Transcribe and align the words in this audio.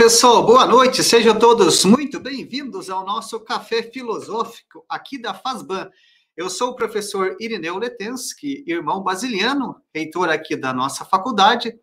Pessoal, 0.00 0.42
boa 0.46 0.64
noite. 0.64 1.04
Sejam 1.04 1.38
todos 1.38 1.84
muito 1.84 2.18
bem-vindos 2.18 2.88
ao 2.88 3.04
nosso 3.04 3.38
Café 3.38 3.82
Filosófico 3.82 4.82
aqui 4.88 5.20
da 5.20 5.34
FASBAN. 5.34 5.90
Eu 6.34 6.48
sou 6.48 6.70
o 6.70 6.74
professor 6.74 7.36
Irineu 7.38 7.76
Letensky, 7.76 8.64
irmão 8.66 9.02
basiliano, 9.02 9.76
reitor 9.94 10.30
aqui 10.30 10.56
da 10.56 10.72
nossa 10.72 11.04
faculdade, 11.04 11.74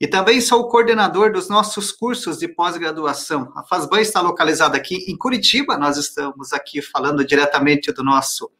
e 0.00 0.08
também 0.08 0.40
sou 0.40 0.62
o 0.62 0.68
coordenador 0.68 1.32
dos 1.32 1.48
nossos 1.48 1.92
cursos 1.92 2.38
de 2.38 2.48
pós-graduação. 2.48 3.52
A 3.54 3.62
FASBAN 3.62 4.00
está 4.00 4.20
localizada 4.20 4.76
aqui 4.76 4.96
em 5.08 5.16
Curitiba, 5.16 5.78
nós 5.78 5.96
estamos 5.96 6.52
aqui 6.52 6.82
falando 6.82 7.24
diretamente 7.24 7.92
do 7.92 8.02
nosso 8.02 8.50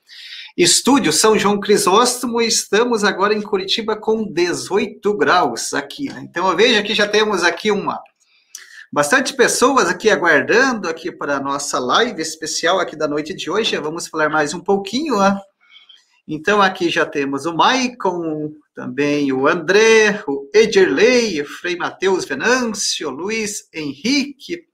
estúdio 0.57 1.13
São 1.13 1.37
João 1.37 1.59
Crisóstomo 1.59 2.41
e 2.41 2.47
estamos 2.47 3.03
agora 3.03 3.35
em 3.35 3.43
Curitiba 3.43 3.97
com 3.97 4.25
18 4.33 5.17
graus 5.17 5.75
aqui. 5.75 6.05
Né? 6.05 6.25
Então 6.31 6.49
eu 6.49 6.57
vejo 6.57 6.85
que 6.85 6.95
já 6.95 7.09
temos 7.09 7.43
aqui 7.43 7.73
uma 7.73 8.01
Bastante 8.95 9.35
pessoas 9.35 9.89
aqui 9.89 10.11
aguardando 10.11 10.87
aqui 10.87 11.11
para 11.11 11.39
a 11.39 11.41
nossa 11.41 11.79
live 11.79 12.21
especial 12.21 12.79
aqui 12.79 12.95
da 12.95 13.09
noite 13.09 13.33
de 13.33 13.51
hoje. 13.51 13.75
Vamos 13.79 14.07
falar 14.07 14.29
mais 14.29 14.53
um 14.53 14.61
pouquinho, 14.61 15.19
né? 15.19 15.41
Então, 16.29 16.61
aqui 16.61 16.91
já 16.91 17.07
temos 17.07 17.47
o 17.47 17.57
Maicon, 17.57 18.53
também 18.75 19.33
o 19.33 19.49
André, 19.49 20.23
o 20.29 20.47
Edirley, 20.53 21.41
o 21.41 21.47
Frei 21.47 21.75
Matheus 21.75 22.27
Venâncio, 22.27 23.09
Luiz 23.09 23.67
Henrique, 23.73 24.67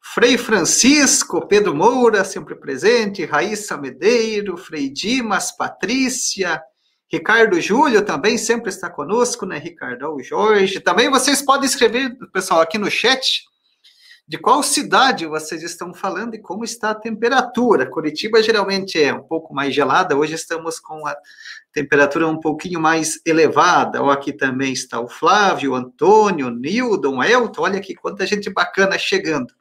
Frei 0.00 0.38
Francisco, 0.38 1.44
Pedro 1.48 1.74
Moura, 1.74 2.22
sempre 2.22 2.54
presente, 2.54 3.24
Raíssa 3.24 3.76
Medeiro, 3.76 4.56
Frei 4.56 4.88
Dimas, 4.88 5.50
Patrícia, 5.50 6.62
Ricardo 7.12 7.60
Júlio 7.60 8.02
também 8.02 8.38
sempre 8.38 8.70
está 8.70 8.88
conosco, 8.88 9.44
né, 9.44 9.58
Ricardo? 9.58 10.08
O 10.14 10.22
Jorge. 10.22 10.80
Também 10.80 11.10
vocês 11.10 11.42
podem 11.42 11.66
escrever, 11.66 12.16
pessoal, 12.32 12.62
aqui 12.62 12.78
no 12.78 12.90
chat, 12.90 13.44
de 14.26 14.38
qual 14.38 14.62
cidade 14.62 15.26
vocês 15.26 15.62
estão 15.62 15.92
falando 15.92 16.34
e 16.34 16.40
como 16.40 16.64
está 16.64 16.90
a 16.90 16.94
temperatura. 16.94 17.84
Curitiba 17.84 18.42
geralmente 18.42 18.98
é 18.98 19.12
um 19.12 19.22
pouco 19.22 19.52
mais 19.52 19.74
gelada, 19.74 20.16
hoje 20.16 20.36
estamos 20.36 20.80
com 20.80 21.06
a 21.06 21.14
temperatura 21.70 22.26
um 22.26 22.40
pouquinho 22.40 22.80
mais 22.80 23.20
elevada. 23.26 24.02
Ó, 24.02 24.10
aqui 24.10 24.32
também 24.32 24.72
está 24.72 24.98
o 24.98 25.06
Flávio, 25.06 25.72
o 25.72 25.74
Antônio, 25.74 26.46
o 26.46 26.50
Nildon, 26.50 27.18
o 27.18 27.22
Elton, 27.22 27.60
olha 27.60 27.78
aqui 27.78 27.94
quanta 27.94 28.26
gente 28.26 28.48
bacana 28.48 28.96
chegando. 28.96 29.52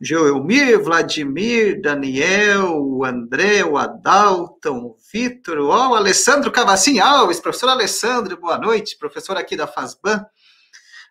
Joelmir, 0.00 0.80
Vladimir, 0.80 1.80
Daniel, 1.80 3.04
André, 3.04 3.64
o 3.64 3.76
Adalton, 3.76 4.78
o 4.78 4.96
Vitor, 5.12 5.58
o 5.58 5.72
Alessandro 5.72 6.52
Cavacin 6.52 7.00
Alves, 7.00 7.40
professor 7.40 7.70
Alessandro, 7.70 8.38
boa 8.40 8.56
noite, 8.56 8.96
professor 8.96 9.36
aqui 9.36 9.56
da 9.56 9.66
FASBAN, 9.66 10.24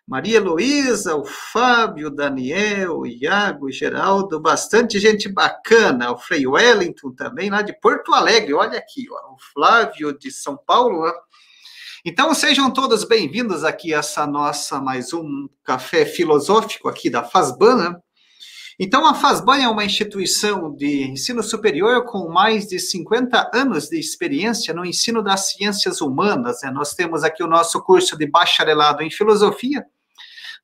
Maria 0.06 0.40
Luísa, 0.40 1.14
o 1.16 1.26
Fábio, 1.26 2.08
Daniel, 2.08 3.00
o 3.00 3.06
Iago, 3.06 3.66
o 3.66 3.70
Geraldo, 3.70 4.40
bastante 4.40 4.98
gente 4.98 5.28
bacana, 5.28 6.10
o 6.10 6.16
Frei 6.16 6.46
Wellington 6.46 7.12
também, 7.12 7.50
lá 7.50 7.60
de 7.60 7.78
Porto 7.78 8.14
Alegre, 8.14 8.54
olha 8.54 8.78
aqui, 8.78 9.04
ó, 9.10 9.34
o 9.34 9.36
Flávio 9.52 10.18
de 10.18 10.30
São 10.30 10.56
Paulo, 10.56 11.06
ó. 11.06 11.12
Então, 12.06 12.32
sejam 12.32 12.70
todos 12.70 13.04
bem-vindos 13.04 13.64
aqui 13.64 13.92
a 13.92 13.98
essa 13.98 14.26
nossa 14.26 14.80
mais 14.80 15.12
um 15.12 15.46
café 15.62 16.06
filosófico 16.06 16.88
aqui 16.88 17.10
da 17.10 17.22
FASBAN, 17.22 17.76
né? 17.76 18.00
Então, 18.80 19.04
a 19.04 19.12
FASBAN 19.12 19.56
é 19.56 19.68
uma 19.68 19.84
instituição 19.84 20.72
de 20.72 21.10
ensino 21.10 21.42
superior 21.42 22.04
com 22.04 22.28
mais 22.28 22.68
de 22.68 22.78
50 22.78 23.50
anos 23.52 23.88
de 23.88 23.98
experiência 23.98 24.72
no 24.72 24.86
ensino 24.86 25.20
das 25.20 25.50
ciências 25.50 26.00
humanas. 26.00 26.60
Né? 26.62 26.70
Nós 26.70 26.94
temos 26.94 27.24
aqui 27.24 27.42
o 27.42 27.48
nosso 27.48 27.82
curso 27.82 28.16
de 28.16 28.24
bacharelado 28.24 29.02
em 29.02 29.10
filosofia. 29.10 29.84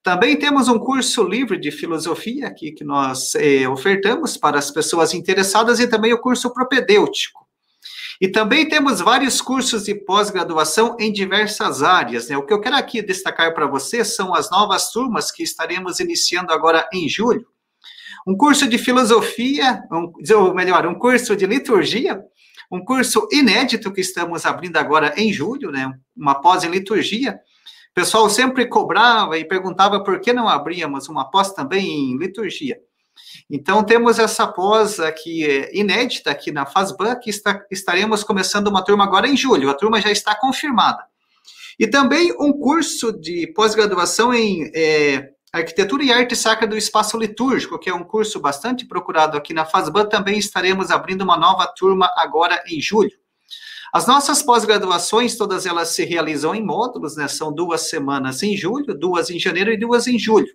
Também 0.01 0.39
temos 0.39 0.69
um 0.69 0.79
curso 0.79 1.25
livre 1.25 1.59
de 1.59 1.73
filosofia 1.73 2.47
aqui 2.47 2.71
que 2.71 2.85
nós 2.85 3.35
eh, 3.35 3.67
ofertamos 3.69 4.37
para 4.37 4.61
as 4.61 4.71
pessoas 4.71 5.13
interessadas 5.13 5.81
e 5.81 5.89
também 5.89 6.13
o 6.13 6.21
curso 6.21 6.55
propedêutico. 6.55 7.45
E 8.21 8.29
também 8.29 8.69
temos 8.69 9.01
vários 9.01 9.41
cursos 9.41 9.85
de 9.85 9.95
pós-graduação 9.95 10.95
em 11.01 11.13
diversas 11.13 11.83
áreas. 11.83 12.29
Né? 12.29 12.37
O 12.37 12.47
que 12.47 12.53
eu 12.53 12.61
quero 12.61 12.77
aqui 12.77 13.03
destacar 13.03 13.53
para 13.55 13.67
vocês 13.67 14.15
são 14.15 14.33
as 14.33 14.49
novas 14.53 14.93
turmas 14.93 15.33
que 15.33 15.43
estaremos 15.43 15.99
iniciando 15.99 16.53
agora 16.53 16.89
em 16.93 17.09
julho 17.09 17.53
um 18.27 18.37
curso 18.37 18.69
de 18.69 18.79
filosofia, 18.79 19.83
um, 19.91 20.13
ou 20.37 20.55
melhor, 20.55 20.87
um 20.87 20.95
curso 20.95 21.37
de 21.37 21.47
liturgia, 21.47 22.21
um 22.71 22.85
curso 22.85 23.29
inédito 23.31 23.93
que 23.93 24.01
estamos 24.01 24.47
abrindo 24.47 24.77
agora 24.77 25.15
em 25.17 25.33
julho, 25.33 25.71
né? 25.71 25.93
Uma 26.17 26.41
pós 26.41 26.65
em 26.65 26.71
liturgia. 26.71 27.39
O 27.91 27.95
pessoal 27.95 28.29
sempre 28.29 28.67
cobrava 28.67 29.39
e 29.39 29.45
perguntava 29.45 30.03
por 30.03 30.21
que 30.21 30.33
não 30.33 30.49
abríamos 30.49 31.09
uma 31.09 31.31
pós 31.31 31.53
também 31.53 32.13
em 32.13 32.19
liturgia. 32.19 32.79
Então, 33.49 33.85
temos 33.85 34.19
essa 34.19 34.47
pós 34.47 34.99
aqui 34.99 35.45
é, 35.45 35.77
inédita 35.79 36.31
aqui 36.31 36.51
na 36.51 36.67
FASBAN, 36.67 37.17
que 37.17 37.31
está, 37.31 37.65
estaremos 37.71 38.25
começando 38.25 38.69
uma 38.69 38.83
turma 38.83 39.05
agora 39.05 39.29
em 39.29 39.37
julho. 39.37 39.71
A 39.71 39.75
turma 39.75 40.01
já 40.01 40.11
está 40.11 40.35
confirmada. 40.35 41.05
E 41.79 41.87
também 41.87 42.33
um 42.41 42.53
curso 42.53 43.13
de 43.13 43.47
pós-graduação 43.49 44.33
em 44.33 44.71
é, 44.75 45.31
Arquitetura 45.55 46.03
e 46.03 46.13
Arte 46.13 46.35
Sacra 46.35 46.67
do 46.67 46.77
Espaço 46.77 47.17
Litúrgico, 47.17 47.79
que 47.79 47.89
é 47.89 47.95
um 47.95 48.03
curso 48.03 48.41
bastante 48.41 48.85
procurado 48.85 49.37
aqui 49.37 49.55
na 49.55 49.65
FASBAN, 49.65 50.07
também 50.07 50.37
estaremos 50.37 50.91
abrindo 50.91 51.23
uma 51.23 51.37
nova 51.37 51.65
turma 51.69 52.13
agora 52.17 52.61
em 52.67 52.81
julho. 52.81 53.13
As 53.93 54.05
nossas 54.09 54.43
pós-graduações, 54.43 55.37
todas 55.37 55.65
elas 55.65 55.91
se 55.91 56.05
realizam 56.05 56.57
em 56.57 56.61
módulos, 56.61 57.17
né? 57.17 57.29
São 57.29 57.53
duas 57.53 57.89
semanas 57.89 58.43
em 58.43 58.57
julho, 58.57 58.99
duas 58.99 59.31
em 59.31 59.39
janeiro 59.39 59.73
e 59.73 59.79
duas 59.79 60.09
em 60.09 60.19
julho. 60.19 60.53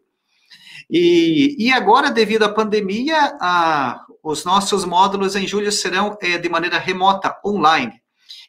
E, 0.91 1.55
e 1.57 1.71
agora, 1.71 2.11
devido 2.11 2.43
à 2.43 2.49
pandemia, 2.49 3.37
a, 3.39 4.05
os 4.21 4.43
nossos 4.43 4.83
módulos 4.83 5.33
em 5.33 5.47
julho 5.47 5.71
serão 5.71 6.17
é, 6.21 6.37
de 6.37 6.49
maneira 6.49 6.77
remota, 6.77 7.39
online. 7.45 7.93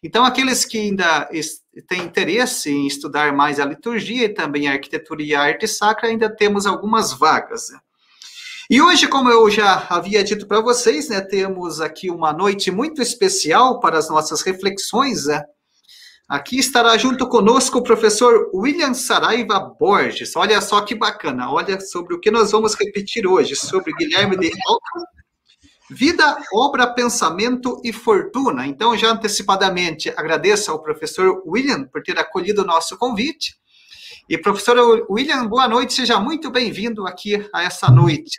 Então, 0.02 0.24
aqueles 0.24 0.64
que 0.64 0.78
ainda 0.78 1.28
têm 1.86 2.02
interesse 2.02 2.70
em 2.70 2.86
estudar 2.86 3.32
mais 3.32 3.60
a 3.60 3.64
liturgia 3.64 4.24
e 4.24 4.34
também 4.34 4.68
a 4.68 4.72
arquitetura 4.72 5.22
e 5.22 5.34
a 5.34 5.42
arte 5.42 5.68
sacra, 5.68 6.08
ainda 6.08 6.28
temos 6.28 6.66
algumas 6.66 7.12
vagas. 7.12 7.70
Né? 7.70 7.78
E 8.68 8.82
hoje, 8.82 9.06
como 9.06 9.30
eu 9.30 9.48
já 9.50 9.86
havia 9.88 10.24
dito 10.24 10.46
para 10.46 10.60
vocês, 10.60 11.08
né, 11.08 11.20
temos 11.20 11.80
aqui 11.80 12.10
uma 12.10 12.32
noite 12.32 12.70
muito 12.70 13.00
especial 13.00 13.80
para 13.80 13.98
as 13.98 14.08
nossas 14.08 14.42
reflexões. 14.42 15.26
Né? 15.26 15.42
Aqui 16.28 16.58
estará 16.58 16.96
junto 16.96 17.28
conosco 17.28 17.78
o 17.78 17.82
professor 17.82 18.50
William 18.54 18.94
Saraiva 18.94 19.58
Borges. 19.58 20.34
Olha 20.36 20.60
só 20.60 20.80
que 20.80 20.94
bacana, 20.94 21.50
olha 21.52 21.80
sobre 21.80 22.14
o 22.14 22.20
que 22.20 22.30
nós 22.30 22.50
vamos 22.50 22.74
repetir 22.74 23.26
hoje, 23.26 23.54
sobre 23.54 23.92
Guilherme 23.92 24.36
de 24.36 24.50
Alckmin 24.66 25.19
Vida, 25.90 26.36
obra, 26.54 26.86
pensamento 26.86 27.80
e 27.84 27.92
fortuna. 27.92 28.64
Então, 28.64 28.96
já 28.96 29.10
antecipadamente 29.10 30.08
agradeço 30.16 30.70
ao 30.70 30.80
professor 30.80 31.42
William 31.44 31.84
por 31.84 32.00
ter 32.00 32.16
acolhido 32.16 32.62
o 32.62 32.64
nosso 32.64 32.96
convite. 32.96 33.56
E, 34.28 34.38
professor 34.38 35.04
William, 35.10 35.48
boa 35.48 35.66
noite, 35.66 35.94
seja 35.94 36.20
muito 36.20 36.48
bem-vindo 36.48 37.08
aqui 37.08 37.44
a 37.52 37.64
essa 37.64 37.90
noite. 37.90 38.38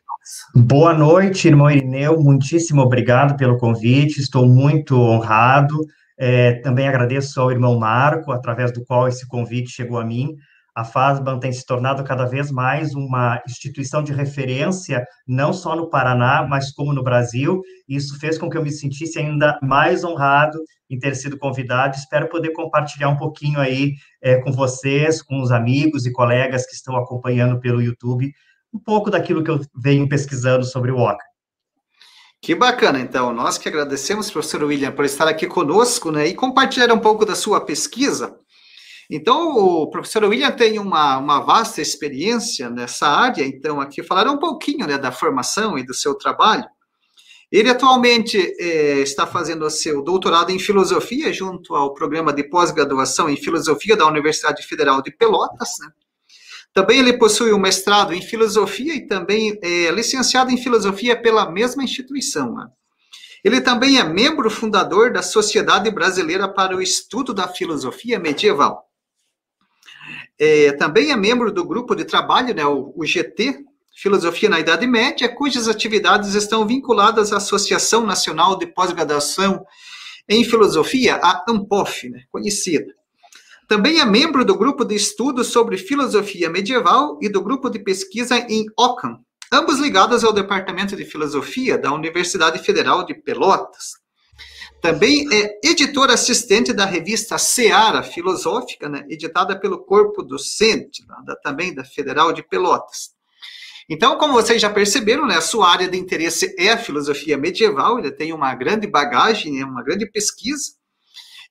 Boa 0.55 0.93
noite, 0.93 1.49
irmão 1.49 1.69
Irineu, 1.69 2.21
muitíssimo 2.21 2.81
obrigado 2.81 3.35
pelo 3.35 3.57
convite, 3.57 4.21
estou 4.21 4.47
muito 4.47 4.95
honrado. 4.95 5.75
É, 6.17 6.53
também 6.61 6.87
agradeço 6.87 7.41
ao 7.41 7.51
irmão 7.51 7.77
Marco, 7.77 8.31
através 8.31 8.71
do 8.71 8.85
qual 8.85 9.09
esse 9.09 9.27
convite 9.27 9.71
chegou 9.71 9.99
a 9.99 10.05
mim 10.05 10.37
a 10.73 10.85
FASBAN 10.85 11.37
tem 11.39 11.51
se 11.51 11.65
tornado 11.65 12.03
cada 12.03 12.25
vez 12.25 12.49
mais 12.49 12.95
uma 12.95 13.41
instituição 13.45 14.01
de 14.01 14.13
referência, 14.13 15.05
não 15.27 15.51
só 15.51 15.75
no 15.75 15.89
Paraná, 15.89 16.47
mas 16.47 16.71
como 16.71 16.93
no 16.93 17.03
Brasil. 17.03 17.61
Isso 17.87 18.17
fez 18.19 18.37
com 18.37 18.49
que 18.49 18.57
eu 18.57 18.63
me 18.63 18.71
sentisse 18.71 19.19
ainda 19.19 19.59
mais 19.61 20.03
honrado 20.03 20.57
em 20.89 20.97
ter 20.97 21.15
sido 21.15 21.37
convidado. 21.37 21.97
Espero 21.97 22.29
poder 22.29 22.51
compartilhar 22.51 23.09
um 23.09 23.17
pouquinho 23.17 23.59
aí 23.59 23.93
é, 24.21 24.37
com 24.37 24.51
vocês, 24.51 25.21
com 25.21 25.41
os 25.41 25.51
amigos 25.51 26.05
e 26.05 26.11
colegas 26.11 26.65
que 26.65 26.73
estão 26.73 26.95
acompanhando 26.95 27.59
pelo 27.59 27.81
YouTube, 27.81 28.31
um 28.73 28.79
pouco 28.79 29.11
daquilo 29.11 29.43
que 29.43 29.51
eu 29.51 29.59
venho 29.75 30.07
pesquisando 30.07 30.63
sobre 30.63 30.91
o 30.91 30.97
OCA. 30.97 31.23
Que 32.41 32.55
bacana, 32.55 32.99
então. 32.99 33.31
Nós 33.33 33.57
que 33.57 33.67
agradecemos, 33.67 34.31
professor 34.31 34.63
William, 34.63 34.91
por 34.91 35.05
estar 35.05 35.27
aqui 35.27 35.45
conosco 35.45 36.11
né, 36.11 36.27
e 36.27 36.33
compartilhar 36.33 36.91
um 36.93 36.99
pouco 36.99 37.25
da 37.25 37.35
sua 37.35 37.61
pesquisa. 37.61 38.35
Então, 39.13 39.57
o 39.57 39.89
professor 39.89 40.23
William 40.23 40.51
tem 40.51 40.79
uma, 40.79 41.17
uma 41.17 41.41
vasta 41.41 41.81
experiência 41.81 42.69
nessa 42.69 43.09
área, 43.09 43.45
então 43.45 43.81
aqui 43.81 44.01
falará 44.01 44.31
um 44.31 44.37
pouquinho 44.37 44.87
né, 44.87 44.97
da 44.97 45.11
formação 45.11 45.77
e 45.77 45.85
do 45.85 45.93
seu 45.93 46.15
trabalho. 46.15 46.63
Ele 47.51 47.69
atualmente 47.69 48.37
é, 48.57 48.99
está 48.99 49.27
fazendo 49.27 49.65
o 49.65 49.69
seu 49.69 50.01
doutorado 50.01 50.49
em 50.51 50.57
filosofia 50.57 51.33
junto 51.33 51.75
ao 51.75 51.93
programa 51.93 52.31
de 52.31 52.45
pós-graduação 52.45 53.29
em 53.29 53.35
filosofia 53.35 53.97
da 53.97 54.07
Universidade 54.07 54.65
Federal 54.65 55.01
de 55.01 55.11
Pelotas. 55.11 55.71
Né? 55.81 55.89
Também 56.73 56.99
ele 56.99 57.17
possui 57.17 57.51
um 57.51 57.59
mestrado 57.59 58.13
em 58.13 58.21
filosofia 58.21 58.95
e 58.95 59.05
também 59.05 59.59
é 59.61 59.91
licenciado 59.91 60.51
em 60.51 60.57
filosofia 60.57 61.21
pela 61.21 61.51
mesma 61.51 61.83
instituição. 61.83 62.53
Né? 62.53 62.65
Ele 63.43 63.59
também 63.59 63.99
é 63.99 64.05
membro 64.05 64.49
fundador 64.49 65.11
da 65.11 65.21
Sociedade 65.21 65.91
Brasileira 65.91 66.47
para 66.47 66.77
o 66.77 66.81
Estudo 66.81 67.33
da 67.33 67.49
Filosofia 67.49 68.17
Medieval. 68.17 68.89
É, 70.43 70.71
também 70.71 71.11
é 71.11 71.15
membro 71.15 71.51
do 71.51 71.63
grupo 71.63 71.93
de 71.93 72.03
trabalho, 72.03 72.51
né, 72.55 72.65
o, 72.65 72.91
o 72.95 73.05
GT, 73.05 73.63
Filosofia 73.95 74.49
na 74.49 74.59
Idade 74.59 74.87
Média, 74.87 75.29
cujas 75.29 75.67
atividades 75.67 76.33
estão 76.33 76.65
vinculadas 76.65 77.31
à 77.31 77.37
Associação 77.37 78.03
Nacional 78.03 78.57
de 78.57 78.65
Pós-Graduação 78.65 79.63
em 80.27 80.43
Filosofia, 80.43 81.17
a 81.17 81.45
ANPOF, 81.47 82.09
né, 82.09 82.23
conhecida. 82.31 82.91
Também 83.67 83.99
é 83.99 84.05
membro 84.05 84.43
do 84.43 84.57
grupo 84.57 84.83
de 84.83 84.95
estudos 84.95 85.47
sobre 85.47 85.77
filosofia 85.77 86.49
medieval 86.49 87.19
e 87.21 87.29
do 87.29 87.43
grupo 87.43 87.69
de 87.69 87.77
pesquisa 87.77 88.35
em 88.49 88.65
Ockham, 88.75 89.19
ambos 89.53 89.77
ligados 89.77 90.23
ao 90.23 90.33
Departamento 90.33 90.95
de 90.95 91.05
Filosofia 91.05 91.77
da 91.77 91.93
Universidade 91.93 92.57
Federal 92.57 93.05
de 93.05 93.13
Pelotas. 93.13 94.00
Também 94.81 95.27
é 95.31 95.59
editor 95.63 96.09
assistente 96.09 96.73
da 96.73 96.85
revista 96.85 97.37
Seara 97.37 98.01
Filosófica, 98.01 98.89
né, 98.89 99.05
editada 99.09 99.57
pelo 99.59 99.85
Corpo 99.85 100.23
Docente, 100.23 101.05
da, 101.23 101.35
também 101.35 101.73
da 101.73 101.83
Federal 101.83 102.33
de 102.33 102.41
Pelotas. 102.41 103.11
Então, 103.87 104.17
como 104.17 104.33
vocês 104.33 104.59
já 104.59 104.69
perceberam, 104.69 105.27
né, 105.27 105.35
a 105.35 105.41
sua 105.41 105.69
área 105.69 105.87
de 105.87 105.97
interesse 105.97 106.55
é 106.57 106.69
a 106.69 106.77
filosofia 106.77 107.37
medieval, 107.37 107.99
ele 107.99 108.11
tem 108.11 108.33
uma 108.33 108.55
grande 108.55 108.87
bagagem, 108.87 109.53
né, 109.53 109.63
uma 109.63 109.83
grande 109.83 110.09
pesquisa, 110.09 110.71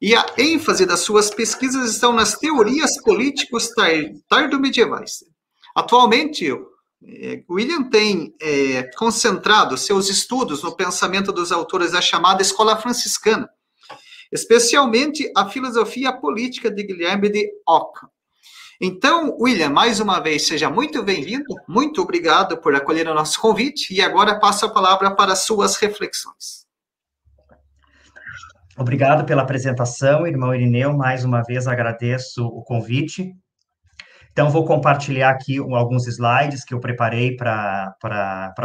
e 0.01 0.15
a 0.15 0.27
ênfase 0.39 0.85
das 0.85 1.01
suas 1.01 1.31
pesquisas 1.31 1.91
estão 1.91 2.13
nas 2.13 2.37
teorias 2.37 3.01
políticos 3.03 3.71
tardo-medievais. 4.29 5.23
Atualmente, 5.77 6.51
é, 6.51 6.59
William 7.49 7.85
tem 7.85 8.35
é, 8.41 8.83
concentrado 8.97 9.77
seus 9.79 10.09
estudos 10.09 10.63
no 10.63 10.77
pensamento 10.77 11.33
dos 11.33 11.51
autores 11.51 11.93
da 11.93 12.01
chamada 12.01 12.43
Escola 12.43 12.77
Franciscana, 12.77 13.49
especialmente 14.31 15.31
a 15.37 15.49
filosofia 15.49 16.13
política 16.13 16.71
de 16.71 16.83
Guilherme 16.83 17.31
de 17.31 17.51
Ockham. 17.67 18.09
Então, 18.83 19.37
William, 19.39 19.69
mais 19.69 20.01
uma 20.01 20.21
vez, 20.21 20.47
seja 20.47 20.71
muito 20.71 21.03
bem-vindo, 21.03 21.55
muito 21.69 22.01
obrigado 22.01 22.59
por 22.59 22.75
acolher 22.75 23.09
o 23.09 23.15
nosso 23.15 23.39
convite, 23.41 23.93
e 23.95 24.01
agora 24.01 24.39
passo 24.39 24.65
a 24.65 24.71
palavra 24.71 25.15
para 25.15 25.37
suas 25.37 25.77
reflexões. 25.77 26.67
Obrigado 28.79 29.27
pela 29.27 29.43
apresentação, 29.43 30.27
irmão 30.27 30.55
Irineu, 30.55 30.97
mais 30.97 31.27
uma 31.27 31.43
vez 31.43 31.67
agradeço 31.67 32.47
o 32.47 32.63
convite. 32.63 33.35
Então, 34.33 34.49
vou 34.49 34.65
compartilhar 34.65 35.31
aqui 35.31 35.59
alguns 35.59 36.07
slides 36.07 36.65
que 36.65 36.73
eu 36.73 36.81
preparei 36.81 37.37
para 37.37 37.95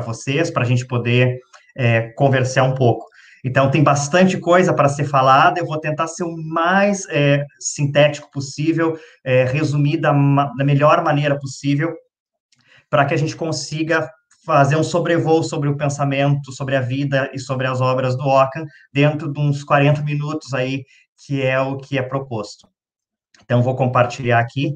vocês, 0.06 0.52
para 0.52 0.64
a 0.64 0.66
gente 0.66 0.86
poder 0.86 1.40
é, 1.76 2.10
conversar 2.14 2.64
um 2.64 2.76
pouco. 2.76 3.06
Então, 3.44 3.70
tem 3.70 3.84
bastante 3.84 4.40
coisa 4.40 4.74
para 4.74 4.90
ser 4.90 5.04
falada, 5.04 5.60
eu 5.60 5.66
vou 5.66 5.80
tentar 5.80 6.08
ser 6.08 6.24
o 6.24 6.36
mais 6.36 7.08
é, 7.10 7.46
sintético 7.60 8.30
possível, 8.32 8.98
é, 9.24 9.44
resumir 9.44 9.98
da, 9.98 10.12
da 10.12 10.64
melhor 10.64 11.04
maneira 11.04 11.38
possível, 11.38 11.94
para 12.90 13.06
que 13.06 13.14
a 13.14 13.18
gente 13.18 13.36
consiga 13.36 14.10
fazer 14.46 14.76
um 14.76 14.84
sobrevoo 14.84 15.44
sobre 15.44 15.70
o 15.70 15.78
pensamento, 15.78 16.52
sobre 16.52 16.76
a 16.76 16.82
vida 16.82 17.30
e 17.34 17.40
sobre 17.40 17.68
as 17.68 17.82
obras 17.82 18.16
do 18.16 18.28
Ockham, 18.28 18.66
dentro 18.94 19.32
de 19.32 19.40
uns 19.40 19.64
40 19.64 20.02
minutos 20.04 20.54
aí, 20.54 20.84
que 21.26 21.42
é 21.42 21.60
o 21.60 21.78
que 21.78 21.98
é 21.98 22.02
proposto. 22.02 22.68
Então, 23.44 23.62
vou 23.62 23.76
compartilhar 23.76 24.40
aqui. 24.40 24.76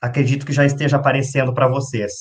Acredito 0.00 0.46
que 0.46 0.52
já 0.52 0.64
esteja 0.64 0.96
aparecendo 0.96 1.52
para 1.52 1.68
vocês. 1.68 2.12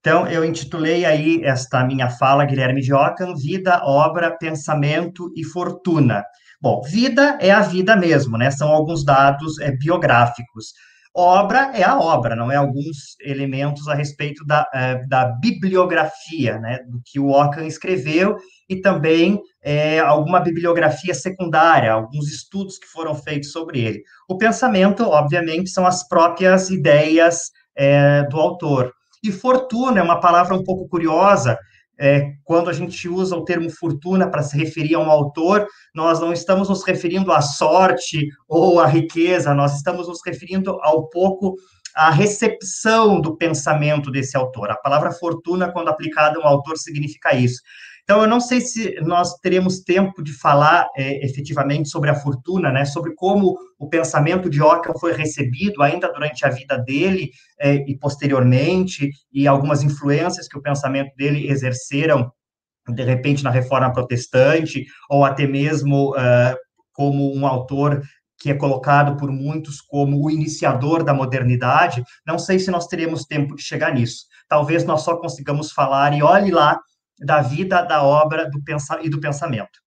Então, 0.00 0.26
eu 0.26 0.44
intitulei 0.44 1.04
aí 1.06 1.40
esta 1.42 1.82
minha 1.82 2.10
fala, 2.10 2.44
Guilherme 2.44 2.82
de 2.82 2.92
Ockham, 2.92 3.34
Vida, 3.34 3.80
Obra, 3.84 4.36
Pensamento 4.36 5.32
e 5.34 5.42
Fortuna. 5.42 6.22
Bom, 6.60 6.82
vida 6.82 7.38
é 7.40 7.50
a 7.50 7.62
vida 7.62 7.96
mesmo, 7.96 8.36
né? 8.36 8.50
São 8.50 8.68
alguns 8.68 9.04
dados 9.04 9.58
é, 9.60 9.70
biográficos. 9.72 10.74
Obra 11.16 11.70
é 11.74 11.84
a 11.84 11.96
obra, 11.96 12.34
não 12.34 12.50
é 12.50 12.56
alguns 12.56 13.16
elementos 13.20 13.86
a 13.86 13.94
respeito 13.94 14.44
da, 14.44 14.68
é, 14.74 15.06
da 15.06 15.26
bibliografia, 15.26 16.58
né? 16.58 16.80
Do 16.88 17.00
que 17.04 17.20
o 17.20 17.30
Ockham 17.30 17.64
escreveu 17.64 18.36
e 18.68 18.80
também 18.80 19.40
é, 19.62 20.00
alguma 20.00 20.40
bibliografia 20.40 21.14
secundária, 21.14 21.92
alguns 21.92 22.32
estudos 22.32 22.78
que 22.78 22.86
foram 22.86 23.14
feitos 23.14 23.52
sobre 23.52 23.80
ele. 23.80 24.02
O 24.28 24.36
pensamento, 24.36 25.04
obviamente, 25.04 25.70
são 25.70 25.86
as 25.86 26.06
próprias 26.08 26.68
ideias 26.68 27.52
é, 27.76 28.24
do 28.24 28.40
autor. 28.40 28.92
E 29.22 29.30
fortuna 29.30 30.00
é 30.00 30.02
uma 30.02 30.20
palavra 30.20 30.54
um 30.56 30.64
pouco 30.64 30.88
curiosa. 30.88 31.56
É, 31.98 32.32
quando 32.42 32.68
a 32.68 32.72
gente 32.72 33.08
usa 33.08 33.36
o 33.36 33.44
termo 33.44 33.70
fortuna 33.70 34.28
para 34.28 34.42
se 34.42 34.56
referir 34.56 34.94
a 34.94 34.98
um 34.98 35.10
autor, 35.10 35.66
nós 35.94 36.20
não 36.20 36.32
estamos 36.32 36.68
nos 36.68 36.82
referindo 36.82 37.30
à 37.32 37.40
sorte 37.40 38.28
ou 38.48 38.80
à 38.80 38.86
riqueza, 38.86 39.54
nós 39.54 39.76
estamos 39.76 40.08
nos 40.08 40.20
referindo 40.24 40.78
ao 40.82 41.08
pouco 41.08 41.54
à 41.94 42.10
recepção 42.10 43.20
do 43.20 43.36
pensamento 43.36 44.10
desse 44.10 44.36
autor. 44.36 44.70
A 44.70 44.76
palavra 44.76 45.12
fortuna, 45.12 45.70
quando 45.70 45.88
aplicada 45.88 46.38
a 46.38 46.42
um 46.42 46.46
autor, 46.46 46.76
significa 46.76 47.34
isso. 47.34 47.62
Então, 48.04 48.20
eu 48.20 48.28
não 48.28 48.38
sei 48.38 48.60
se 48.60 49.00
nós 49.00 49.38
teremos 49.38 49.80
tempo 49.80 50.22
de 50.22 50.32
falar 50.32 50.86
é, 50.94 51.24
efetivamente 51.24 51.88
sobre 51.88 52.10
a 52.10 52.14
fortuna, 52.14 52.70
né, 52.70 52.84
sobre 52.84 53.14
como 53.14 53.56
o 53.78 53.88
pensamento 53.88 54.50
de 54.50 54.60
Ockham 54.60 54.92
foi 55.00 55.14
recebido 55.14 55.82
ainda 55.82 56.12
durante 56.12 56.44
a 56.44 56.50
vida 56.50 56.76
dele 56.76 57.30
é, 57.58 57.76
e 57.76 57.98
posteriormente, 57.98 59.10
e 59.32 59.48
algumas 59.48 59.82
influências 59.82 60.46
que 60.46 60.58
o 60.58 60.62
pensamento 60.62 61.16
dele 61.16 61.48
exerceram, 61.48 62.30
de 62.86 63.02
repente, 63.02 63.42
na 63.42 63.50
reforma 63.50 63.90
protestante, 63.90 64.84
ou 65.08 65.24
até 65.24 65.46
mesmo 65.46 66.10
uh, 66.10 66.54
como 66.92 67.34
um 67.34 67.46
autor 67.46 68.02
que 68.38 68.50
é 68.50 68.54
colocado 68.54 69.16
por 69.16 69.30
muitos 69.30 69.80
como 69.80 70.22
o 70.22 70.30
iniciador 70.30 71.02
da 71.02 71.14
modernidade, 71.14 72.04
não 72.26 72.38
sei 72.38 72.58
se 72.58 72.70
nós 72.70 72.86
teremos 72.86 73.24
tempo 73.24 73.56
de 73.56 73.62
chegar 73.62 73.94
nisso. 73.94 74.26
Talvez 74.46 74.84
nós 74.84 75.00
só 75.00 75.16
consigamos 75.16 75.72
falar, 75.72 76.12
e 76.12 76.22
olhe 76.22 76.50
lá 76.50 76.78
da 77.24 77.40
vida, 77.40 77.82
da 77.82 78.02
obra 78.02 78.48
do 78.48 78.62
pensa 78.62 78.98
e 79.02 79.08
do 79.08 79.20
pensamento. 79.20 79.84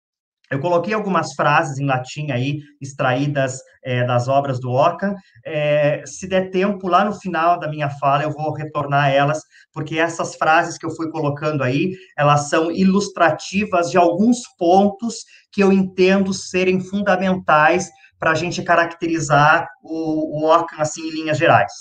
Eu 0.50 0.62
coloquei 0.62 0.94
algumas 0.94 1.34
frases 1.34 1.78
em 1.78 1.86
latim 1.86 2.32
aí, 2.32 2.62
extraídas 2.82 3.60
é, 3.84 4.06
das 4.06 4.30
obras 4.30 4.62
do 4.62 4.72
Ockham. 4.72 5.14
É, 5.46 6.02
se 6.06 6.26
der 6.26 6.50
tempo, 6.52 6.88
lá 6.88 7.04
no 7.04 7.14
final 7.14 7.60
da 7.60 7.68
minha 7.68 7.90
fala, 7.90 8.24
eu 8.24 8.32
vou 8.32 8.54
retornar 8.54 9.06
a 9.06 9.10
elas, 9.10 9.42
porque 9.74 10.00
essas 10.00 10.36
frases 10.36 10.78
que 10.78 10.86
eu 10.86 10.96
fui 10.96 11.12
colocando 11.12 11.64
aí, 11.64 11.92
elas 12.18 12.50
são 12.50 12.72
ilustrativas 12.72 13.92
de 13.92 13.98
alguns 13.98 14.40
pontos 14.58 15.26
que 15.52 15.62
eu 15.62 15.74
entendo 15.74 16.34
serem 16.34 16.80
fundamentais 16.80 17.90
para 18.18 18.32
a 18.32 18.36
gente 18.36 18.64
caracterizar 18.64 19.68
o, 19.84 20.40
o 20.40 20.50
Ockham, 20.50 20.80
assim, 20.80 21.02
em 21.02 21.12
linhas 21.12 21.38
gerais. 21.38 21.72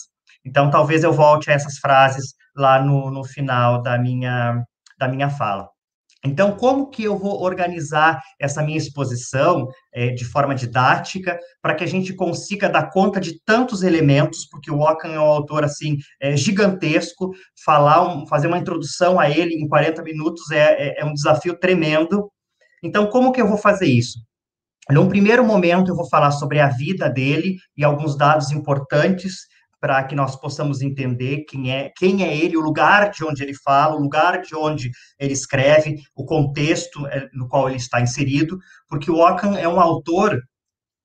Então, 0.45 0.71
talvez 0.71 1.05
eu 1.05 1.13
volte 1.13 1.51
a 1.51 1.55
essas 1.55 1.79
frases 1.79 2.35
lá 2.57 2.83
no, 2.83 3.11
no 3.11 3.25
final 3.25 3.83
da 3.83 3.99
minha, 3.99 4.63
da 4.99 5.09
minha 5.09 5.31
fala. 5.31 5.69
Então, 6.25 6.57
como 6.57 6.91
que 6.91 7.05
eu 7.05 7.17
vou 7.17 7.41
organizar 7.43 8.21
essa 8.39 8.63
minha 8.63 8.79
exposição 8.79 9.69
é, 9.95 10.11
de 10.11 10.25
forma 10.25 10.55
didática 10.55 11.39
para 11.63 11.75
que 11.75 11.85
a 11.85 11.87
gente 11.87 12.13
consiga 12.15 12.69
dar 12.69 12.91
conta 12.91 13.21
de 13.21 13.41
tantos 13.45 13.83
elementos, 13.83 14.47
porque 14.51 14.71
o 14.71 14.81
Ockham 14.81 15.13
é 15.13 15.21
um 15.21 15.25
autor 15.25 15.65
assim 15.65 15.99
é, 16.21 16.37
gigantesco, 16.37 17.31
falar, 17.65 18.03
um, 18.09 18.27
fazer 18.27 18.49
uma 18.49 18.59
introdução 18.59 19.21
a 19.21 19.31
ele 19.31 19.55
em 19.55 19.69
40 19.69 20.03
minutos 20.03 20.51
é, 20.51 20.89
é, 20.89 21.01
é 21.01 21.05
um 21.05 21.13
desafio 21.13 21.59
tremendo. 21.59 22.31
Então, 22.83 23.07
como 23.07 23.33
que 23.33 23.41
eu 23.41 23.49
vou 23.49 23.59
fazer 23.59 23.87
isso? 23.87 24.19
Num 24.91 25.09
primeiro 25.09 25.45
momento, 25.45 25.91
eu 25.91 25.97
vou 25.97 26.09
falar 26.09 26.31
sobre 26.31 26.61
a 26.61 26.69
vida 26.69 27.09
dele 27.09 27.57
e 27.77 27.85
alguns 27.85 28.17
dados 28.17 28.53
importantes 28.53 29.47
para 29.87 30.03
que 30.03 30.17
nós 30.17 30.35
possamos 30.35 30.83
entender 30.83 31.45
quem 31.49 31.73
é, 31.73 31.93
quem 31.97 32.25
é 32.25 32.37
ele, 32.37 32.57
o 32.57 32.61
lugar 32.61 33.09
de 33.13 33.25
onde 33.25 33.41
ele 33.41 33.55
fala, 33.55 33.95
o 33.95 34.01
lugar 34.01 34.43
de 34.43 34.53
onde 34.53 34.91
ele 35.17 35.33
escreve, 35.33 36.03
o 36.13 36.25
contexto 36.25 37.07
é, 37.07 37.29
no 37.33 37.47
qual 37.47 37.69
ele 37.69 37.77
está 37.77 38.01
inserido, 38.01 38.59
porque 38.89 39.09
o 39.09 39.25
Ockham 39.25 39.57
é 39.57 39.69
um 39.69 39.79
autor 39.79 40.43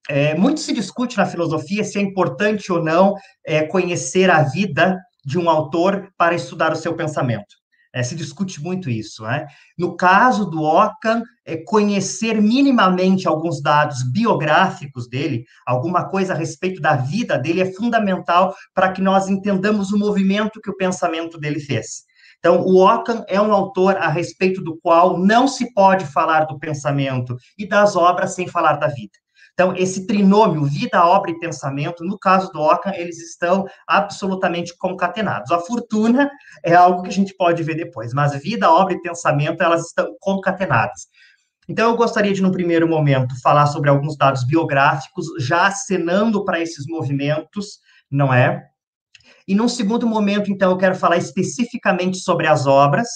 é, 0.10 0.34
muito 0.34 0.62
se 0.62 0.74
discute 0.74 1.16
na 1.16 1.28
filosofia 1.28 1.84
se 1.84 2.00
é 2.00 2.02
importante 2.02 2.72
ou 2.72 2.84
não 2.84 3.14
é, 3.46 3.62
conhecer 3.62 4.32
a 4.32 4.42
vida 4.42 4.98
de 5.24 5.38
um 5.38 5.48
autor 5.48 6.10
para 6.18 6.34
estudar 6.34 6.74
o 6.74 6.76
seu 6.76 6.96
pensamento. 6.96 7.61
É, 7.93 8.01
se 8.03 8.15
discute 8.15 8.62
muito 8.62 8.89
isso. 8.89 9.24
Né? 9.24 9.45
No 9.77 9.98
caso 9.98 10.45
do 10.45 10.63
Ockham, 10.63 11.24
é, 11.45 11.57
conhecer 11.57 12.41
minimamente 12.41 13.27
alguns 13.27 13.62
dados 13.62 14.01
biográficos 14.03 15.10
dele, 15.10 15.43
alguma 15.65 16.10
coisa 16.10 16.33
a 16.33 16.38
respeito 16.38 16.81
da 16.81 16.95
vida 16.95 17.38
dele, 17.38 17.62
é 17.62 17.74
fundamental 17.74 18.55
para 18.74 18.91
que 18.91 19.01
nós 19.01 19.27
entendamos 19.27 19.91
o 19.91 19.98
movimento 19.98 20.62
que 20.62 20.69
o 20.69 20.77
pensamento 20.77 21.38
dele 21.38 21.60
fez. 21.60 22.03
Então, 22.39 22.62
o 22.62 22.83
Ockham 22.83 23.24
é 23.27 23.39
um 23.39 23.53
autor 23.53 23.98
a 23.98 24.07
respeito 24.07 24.63
do 24.63 24.75
qual 24.81 25.19
não 25.19 25.48
se 25.48 25.71
pode 25.74 26.05
falar 26.05 26.45
do 26.45 26.57
pensamento 26.57 27.36
e 27.55 27.67
das 27.67 27.95
obras 27.95 28.33
sem 28.33 28.48
falar 28.48 28.77
da 28.77 28.88
vida. 28.88 29.12
Então, 29.62 29.75
esse 29.77 30.08
trinômio, 30.08 30.65
vida, 30.65 31.06
obra 31.06 31.30
e 31.30 31.38
pensamento, 31.38 32.03
no 32.03 32.18
caso 32.18 32.51
do 32.51 32.60
Ockham, 32.60 32.96
eles 32.96 33.20
estão 33.20 33.68
absolutamente 33.86 34.75
concatenados. 34.75 35.51
A 35.51 35.60
fortuna 35.60 36.32
é 36.65 36.74
algo 36.74 37.03
que 37.03 37.10
a 37.10 37.13
gente 37.13 37.36
pode 37.36 37.62
ver 37.62 37.75
depois, 37.75 38.12
mas 38.12 38.36
vida, 38.41 38.72
obra 38.72 38.96
e 38.96 39.01
pensamento, 39.03 39.62
elas 39.62 39.86
estão 39.86 40.15
concatenadas. 40.20 41.01
Então, 41.70 41.91
eu 41.91 41.96
gostaria 41.96 42.34
de, 42.34 42.41
no 42.41 42.51
primeiro 42.51 42.88
momento, 42.88 43.39
falar 43.39 43.68
sobre 43.68 43.91
alguns 43.91 44.18
dados 44.18 44.44
biográficos, 44.48 45.27
já 45.38 45.68
acenando 45.68 46.44
para 46.44 46.60
esses 46.60 46.88
movimentos, 46.88 47.82
não 48.10 48.34
é? 48.34 48.63
E, 49.48 49.53
num 49.53 49.70
segundo 49.70 50.08
momento, 50.08 50.51
então, 50.51 50.72
eu 50.72 50.77
quero 50.77 50.96
falar 50.96 51.18
especificamente 51.18 52.18
sobre 52.18 52.48
as 52.48 52.65
obras, 52.65 53.08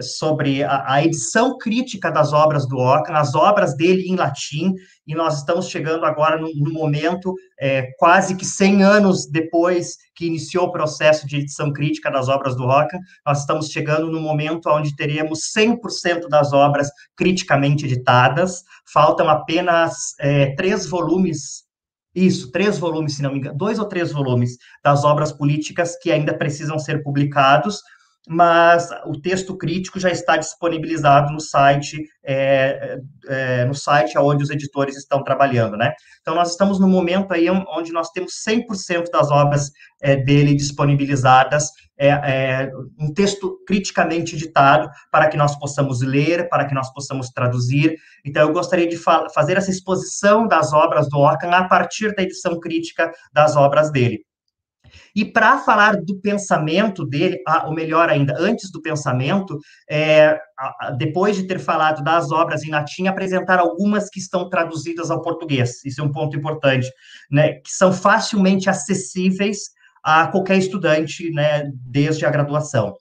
sobre 0.00 0.62
a, 0.62 0.84
a, 0.92 1.04
edição 1.04 1.56
crítica 1.58 2.10
das 2.10 2.32
obras 2.32 2.66
do 2.66 2.78
Ockham, 2.78 3.14
as 3.14 3.34
obras 3.34 3.76
dele 3.76 4.08
em 4.08 4.16
latim, 4.16 4.74
e 5.06 5.14
nós 5.14 5.38
estamos 5.38 5.68
chegando 5.68 6.04
agora 6.04 6.40
no, 6.40 6.52
no 6.54 6.72
momento, 6.72 7.34
é, 7.60 7.90
quase 7.98 8.36
que 8.36 8.44
100 8.44 8.82
anos 8.82 9.26
depois 9.30 9.96
que 10.14 10.26
iniciou 10.26 10.66
o 10.66 10.72
processo 10.72 11.26
de 11.26 11.36
edição 11.36 11.72
crítica 11.72 12.10
das 12.10 12.28
obras 12.28 12.56
do 12.56 12.64
Ockham, 12.64 12.98
nós 13.24 13.40
estamos 13.40 13.68
chegando 13.68 14.10
no 14.10 14.20
momento 14.20 14.68
onde 14.68 14.96
teremos 14.96 15.40
100% 15.56 16.28
das 16.28 16.52
obras 16.52 16.88
criticamente 17.16 17.84
editadas, 17.86 18.62
faltam 18.92 19.28
apenas 19.28 20.14
é, 20.20 20.54
três 20.54 20.86
volumes 20.86 21.66
isso, 22.16 22.50
três 22.50 22.78
volumes, 22.78 23.16
se 23.16 23.22
não 23.22 23.30
me 23.30 23.38
engano, 23.38 23.58
dois 23.58 23.78
ou 23.78 23.84
três 23.84 24.10
volumes 24.10 24.56
das 24.82 25.04
obras 25.04 25.32
políticas 25.32 25.98
que 25.98 26.10
ainda 26.10 26.32
precisam 26.32 26.78
ser 26.78 27.02
publicados, 27.02 27.82
mas 28.26 28.88
o 29.06 29.12
texto 29.20 29.56
crítico 29.56 30.00
já 30.00 30.10
está 30.10 30.36
disponibilizado 30.36 31.32
no 31.32 31.40
site, 31.40 32.02
é, 32.24 32.98
é, 33.28 33.64
no 33.64 33.74
site 33.74 34.18
onde 34.18 34.42
os 34.42 34.50
editores 34.50 34.96
estão 34.96 35.22
trabalhando, 35.22 35.76
né? 35.76 35.92
Então, 36.20 36.34
nós 36.34 36.50
estamos 36.50 36.80
no 36.80 36.88
momento 36.88 37.32
aí 37.32 37.48
onde 37.48 37.92
nós 37.92 38.10
temos 38.10 38.32
100% 38.46 39.10
das 39.12 39.30
obras 39.30 39.70
é, 40.02 40.16
dele 40.16 40.56
disponibilizadas, 40.56 41.70
é, 41.96 42.08
é, 42.08 42.70
um 42.98 43.12
texto 43.14 43.58
criticamente 43.66 44.34
editado, 44.34 44.90
para 45.10 45.28
que 45.28 45.36
nós 45.36 45.56
possamos 45.56 46.02
ler, 46.02 46.48
para 46.48 46.66
que 46.66 46.74
nós 46.74 46.92
possamos 46.92 47.28
traduzir. 47.30 47.96
Então, 48.24 48.42
eu 48.42 48.52
gostaria 48.52 48.88
de 48.88 48.96
fa 48.96 49.28
fazer 49.30 49.56
essa 49.56 49.70
exposição 49.70 50.48
das 50.48 50.72
obras 50.72 51.08
do 51.08 51.18
Ockham 51.18 51.50
a 51.50 51.68
partir 51.68 52.14
da 52.14 52.22
edição 52.24 52.58
crítica 52.58 53.12
das 53.32 53.54
obras 53.54 53.90
dele. 53.92 54.24
E 55.14 55.24
para 55.24 55.58
falar 55.58 55.96
do 55.96 56.20
pensamento 56.20 57.04
dele, 57.04 57.38
ah, 57.46 57.66
ou 57.66 57.74
melhor 57.74 58.08
ainda, 58.08 58.34
antes 58.38 58.70
do 58.70 58.82
pensamento, 58.82 59.58
é, 59.90 60.38
depois 60.96 61.36
de 61.36 61.44
ter 61.44 61.58
falado 61.58 62.02
das 62.02 62.30
obras 62.30 62.64
em 62.64 62.70
latim, 62.70 63.06
apresentar 63.06 63.58
algumas 63.58 64.08
que 64.08 64.18
estão 64.18 64.48
traduzidas 64.48 65.10
ao 65.10 65.22
português. 65.22 65.84
Isso 65.84 66.00
é 66.00 66.04
um 66.04 66.12
ponto 66.12 66.36
importante, 66.36 66.90
né? 67.30 67.54
Que 67.54 67.70
são 67.70 67.92
facilmente 67.92 68.68
acessíveis 68.70 69.58
a 70.02 70.28
qualquer 70.28 70.58
estudante, 70.58 71.30
né? 71.30 71.70
Desde 71.86 72.24
a 72.24 72.30
graduação. 72.30 72.94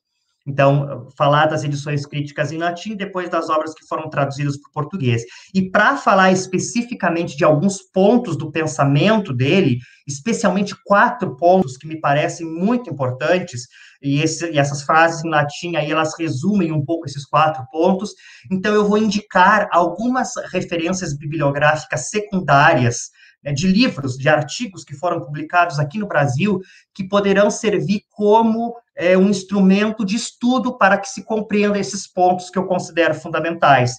Então, 0.48 1.08
falar 1.18 1.48
das 1.48 1.64
edições 1.64 2.06
críticas 2.06 2.52
em 2.52 2.58
latim, 2.58 2.96
depois 2.96 3.30
das 3.30 3.50
obras 3.50 3.74
que 3.74 3.86
foram 3.88 4.10
traduzidas 4.10 4.58
para 4.58 4.70
o 4.70 4.72
português. 4.72 5.24
E 5.54 5.72
para 5.72 5.98
falar 5.98 6.32
especificamente 6.32 7.36
de 7.36 7.44
alguns 7.44 7.82
pontos 7.82 8.38
do 8.38 8.52
pensamento 8.52 9.34
dele, 9.34 9.80
especialmente 10.08 10.75
quatro 10.86 11.36
pontos 11.36 11.78
que 11.78 11.88
me 11.88 12.00
parecem 12.00 12.46
muito 12.46 12.92
importantes, 12.92 13.68
e, 14.04 14.22
esse, 14.22 14.52
e 14.52 14.60
essas 14.60 14.84
frases 14.84 15.25
em 15.25 15.30
latim 15.30 15.75
aí, 15.75 15.90
elas 15.90 16.14
resumem 16.18 16.72
um 16.72 16.86
pouco 16.86 17.08
esses 17.08 17.25
quatro 17.25 17.66
pontos. 17.72 18.12
Então, 18.52 18.74
eu 18.74 18.88
vou 18.88 19.00
indicar 19.00 19.68
algumas 19.72 20.30
referências 20.52 21.18
bibliográficas 21.18 22.10
secundárias 22.10 23.10
né, 23.46 23.54
de 23.54 23.68
livros, 23.68 24.18
de 24.18 24.28
artigos 24.28 24.84
que 24.84 24.96
foram 24.96 25.22
publicados 25.22 25.78
aqui 25.78 26.00
no 26.00 26.08
Brasil, 26.08 26.60
que 26.94 27.08
poderão 27.08 27.52
servir 27.52 28.02
como 28.10 28.75
é, 28.96 29.16
um 29.16 29.30
instrumento 29.30 30.04
de 30.04 30.16
estudo 30.16 30.78
para 30.78 30.98
que 30.98 31.08
se 31.08 31.24
compreenda 31.24 31.78
esses 31.78 32.08
pontos 32.08 32.50
que 32.50 32.58
eu 32.58 32.66
considero 32.66 33.14
fundamentais. 33.14 33.94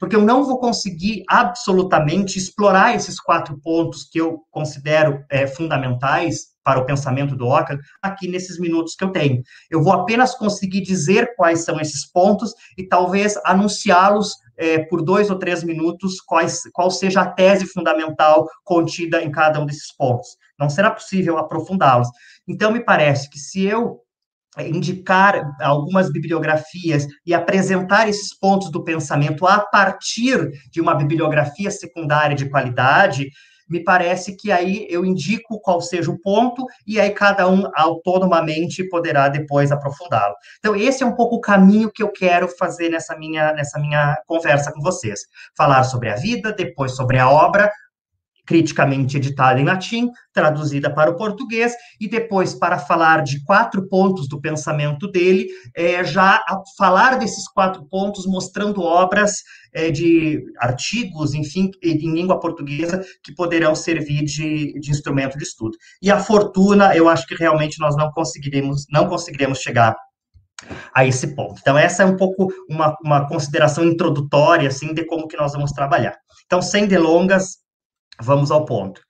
Porque 0.00 0.14
eu 0.14 0.22
não 0.22 0.44
vou 0.44 0.58
conseguir 0.58 1.24
absolutamente 1.28 2.38
explorar 2.38 2.94
esses 2.94 3.20
quatro 3.20 3.58
pontos 3.60 4.04
que 4.04 4.20
eu 4.20 4.38
considero 4.50 5.24
é, 5.28 5.46
fundamentais 5.46 6.56
para 6.62 6.78
o 6.78 6.86
pensamento 6.86 7.34
do 7.34 7.46
Ockham 7.46 7.78
aqui 8.00 8.28
nesses 8.28 8.60
minutos 8.60 8.94
que 8.94 9.02
eu 9.02 9.10
tenho. 9.10 9.42
Eu 9.70 9.82
vou 9.82 9.92
apenas 9.92 10.34
conseguir 10.34 10.82
dizer 10.82 11.34
quais 11.34 11.64
são 11.64 11.80
esses 11.80 12.06
pontos 12.06 12.52
e 12.76 12.86
talvez 12.86 13.36
anunciá-los 13.44 14.36
é, 14.58 14.78
por 14.80 15.02
dois 15.02 15.30
ou 15.30 15.38
três 15.38 15.62
minutos 15.62 16.20
quais, 16.20 16.62
qual 16.72 16.90
seja 16.90 17.22
a 17.22 17.30
tese 17.30 17.64
fundamental 17.66 18.46
contida 18.64 19.22
em 19.22 19.30
cada 19.30 19.60
um 19.60 19.66
desses 19.66 19.94
pontos. 19.96 20.36
Não 20.58 20.68
será 20.68 20.90
possível 20.90 21.38
aprofundá-los. 21.38 22.08
Então, 22.46 22.72
me 22.72 22.84
parece 22.84 23.30
que 23.30 23.38
se 23.38 23.64
eu 23.64 24.00
indicar 24.58 25.54
algumas 25.60 26.10
bibliografias 26.10 27.06
e 27.24 27.32
apresentar 27.32 28.08
esses 28.08 28.36
pontos 28.36 28.70
do 28.70 28.82
pensamento 28.82 29.46
a 29.46 29.60
partir 29.60 30.50
de 30.70 30.80
uma 30.80 30.94
bibliografia 30.94 31.70
secundária 31.70 32.34
de 32.34 32.48
qualidade, 32.48 33.30
me 33.68 33.82
parece 33.82 34.36
que 34.36 34.50
aí 34.50 34.86
eu 34.88 35.04
indico 35.04 35.60
qual 35.60 35.80
seja 35.80 36.10
o 36.10 36.20
ponto 36.20 36.64
e 36.86 37.00
aí 37.00 37.10
cada 37.10 37.48
um 37.48 37.68
autonomamente 37.74 38.88
poderá 38.88 39.28
depois 39.28 39.70
aprofundá-lo. 39.70 40.34
Então 40.58 40.74
esse 40.74 41.02
é 41.02 41.06
um 41.06 41.14
pouco 41.14 41.36
o 41.36 41.40
caminho 41.40 41.90
que 41.90 42.02
eu 42.02 42.10
quero 42.10 42.48
fazer 42.48 42.90
nessa 42.90 43.16
minha 43.16 43.52
nessa 43.52 43.78
minha 43.78 44.16
conversa 44.26 44.72
com 44.72 44.80
vocês. 44.80 45.20
Falar 45.56 45.84
sobre 45.84 46.10
a 46.10 46.16
vida, 46.16 46.52
depois 46.52 46.92
sobre 46.92 47.18
a 47.18 47.28
obra, 47.28 47.70
criticamente 48.48 49.18
editada 49.18 49.60
em 49.60 49.64
latim, 49.64 50.10
traduzida 50.32 50.92
para 50.92 51.10
o 51.10 51.16
português, 51.16 51.74
e 52.00 52.08
depois, 52.08 52.54
para 52.54 52.78
falar 52.78 53.22
de 53.22 53.44
quatro 53.44 53.86
pontos 53.86 54.26
do 54.26 54.40
pensamento 54.40 55.06
dele, 55.06 55.48
é, 55.76 56.02
já 56.02 56.42
falar 56.78 57.18
desses 57.18 57.46
quatro 57.46 57.86
pontos, 57.90 58.26
mostrando 58.26 58.80
obras 58.80 59.32
é, 59.72 59.90
de 59.90 60.44
artigos, 60.58 61.34
enfim, 61.34 61.70
em 61.82 62.12
língua 62.12 62.40
portuguesa, 62.40 63.04
que 63.22 63.34
poderão 63.34 63.74
servir 63.74 64.24
de, 64.24 64.78
de 64.78 64.90
instrumento 64.90 65.36
de 65.36 65.44
estudo. 65.44 65.76
E 66.02 66.10
a 66.10 66.20
fortuna, 66.20 66.96
eu 66.96 67.08
acho 67.08 67.26
que 67.26 67.34
realmente 67.34 67.78
nós 67.80 67.96
não 67.96 68.10
conseguiremos, 68.10 68.84
não 68.90 69.08
conseguiremos 69.08 69.58
chegar 69.58 69.96
a 70.92 71.06
esse 71.06 71.34
ponto. 71.34 71.60
Então, 71.60 71.78
essa 71.78 72.02
é 72.02 72.06
um 72.06 72.16
pouco 72.16 72.48
uma, 72.68 72.96
uma 73.04 73.28
consideração 73.28 73.84
introdutória, 73.84 74.68
assim, 74.68 74.92
de 74.92 75.04
como 75.04 75.28
que 75.28 75.36
nós 75.36 75.52
vamos 75.52 75.70
trabalhar. 75.70 76.16
Então, 76.46 76.60
sem 76.60 76.86
delongas, 76.86 77.58
Vamos 78.20 78.50
ao 78.50 78.64
ponto. 78.64 79.00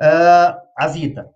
Uh, 0.00 0.58
a 0.76 0.88
vida. 0.88 1.30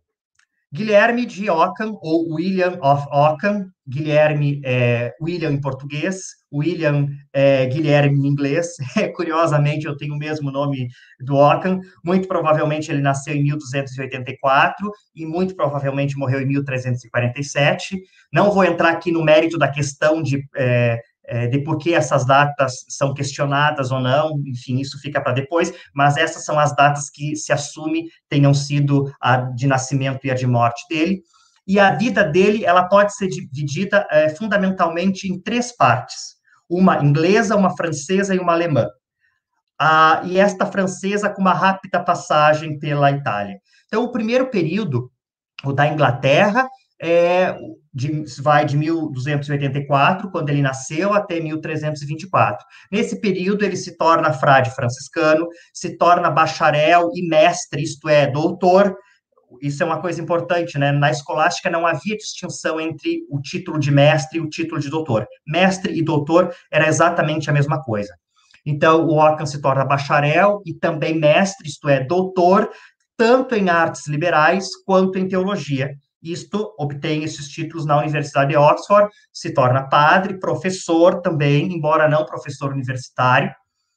Guilherme 0.72 1.24
de 1.24 1.48
Ockham, 1.48 1.96
ou 2.02 2.34
William 2.34 2.78
of 2.82 3.06
Ockham, 3.10 3.70
Guilherme 3.88 4.60
é 4.64 5.14
William 5.20 5.50
em 5.50 5.60
português, 5.60 6.36
William 6.52 7.06
é 7.32 7.66
Guilherme 7.66 8.18
em 8.18 8.26
inglês, 8.26 8.68
curiosamente 9.16 9.86
eu 9.86 9.96
tenho 9.96 10.14
o 10.14 10.18
mesmo 10.18 10.50
nome 10.50 10.88
do 11.20 11.36
Ockham, 11.36 11.80
muito 12.04 12.28
provavelmente 12.28 12.90
ele 12.90 13.00
nasceu 13.00 13.34
em 13.34 13.42
1284 13.42 14.90
e 15.14 15.24
muito 15.24 15.56
provavelmente 15.56 16.18
morreu 16.18 16.40
em 16.40 16.46
1347, 16.46 17.98
não 18.32 18.50
vou 18.50 18.64
entrar 18.64 18.90
aqui 18.90 19.10
no 19.10 19.24
mérito 19.24 19.56
da 19.56 19.68
questão 19.68 20.22
de 20.22 20.44
é, 20.56 21.00
é, 21.28 21.46
de 21.46 21.62
por 21.62 21.76
que 21.76 21.92
essas 21.92 22.24
datas 22.24 22.84
são 22.88 23.12
questionadas 23.12 23.92
ou 23.92 24.00
não, 24.00 24.40
enfim, 24.46 24.80
isso 24.80 24.98
fica 24.98 25.20
para 25.20 25.32
depois, 25.32 25.72
mas 25.94 26.16
essas 26.16 26.44
são 26.44 26.58
as 26.58 26.74
datas 26.74 27.10
que 27.10 27.36
se 27.36 27.52
assume 27.52 28.08
tenham 28.30 28.54
sido 28.54 29.12
a 29.20 29.36
de 29.36 29.66
nascimento 29.66 30.20
e 30.24 30.30
a 30.30 30.34
de 30.34 30.46
morte 30.46 30.82
dele. 30.88 31.20
E 31.68 31.78
a 31.78 31.94
vida 31.94 32.24
dele, 32.24 32.64
ela 32.64 32.88
pode 32.88 33.14
ser 33.14 33.28
dividida 33.28 34.06
é, 34.10 34.30
fundamentalmente 34.30 35.30
em 35.30 35.38
três 35.38 35.76
partes: 35.76 36.16
uma 36.68 37.04
inglesa, 37.04 37.54
uma 37.54 37.76
francesa 37.76 38.34
e 38.34 38.38
uma 38.38 38.54
alemã. 38.54 38.88
Ah, 39.78 40.22
e 40.24 40.38
esta 40.38 40.64
francesa 40.66 41.28
com 41.28 41.42
uma 41.42 41.52
rápida 41.52 42.02
passagem 42.02 42.78
pela 42.78 43.12
Itália. 43.12 43.58
Então, 43.86 44.02
o 44.02 44.10
primeiro 44.10 44.50
período, 44.50 45.10
o 45.62 45.72
da 45.72 45.86
Inglaterra, 45.86 46.66
é, 47.00 47.56
de, 47.94 48.24
vai 48.40 48.64
de 48.64 48.76
1284, 48.76 50.30
quando 50.30 50.48
ele 50.48 50.62
nasceu, 50.62 51.12
até 51.12 51.38
1324. 51.40 52.64
Nesse 52.90 53.20
período, 53.20 53.64
ele 53.64 53.76
se 53.76 53.96
torna 53.96 54.32
frade 54.32 54.74
franciscano, 54.74 55.46
se 55.72 55.96
torna 55.96 56.30
bacharel 56.30 57.10
e 57.14 57.28
mestre, 57.28 57.82
isto 57.82 58.08
é, 58.08 58.26
doutor. 58.26 58.96
Isso 59.62 59.82
é 59.82 59.86
uma 59.86 60.00
coisa 60.00 60.20
importante, 60.20 60.78
né? 60.78 60.92
Na 60.92 61.10
escolástica 61.10 61.70
não 61.70 61.86
havia 61.86 62.16
distinção 62.16 62.80
entre 62.80 63.24
o 63.30 63.40
título 63.40 63.78
de 63.78 63.90
mestre 63.90 64.38
e 64.38 64.40
o 64.40 64.48
título 64.48 64.80
de 64.80 64.90
doutor. 64.90 65.26
Mestre 65.46 65.96
e 65.96 66.02
doutor 66.02 66.54
era 66.70 66.86
exatamente 66.86 67.48
a 67.48 67.52
mesma 67.52 67.82
coisa. 67.82 68.14
Então, 68.66 69.06
o 69.06 69.18
Ockham 69.18 69.46
se 69.46 69.60
torna 69.60 69.84
bacharel 69.84 70.60
e 70.66 70.74
também 70.74 71.18
mestre, 71.18 71.68
isto 71.68 71.88
é, 71.88 72.04
doutor, 72.04 72.70
tanto 73.16 73.54
em 73.54 73.70
artes 73.70 74.06
liberais 74.06 74.68
quanto 74.84 75.18
em 75.18 75.26
teologia 75.26 75.94
isto 76.22 76.74
obtém 76.78 77.22
esses 77.22 77.48
títulos 77.48 77.86
na 77.86 77.98
Universidade 77.98 78.50
de 78.50 78.56
Oxford, 78.56 79.08
se 79.32 79.52
torna 79.52 79.88
padre, 79.88 80.38
professor 80.38 81.20
também, 81.20 81.72
embora 81.72 82.08
não 82.08 82.24
professor 82.24 82.72
universitário, 82.72 83.52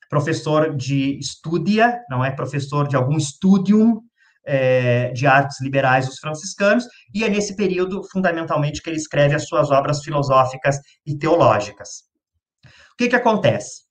professor 0.10 0.76
de 0.76 1.18
estudia, 1.18 2.00
não 2.10 2.24
é 2.24 2.32
professor 2.32 2.88
de 2.88 2.96
algum 2.96 3.20
studium 3.20 4.02
é, 4.46 5.12
de 5.12 5.28
artes 5.28 5.62
liberais 5.62 6.08
dos 6.08 6.20
franciscanos, 6.20 6.86
e 7.14 7.24
é 7.24 7.30
nesse 7.30 7.56
período, 7.56 8.02
fundamentalmente, 8.12 8.82
que 8.82 8.90
ele 8.90 8.98
escreve 8.98 9.36
as 9.36 9.48
suas 9.48 9.72
obras 9.72 10.04
filosóficas 10.04 10.78
e 11.06 11.18
teológicas. 11.18 12.04
O 12.94 12.98
que 12.98 13.10
que 13.10 13.16
acontece? 13.16 13.82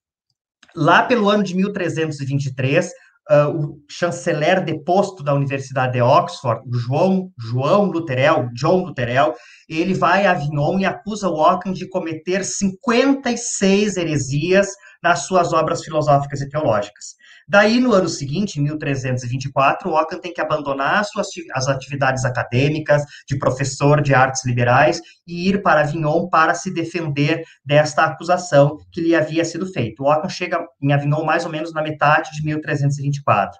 Lá 0.74 1.02
pelo 1.02 1.28
ano 1.28 1.42
de 1.42 1.54
1323, 1.54 2.90
uh, 3.30 3.48
o 3.48 3.84
chanceler 3.88 4.64
deposto 4.64 5.22
da 5.22 5.34
Universidade 5.34 5.94
de 5.94 6.02
Oxford, 6.02 6.62
João, 6.72 7.30
João 7.38 7.84
Lutherel, 7.84 8.48
John 8.54 8.84
Lutherel, 8.84 9.34
ele 9.68 9.94
vai 9.94 10.26
a 10.26 10.32
Avignon 10.32 10.78
e 10.78 10.84
acusa 10.84 11.28
Ockham 11.28 11.72
de 11.72 11.88
cometer 11.88 12.44
56 12.44 13.96
heresias 13.96 14.68
nas 15.02 15.26
suas 15.26 15.52
obras 15.52 15.82
filosóficas 15.82 16.40
e 16.40 16.48
teológicas. 16.48 17.14
Daí, 17.50 17.80
no 17.80 17.92
ano 17.92 18.08
seguinte, 18.08 18.60
em 18.60 18.62
1324, 18.62 19.90
Ockham 19.90 20.20
tem 20.20 20.32
que 20.32 20.40
abandonar 20.40 21.04
suas, 21.04 21.26
as 21.52 21.66
atividades 21.66 22.24
acadêmicas 22.24 23.02
de 23.26 23.36
professor 23.36 24.00
de 24.00 24.14
artes 24.14 24.44
liberais 24.44 25.02
e 25.26 25.48
ir 25.48 25.60
para 25.60 25.80
Avignon 25.80 26.28
para 26.28 26.54
se 26.54 26.72
defender 26.72 27.42
desta 27.64 28.04
acusação 28.04 28.78
que 28.92 29.00
lhe 29.00 29.16
havia 29.16 29.44
sido 29.44 29.66
feita. 29.66 30.00
Ockham 30.00 30.28
chega 30.28 30.64
em 30.80 30.92
Avignon 30.92 31.24
mais 31.24 31.44
ou 31.44 31.50
menos 31.50 31.72
na 31.72 31.82
metade 31.82 32.30
de 32.36 32.44
1324 32.44 33.58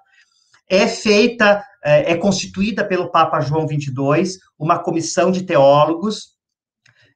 é 0.69 0.87
feita, 0.87 1.61
é, 1.83 2.13
é 2.13 2.15
constituída 2.15 2.85
pelo 2.85 3.11
Papa 3.11 3.41
João 3.41 3.67
XXII 3.67 4.39
uma 4.57 4.79
comissão 4.79 5.29
de 5.29 5.43
teólogos 5.43 6.30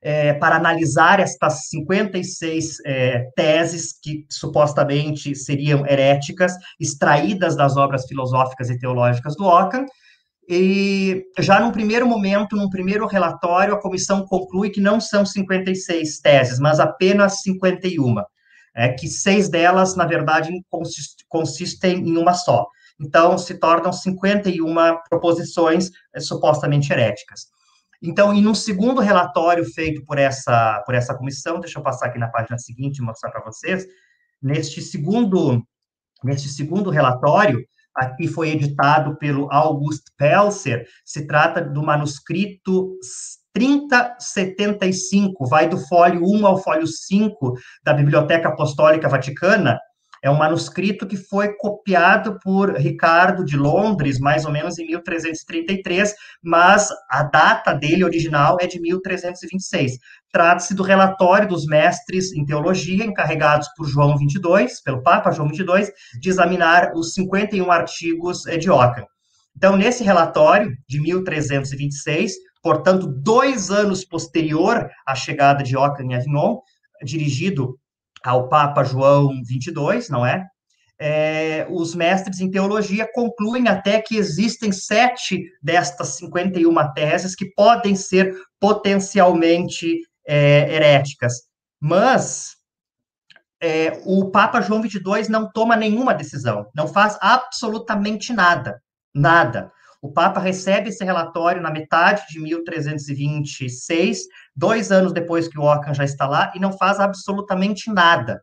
é, 0.06 0.34
para 0.36 0.58
analisar 0.58 1.20
estas 1.20 1.68
56 1.68 2.78
é, 2.86 3.26
teses 3.36 3.92
que 4.00 4.24
supostamente 4.30 5.34
seriam 5.34 5.84
heréticas, 5.84 6.54
extraídas 6.80 7.56
das 7.56 7.76
obras 7.76 8.06
filosóficas 8.06 8.70
e 8.70 8.78
teológicas 8.78 9.36
do 9.36 9.46
Ockham, 9.46 9.84
e 10.48 11.24
já 11.40 11.60
num 11.60 11.72
primeiro 11.72 12.06
momento, 12.06 12.56
num 12.56 12.70
primeiro 12.70 13.08
relatório, 13.08 13.74
a 13.74 13.82
comissão 13.82 14.24
conclui 14.28 14.70
que 14.70 14.80
não 14.80 15.02
são 15.02 15.26
56 15.26 16.20
teses, 16.20 16.60
mas 16.60 16.80
apenas 16.80 17.42
51. 17.42 18.18
É 18.76 18.90
que 18.90 19.08
seis 19.08 19.50
delas, 19.50 19.96
na 19.96 20.06
verdade, 20.06 20.52
consistem 21.28 22.08
em 22.08 22.16
uma 22.16 22.34
só. 22.34 22.68
Então, 23.02 23.40
se 23.40 23.56
tornam 23.56 23.92
51 23.92 24.76
proposições 25.10 25.90
é, 26.14 26.20
supostamente 26.20 26.94
heréticas. 26.94 27.48
Então, 28.02 28.34
em 28.34 28.48
um 28.48 28.56
segundo 28.56 29.02
relatório 29.02 29.66
feito 29.66 30.04
por 30.06 30.18
essa, 30.18 30.82
por 30.86 30.96
essa 30.96 31.16
comissão, 31.16 31.60
deixa 31.60 31.80
eu 31.80 31.84
passar 31.84 32.08
aqui 32.08 32.20
na 32.20 32.28
página 32.28 32.58
seguinte 32.58 32.98
e 32.98 33.02
mostrar 33.02 33.32
para 33.32 33.44
vocês, 33.44 33.86
neste 34.42 34.82
segundo, 34.82 35.62
neste 36.24 36.50
segundo 36.50 36.90
relatório, 36.90 37.64
aqui 37.96 38.28
foi 38.28 38.50
editado 38.50 39.18
pelo 39.18 39.52
August 39.52 40.04
Pelser, 40.18 40.86
se 41.06 41.26
trata 41.26 41.62
do 41.62 41.82
manuscrito 41.82 42.98
3075, 43.54 45.48
vai 45.48 45.70
do 45.70 45.78
fólio 45.78 46.22
1 46.22 46.46
ao 46.46 46.58
fólio 46.58 46.86
5 46.86 47.54
da 47.84 47.94
Biblioteca 47.94 48.50
Apostólica 48.50 49.08
Vaticana, 49.08 49.80
é 50.24 50.30
um 50.30 50.38
manuscrito 50.38 51.06
que 51.06 51.18
foi 51.18 51.54
copiado 51.54 52.40
por 52.44 52.76
Ricardo 52.76 53.44
de 53.44 53.58
Londres, 53.58 54.20
mais 54.20 54.46
ou 54.46 54.52
menos 54.52 54.78
em 54.78 54.88
1333, 54.88 56.14
mas 56.42 56.90
a 57.10 57.24
data 57.24 57.74
dele 57.74 58.04
original 58.04 58.58
é 58.60 58.68
de 58.68 58.80
1326. 58.80 59.94
Trata-se 60.32 60.74
do 60.74 60.84
relatório 60.84 61.48
dos 61.48 61.66
mestres 61.66 62.34
em 62.34 62.46
teologia 62.46 63.06
encarregados 63.06 63.68
por 63.76 63.88
João 63.88 64.18
22, 64.18 64.82
pelo 64.82 65.02
Papa 65.02 65.32
João 65.32 65.48
22, 65.48 65.92
de 66.20 66.30
examinar 66.30 66.92
os 66.94 67.14
51 67.14 67.72
artigos 67.72 68.44
de 68.44 68.70
Ockham. 68.70 69.06
Então, 69.56 69.78
nesse 69.78 70.04
relatório 70.04 70.76
de 70.88 71.00
1326, 71.00 72.34
portanto, 72.62 73.08
dois 73.08 73.72
anos 73.72 74.04
posterior 74.04 74.90
à 75.08 75.16
chegada 75.16 75.64
de 75.64 75.78
Ockham 75.78 76.04
em 76.04 76.16
Avignon, 76.16 76.60
dirigido 77.04 77.78
ao 78.26 78.50
Papa 78.50 78.84
João 78.84 79.30
22, 79.44 80.10
não 80.10 80.26
é? 80.26 80.46
é? 81.00 81.68
os 81.70 81.94
mestres 81.94 82.40
em 82.40 82.50
teologia 82.50 83.08
concluem 83.14 83.68
até 83.68 84.02
que 84.02 84.18
existem 84.18 84.72
sete 84.72 85.44
destas 85.62 86.10
51 86.18 86.94
teses 86.94 87.36
que 87.36 87.54
podem 87.54 87.96
ser 87.96 88.36
potencialmente 88.60 90.00
é, 90.28 90.74
heréticas. 90.74 91.34
Mas 91.80 92.56
é, 93.62 94.02
o 94.06 94.30
Papa 94.32 94.62
João 94.62 94.82
22 94.82 95.30
não 95.30 95.50
toma 95.52 95.76
nenhuma 95.76 96.14
decisão, 96.14 96.68
não 96.76 96.88
faz 96.88 97.18
absolutamente 97.22 98.34
nada, 98.34 98.82
nada. 99.14 99.72
O 100.06 100.12
Papa 100.12 100.40
recebe 100.40 100.90
esse 100.90 101.04
relatório 101.04 101.64
na 101.64 101.72
metade 101.72 102.26
de 102.30 102.40
1326, 102.40 104.20
dois 104.56 104.92
anos 104.92 105.12
depois 105.12 105.48
que 105.48 105.58
o 105.58 105.64
Ockham 105.64 105.96
já 105.96 106.04
está 106.04 106.28
lá, 106.28 106.54
e 106.56 106.60
não 106.60 106.72
faz 106.72 107.00
absolutamente 107.00 107.92
nada. 107.92 108.40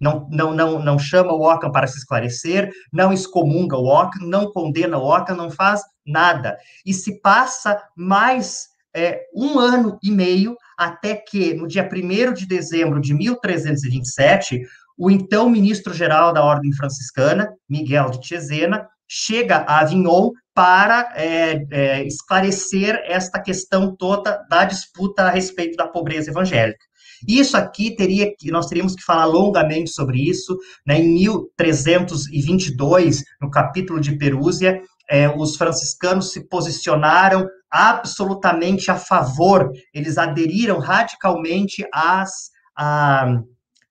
Não, 0.00 0.26
não, 0.30 0.54
não, 0.54 0.78
não 0.78 0.98
chama 0.98 1.34
o 1.34 1.42
Ockham 1.42 1.70
para 1.70 1.86
se 1.86 1.98
esclarecer, 1.98 2.70
não 2.90 3.12
excomunga 3.12 3.76
o 3.76 3.86
Ockham, 3.86 4.26
não 4.26 4.50
condena 4.50 4.96
o 4.96 5.04
Ockham, 5.04 5.36
não 5.36 5.50
faz 5.50 5.82
nada. 6.06 6.56
E 6.86 6.94
se 6.94 7.20
passa 7.20 7.78
mais 7.94 8.68
é, 8.96 9.26
um 9.36 9.58
ano 9.58 9.98
e 10.02 10.10
meio 10.10 10.56
até 10.78 11.16
que, 11.16 11.52
no 11.52 11.68
dia 11.68 11.86
1 11.86 12.32
de 12.32 12.46
dezembro 12.46 12.98
de 12.98 13.12
1327, 13.12 14.62
o 14.96 15.10
então 15.10 15.50
ministro-geral 15.50 16.32
da 16.32 16.42
Ordem 16.42 16.72
Franciscana, 16.72 17.52
Miguel 17.68 18.08
de 18.08 18.26
Cesena, 18.26 18.88
chega 19.06 19.58
a 19.68 19.80
Avignon 19.80 20.30
para 20.54 21.12
é, 21.16 21.66
é, 21.70 22.06
esclarecer 22.06 23.02
esta 23.06 23.42
questão 23.42 23.94
toda 23.94 24.42
da 24.48 24.64
disputa 24.64 25.24
a 25.24 25.30
respeito 25.30 25.76
da 25.76 25.88
pobreza 25.88 26.30
evangélica. 26.30 26.84
Isso 27.26 27.56
aqui 27.56 27.96
teria 27.96 28.34
que 28.36 28.50
nós 28.50 28.66
teríamos 28.66 28.94
que 28.94 29.02
falar 29.02 29.24
longamente 29.24 29.90
sobre 29.90 30.18
isso, 30.28 30.56
né? 30.86 30.98
Em 30.98 31.14
1322, 31.14 33.22
no 33.40 33.50
capítulo 33.50 33.98
de 34.00 34.16
Perúzia, 34.16 34.80
é, 35.10 35.28
os 35.28 35.56
franciscanos 35.56 36.32
se 36.32 36.48
posicionaram 36.48 37.46
absolutamente 37.70 38.90
a 38.90 38.96
favor, 38.96 39.70
eles 39.92 40.16
aderiram 40.16 40.78
radicalmente 40.78 41.84
às, 41.92 42.30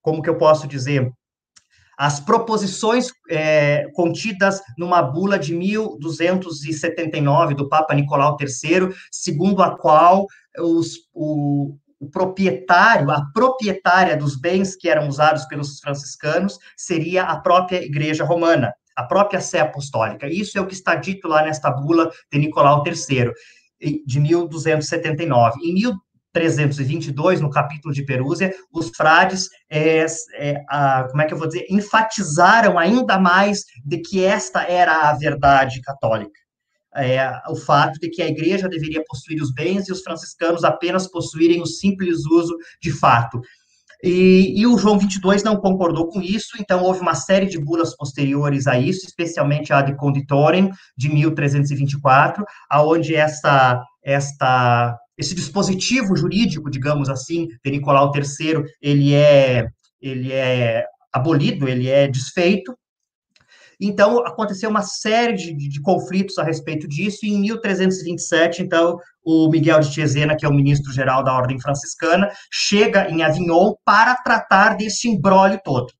como 0.01 0.21
que 0.21 0.29
eu 0.29 0.37
posso 0.37 0.67
dizer, 0.67 1.11
as 2.03 2.19
proposições 2.19 3.13
é, 3.29 3.87
contidas 3.93 4.61
numa 4.77 5.01
bula 5.01 5.39
de 5.39 5.55
1279 5.55 7.55
do 7.55 7.69
Papa 7.69 7.93
Nicolau 7.93 8.35
III, 8.37 8.93
segundo 9.09 9.63
a 9.63 9.77
qual 9.77 10.27
os, 10.59 10.97
o, 11.13 11.77
o 11.97 12.09
proprietário, 12.09 13.09
a 13.09 13.23
proprietária 13.33 14.17
dos 14.17 14.35
bens 14.35 14.75
que 14.75 14.89
eram 14.89 15.07
usados 15.07 15.45
pelos 15.45 15.79
franciscanos 15.79 16.59
seria 16.75 17.23
a 17.23 17.39
própria 17.39 17.81
Igreja 17.81 18.25
Romana, 18.25 18.73
a 18.97 19.03
própria 19.03 19.39
Sé 19.39 19.61
Apostólica. 19.61 20.27
Isso 20.27 20.57
é 20.57 20.61
o 20.61 20.67
que 20.67 20.73
está 20.73 20.95
dito 20.95 21.29
lá 21.29 21.43
nesta 21.43 21.71
bula 21.71 22.11
de 22.29 22.37
Nicolau 22.37 22.83
III, 22.85 23.31
de 24.05 24.19
1279. 24.19 25.57
Em 25.63 25.73
322, 26.33 27.39
no 27.39 27.49
capítulo 27.49 27.93
de 27.93 28.03
Perúzia, 28.03 28.53
os 28.71 28.89
frades, 28.89 29.47
é, 29.69 30.05
é, 30.35 30.63
a, 30.67 31.07
como 31.09 31.21
é 31.21 31.25
que 31.25 31.33
eu 31.33 31.37
vou 31.37 31.47
dizer, 31.47 31.65
enfatizaram 31.69 32.79
ainda 32.79 33.19
mais 33.19 33.63
de 33.85 33.99
que 33.99 34.23
esta 34.23 34.63
era 34.63 35.09
a 35.09 35.13
verdade 35.13 35.79
católica. 35.81 36.41
É, 36.95 37.27
o 37.49 37.55
fato 37.55 37.99
de 37.99 38.09
que 38.09 38.21
a 38.21 38.27
igreja 38.27 38.69
deveria 38.69 39.03
possuir 39.07 39.41
os 39.41 39.51
bens 39.51 39.87
e 39.87 39.91
os 39.91 40.01
franciscanos 40.01 40.63
apenas 40.63 41.07
possuírem 41.07 41.61
o 41.61 41.65
simples 41.65 42.25
uso 42.25 42.55
de 42.81 42.91
fato. 42.91 43.41
E, 44.03 44.53
e, 44.59 44.67
o 44.67 44.77
João 44.77 44.99
22 44.99 45.43
não 45.43 45.55
concordou 45.55 46.09
com 46.09 46.21
isso, 46.21 46.57
então 46.59 46.83
houve 46.83 46.99
uma 46.99 47.15
série 47.15 47.45
de 47.45 47.57
bulas 47.57 47.95
posteriores 47.95 48.67
a 48.67 48.77
isso, 48.77 49.05
especialmente 49.07 49.71
a 49.71 49.81
de 49.81 49.95
Conditorem, 49.95 50.69
de 50.97 51.07
1324, 51.07 52.43
aonde 52.69 53.15
essa, 53.15 53.81
esta 54.03 54.99
esse 55.17 55.35
dispositivo 55.35 56.15
jurídico, 56.15 56.69
digamos 56.69 57.09
assim, 57.09 57.47
de 57.63 57.71
Nicolau 57.71 58.11
III, 58.15 58.63
ele 58.81 59.13
é, 59.13 59.67
ele 60.01 60.31
é 60.31 60.85
abolido, 61.11 61.67
ele 61.67 61.87
é 61.87 62.07
desfeito. 62.07 62.75
Então, 63.79 64.19
aconteceu 64.25 64.69
uma 64.69 64.81
série 64.81 65.33
de, 65.33 65.53
de, 65.53 65.81
conflitos 65.81 66.37
a 66.37 66.43
respeito 66.43 66.87
disso, 66.87 67.25
e 67.25 67.29
em 67.29 67.41
1327, 67.41 68.61
então, 68.61 68.97
o 69.23 69.49
Miguel 69.49 69.79
de 69.79 69.93
Cesena, 69.93 70.35
que 70.35 70.45
é 70.45 70.49
o 70.49 70.53
ministro-geral 70.53 71.23
da 71.23 71.33
Ordem 71.33 71.59
Franciscana, 71.59 72.31
chega 72.51 73.09
em 73.09 73.23
Avignon 73.23 73.73
para 73.83 74.15
tratar 74.15 74.77
desse 74.77 75.09
embrólio 75.09 75.59
todo. 75.63 75.91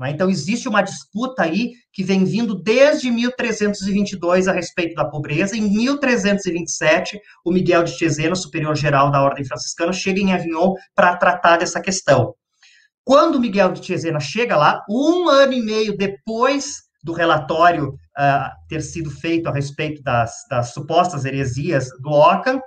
Né? 0.00 0.10
Então, 0.10 0.30
existe 0.30 0.66
uma 0.66 0.80
disputa 0.80 1.42
aí 1.42 1.72
que 1.92 2.02
vem 2.02 2.24
vindo 2.24 2.54
desde 2.54 3.10
1322 3.10 4.48
a 4.48 4.52
respeito 4.52 4.94
da 4.94 5.04
pobreza. 5.04 5.56
Em 5.56 5.60
1327, 5.60 7.20
o 7.44 7.52
Miguel 7.52 7.84
de 7.84 7.96
Cesena, 7.96 8.34
superior-geral 8.34 9.10
da 9.10 9.22
Ordem 9.22 9.44
Franciscana, 9.44 9.92
chega 9.92 10.18
em 10.18 10.32
Avignon 10.32 10.74
para 10.94 11.16
tratar 11.16 11.58
dessa 11.58 11.80
questão. 11.80 12.34
Quando 13.04 13.40
Miguel 13.40 13.72
de 13.72 13.84
Cesena 13.84 14.20
chega 14.20 14.56
lá, 14.56 14.82
um 14.88 15.28
ano 15.28 15.52
e 15.52 15.62
meio 15.62 15.96
depois 15.96 16.76
do 17.02 17.12
relatório 17.12 17.88
uh, 17.88 18.50
ter 18.68 18.80
sido 18.82 19.10
feito 19.10 19.48
a 19.48 19.52
respeito 19.52 20.02
das, 20.02 20.32
das 20.48 20.72
supostas 20.72 21.24
heresias 21.24 21.88
do 22.00 22.10
Ockham, 22.10 22.60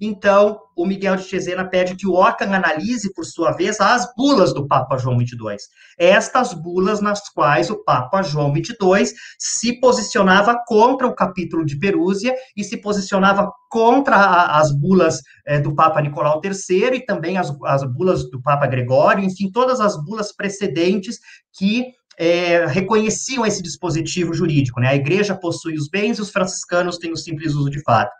Então, 0.00 0.58
o 0.76 0.84
Miguel 0.84 1.16
de 1.16 1.24
Cesena 1.24 1.64
pede 1.64 1.96
que 1.96 2.06
o 2.06 2.14
Ockham 2.14 2.54
analise, 2.54 3.12
por 3.14 3.24
sua 3.24 3.52
vez, 3.52 3.80
as 3.80 4.06
bulas 4.14 4.52
do 4.52 4.66
Papa 4.66 4.98
João 4.98 5.18
XXII. 5.18 5.56
Estas 5.98 6.52
bulas 6.52 7.00
nas 7.00 7.28
quais 7.30 7.70
o 7.70 7.82
Papa 7.82 8.22
João 8.22 8.52
XXII 8.54 9.14
se 9.38 9.80
posicionava 9.80 10.56
contra 10.66 11.06
o 11.06 11.14
capítulo 11.14 11.64
de 11.64 11.78
Perúzia 11.78 12.34
e 12.56 12.62
se 12.62 12.76
posicionava 12.76 13.50
contra 13.70 14.16
a, 14.16 14.60
as 14.60 14.70
bulas 14.70 15.22
é, 15.46 15.58
do 15.58 15.74
Papa 15.74 16.00
Nicolau 16.02 16.40
III 16.44 16.96
e 16.96 17.04
também 17.04 17.38
as, 17.38 17.50
as 17.64 17.82
bulas 17.82 18.30
do 18.30 18.40
Papa 18.42 18.66
Gregório, 18.66 19.24
enfim, 19.24 19.50
todas 19.50 19.80
as 19.80 19.96
bulas 20.04 20.34
precedentes 20.34 21.18
que 21.56 21.86
é, 22.18 22.66
reconheciam 22.66 23.44
esse 23.44 23.62
dispositivo 23.62 24.32
jurídico. 24.32 24.80
Né? 24.80 24.88
A 24.88 24.96
igreja 24.96 25.34
possui 25.34 25.74
os 25.74 25.88
bens 25.88 26.18
e 26.18 26.22
os 26.22 26.30
franciscanos 26.30 26.98
têm 26.98 27.12
o 27.12 27.16
simples 27.16 27.54
uso 27.54 27.70
de 27.70 27.82
fato. 27.82 28.10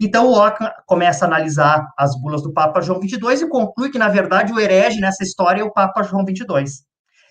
Então, 0.00 0.28
o 0.28 0.38
Ockham 0.38 0.70
começa 0.86 1.24
a 1.24 1.28
analisar 1.28 1.88
as 1.96 2.18
bulas 2.20 2.42
do 2.42 2.52
Papa 2.52 2.80
João 2.80 3.00
XXII 3.00 3.46
e 3.46 3.48
conclui 3.48 3.90
que, 3.90 3.98
na 3.98 4.08
verdade, 4.08 4.52
o 4.52 4.60
herege 4.60 5.00
nessa 5.00 5.22
história 5.22 5.60
é 5.60 5.64
o 5.64 5.72
Papa 5.72 6.02
João 6.02 6.24
XXII. 6.24 6.84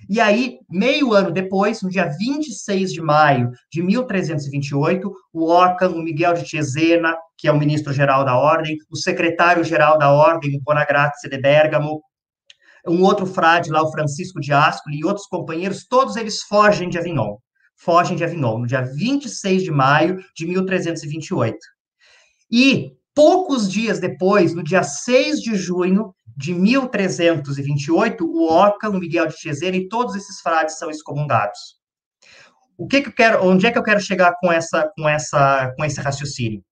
E 0.09 0.19
aí, 0.19 0.59
meio 0.69 1.13
ano 1.13 1.31
depois, 1.31 1.81
no 1.81 1.89
dia 1.89 2.09
26 2.19 2.91
de 2.91 3.01
maio 3.01 3.51
de 3.71 3.81
1328, 3.81 5.11
o 5.31 5.51
Ockham, 5.51 5.91
o 5.91 6.03
Miguel 6.03 6.33
de 6.33 6.47
Cesena, 6.47 7.15
que 7.37 7.47
é 7.47 7.51
o 7.51 7.57
ministro-geral 7.57 8.25
da 8.25 8.37
Ordem, 8.37 8.77
o 8.91 8.97
secretário-geral 8.97 9.97
da 9.97 10.11
Ordem, 10.11 10.57
o 10.57 10.61
Bonagrazzi 10.61 11.29
de 11.29 11.39
Bergamo, 11.39 12.01
um 12.87 13.01
outro 13.01 13.25
frade 13.25 13.71
lá, 13.71 13.81
o 13.81 13.91
Francisco 13.91 14.41
de 14.41 14.51
Ascoli, 14.51 14.99
e 14.99 15.05
outros 15.05 15.25
companheiros, 15.27 15.85
todos 15.87 16.17
eles 16.17 16.41
fogem 16.43 16.89
de 16.89 16.97
Avignon. 16.97 17.37
Fogem 17.77 18.17
de 18.17 18.23
Avignon, 18.23 18.59
no 18.59 18.67
dia 18.67 18.81
26 18.81 19.63
de 19.63 19.71
maio 19.71 20.19
de 20.35 20.45
1328. 20.45 21.57
E 22.55 22.95
poucos 23.15 23.67
dias 23.67 23.99
depois, 23.99 24.53
no 24.53 24.63
dia 24.63 24.83
6 24.83 25.41
de 25.41 25.55
junho 25.55 26.13
de 26.37 26.53
1328, 26.53 28.23
o 28.23 28.47
Oca, 28.47 28.91
o 28.91 28.99
Miguel 28.99 29.25
de 29.25 29.39
Cesena 29.39 29.75
e 29.75 29.89
todos 29.89 30.15
esses 30.15 30.39
frades 30.39 30.77
são 30.77 30.91
excomungados. 30.91 31.81
O 32.77 32.85
que, 32.85 33.01
que 33.01 33.09
eu 33.09 33.13
quero, 33.13 33.43
onde 33.43 33.65
é 33.65 33.71
que 33.71 33.77
eu 33.79 33.83
quero 33.83 33.99
chegar 33.99 34.35
com 34.39 34.51
essa, 34.51 34.87
com 34.95 35.09
essa, 35.09 35.73
com 35.75 35.83
esse 35.83 35.99
raciocínio? 35.99 36.63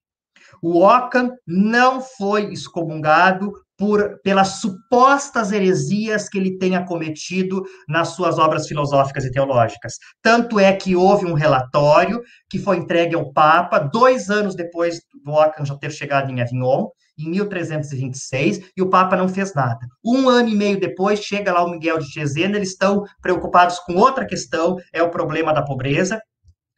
O 0.61 0.85
Ockham 0.85 1.31
não 1.47 1.99
foi 1.99 2.53
excomungado 2.53 3.51
por, 3.81 4.21
pelas 4.21 4.59
supostas 4.59 5.51
heresias 5.51 6.29
que 6.29 6.37
ele 6.37 6.55
tenha 6.59 6.85
cometido 6.85 7.63
nas 7.89 8.09
suas 8.09 8.37
obras 8.37 8.67
filosóficas 8.67 9.25
e 9.25 9.31
teológicas. 9.31 9.95
Tanto 10.21 10.59
é 10.59 10.71
que 10.71 10.95
houve 10.95 11.25
um 11.25 11.33
relatório 11.33 12.21
que 12.47 12.59
foi 12.59 12.77
entregue 12.77 13.15
ao 13.15 13.33
Papa 13.33 13.79
dois 13.79 14.29
anos 14.29 14.53
depois 14.53 15.01
do 15.25 15.31
Ockham 15.31 15.65
já 15.65 15.75
ter 15.75 15.89
chegado 15.89 16.29
em 16.29 16.39
Avignon, 16.39 16.89
em 17.17 17.27
1326, 17.31 18.69
e 18.77 18.83
o 18.83 18.89
Papa 18.91 19.15
não 19.15 19.27
fez 19.27 19.51
nada. 19.55 19.79
Um 20.05 20.29
ano 20.29 20.49
e 20.49 20.55
meio 20.55 20.79
depois, 20.79 21.19
chega 21.19 21.51
lá 21.51 21.63
o 21.63 21.71
Miguel 21.71 21.97
de 21.97 22.13
Cesena, 22.13 22.57
eles 22.57 22.69
estão 22.69 23.03
preocupados 23.19 23.79
com 23.79 23.95
outra 23.95 24.27
questão, 24.27 24.75
é 24.93 25.01
o 25.01 25.09
problema 25.09 25.51
da 25.51 25.63
pobreza. 25.63 26.21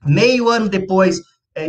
Meio 0.06 0.48
ano 0.48 0.70
depois, 0.70 1.20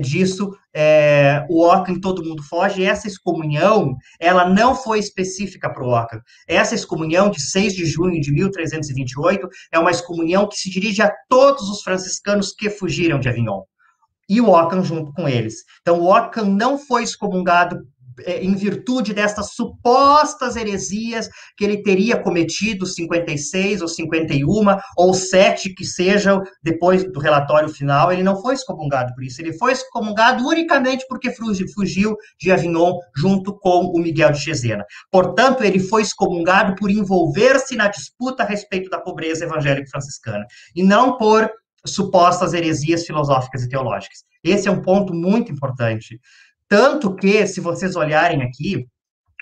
disso, 0.00 0.50
é, 0.74 1.44
o 1.48 1.66
Ockham 1.66 2.00
todo 2.00 2.24
mundo 2.24 2.42
foge, 2.42 2.80
e 2.80 2.84
essa 2.84 3.06
excomunhão, 3.06 3.96
ela 4.18 4.48
não 4.48 4.74
foi 4.74 4.98
específica 4.98 5.72
para 5.72 5.84
o 5.84 5.90
Ockham. 5.90 6.20
Essa 6.48 6.74
excomunhão 6.74 7.30
de 7.30 7.40
6 7.40 7.74
de 7.74 7.86
junho 7.86 8.20
de 8.20 8.32
1328 8.32 9.48
é 9.72 9.78
uma 9.78 9.90
excomunhão 9.90 10.48
que 10.48 10.56
se 10.56 10.70
dirige 10.70 11.02
a 11.02 11.12
todos 11.28 11.68
os 11.68 11.82
franciscanos 11.82 12.52
que 12.52 12.70
fugiram 12.70 13.18
de 13.18 13.28
Avignon. 13.28 13.62
E 14.28 14.40
o 14.40 14.48
Ockham 14.48 14.82
junto 14.82 15.12
com 15.12 15.28
eles. 15.28 15.56
Então, 15.82 16.00
o 16.00 16.10
Ockham 16.10 16.44
não 16.44 16.78
foi 16.78 17.02
excomungado 17.02 17.76
é, 17.76 17.93
em 18.26 18.54
virtude 18.54 19.12
dessas 19.12 19.52
supostas 19.52 20.56
heresias 20.56 21.28
que 21.56 21.64
ele 21.64 21.82
teria 21.82 22.16
cometido, 22.16 22.86
56 22.86 23.82
ou 23.82 23.88
51, 23.88 24.64
ou 24.96 25.14
7 25.14 25.74
que 25.74 25.84
sejam, 25.84 26.42
depois 26.62 27.04
do 27.10 27.20
relatório 27.20 27.68
final, 27.68 28.12
ele 28.12 28.22
não 28.22 28.40
foi 28.40 28.54
excomungado 28.54 29.14
por 29.14 29.24
isso, 29.24 29.40
ele 29.40 29.52
foi 29.52 29.72
excomungado 29.72 30.46
unicamente 30.46 31.04
porque 31.08 31.32
fugiu 31.32 32.16
de 32.38 32.50
Avignon 32.50 32.98
junto 33.16 33.58
com 33.58 33.86
o 33.86 33.98
Miguel 33.98 34.32
de 34.32 34.42
Cesena. 34.42 34.84
Portanto, 35.10 35.62
ele 35.62 35.78
foi 35.78 36.02
excomungado 36.02 36.74
por 36.76 36.90
envolver-se 36.90 37.76
na 37.76 37.88
disputa 37.88 38.42
a 38.42 38.46
respeito 38.46 38.90
da 38.90 39.00
pobreza 39.00 39.44
evangélica 39.44 39.90
franciscana, 39.90 40.44
e 40.74 40.82
não 40.82 41.16
por 41.16 41.50
supostas 41.86 42.54
heresias 42.54 43.04
filosóficas 43.04 43.62
e 43.62 43.68
teológicas. 43.68 44.24
Esse 44.42 44.68
é 44.68 44.70
um 44.70 44.80
ponto 44.80 45.14
muito 45.14 45.52
importante. 45.52 46.20
Tanto 46.74 47.14
que, 47.14 47.46
se 47.46 47.60
vocês 47.60 47.94
olharem 47.94 48.42
aqui, 48.42 48.84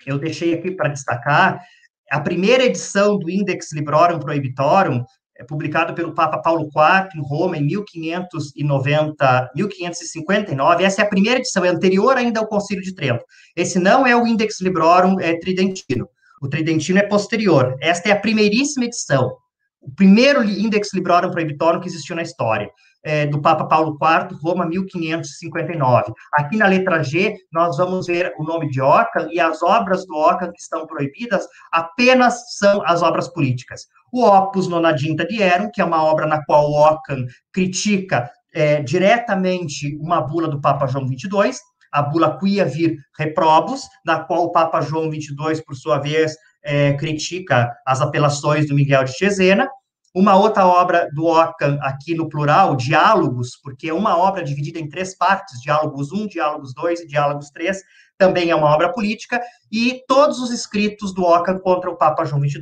eu 0.07 0.19
deixei 0.19 0.53
aqui 0.53 0.71
para 0.71 0.91
destacar, 0.91 1.63
a 2.11 2.21
primeira 2.21 2.63
edição 2.63 3.19
do 3.19 3.31
Index 3.31 3.73
Librorum 3.73 4.19
Prohibitorum, 4.19 5.03
é 5.35 5.43
publicado 5.43 5.95
pelo 5.95 6.15
Papa 6.15 6.43
Paulo 6.43 6.65
IV 6.65 7.09
em 7.17 7.27
Roma 7.27 7.57
em 7.57 7.65
1590, 7.65 9.51
1559. 9.57 10.85
Essa 10.85 11.01
é 11.01 11.05
a 11.07 11.09
primeira 11.09 11.41
edição, 11.41 11.65
é 11.65 11.69
anterior 11.69 12.19
ainda 12.19 12.39
ao 12.39 12.47
Concílio 12.47 12.83
de 12.83 12.95
Trento. 12.95 13.25
Esse 13.57 13.79
não 13.79 14.07
é 14.07 14.15
o 14.15 14.27
Index 14.27 14.61
Librorum 14.61 15.19
é, 15.19 15.39
Tridentino. 15.39 16.07
O 16.43 16.51
Tridentino 16.51 16.99
é 16.99 17.07
posterior. 17.09 17.75
Esta 17.81 18.11
é 18.11 18.13
a 18.13 18.21
primeiríssima 18.21 18.85
edição. 18.85 19.35
O 19.81 19.91
primeiro 19.91 20.45
Index 20.45 20.93
Librorum 20.93 21.31
Prohibitorum 21.31 21.81
que 21.81 21.89
existiu 21.89 22.15
na 22.15 22.21
história 22.21 22.69
é, 23.03 23.27
do 23.27 23.41
Papa 23.41 23.65
Paulo 23.65 23.99
IV, 24.01 24.39
Roma 24.41 24.67
1559. 24.67 26.13
Aqui 26.35 26.57
na 26.57 26.67
letra 26.67 27.03
G, 27.03 27.35
nós 27.53 27.77
vamos 27.77 28.07
ver 28.07 28.33
o 28.39 28.45
nome 28.45 28.71
de 28.71 28.81
Ockham 28.81 29.29
e 29.31 29.41
as 29.41 29.63
obras 29.63 30.07
do 30.07 30.15
Ockham 30.15 30.53
que 30.53 30.61
estão 30.61 30.87
proibidas 30.87 31.47
apenas 31.71 32.57
são 32.57 32.83
as 32.85 33.03
obras 33.03 33.29
políticas. 33.29 33.87
O 34.13 34.25
Opus 34.25 34.69
Nonadinta 34.69 35.27
Dierum, 35.27 35.71
que 35.73 35.81
é 35.81 35.85
uma 35.85 36.05
obra 36.05 36.27
na 36.27 36.45
qual 36.45 36.71
Ockham 36.71 37.27
critica 37.53 38.31
é, 38.55 38.83
diretamente 38.83 39.97
uma 40.01 40.21
bula 40.21 40.49
do 40.49 40.61
Papa 40.61 40.87
João 40.87 41.07
XXII, 41.07 41.59
a 41.91 42.03
bula 42.03 42.39
Quia 42.39 42.65
Vir 42.65 42.97
Reprobus, 43.19 43.83
na 44.05 44.21
qual 44.21 44.45
o 44.45 44.53
Papa 44.53 44.81
João 44.81 45.11
XXII, 45.11 45.63
por 45.67 45.75
sua 45.75 45.99
vez, 45.99 46.37
é, 46.65 46.93
critica 46.95 47.71
as 47.87 48.01
apelações 48.01 48.69
do 48.69 48.75
Miguel 48.75 49.05
de 49.05 49.17
Cesena, 49.17 49.69
uma 50.15 50.37
outra 50.37 50.67
obra 50.67 51.09
do 51.15 51.25
Ockham, 51.27 51.79
aqui 51.81 52.15
no 52.15 52.29
plural, 52.29 52.77
Diálogos, 52.77 53.57
porque 53.57 53.89
é 53.89 53.95
uma 53.95 54.17
obra 54.17 54.45
dividida 54.45 54.79
em 54.79 54.89
três 54.89 55.17
partes, 55.17 55.61
Diálogos 55.61 56.13
1, 56.13 56.27
Diálogos 56.29 56.75
2 56.75 57.01
e 57.01 57.07
Diálogos 57.07 57.51
3, 57.51 57.83
também 58.19 58.51
é 58.51 58.55
uma 58.55 58.69
obra 58.69 58.93
política, 58.93 59.41
e 59.71 60.03
todos 60.07 60.39
os 60.39 60.51
escritos 60.51 61.15
do 61.15 61.25
Ockham 61.25 61.59
contra 61.59 61.91
o 61.91 61.97
Papa 61.97 62.25
João 62.25 62.43
XXII. 62.43 62.61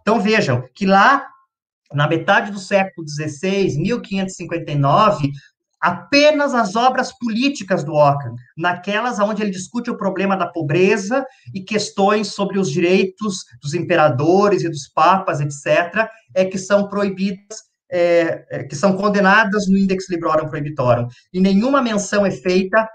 Então 0.00 0.20
vejam 0.20 0.62
que 0.74 0.84
lá, 0.84 1.26
na 1.92 2.06
metade 2.06 2.50
do 2.50 2.58
século 2.58 3.06
XVI, 3.08 3.78
1559, 3.78 5.32
apenas 5.82 6.54
as 6.54 6.76
obras 6.76 7.12
políticas 7.18 7.82
do 7.82 7.94
Ockham, 7.94 8.36
naquelas 8.56 9.18
onde 9.18 9.42
ele 9.42 9.50
discute 9.50 9.90
o 9.90 9.96
problema 9.96 10.36
da 10.36 10.46
pobreza 10.46 11.26
e 11.52 11.60
questões 11.60 12.28
sobre 12.28 12.60
os 12.60 12.70
direitos 12.70 13.38
dos 13.60 13.74
imperadores 13.74 14.62
e 14.62 14.68
dos 14.68 14.86
papas, 14.86 15.40
etc., 15.40 16.08
é 16.32 16.44
que 16.44 16.56
são 16.56 16.88
proibidas, 16.88 17.58
é, 17.90 18.46
é, 18.48 18.62
que 18.62 18.76
são 18.76 18.96
condenadas 18.96 19.66
no 19.68 19.76
Index 19.76 20.08
Librorum 20.08 20.48
Prohibitorum. 20.48 21.08
E 21.32 21.40
nenhuma 21.40 21.82
menção 21.82 22.24
é 22.24 22.30
feita 22.30 22.88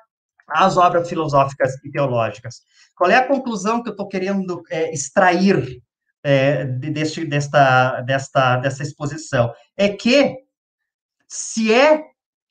às 0.47 0.77
obras 0.77 1.09
filosóficas 1.09 1.73
e 1.83 1.91
teológicas. 1.91 2.61
Qual 2.95 3.11
é 3.11 3.17
a 3.17 3.27
conclusão 3.27 3.83
que 3.83 3.89
eu 3.89 3.91
estou 3.91 4.07
querendo 4.07 4.63
é, 4.71 4.93
extrair 4.93 5.81
é, 6.23 6.63
deste, 6.63 7.25
desta, 7.25 7.99
desta, 8.01 8.57
dessa 8.57 8.81
exposição? 8.81 9.51
É 9.75 9.89
que 9.89 10.37
se 11.27 11.73
é 11.73 12.01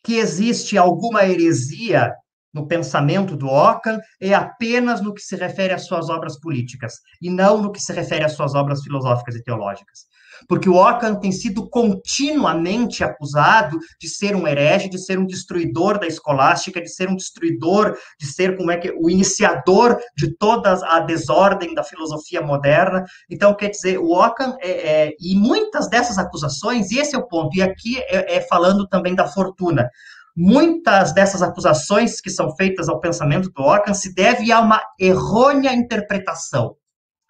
que 0.07 0.21
existe 0.21 0.79
alguma 0.79 1.25
heresia 1.25 2.14
no 2.57 2.66
pensamento 2.66 3.37
do 3.37 3.47
Ockham 3.47 4.01
é 4.19 4.33
apenas 4.33 5.03
no 5.03 5.12
que 5.12 5.21
se 5.21 5.37
refere 5.37 5.75
às 5.75 5.85
suas 5.85 6.09
obras 6.09 6.40
políticas, 6.40 6.95
e 7.21 7.29
não 7.29 7.61
no 7.61 7.71
que 7.71 7.81
se 7.81 7.92
refere 7.92 8.25
às 8.25 8.33
suas 8.33 8.55
obras 8.55 8.83
filosóficas 8.83 9.37
e 9.37 9.42
teológicas 9.42 10.07
porque 10.49 10.69
o 10.69 10.75
Ockham 10.75 11.14
tem 11.14 11.33
sido 11.33 11.69
continuamente 11.69 13.03
acusado 13.03 13.79
de 14.01 14.09
ser 14.09 14.35
um 14.35 14.47
herege, 14.47 14.88
de 14.88 14.99
ser 14.99 15.19
um 15.19 15.27
destruidor 15.27 15.99
da 15.99 16.07
escolástica, 16.07 16.81
de 16.81 16.88
ser 16.88 17.09
um 17.09 17.16
destruidor, 17.16 17.97
de 18.19 18.27
ser 18.27 18.57
como 18.57 18.71
é 18.71 18.77
que 18.77 18.90
o 18.90 19.09
iniciador 19.09 19.99
de 20.16 20.37
toda 20.37 20.73
a 20.87 21.01
desordem 21.01 21.75
da 21.75 21.83
filosofia 21.83 22.42
moderna. 22.42 23.05
Então, 23.31 23.55
quer 23.55 23.71
dizer, 23.71 23.99
o 23.99 24.12
Ockham 24.12 24.57
é, 24.61 24.71
é, 24.71 25.12
e 25.21 25.37
muitas 25.37 25.88
dessas 25.88 26.19
acusações, 26.19 26.90
e 26.90 26.99
esse 26.99 27.14
é 27.14 27.19
o 27.19 27.27
ponto. 27.27 27.57
E 27.57 27.62
aqui 27.62 27.99
é, 28.09 28.37
é 28.37 28.40
falando 28.42 28.87
também 28.87 29.14
da 29.14 29.27
fortuna. 29.27 29.88
Muitas 30.37 31.14
dessas 31.14 31.40
acusações 31.40 32.20
que 32.20 32.29
são 32.29 32.55
feitas 32.55 32.88
ao 32.88 33.01
pensamento 33.01 33.51
do 33.51 33.62
Ockham 33.62 33.94
se 33.94 34.14
deve 34.14 34.53
a 34.53 34.61
uma 34.61 34.83
errônea 35.01 35.72
interpretação 35.72 36.77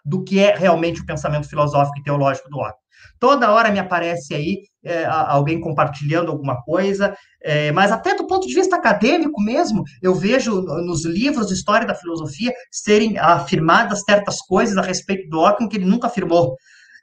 do 0.03 0.23
que 0.23 0.39
é 0.39 0.55
realmente 0.55 1.01
o 1.01 1.05
pensamento 1.05 1.47
filosófico 1.47 1.99
e 1.99 2.03
teológico 2.03 2.49
do 2.49 2.57
Ockham. 2.57 2.75
Toda 3.19 3.51
hora 3.51 3.71
me 3.71 3.79
aparece 3.79 4.33
aí 4.33 4.63
é, 4.83 5.05
alguém 5.05 5.59
compartilhando 5.59 6.31
alguma 6.31 6.61
coisa, 6.63 7.15
é, 7.41 7.71
mas 7.71 7.91
até 7.91 8.15
do 8.15 8.27
ponto 8.27 8.47
de 8.47 8.53
vista 8.53 8.75
acadêmico 8.75 9.41
mesmo, 9.41 9.83
eu 10.01 10.13
vejo 10.13 10.61
nos 10.61 11.05
livros 11.05 11.47
de 11.47 11.53
história 11.53 11.87
da 11.87 11.95
filosofia 11.95 12.53
serem 12.71 13.17
afirmadas 13.17 14.01
certas 14.03 14.41
coisas 14.41 14.77
a 14.77 14.81
respeito 14.81 15.29
do 15.29 15.39
Ockham 15.39 15.67
que 15.67 15.77
ele 15.77 15.85
nunca 15.85 16.07
afirmou. 16.07 16.55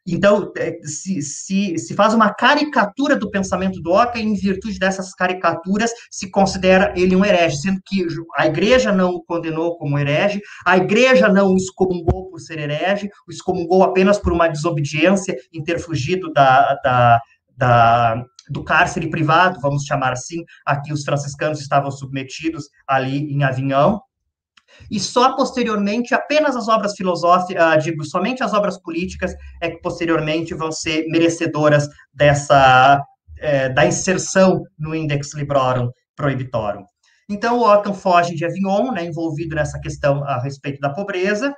Então, 0.06 0.52
é, 0.56 0.78
se, 0.82 1.22
se, 1.22 1.78
se 1.78 1.94
faz 1.94 2.12
uma 2.12 2.32
caricatura 2.32 3.16
do 3.16 3.30
pensamento 3.30 3.80
do 3.80 3.90
Oca, 3.90 4.18
e 4.18 4.22
em 4.22 4.34
virtude 4.34 4.78
dessas 4.78 5.14
caricaturas 5.14 5.90
se 6.10 6.30
considera 6.30 6.92
ele 6.96 7.16
um 7.16 7.24
herege, 7.24 7.56
sendo 7.56 7.80
que 7.84 8.06
a 8.36 8.46
igreja 8.46 8.92
não 8.92 9.10
o 9.10 9.24
condenou 9.24 9.78
como 9.78 9.98
herege, 9.98 10.40
a 10.66 10.76
igreja 10.76 11.28
não 11.28 11.52
o 11.52 11.56
excomungou 11.56 12.28
por 12.28 12.38
ser 12.38 12.58
herege, 12.58 13.08
o 13.26 13.32
excomungou 13.32 13.82
apenas 13.82 14.18
por 14.18 14.32
uma 14.32 14.48
desobediência 14.48 15.34
em 15.52 15.62
ter 15.62 15.78
fugido 15.78 16.32
da, 16.32 16.74
da, 16.82 17.20
da 17.56 18.24
do 18.50 18.62
cárcere 18.62 19.08
privado, 19.08 19.58
vamos 19.60 19.84
chamar 19.84 20.12
assim, 20.12 20.44
a 20.66 20.78
que 20.78 20.92
os 20.92 21.02
franciscanos 21.02 21.60
estavam 21.60 21.90
submetidos 21.90 22.68
ali 22.86 23.32
em 23.32 23.42
Avignon, 23.42 23.98
e 24.90 25.00
só 25.00 25.34
posteriormente, 25.34 26.14
apenas 26.14 26.56
as 26.56 26.68
obras 26.68 26.94
filosóficas, 26.94 27.74
uh, 27.74 27.78
digo, 27.78 28.04
somente 28.04 28.42
as 28.42 28.52
obras 28.52 28.80
políticas 28.80 29.34
é 29.60 29.70
que 29.70 29.80
posteriormente 29.80 30.54
vão 30.54 30.70
ser 30.70 31.06
merecedoras 31.08 31.88
dessa, 32.12 33.02
é, 33.38 33.68
da 33.68 33.86
inserção 33.86 34.62
no 34.78 34.94
Index 34.94 35.34
Librorum 35.34 35.90
Prohibitorum. 36.16 36.84
Então, 37.28 37.58
o 37.58 37.72
Ockham 37.72 37.94
foge 37.94 38.34
de 38.34 38.44
Avignon, 38.44 38.92
né, 38.92 39.04
envolvido 39.04 39.56
nessa 39.56 39.80
questão 39.80 40.22
a 40.24 40.40
respeito 40.40 40.78
da 40.80 40.90
pobreza, 40.90 41.54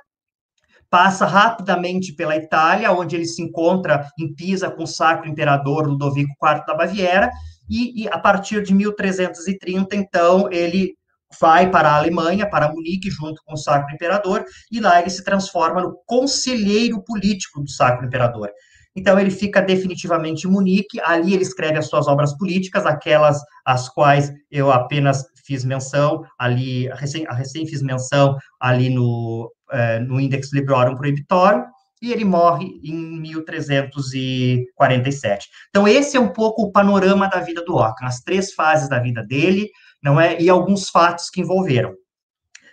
passa 0.89 1.25
rapidamente 1.25 2.13
pela 2.13 2.37
Itália, 2.37 2.91
onde 2.93 3.15
ele 3.15 3.25
se 3.25 3.41
encontra 3.41 4.07
em 4.17 4.33
Pisa 4.33 4.71
com 4.71 4.83
o 4.83 4.87
Sacro 4.87 5.29
Imperador 5.29 5.87
Ludovico 5.87 6.33
IV 6.41 6.65
da 6.65 6.73
Baviera, 6.73 7.29
e, 7.69 8.03
e, 8.03 8.07
a 8.07 8.17
partir 8.17 8.63
de 8.63 8.73
1330, 8.73 9.93
então, 9.95 10.49
ele 10.49 10.96
vai 11.39 11.69
para 11.69 11.89
a 11.89 11.97
Alemanha, 11.97 12.49
para 12.49 12.71
Munique, 12.71 13.09
junto 13.09 13.41
com 13.45 13.53
o 13.53 13.57
Sacro 13.57 13.93
Imperador, 13.93 14.43
e 14.71 14.79
lá 14.79 14.99
ele 14.99 15.09
se 15.09 15.23
transforma 15.23 15.81
no 15.81 15.97
conselheiro 16.05 17.03
político 17.03 17.61
do 17.61 17.69
Sacro 17.69 18.05
Imperador. 18.05 18.49
Então 18.95 19.19
ele 19.19 19.29
fica 19.29 19.61
definitivamente 19.61 20.47
em 20.47 20.51
Munique, 20.51 20.99
ali 21.01 21.33
ele 21.33 21.43
escreve 21.43 21.77
as 21.77 21.87
suas 21.87 22.07
obras 22.07 22.35
políticas, 22.35 22.85
aquelas 22.85 23.39
às 23.63 23.87
quais 23.87 24.33
eu 24.49 24.71
apenas 24.71 25.23
fiz 25.45 25.63
menção, 25.63 26.23
ali, 26.39 26.87
recém, 26.95 27.25
recém 27.29 27.67
fiz 27.67 27.83
menção 27.83 28.35
ali 28.59 28.89
no, 28.89 29.51
eh, 29.71 29.99
no 29.99 30.19
Index 30.19 30.51
Librorum 30.51 30.95
Prohibitorum, 30.95 31.63
e 32.01 32.11
ele 32.11 32.25
morre 32.25 32.79
em 32.83 33.21
1347. 33.21 35.47
Então, 35.69 35.87
esse 35.87 36.17
é 36.17 36.19
um 36.19 36.33
pouco 36.33 36.63
o 36.63 36.71
panorama 36.71 37.27
da 37.27 37.39
vida 37.39 37.63
do 37.63 37.75
Ockham, 37.75 38.05
as 38.05 38.21
três 38.21 38.51
fases 38.53 38.89
da 38.89 38.97
vida 38.99 39.23
dele, 39.23 39.69
não 40.03 40.19
é? 40.19 40.39
E 40.41 40.49
alguns 40.49 40.89
fatos 40.89 41.29
que 41.29 41.41
envolveram. 41.41 41.93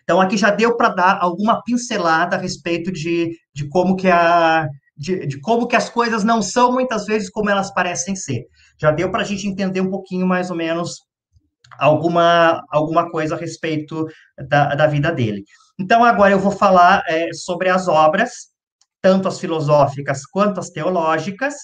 Então, 0.02 0.20
aqui 0.20 0.36
já 0.36 0.50
deu 0.50 0.76
para 0.76 0.90
dar 0.90 1.18
alguma 1.20 1.62
pincelada 1.62 2.36
a 2.36 2.38
respeito 2.38 2.92
de, 2.92 3.36
de 3.54 3.68
como 3.68 3.96
que 3.96 4.08
a 4.08 4.68
de, 4.96 5.26
de, 5.26 5.40
como 5.40 5.66
que 5.66 5.74
as 5.74 5.88
coisas 5.88 6.22
não 6.22 6.40
são 6.40 6.72
muitas 6.72 7.04
vezes 7.04 7.28
como 7.28 7.50
elas 7.50 7.72
parecem 7.72 8.14
ser. 8.14 8.44
Já 8.80 8.92
deu 8.92 9.10
para 9.10 9.22
a 9.22 9.24
gente 9.24 9.48
entender 9.48 9.80
um 9.80 9.90
pouquinho 9.90 10.26
mais 10.26 10.50
ou 10.50 10.56
menos 10.56 11.00
alguma, 11.78 12.62
alguma 12.70 13.10
coisa 13.10 13.34
a 13.34 13.38
respeito 13.38 14.06
da, 14.48 14.74
da 14.74 14.86
vida 14.86 15.10
dele. 15.10 15.42
Então, 15.78 16.04
agora 16.04 16.32
eu 16.32 16.38
vou 16.38 16.52
falar 16.52 17.02
é, 17.08 17.32
sobre 17.32 17.68
as 17.68 17.88
obras, 17.88 18.30
tanto 19.02 19.26
as 19.26 19.40
filosóficas 19.40 20.24
quanto 20.24 20.60
as 20.60 20.70
teológicas, 20.70 21.54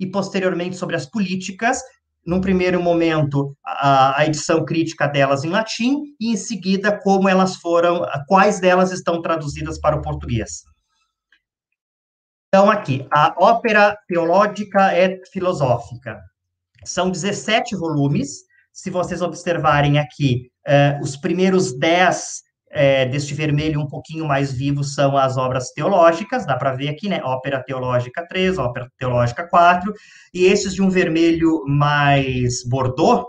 e 0.00 0.10
posteriormente 0.10 0.76
sobre 0.76 0.96
as 0.96 1.06
políticas, 1.08 1.80
num 2.24 2.40
primeiro 2.40 2.80
momento, 2.80 3.56
a, 3.64 4.20
a, 4.20 4.26
edição 4.26 4.64
crítica 4.64 5.06
delas 5.06 5.44
em 5.44 5.50
latim, 5.50 6.02
e 6.20 6.32
em 6.32 6.36
seguida, 6.36 6.96
como 7.02 7.28
elas 7.28 7.56
foram, 7.56 8.06
quais 8.28 8.60
delas 8.60 8.92
estão 8.92 9.20
traduzidas 9.20 9.78
para 9.80 9.96
o 9.96 10.02
português. 10.02 10.62
Então, 12.48 12.70
aqui, 12.70 13.06
a 13.10 13.34
ópera 13.38 13.96
teológica 14.06 14.92
e 14.96 15.24
filosófica. 15.32 16.20
São 16.84 17.10
17 17.10 17.74
volumes. 17.76 18.42
Se 18.72 18.90
vocês 18.90 19.22
observarem 19.22 19.98
aqui, 19.98 20.50
eh, 20.66 20.98
os 21.02 21.16
primeiros 21.16 21.72
10 21.72 22.42
é, 22.72 23.04
deste 23.04 23.34
vermelho 23.34 23.80
um 23.80 23.86
pouquinho 23.86 24.26
mais 24.26 24.52
vivo 24.52 24.82
são 24.82 25.16
as 25.16 25.36
obras 25.36 25.70
teológicas, 25.72 26.46
dá 26.46 26.56
para 26.56 26.72
ver 26.72 26.88
aqui, 26.88 27.08
né? 27.08 27.20
Ópera 27.22 27.62
Teológica 27.62 28.26
3, 28.26 28.58
Ópera 28.58 28.88
Teológica 28.98 29.46
4, 29.46 29.92
e 30.32 30.46
esses 30.46 30.74
de 30.74 30.82
um 30.82 30.88
vermelho 30.88 31.62
mais 31.66 32.66
bordô 32.66 33.26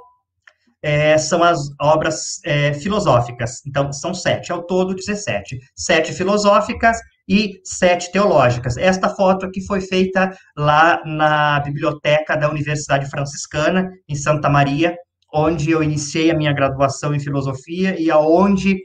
é, 0.82 1.18
são 1.18 1.44
as 1.44 1.60
obras 1.80 2.40
é, 2.46 2.74
filosóficas. 2.74 3.66
Então, 3.66 3.92
são 3.94 4.14
sete, 4.14 4.52
ao 4.52 4.64
todo 4.64 4.94
17. 4.94 5.58
Sete 5.76 6.12
filosóficas 6.12 6.98
e 7.28 7.62
sete 7.64 8.12
teológicas. 8.12 8.76
Esta 8.76 9.10
foto 9.10 9.46
aqui 9.46 9.66
foi 9.66 9.80
feita 9.80 10.36
lá 10.58 11.02
na 11.06 11.62
biblioteca 11.62 12.36
da 12.36 12.50
Universidade 12.50 13.10
Franciscana, 13.10 13.90
em 14.10 14.16
Santa 14.16 14.50
Maria, 14.50 14.96
onde 15.34 15.72
eu 15.72 15.82
iniciei 15.82 16.30
a 16.30 16.38
minha 16.38 16.54
graduação 16.54 17.16
em 17.16 17.20
filosofia 17.20 18.00
e 18.00 18.12
aonde 18.12 18.78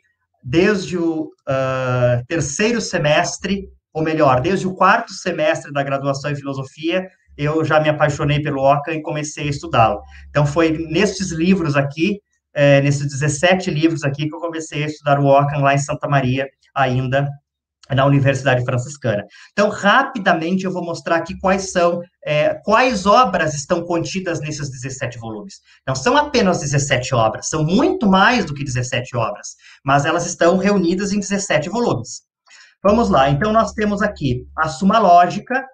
desde 0.48 0.96
o 0.96 1.24
uh, 1.24 2.24
terceiro 2.26 2.80
semestre, 2.80 3.68
ou 3.92 4.02
melhor, 4.02 4.40
desde 4.40 4.66
o 4.66 4.74
quarto 4.74 5.12
semestre 5.12 5.70
da 5.70 5.82
graduação 5.82 6.30
em 6.30 6.37
filosofia, 6.37 7.06
eu 7.37 7.62
já 7.64 7.78
me 7.78 7.90
apaixonei 7.90 8.40
pelo 8.40 8.62
Ockham 8.62 8.94
e 8.94 9.02
comecei 9.02 9.46
a 9.46 9.50
estudá-lo. 9.50 10.00
Então, 10.30 10.46
foi 10.46 10.70
nesses 10.90 11.32
livros 11.32 11.76
aqui, 11.76 12.20
é, 12.54 12.80
nesses 12.80 13.06
17 13.08 13.70
livros 13.70 14.02
aqui, 14.02 14.26
que 14.26 14.34
eu 14.34 14.40
comecei 14.40 14.84
a 14.84 14.87
estudar 14.87 15.20
o 15.20 15.26
Ockham 15.26 15.61
lá 15.61 15.74
em 15.74 15.78
Santa 15.78 16.08
Maria, 16.08 16.48
ainda 16.74 17.28
na 17.94 18.05
Universidade 18.05 18.64
Franciscana. 18.64 19.24
Então, 19.53 19.68
rapidamente, 19.68 20.64
eu 20.64 20.72
vou 20.72 20.85
mostrar 20.85 21.16
aqui 21.16 21.38
quais 21.38 21.72
são, 21.72 22.01
é, 22.24 22.55
quais 22.64 23.07
obras 23.07 23.55
estão 23.55 23.83
contidas 23.83 24.40
nesses 24.40 24.70
17 24.70 25.18
volumes. 25.18 25.55
Não 25.87 25.94
são 25.94 26.16
apenas 26.16 26.61
17 26.61 27.14
obras, 27.14 27.48
são 27.48 27.64
muito 27.64 28.07
mais 28.07 28.44
do 28.44 28.55
que 28.55 28.64
17 28.64 29.16
obras, 29.16 29.48
mas 29.85 30.05
elas 30.05 30.27
estão 30.27 30.57
reunidas 30.57 31.12
em 31.12 31.20
17 31.20 31.68
volumes. 31.68 32.22
Vamos 32.83 33.11
lá, 33.11 33.29
então 33.29 33.53
nós 33.53 33.72
temos 33.72 34.03
aqui 34.03 34.46
a 34.57 34.68
Suma 34.68 34.98
Lógica, 34.98 35.64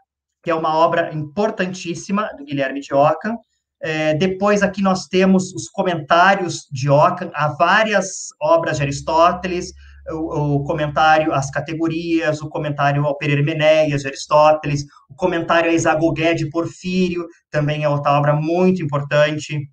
que 0.42 0.50
é 0.50 0.54
uma 0.54 0.76
obra 0.76 1.12
importantíssima 1.12 2.30
do 2.36 2.44
Guilherme 2.44 2.80
de 2.80 2.94
Ockham. 2.94 3.36
É, 3.82 4.14
depois 4.14 4.62
aqui 4.62 4.80
nós 4.80 5.06
temos 5.06 5.52
os 5.52 5.68
comentários 5.68 6.66
de 6.70 6.88
Ockham 6.88 7.30
a 7.34 7.48
várias 7.48 8.28
obras 8.40 8.76
de 8.76 8.82
Aristóteles, 8.82 9.72
o, 10.10 10.56
o, 10.56 10.64
comentário 10.64 11.32
às 11.32 11.50
categorias, 11.50 12.40
o 12.40 12.48
comentário 12.48 13.04
ao 13.04 13.16
Pereira 13.16 13.42
Menéias, 13.42 14.04
Aristóteles, 14.04 14.84
o 15.08 15.14
comentário 15.14 15.70
a 15.70 15.74
Isagogué 15.74 16.34
de 16.34 16.48
Porfírio, 16.50 17.26
também 17.50 17.84
é 17.84 17.88
outra 17.88 18.12
obra 18.12 18.34
muito 18.34 18.82
importante. 18.82 19.68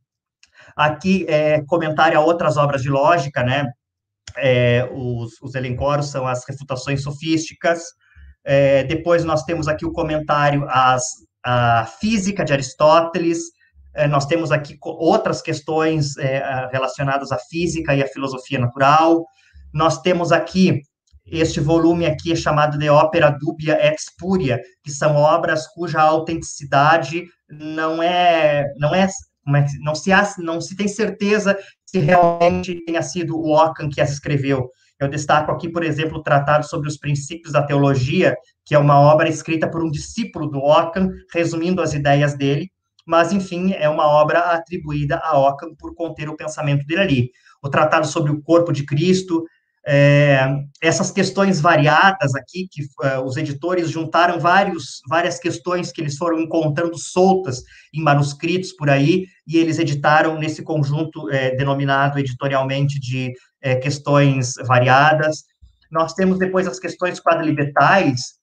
Aqui, 0.76 1.26
é, 1.28 1.62
comentário 1.65 2.17
a 2.17 2.22
outras 2.22 2.58
obras 2.58 2.82
de 2.82 2.89
lógica, 2.89 3.44
né? 3.44 3.65
É, 4.38 4.89
os, 4.94 5.34
os 5.41 5.56
elencoros 5.56 6.10
são 6.10 6.26
as 6.26 6.48
refutações 6.48 7.04
sofísticas. 7.04 7.84
É, 8.46 8.84
depois 8.86 9.26
nós 9.26 9.44
temos 9.44 9.67
aqui 9.67 9.86
o 9.86 9.91
comentário 9.91 10.65
às, 10.70 11.04
à 11.44 11.86
física 11.86 12.46
de 12.46 12.54
Aristóteles, 12.54 13.39
é, 13.94 14.08
nós 14.08 14.26
temos 14.26 14.52
aqui 14.52 14.78
outras 14.82 15.41
questões 15.41 16.17
é, 16.17 16.70
relacionadas 16.72 17.32
à 17.32 17.38
física 17.38 17.94
e 17.94 18.02
à 18.02 18.08
filosofia 18.08 18.58
natural, 18.58 19.26
nós 19.74 20.02
temos 20.02 20.32
aqui 20.32 20.82
este 21.26 21.60
volume 21.60 22.06
aqui 22.06 22.34
é 22.34 22.36
chamado 22.36 22.78
de 22.78 22.90
Ópera 22.90 23.30
Dubia 23.30 23.78
et 23.86 23.96
Spuria, 23.98 24.60
que 24.84 24.92
são 24.92 25.16
obras 25.16 25.68
cuja 25.68 26.02
autenticidade 26.02 27.26
não 27.50 28.02
é 28.02 28.66
não 28.78 28.94
é, 28.94 29.04
é 29.04 29.66
não 29.82 29.96
se 29.96 30.12
não 30.40 30.60
se 30.60 30.76
tem 30.76 30.88
certeza 30.88 31.58
se 31.86 32.00
realmente 32.00 32.84
tenha 32.86 33.02
sido 33.02 33.38
o 33.38 33.54
Ockham 33.54 33.90
que 33.90 34.02
as 34.02 34.12
escreveu. 34.12 34.70
Eu 35.00 35.08
destaco 35.08 35.52
aqui, 35.52 35.68
por 35.68 35.84
exemplo, 35.84 36.20
o 36.20 36.24
Tratado 36.24 36.66
sobre 36.68 36.88
os 36.88 36.98
Princípios 36.98 37.54
da 37.54 37.64
Teologia, 37.64 38.36
que 38.64 38.76
é 38.76 38.78
uma 38.78 39.00
obra 39.00 39.28
escrita 39.28 39.68
por 39.68 39.84
um 39.84 39.90
discípulo 39.90 40.48
do 40.48 40.60
Ockham, 40.60 41.10
resumindo 41.34 41.82
as 41.82 41.94
ideias 41.96 42.36
dele, 42.36 42.70
mas, 43.06 43.34
enfim, 43.34 43.74
é 43.74 43.90
uma 43.90 44.06
obra 44.06 44.40
atribuída 44.40 45.20
a 45.24 45.40
Ockham 45.40 45.74
por 45.76 45.96
conter 45.96 46.30
o 46.30 46.36
pensamento 46.36 46.86
dele 46.86 47.02
ali. 47.02 47.32
O 47.64 47.70
Tratado 47.70 48.06
sobre 48.06 48.32
o 48.32 48.42
Corpo 48.44 48.72
de 48.72 48.86
Cristo, 48.86 49.44
é, 49.86 50.48
essas 50.82 51.12
questões 51.12 51.60
variadas 51.60 52.36
aqui, 52.36 52.67
que 52.70 52.84
uh, 52.84 53.24
os 53.26 53.36
editores 53.36 53.89
juntaram 53.89 54.39
vários, 54.39 55.02
várias 55.10 55.39
questões 55.39 55.91
que 55.91 56.02
eles 56.02 56.17
foram 56.17 56.39
encontrando 56.39 56.98
soltas 56.98 57.63
em 57.94 58.02
manuscritos 58.02 58.74
por 58.74 58.89
aí, 58.89 59.26
e 59.48 59.58
eles 59.58 59.80
editaram 59.80 60.38
nesse 60.38 60.63
conjunto 60.63 61.30
é, 61.32 61.56
denominado 61.56 62.20
editorialmente 62.20 63.00
de 63.00 63.34
é, 63.62 63.76
questões 63.76 64.54
variadas. 64.67 65.44
Nós 65.91 66.13
temos 66.13 66.38
depois 66.38 66.67
as 66.67 66.80
questões 66.80 67.20
quadribetais, 67.20 68.39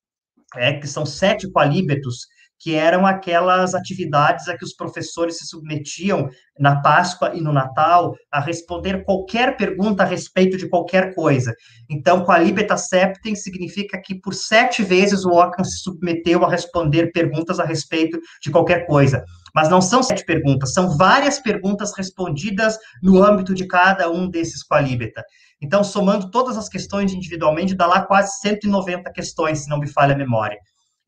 é, 0.56 0.72
que 0.74 0.86
são 0.86 1.06
sete 1.06 1.50
qualíbetos, 1.50 2.26
que 2.58 2.74
eram 2.74 3.06
aquelas 3.06 3.74
atividades 3.74 4.48
a 4.48 4.56
que 4.56 4.64
os 4.64 4.74
professores 4.74 5.38
se 5.38 5.46
submetiam 5.46 6.28
na 6.58 6.80
Páscoa 6.80 7.32
e 7.34 7.40
no 7.40 7.52
Natal 7.52 8.14
a 8.32 8.40
responder 8.40 9.04
qualquer 9.04 9.56
pergunta 9.56 10.02
a 10.02 10.06
respeito 10.06 10.56
de 10.56 10.68
qualquer 10.68 11.14
coisa. 11.14 11.54
Então, 11.88 12.24
qualibeta 12.24 12.76
septem 12.76 13.36
significa 13.36 14.00
que 14.02 14.20
por 14.20 14.34
sete 14.34 14.82
vezes 14.82 15.24
o 15.24 15.30
Ockham 15.30 15.64
se 15.64 15.78
submeteu 15.78 16.44
a 16.44 16.50
responder 16.50 17.12
perguntas 17.12 17.60
a 17.60 17.64
respeito 17.64 18.18
de 18.42 18.50
qualquer 18.50 18.86
coisa. 18.86 19.24
Mas 19.54 19.68
não 19.68 19.80
são 19.80 20.02
sete 20.02 20.24
perguntas, 20.24 20.72
são 20.72 20.96
várias 20.96 21.38
perguntas 21.38 21.92
respondidas 21.96 22.76
no 23.02 23.22
âmbito 23.22 23.54
de 23.54 23.66
cada 23.66 24.10
um 24.10 24.28
desses 24.28 24.66
qualibeta. 24.66 25.22
Então, 25.60 25.82
somando 25.82 26.30
todas 26.30 26.56
as 26.56 26.68
questões 26.68 27.12
individualmente, 27.12 27.74
dá 27.74 27.86
lá 27.86 28.02
quase 28.02 28.38
190 28.40 29.10
questões, 29.12 29.60
se 29.60 29.68
não 29.68 29.78
me 29.78 29.88
falha 29.88 30.14
a 30.14 30.18
memória 30.18 30.58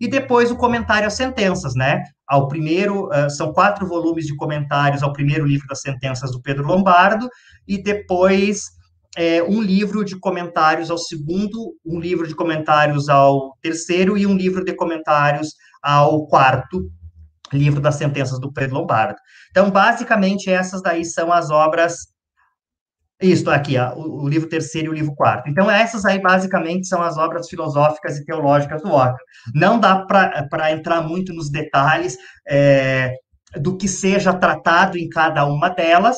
e 0.01 0.09
depois 0.09 0.51
o 0.51 0.57
comentário 0.57 1.07
às 1.07 1.15
sentenças, 1.15 1.75
né? 1.75 2.03
Ao 2.27 2.49
primeiro, 2.49 3.09
uh, 3.09 3.29
são 3.29 3.53
quatro 3.53 3.87
volumes 3.87 4.27
de 4.27 4.35
comentários 4.35 5.03
ao 5.03 5.13
primeiro 5.13 5.47
livro 5.47 5.67
das 5.69 5.83
sentenças 5.83 6.33
do 6.33 6.41
Pedro 6.41 6.67
Lombardo, 6.67 7.29
e 7.69 7.83
depois 7.83 8.63
é, 9.17 9.43
um 9.43 9.61
livro 9.61 10.05
de 10.05 10.19
comentários 10.19 10.91
ao 10.91 10.99
segundo, 10.99 11.75
um 11.85 12.01
livro 12.01 12.27
de 12.27 12.35
comentários 12.35 13.09
ao 13.09 13.57
terceiro 13.61 14.17
e 14.17 14.27
um 14.27 14.37
livro 14.37 14.65
de 14.65 14.73
comentários 14.73 15.55
ao 15.83 16.27
quarto 16.27 16.91
livro 17.53 17.81
das 17.81 17.97
sentenças 17.97 18.39
do 18.39 18.53
Pedro 18.53 18.77
Lombardo. 18.77 19.19
Então, 19.51 19.71
basicamente, 19.71 20.49
essas 20.49 20.81
daí 20.81 21.05
são 21.05 21.33
as 21.33 21.51
obras 21.51 22.07
isso, 23.21 23.51
aqui, 23.51 23.77
ó, 23.77 23.95
o, 23.95 24.25
o, 24.25 24.29
livro 24.29 24.49
terceiro 24.49 24.89
e 24.89 24.91
o 24.91 24.95
livro 24.95 25.15
quarto. 25.15 25.49
Então, 25.49 25.71
essas 25.71 26.05
aí, 26.05 26.21
basicamente, 26.21 26.87
são 26.87 27.03
as 27.03 27.19
obras 27.19 27.49
filosóficas 27.49 28.17
e 28.17 28.25
teológicas 28.25 28.83
do 28.83 28.93
Ockham. 28.93 29.17
Não 29.55 29.79
dá 29.79 30.07
para 30.07 30.73
entrar 30.73 31.03
muito 31.03 31.33
nos 31.35 31.51
detalhes 31.51 32.17
é, 32.49 33.13
do 33.57 33.77
que 33.77 33.87
seja 33.87 34.33
tratado 34.33 34.97
em 34.97 35.09
cada 35.09 35.45
uma 35.45 35.69
delas, 35.69 36.17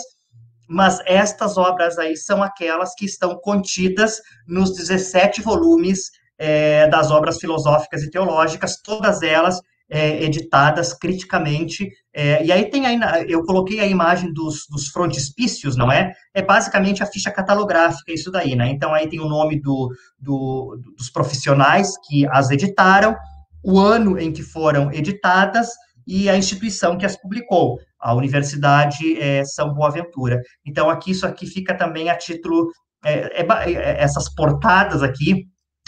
mas 0.69 1.01
estas 1.07 1.57
obras 1.57 1.99
aí 1.99 2.17
são 2.17 2.43
aquelas 2.43 2.95
que 2.95 3.05
estão 3.05 3.37
contidas 3.41 4.21
nos 4.47 4.75
17 4.75 5.43
volumes 5.43 6.11
é, 6.39 6.89
das 6.89 7.11
obras 7.11 7.39
filosóficas 7.39 8.03
e 8.03 8.11
teológicas, 8.11 8.81
todas 8.81 9.23
elas 9.23 9.61
é, 9.93 10.25
editadas 10.25 10.95
criticamente. 10.95 11.91
É, 12.15 12.43
e 12.43 12.51
aí 12.51 12.71
tem 12.71 12.87
aí, 12.87 12.99
eu 13.29 13.45
coloquei 13.45 13.79
a 13.79 13.87
imagem 13.87 14.33
dos, 14.33 14.67
dos 14.71 14.89
frontispícios, 14.89 15.77
não 15.77 15.93
é? 15.93 16.15
É 16.33 16.41
basicamente 16.41 17.03
a 17.03 17.07
ficha 17.07 17.31
catalográfica, 17.31 18.11
isso 18.11 18.31
daí, 18.31 18.57
né? 18.57 18.71
Então 18.71 18.95
aí 18.95 19.07
tem 19.07 19.21
o 19.21 19.29
nome 19.29 19.61
do, 19.61 19.95
do, 20.19 20.81
dos 20.97 21.11
profissionais 21.11 21.91
que 22.09 22.27
as 22.29 22.51
editaram, 22.51 23.15
o 23.63 23.79
ano 23.79 24.19
em 24.19 24.33
que 24.33 24.43
foram 24.43 24.91
editadas 24.91 25.69
e 26.07 26.29
a 26.31 26.37
instituição 26.37 26.97
que 26.97 27.05
as 27.05 27.21
publicou, 27.21 27.79
a 28.01 28.15
Universidade 28.15 29.21
é, 29.21 29.45
São 29.45 29.75
Boaventura. 29.75 30.41
Então 30.65 30.89
aqui 30.89 31.11
isso 31.11 31.27
aqui 31.27 31.47
fica 31.47 31.77
também 31.77 32.09
a 32.09 32.17
título 32.17 32.71
é, 33.05 33.43
é, 33.43 33.47
é 33.47 34.03
essas 34.03 34.35
portadas 34.35 35.03
aqui 35.03 35.47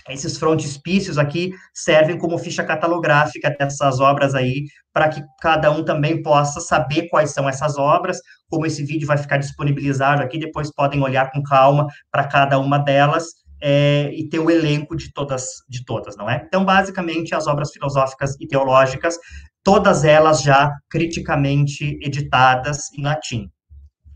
esses 0.09 0.37
frontispícios 0.37 1.17
aqui 1.17 1.53
servem 1.73 2.19
como 2.19 2.39
ficha 2.39 2.63
catalográfica 2.63 3.51
dessas 3.51 4.01
obras 4.01 4.35
aí, 4.35 4.65
para 4.93 5.09
que 5.09 5.23
cada 5.41 5.71
um 5.71 5.85
também 5.85 6.23
possa 6.23 6.61
saber 6.61 7.09
quais 7.09 7.31
são 7.31 7.49
essas 7.49 7.79
obras, 7.79 8.19
como 8.49 8.67
esse 8.67 8.85
vídeo 8.85 9.07
vai 9.07 9.17
ficar 9.17 9.39
disponibilizado 9.39 10.23
aqui, 10.23 10.39
depois 10.39 10.73
podem 10.75 11.03
olhar 11.03 11.31
com 11.31 11.43
calma 11.43 11.87
para 12.11 12.27
cada 12.27 12.59
uma 12.59 12.79
delas, 12.79 13.25
é, 13.67 14.11
e 14.13 14.29
ter 14.29 14.39
o 14.39 14.51
elenco 14.51 14.95
de 14.95 15.11
todas, 15.11 15.47
de 15.67 15.85
todas, 15.87 16.17
não 16.19 16.29
é? 16.29 16.45
Então, 16.47 16.67
basicamente, 16.67 17.35
as 17.35 17.47
obras 17.47 17.71
filosóficas 17.73 18.37
e 18.39 18.47
teológicas, 18.47 19.17
todas 19.63 20.05
elas 20.05 20.43
já 20.43 20.71
criticamente 20.91 21.99
editadas 22.03 22.93
em 22.93 23.03
latim. 23.03 23.49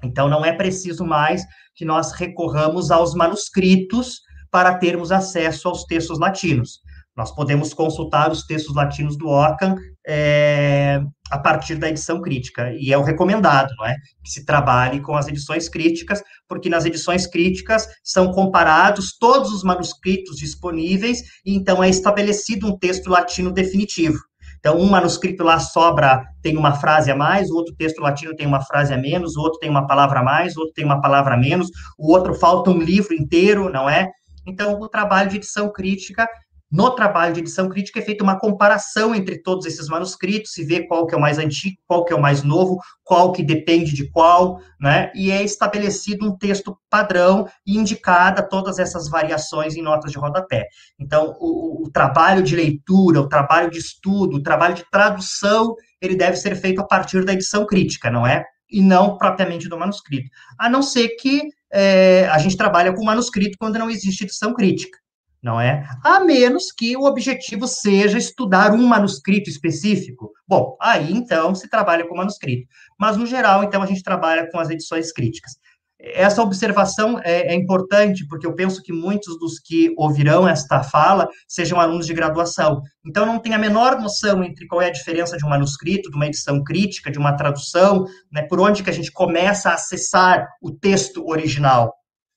Então, 0.04 0.28
não 0.28 0.44
é 0.44 0.52
preciso 0.52 1.02
mais 1.02 1.42
que 1.74 1.86
nós 1.86 2.12
recorramos 2.12 2.90
aos 2.90 3.14
manuscritos 3.14 4.20
para 4.50 4.74
termos 4.76 5.12
acesso 5.12 5.68
aos 5.68 5.84
textos 5.84 6.18
latinos. 6.18 6.80
Nós 7.16 7.34
podemos 7.34 7.74
consultar 7.74 8.30
os 8.30 8.44
textos 8.44 8.76
latinos 8.76 9.16
do 9.18 9.28
Ockham 9.28 9.74
é, 10.06 11.00
a 11.30 11.38
partir 11.38 11.74
da 11.74 11.88
edição 11.88 12.20
crítica, 12.20 12.72
e 12.78 12.92
é 12.92 12.96
o 12.96 13.02
recomendado, 13.02 13.74
não 13.76 13.86
é? 13.86 13.96
Que 14.24 14.30
se 14.30 14.44
trabalhe 14.44 15.00
com 15.00 15.16
as 15.16 15.26
edições 15.26 15.68
críticas, 15.68 16.22
porque 16.48 16.68
nas 16.68 16.84
edições 16.84 17.26
críticas 17.26 17.88
são 18.04 18.30
comparados 18.30 19.18
todos 19.18 19.52
os 19.52 19.64
manuscritos 19.64 20.36
disponíveis, 20.36 21.22
e 21.44 21.56
então 21.56 21.82
é 21.82 21.88
estabelecido 21.88 22.68
um 22.68 22.78
texto 22.78 23.10
latino 23.10 23.50
definitivo. 23.50 24.18
Então, 24.60 24.78
um 24.78 24.88
manuscrito 24.88 25.42
lá 25.42 25.58
sobra, 25.58 26.24
tem 26.40 26.56
uma 26.56 26.74
frase 26.74 27.10
a 27.10 27.16
mais, 27.16 27.50
o 27.50 27.56
outro 27.56 27.74
texto 27.76 28.00
latino 28.00 28.34
tem 28.34 28.46
uma 28.46 28.60
frase 28.60 28.92
a 28.94 28.96
menos, 28.96 29.36
o 29.36 29.40
outro 29.40 29.58
tem 29.58 29.70
uma 29.70 29.86
palavra 29.86 30.20
a 30.20 30.22
mais, 30.22 30.56
o 30.56 30.60
outro 30.60 30.74
tem 30.74 30.84
uma 30.84 31.00
palavra 31.00 31.34
a 31.34 31.36
menos, 31.36 31.68
o 31.98 32.12
outro 32.12 32.34
falta 32.34 32.70
um 32.70 32.78
livro 32.78 33.14
inteiro, 33.14 33.70
não 33.70 33.88
é? 33.88 34.08
Então, 34.48 34.80
o 34.80 34.88
trabalho 34.88 35.28
de 35.28 35.36
edição 35.36 35.70
crítica, 35.70 36.26
no 36.70 36.90
trabalho 36.90 37.32
de 37.32 37.40
edição 37.40 37.66
crítica 37.66 37.98
é 37.98 38.02
feita 38.02 38.22
uma 38.22 38.38
comparação 38.38 39.14
entre 39.14 39.42
todos 39.42 39.64
esses 39.64 39.88
manuscritos, 39.88 40.52
se 40.52 40.64
vê 40.64 40.86
qual 40.86 41.06
que 41.06 41.14
é 41.14 41.18
o 41.18 41.20
mais 41.20 41.38
antigo, 41.38 41.76
qual 41.86 42.04
que 42.04 42.12
é 42.12 42.16
o 42.16 42.20
mais 42.20 42.42
novo, 42.42 42.78
qual 43.02 43.32
que 43.32 43.42
depende 43.42 43.94
de 43.94 44.10
qual, 44.10 44.60
né? 44.78 45.10
E 45.14 45.30
é 45.30 45.42
estabelecido 45.42 46.26
um 46.26 46.36
texto 46.36 46.78
padrão 46.90 47.46
e 47.66 47.78
indicada 47.78 48.46
todas 48.46 48.78
essas 48.78 49.08
variações 49.08 49.76
em 49.76 49.82
notas 49.82 50.12
de 50.12 50.18
rodapé. 50.18 50.66
Então, 50.98 51.34
o, 51.40 51.86
o 51.86 51.90
trabalho 51.90 52.42
de 52.42 52.54
leitura, 52.54 53.20
o 53.20 53.28
trabalho 53.28 53.70
de 53.70 53.78
estudo, 53.78 54.36
o 54.36 54.42
trabalho 54.42 54.74
de 54.74 54.84
tradução, 54.90 55.74
ele 56.02 56.16
deve 56.16 56.36
ser 56.36 56.54
feito 56.54 56.82
a 56.82 56.86
partir 56.86 57.24
da 57.24 57.32
edição 57.32 57.64
crítica, 57.64 58.10
não 58.10 58.26
é? 58.26 58.44
E 58.70 58.82
não 58.82 59.16
propriamente 59.16 59.70
do 59.70 59.78
manuscrito. 59.78 60.28
A 60.58 60.68
não 60.68 60.82
ser 60.82 61.08
que 61.16 61.48
é, 61.72 62.28
a 62.28 62.38
gente 62.38 62.56
trabalha 62.56 62.92
com 62.92 63.04
manuscrito 63.04 63.56
quando 63.58 63.78
não 63.78 63.90
existe 63.90 64.24
edição 64.24 64.54
crítica, 64.54 64.98
não 65.42 65.60
é? 65.60 65.86
A 66.04 66.20
menos 66.20 66.72
que 66.72 66.96
o 66.96 67.04
objetivo 67.04 67.66
seja 67.66 68.18
estudar 68.18 68.72
um 68.72 68.86
manuscrito 68.86 69.48
específico. 69.48 70.32
Bom, 70.46 70.76
aí 70.80 71.12
então 71.12 71.54
se 71.54 71.68
trabalha 71.68 72.06
com 72.06 72.16
manuscrito. 72.16 72.66
Mas, 72.98 73.16
no 73.16 73.26
geral, 73.26 73.62
então, 73.62 73.82
a 73.82 73.86
gente 73.86 74.02
trabalha 74.02 74.50
com 74.50 74.58
as 74.58 74.70
edições 74.70 75.12
críticas. 75.12 75.52
Essa 76.00 76.42
observação 76.42 77.18
é, 77.24 77.52
é, 77.52 77.54
importante, 77.54 78.24
porque 78.28 78.46
eu 78.46 78.54
penso 78.54 78.80
que 78.82 78.92
muitos 78.92 79.36
dos 79.36 79.58
que 79.58 79.92
ouvirão 79.96 80.46
esta 80.46 80.80
fala 80.84 81.28
sejam 81.48 81.80
alunos 81.80 82.06
de 82.06 82.14
graduação. 82.14 82.80
Então, 83.04 83.26
não 83.26 83.40
tem 83.40 83.52
a 83.52 83.58
menor 83.58 84.00
noção 84.00 84.44
entre 84.44 84.66
qual 84.68 84.80
é 84.80 84.86
a 84.86 84.92
diferença 84.92 85.36
de 85.36 85.44
um 85.44 85.48
manuscrito, 85.48 86.08
de 86.08 86.16
uma 86.16 86.26
edição 86.26 86.62
crítica, 86.62 87.10
de 87.10 87.18
uma 87.18 87.36
tradução, 87.36 88.06
né, 88.30 88.42
por 88.42 88.60
onde 88.60 88.84
que 88.84 88.90
a 88.90 88.92
gente 88.92 89.10
começa 89.10 89.70
a 89.70 89.74
acessar 89.74 90.46
o 90.62 90.70
texto 90.70 91.26
original, 91.26 91.92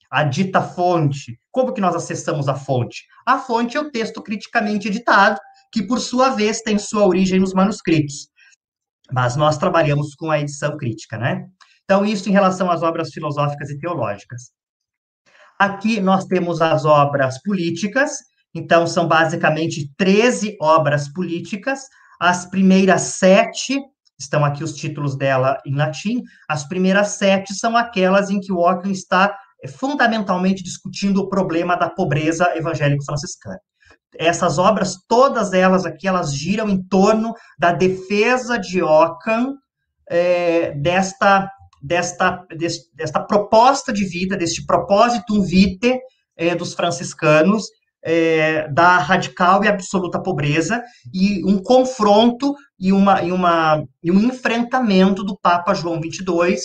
a 0.09 0.23
dita 0.23 0.61
fonte. 0.61 1.39
Como 1.51 1.71
que 1.71 1.81
nós 1.81 1.95
acessamos 1.95 2.47
a 2.47 2.55
fonte? 2.55 3.05
A 3.27 3.37
fonte 3.37 3.77
é 3.77 3.79
o 3.79 3.91
texto 3.91 4.23
criticamente 4.23 4.87
editado, 4.87 5.39
que, 5.71 5.83
por 5.83 5.99
sua 5.99 6.29
vez, 6.31 6.61
tem 6.61 6.79
sua 6.79 7.05
origem 7.05 7.39
nos 7.39 7.53
manuscritos. 7.53 8.27
Mas 9.11 9.35
nós 9.35 9.57
trabalhamos 9.57 10.15
com 10.15 10.31
a 10.31 10.39
edição 10.39 10.75
crítica, 10.77 11.17
né? 11.17 11.45
Então, 11.91 12.05
isso 12.05 12.29
em 12.29 12.31
relação 12.31 12.71
às 12.71 12.83
obras 12.83 13.09
filosóficas 13.11 13.69
e 13.69 13.77
teológicas. 13.77 14.53
Aqui 15.59 15.99
nós 15.99 16.23
temos 16.23 16.61
as 16.61 16.85
obras 16.85 17.41
políticas, 17.41 18.11
então 18.55 18.87
são 18.87 19.09
basicamente 19.09 19.91
13 19.97 20.55
obras 20.61 21.11
políticas. 21.11 21.81
As 22.17 22.45
primeiras 22.45 23.01
sete, 23.01 23.77
estão 24.17 24.45
aqui 24.45 24.63
os 24.63 24.73
títulos 24.73 25.17
dela 25.17 25.57
em 25.65 25.75
latim, 25.75 26.23
as 26.47 26.65
primeiras 26.65 27.09
sete 27.09 27.53
são 27.53 27.75
aquelas 27.75 28.29
em 28.29 28.39
que 28.39 28.53
Ockham 28.53 28.89
está 28.89 29.37
eh, 29.61 29.67
fundamentalmente 29.67 30.63
discutindo 30.63 31.17
o 31.17 31.27
problema 31.27 31.75
da 31.75 31.89
pobreza 31.89 32.55
evangélico-franciscana. 32.55 33.59
Essas 34.17 34.57
obras, 34.57 34.95
todas 35.09 35.51
elas 35.51 35.85
aqui, 35.85 36.07
elas 36.07 36.33
giram 36.33 36.69
em 36.69 36.81
torno 36.81 37.33
da 37.59 37.73
defesa 37.73 38.57
de 38.57 38.81
Ockham 38.81 39.57
é, 40.09 40.71
desta 40.71 41.49
desta, 41.81 42.45
desta 42.93 43.19
proposta 43.19 43.91
de 43.91 44.05
vida, 44.05 44.37
deste 44.37 44.65
propósito 44.65 45.41
vitae 45.41 45.99
é, 46.37 46.55
dos 46.55 46.73
franciscanos, 46.73 47.65
é, 48.03 48.67
da 48.69 48.97
radical 48.97 49.63
e 49.63 49.67
absoluta 49.67 50.21
pobreza, 50.21 50.81
e 51.13 51.43
um 51.45 51.61
confronto 51.61 52.55
e, 52.79 52.91
uma, 52.91 53.21
e, 53.21 53.31
uma, 53.31 53.83
e 54.03 54.11
um 54.11 54.19
enfrentamento 54.19 55.23
do 55.23 55.37
Papa 55.37 55.73
João 55.73 56.01
XXII, 56.01 56.57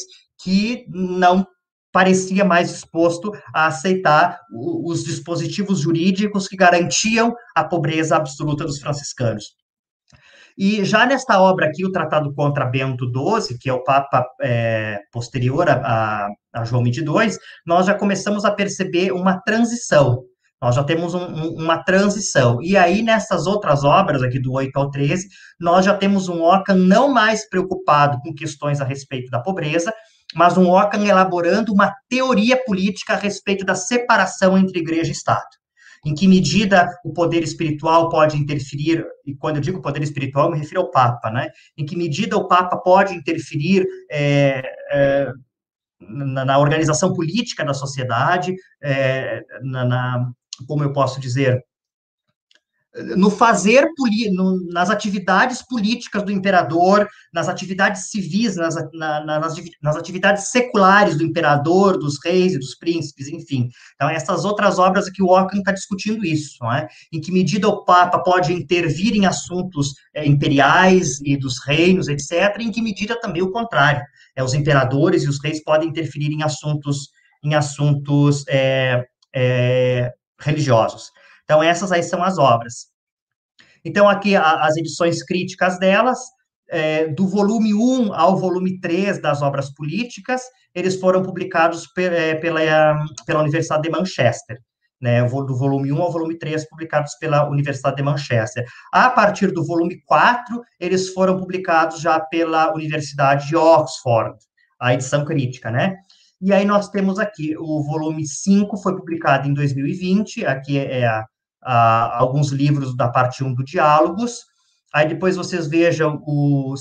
que 0.43 0.85
não 0.89 1.47
parecia 1.93 2.45
mais 2.45 2.69
disposto 2.69 3.33
a 3.55 3.67
aceitar 3.67 4.39
os 4.53 5.03
dispositivos 5.03 5.81
jurídicos 5.81 6.47
que 6.47 6.57
garantiam 6.57 7.35
a 7.55 7.65
pobreza 7.65 8.17
absoluta 8.17 8.65
dos 8.65 8.79
franciscanos. 8.79 9.55
E 10.57 10.85
já 10.85 11.05
nesta 11.05 11.41
obra 11.41 11.67
aqui, 11.67 11.85
o 11.85 11.93
Tratado 11.93 12.33
contra 12.33 12.65
Bento 12.65 13.05
XII, 13.07 13.59
que 13.59 13.69
é 13.69 13.73
o 13.73 13.85
Papa 13.85 14.27
é, 14.41 15.01
posterior 15.13 15.69
a, 15.69 16.29
a, 16.55 16.65
João 16.65 16.85
XXII, 16.85 17.39
nós 17.67 17.87
já 17.87 17.95
começamos 17.95 18.45
a 18.45 18.51
perceber 18.51 19.13
uma 19.13 19.39
transição. 19.43 20.23
Nós 20.61 20.75
já 20.75 20.83
temos 20.83 21.13
um, 21.15 21.23
um, 21.23 21.63
uma 21.63 21.83
transição. 21.83 22.63
E 22.63 22.75
aí, 22.77 23.03
nessas 23.03 23.47
outras 23.47 23.85
obras, 23.85 24.23
aqui 24.23 24.39
do 24.39 24.53
8 24.53 24.75
ao 24.79 24.91
13, 24.91 25.29
nós 25.61 25.85
já 25.85 25.95
temos 25.95 26.29
um 26.29 26.43
Ockham 26.43 26.77
não 26.77 27.13
mais 27.13 27.47
preocupado 27.49 28.19
com 28.23 28.35
questões 28.35 28.81
a 28.81 28.85
respeito 28.85 29.31
da 29.31 29.41
pobreza, 29.41 29.93
mas 30.35 30.57
um 30.57 30.71
Ockham 30.71 31.05
elaborando 31.05 31.73
uma 31.73 31.93
teoria 32.09 32.57
política 32.65 33.13
a 33.13 33.17
respeito 33.17 33.65
da 33.65 33.75
separação 33.75 34.57
entre 34.57 34.79
igreja 34.79 35.11
e 35.11 35.13
Estado. 35.13 35.56
Em 36.07 36.15
que 36.15 36.29
medida 36.29 36.89
o 37.05 37.13
poder 37.13 37.43
espiritual 37.43 38.09
pode 38.09 38.37
interferir, 38.37 39.05
e 39.27 39.35
quando 39.35 39.57
eu 39.57 39.61
digo 39.61 39.83
poder 39.83 40.05
espiritual, 40.05 40.45
eu 40.45 40.53
me 40.53 40.59
refiro 40.59 40.83
ao 40.83 40.91
Papa, 40.93 41.33
né? 41.33 41.49
Em 41.77 41.85
que 41.85 41.97
medida 41.97 42.37
o 42.37 42.47
Papa 42.47 42.77
pode 42.77 43.13
interferir 43.13 43.85
é, 44.09 44.63
é, 44.93 45.33
na, 46.01 46.45
na, 46.45 46.59
organização 46.61 47.13
política 47.13 47.65
da 47.65 47.75
sociedade, 47.75 48.55
é, 48.81 49.43
na, 49.65 49.85
na, 49.85 50.31
como 50.69 50.85
eu 50.85 50.93
posso 50.93 51.21
dizer, 51.21 51.61
no 53.17 53.31
fazer, 53.31 53.87
no, 54.33 54.61
nas 54.73 54.89
atividades 54.91 55.63
políticas 55.63 56.23
do 56.23 56.33
imperador, 56.33 57.07
nas 57.33 57.49
atividades 57.49 58.11
civis, 58.11 58.57
nas, 58.57 58.75
na, 58.93 59.25
nas, 59.25 59.55
nas, 59.83 59.97
atividades 59.97 60.49
seculares 60.49 61.17
do 61.17 61.25
imperador, 61.25 61.99
dos 61.99 62.19
reis 62.25 62.55
e 62.55 62.59
dos 62.59 62.75
príncipes, 62.75 63.29
enfim. 63.29 63.69
Então, 63.95 64.09
essas 64.09 64.45
outras 64.45 64.79
obras 64.79 65.07
aqui, 65.07 65.23
o 65.23 65.27
Ockham 65.27 65.59
está 65.59 65.73
discutindo 65.73 66.25
isso, 66.25 66.57
não 66.61 66.73
é? 66.73 66.89
Em 67.13 67.21
que 67.21 67.31
medida 67.31 67.69
o 67.69 67.85
Papa 67.85 68.19
pode 68.21 68.53
intervir 68.53 69.15
em 69.15 69.27
assuntos 69.27 69.95
é, 70.15 70.27
imperiais 70.27 71.21
e 71.23 71.37
dos 71.37 71.59
reinos, 71.65 72.09
etc., 72.09 72.57
e 72.59 72.65
em 72.65 72.73
que 72.73 72.81
medida 72.81 73.21
também 73.21 73.43
o 73.43 73.51
contrário. 73.51 74.03
É, 74.35 74.43
os 74.43 74.55
imperadores 74.55 75.25
e 75.25 75.29
os 75.29 75.43
reis 75.43 75.63
podem 75.63 75.89
interferir 75.89 76.31
em 76.33 76.43
assuntos, 76.43 77.11
em 77.45 77.55
assuntos 77.55 78.45
é, 78.49 79.05
é, 79.35 80.13
religiosos. 80.41 81.11
Então, 81.47 81.63
essas 81.63 81.93
aí 81.93 82.03
são 82.03 82.23
as 82.23 82.39
obras. 82.39 82.89
Então, 83.85 84.09
aqui 84.09 84.35
a, 84.35 84.67
as 84.67 84.77
edições 84.77 85.23
críticas 85.23 85.79
delas, 85.79 86.19
é, 86.69 87.07
do 87.07 87.29
volume 87.29 87.73
1 87.73 88.13
ao 88.13 88.37
volume 88.37 88.81
3 88.81 89.23
das 89.23 89.43
obras 89.43 89.73
políticas, 89.73 90.43
eles 90.75 90.99
foram 90.99 91.23
publicados 91.23 91.87
é, 91.97 92.35
pela, 92.35 92.61
pela 93.25 93.41
Universidade 93.41 93.83
de 93.83 93.91
Manchester. 93.91 94.59
Né, 94.99 95.23
do 95.23 95.55
volume 95.55 95.93
1 95.93 96.03
ao 96.03 96.11
volume 96.11 96.39
3, 96.39 96.71
publicados 96.71 97.15
pela 97.21 97.47
Universidade 97.47 97.97
de 97.97 98.03
Manchester. 98.03 98.65
A 98.91 99.11
partir 99.11 99.53
do 99.53 99.63
volume 99.63 100.01
4, 100.07 100.63
eles 100.81 101.11
foram 101.11 101.39
publicados 101.39 102.01
já 102.01 102.19
pela 102.19 102.73
Universidade 102.73 103.47
de 103.47 103.55
Oxford, 103.55 104.35
a 104.81 104.95
edição 104.95 105.23
crítica, 105.23 105.71
né? 105.71 105.97
E 106.41 106.51
aí 106.51 106.65
nós 106.65 106.89
temos 106.89 107.19
aqui 107.19 107.55
o 107.59 107.83
volume 107.85 108.27
5, 108.27 108.75
foi 108.79 108.97
publicado 108.97 109.47
em 109.47 109.53
2020, 109.53 110.47
aqui 110.47 110.79
é 110.79 111.07
a, 111.07 111.27
a, 111.67 112.17
alguns 112.19 112.51
livros 112.51 112.97
da 112.97 113.09
parte 113.09 113.43
1 113.43 113.53
do 113.55 113.65
Diálogos. 113.65 114.45
Aí 114.95 115.09
depois 115.09 115.37
vocês 115.37 115.67
vejam 115.67 116.23
os 116.25 116.81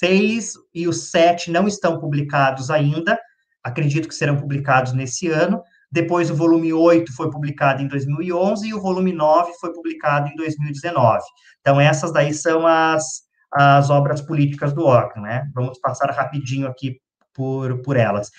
6 0.00 0.54
e 0.74 0.88
o 0.88 0.92
7 0.92 1.50
não 1.50 1.68
estão 1.68 1.98
publicados 1.98 2.70
ainda, 2.70 3.18
acredito 3.62 4.08
que 4.08 4.14
serão 4.14 4.36
publicados 4.36 4.92
nesse 4.92 5.28
ano. 5.28 5.62
Depois 5.90 6.30
o 6.30 6.34
volume 6.34 6.72
8 6.72 7.14
foi 7.14 7.30
publicado 7.30 7.80
em 7.80 7.86
2011 7.86 8.68
e 8.68 8.74
o 8.74 8.82
volume 8.82 9.12
9 9.12 9.52
foi 9.60 9.72
publicado 9.72 10.28
em 10.28 10.34
2019. 10.34 11.22
Então 11.60 11.80
essas 11.80 12.12
daí 12.12 12.34
são 12.34 12.66
as, 12.66 13.22
as 13.52 13.88
obras 13.88 14.20
políticas 14.20 14.72
do 14.72 14.84
Ockham, 14.84 15.22
né? 15.22 15.48
Vamos 15.54 15.78
passar 15.78 16.10
rapidinho 16.10 16.66
aqui 16.66 17.00
por, 17.32 17.80
por 17.82 17.96
elas. 17.96 18.30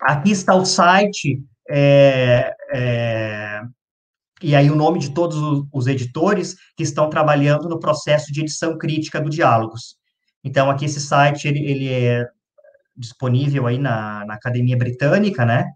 Aqui 0.00 0.32
está 0.32 0.54
o 0.54 0.64
site 0.64 1.40
é, 1.70 2.52
é, 2.74 3.62
e 4.42 4.54
aí 4.54 4.70
o 4.70 4.76
nome 4.76 4.98
de 4.98 5.12
todos 5.12 5.66
os 5.72 5.86
editores 5.86 6.56
que 6.76 6.82
estão 6.82 7.08
trabalhando 7.08 7.68
no 7.68 7.78
processo 7.78 8.32
de 8.32 8.40
edição 8.40 8.76
crítica 8.76 9.20
do 9.20 9.30
Diálogos. 9.30 9.96
Então, 10.44 10.70
aqui 10.70 10.84
esse 10.84 11.00
site, 11.00 11.46
ele, 11.46 11.60
ele 11.60 11.88
é 11.88 12.26
disponível 12.96 13.66
aí 13.66 13.78
na, 13.78 14.24
na 14.26 14.34
Academia 14.34 14.76
Britânica, 14.76 15.44
né? 15.44 15.66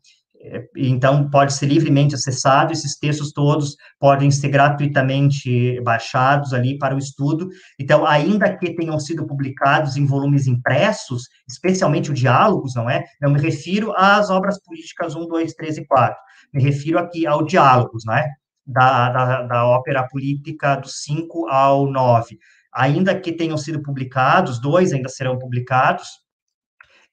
Então, 0.76 1.28
pode 1.28 1.54
ser 1.54 1.66
livremente 1.66 2.14
acessado, 2.14 2.72
esses 2.72 2.96
textos 2.96 3.32
todos 3.32 3.76
podem 3.98 4.30
ser 4.30 4.48
gratuitamente 4.48 5.80
baixados 5.80 6.52
ali 6.52 6.78
para 6.78 6.94
o 6.94 6.98
estudo. 6.98 7.48
Então, 7.80 8.06
ainda 8.06 8.56
que 8.56 8.74
tenham 8.74 8.98
sido 9.00 9.26
publicados 9.26 9.96
em 9.96 10.06
volumes 10.06 10.46
impressos, 10.46 11.24
especialmente 11.48 12.10
o 12.10 12.14
Diálogos, 12.14 12.74
não 12.74 12.88
é? 12.88 13.04
Não 13.20 13.32
me 13.32 13.40
refiro 13.40 13.92
às 13.96 14.30
obras 14.30 14.62
políticas 14.62 15.16
1, 15.16 15.26
2, 15.26 15.54
3 15.54 15.78
e 15.78 15.86
4. 15.86 16.16
Me 16.52 16.62
refiro 16.62 16.98
aqui 16.98 17.26
ao 17.26 17.44
Diálogos, 17.44 18.04
não 18.04 18.14
é? 18.14 18.28
Da, 18.66 19.10
da, 19.10 19.42
da 19.42 19.66
ópera 19.66 20.06
política 20.08 20.76
do 20.76 20.88
5 20.88 21.48
ao 21.48 21.90
9. 21.90 22.38
Ainda 22.72 23.18
que 23.18 23.32
tenham 23.32 23.56
sido 23.56 23.82
publicados, 23.82 24.60
dois 24.60 24.92
ainda 24.92 25.08
serão 25.08 25.38
publicados, 25.38 26.08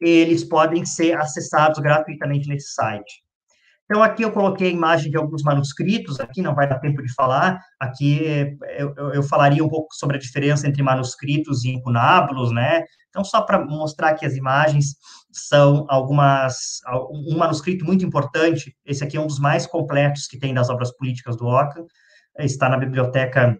eles 0.02 0.44
podem 0.44 0.86
ser 0.86 1.18
acessados 1.18 1.80
gratuitamente 1.80 2.50
nesse 2.50 2.74
site. 2.74 3.23
Então, 3.94 4.02
aqui 4.02 4.24
eu 4.24 4.32
coloquei 4.32 4.70
a 4.70 4.72
imagem 4.72 5.12
de 5.12 5.18
alguns 5.18 5.44
manuscritos, 5.44 6.20
aqui 6.20 6.42
não 6.42 6.56
vai 6.56 6.68
dar 6.68 6.80
tempo 6.80 7.00
de 7.04 7.14
falar, 7.14 7.60
aqui 7.80 8.58
eu, 8.76 8.96
eu 9.14 9.22
falaria 9.22 9.64
um 9.64 9.70
pouco 9.70 9.94
sobre 9.94 10.18
a 10.18 10.20
diferença 10.20 10.68
entre 10.68 10.82
manuscritos 10.82 11.64
e 11.64 11.70
incunábulos, 11.70 12.52
né? 12.52 12.86
Então, 13.10 13.24
só 13.24 13.44
para 13.44 13.64
mostrar 13.64 14.16
que 14.16 14.26
as 14.26 14.36
imagens 14.36 14.96
são 15.32 15.86
algumas, 15.88 16.80
um 17.12 17.38
manuscrito 17.38 17.86
muito 17.86 18.04
importante, 18.04 18.76
esse 18.84 19.04
aqui 19.04 19.16
é 19.16 19.22
um 19.22 19.28
dos 19.28 19.38
mais 19.38 19.68
completos 19.68 20.26
que 20.26 20.40
tem 20.40 20.56
das 20.56 20.72
obras 20.72 20.92
políticas 20.98 21.38
do 21.38 21.46
Ockham, 21.46 21.86
está 22.40 22.68
na 22.70 22.78
biblioteca 22.78 23.56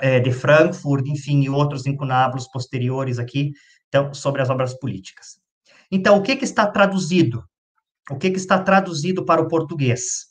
é, 0.00 0.20
de 0.20 0.30
Frankfurt, 0.30 1.08
enfim, 1.08 1.42
e 1.42 1.50
outros 1.50 1.86
incunábulos 1.86 2.46
posteriores 2.46 3.18
aqui, 3.18 3.50
então, 3.88 4.14
sobre 4.14 4.42
as 4.42 4.48
obras 4.48 4.78
políticas. 4.78 5.40
Então, 5.90 6.18
o 6.18 6.22
que, 6.22 6.36
que 6.36 6.44
está 6.44 6.68
traduzido? 6.68 7.42
O 8.10 8.16
que, 8.16 8.30
que 8.30 8.38
está 8.38 8.58
traduzido 8.58 9.22
para 9.24 9.42
o 9.42 9.48
português? 9.48 10.26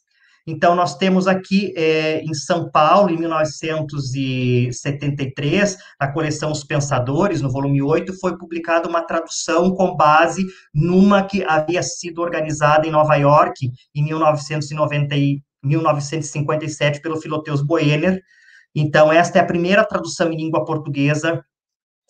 Então, 0.47 0.75
nós 0.75 0.95
temos 0.95 1.27
aqui 1.27 1.73
é, 1.75 2.21
em 2.21 2.31
São 2.33 2.69
Paulo, 2.69 3.09
em 3.09 3.17
1973, 3.17 5.75
a 5.99 6.07
coleção 6.07 6.51
Os 6.51 6.63
Pensadores, 6.63 7.41
no 7.41 7.51
volume 7.51 7.81
8, 7.81 8.13
foi 8.19 8.37
publicada 8.37 8.87
uma 8.87 9.01
tradução 9.01 9.73
com 9.73 9.95
base 9.95 10.45
numa 10.71 11.23
que 11.23 11.43
havia 11.43 11.81
sido 11.81 12.21
organizada 12.21 12.87
em 12.87 12.91
Nova 12.91 13.15
York 13.15 13.71
em 13.95 14.03
1990, 14.03 15.15
1957 15.63 17.01
pelo 17.01 17.19
Filoteus 17.19 17.63
Boehner. 17.63 18.21
Então, 18.75 19.11
esta 19.11 19.39
é 19.39 19.41
a 19.41 19.45
primeira 19.45 19.83
tradução 19.83 20.31
em 20.31 20.37
língua 20.37 20.63
portuguesa 20.63 21.43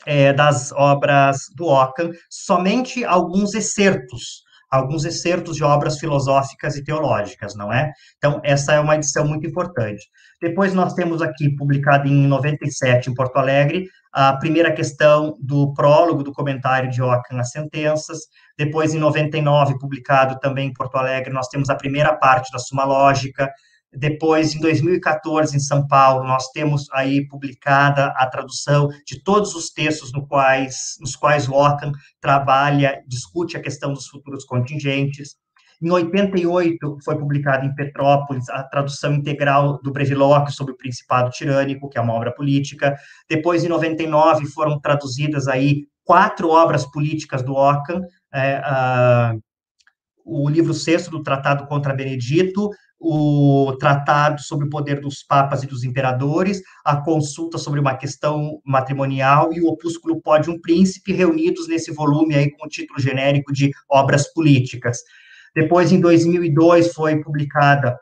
é, 0.06 0.34
das 0.34 0.74
obras 0.74 1.46
do 1.56 1.68
Ockham, 1.68 2.12
somente 2.30 3.06
alguns 3.06 3.54
excertos 3.54 4.44
alguns 4.76 5.06
excertos 5.06 5.56
de 5.56 5.64
obras 5.64 6.00
filosóficas 6.00 6.76
e 6.76 6.84
teológicas, 6.84 7.56
não 7.56 7.72
é? 7.72 7.92
Então, 8.18 8.40
essa 8.44 8.74
é 8.74 8.80
uma 8.80 8.96
edição 8.96 9.26
muito 9.28 9.48
importante. 9.48 10.06
Depois, 10.42 10.74
nós 10.74 10.94
temos 10.94 11.22
aqui, 11.22 11.56
publicado 11.56 12.08
em 12.08 12.28
97, 12.28 13.10
em 13.10 13.14
Porto 13.14 13.38
Alegre, 13.38 13.88
a 14.14 14.38
primeira 14.38 14.72
questão 14.72 15.38
do 15.42 15.74
prólogo 15.74 16.24
do 16.24 16.32
comentário 16.32 16.90
de 16.90 17.02
Ockham 17.02 17.40
às 17.40 17.52
sentenças. 17.52 18.20
Depois, 18.58 18.94
em 18.94 19.00
99, 19.00 19.78
publicado 19.80 20.40
também 20.40 20.70
em 20.70 20.74
Porto 20.74 20.96
Alegre, 20.96 21.34
nós 21.34 21.48
temos 21.48 21.70
a 21.70 21.76
primeira 21.76 22.16
parte 22.16 22.52
da 22.52 22.60
Suma 22.60 22.86
Lógica, 22.86 23.52
depois, 23.98 24.56
em 24.56 24.60
2014, 24.60 25.56
em 25.56 25.60
São 25.60 25.88
Paulo, 25.88 26.26
nós 26.26 26.50
temos 26.52 26.88
aí 26.92 27.28
publicada 27.28 28.08
a 28.16 28.28
tradução 28.28 28.90
de 29.06 29.24
todos 29.24 29.56
os 29.56 29.70
textos 29.70 30.12
no 30.12 30.28
quais, 30.28 30.96
nos 31.00 31.16
quais 31.16 31.48
Ockham 31.48 31.92
trabalha, 32.20 33.02
discute 33.08 33.58
a 33.58 33.62
questão 33.62 33.94
dos 33.94 34.08
futuros 34.08 34.46
contingentes. 34.46 35.36
Em 35.82 35.92
88, 35.92 36.98
foi 37.04 37.18
publicada 37.18 37.66
em 37.66 37.76
Petrópolis 37.76 38.50
a 38.50 38.64
tradução 38.64 39.14
integral 39.14 39.80
do 39.82 39.92
Brevilóquio 39.92 40.54
sobre 40.54 40.74
o 40.74 40.78
Principado 40.78 41.30
Tirânico, 41.32 41.90
que 41.90 41.98
é 41.98 42.02
uma 42.02 42.14
obra 42.14 42.34
política. 42.34 42.96
Depois, 43.30 43.64
em 43.64 43.68
99, 43.68 44.46
foram 44.48 44.80
traduzidas 44.80 45.48
aí 45.48 45.84
quatro 46.04 46.50
obras 46.50 46.86
políticas 46.86 47.44
do 47.44 47.54
Ockham, 47.54 48.02
é, 48.34 48.62
o 50.24 50.50
livro 50.50 50.74
sexto 50.74 51.12
do 51.12 51.22
Tratado 51.22 51.68
contra 51.68 51.94
Benedito, 51.94 52.70
o 53.00 53.76
tratado 53.80 54.42
sobre 54.42 54.66
o 54.66 54.70
poder 54.70 55.00
dos 55.00 55.24
papas 55.24 55.64
e 55.64 55.68
dos 55.68 55.84
imperadores, 55.84 56.62
a 56.84 56.98
consulta 56.98 57.58
sobre 57.58 57.80
uma 57.80 57.96
questão 57.96 58.60
matrimonial 58.66 59.54
e 59.54 59.62
o 59.62 59.68
opúsculo 59.68 60.22
um 60.48 60.60
Príncipe, 60.60 61.14
reunidos 61.14 61.68
nesse 61.68 61.92
volume 61.92 62.36
aí 62.36 62.52
com 62.52 62.66
o 62.66 62.70
título 62.70 63.00
genérico 63.00 63.52
de 63.54 63.72
Obras 63.90 64.32
Políticas. 64.34 65.00
Depois, 65.54 65.92
em 65.92 66.00
2002, 66.00 66.94
foi 66.94 67.22
publicada 67.22 67.98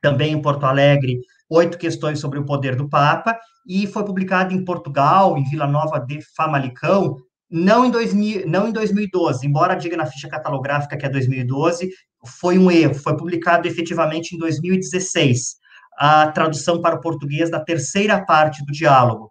também 0.00 0.32
em 0.32 0.42
Porto 0.42 0.64
Alegre 0.64 1.20
oito 1.52 1.76
questões 1.76 2.18
sobre 2.18 2.38
o 2.38 2.46
poder 2.46 2.74
do 2.74 2.88
Papa, 2.88 3.38
e 3.66 3.86
foi 3.86 4.04
publicada 4.04 4.54
em 4.54 4.64
Portugal, 4.64 5.36
em 5.36 5.44
Vila 5.44 5.66
Nova 5.66 5.98
de 5.98 6.20
Famalicão, 6.34 7.16
não 7.50 7.84
em, 7.84 7.90
2000, 7.90 8.48
não 8.48 8.68
em 8.68 8.72
2012, 8.72 9.46
embora 9.46 9.74
diga 9.74 9.96
na 9.96 10.06
ficha 10.06 10.28
catalográfica 10.28 10.96
que 10.96 11.04
é 11.04 11.08
2012, 11.08 11.90
foi 12.26 12.58
um 12.58 12.70
erro, 12.70 12.94
foi 12.94 13.16
publicado 13.16 13.66
efetivamente 13.68 14.34
em 14.34 14.38
2016. 14.38 15.60
a 15.98 16.32
tradução 16.32 16.80
para 16.80 16.96
o 16.96 17.00
português 17.00 17.50
da 17.50 17.60
terceira 17.62 18.24
parte 18.24 18.64
do 18.64 18.72
diálogo. 18.72 19.30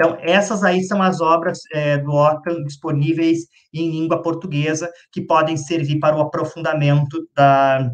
Então, 0.00 0.16
essas 0.22 0.64
aí 0.64 0.82
são 0.82 1.02
as 1.02 1.20
obras 1.20 1.58
é, 1.74 1.98
do 1.98 2.12
Ockham 2.12 2.64
disponíveis 2.64 3.40
em 3.72 3.90
língua 3.90 4.22
portuguesa 4.22 4.90
que 5.12 5.20
podem 5.20 5.58
servir 5.58 5.98
para 5.98 6.16
o 6.16 6.22
aprofundamento 6.22 7.28
da, 7.36 7.92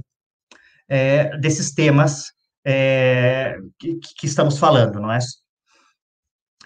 é, 0.89 1.37
desses 1.39 1.75
temas 1.75 2.27
é, 2.65 3.57
que, 3.77 3.97
que, 3.97 4.27
estamos 4.27 4.57
falando, 4.57 5.01
não 5.01 5.11
é? 5.11 5.19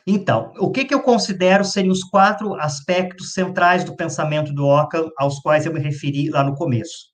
Então, 0.06 0.52
o 0.58 0.70
que, 0.70 0.84
que 0.84 0.94
eu 0.94 1.02
considero 1.02 1.64
serem 1.64 1.90
os 1.90 2.02
quatro 2.02 2.54
aspectos 2.54 3.32
centrais 3.32 3.82
do 3.82 3.96
pensamento 3.96 4.52
do 4.52 4.66
Ockham, 4.66 5.08
aos 5.16 5.38
quais 5.40 5.64
eu 5.64 5.72
me 5.72 5.80
referi 5.80 6.28
lá 6.28 6.44
no 6.44 6.54
começo? 6.54 7.09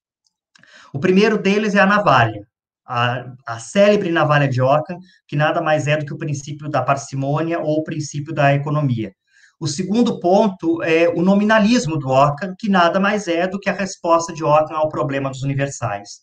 O 0.96 0.98
primeiro 0.98 1.36
deles 1.36 1.74
é 1.74 1.80
a 1.80 1.86
navalha 1.86 2.40
a, 2.86 3.26
a 3.46 3.58
célebre 3.58 4.10
navalha 4.10 4.48
de 4.48 4.62
Ockham, 4.62 4.96
que 5.28 5.36
nada 5.36 5.60
mais 5.60 5.86
é 5.86 5.96
do 5.96 6.06
que 6.06 6.14
o 6.14 6.18
princípio 6.18 6.70
da 6.70 6.80
parcimônia 6.80 7.58
ou 7.58 7.80
o 7.80 7.84
princípio 7.84 8.32
da 8.32 8.54
economia. 8.54 9.12
O 9.60 9.66
segundo 9.66 10.18
ponto 10.20 10.82
é 10.82 11.06
o 11.08 11.20
nominalismo 11.20 11.98
do 11.98 12.08
Ockham, 12.08 12.54
que 12.58 12.70
nada 12.70 12.98
mais 12.98 13.28
é 13.28 13.46
do 13.46 13.58
que 13.58 13.68
a 13.68 13.74
resposta 13.74 14.32
de 14.32 14.42
Ockham 14.42 14.76
ao 14.76 14.88
problema 14.88 15.28
dos 15.28 15.42
universais. 15.42 16.20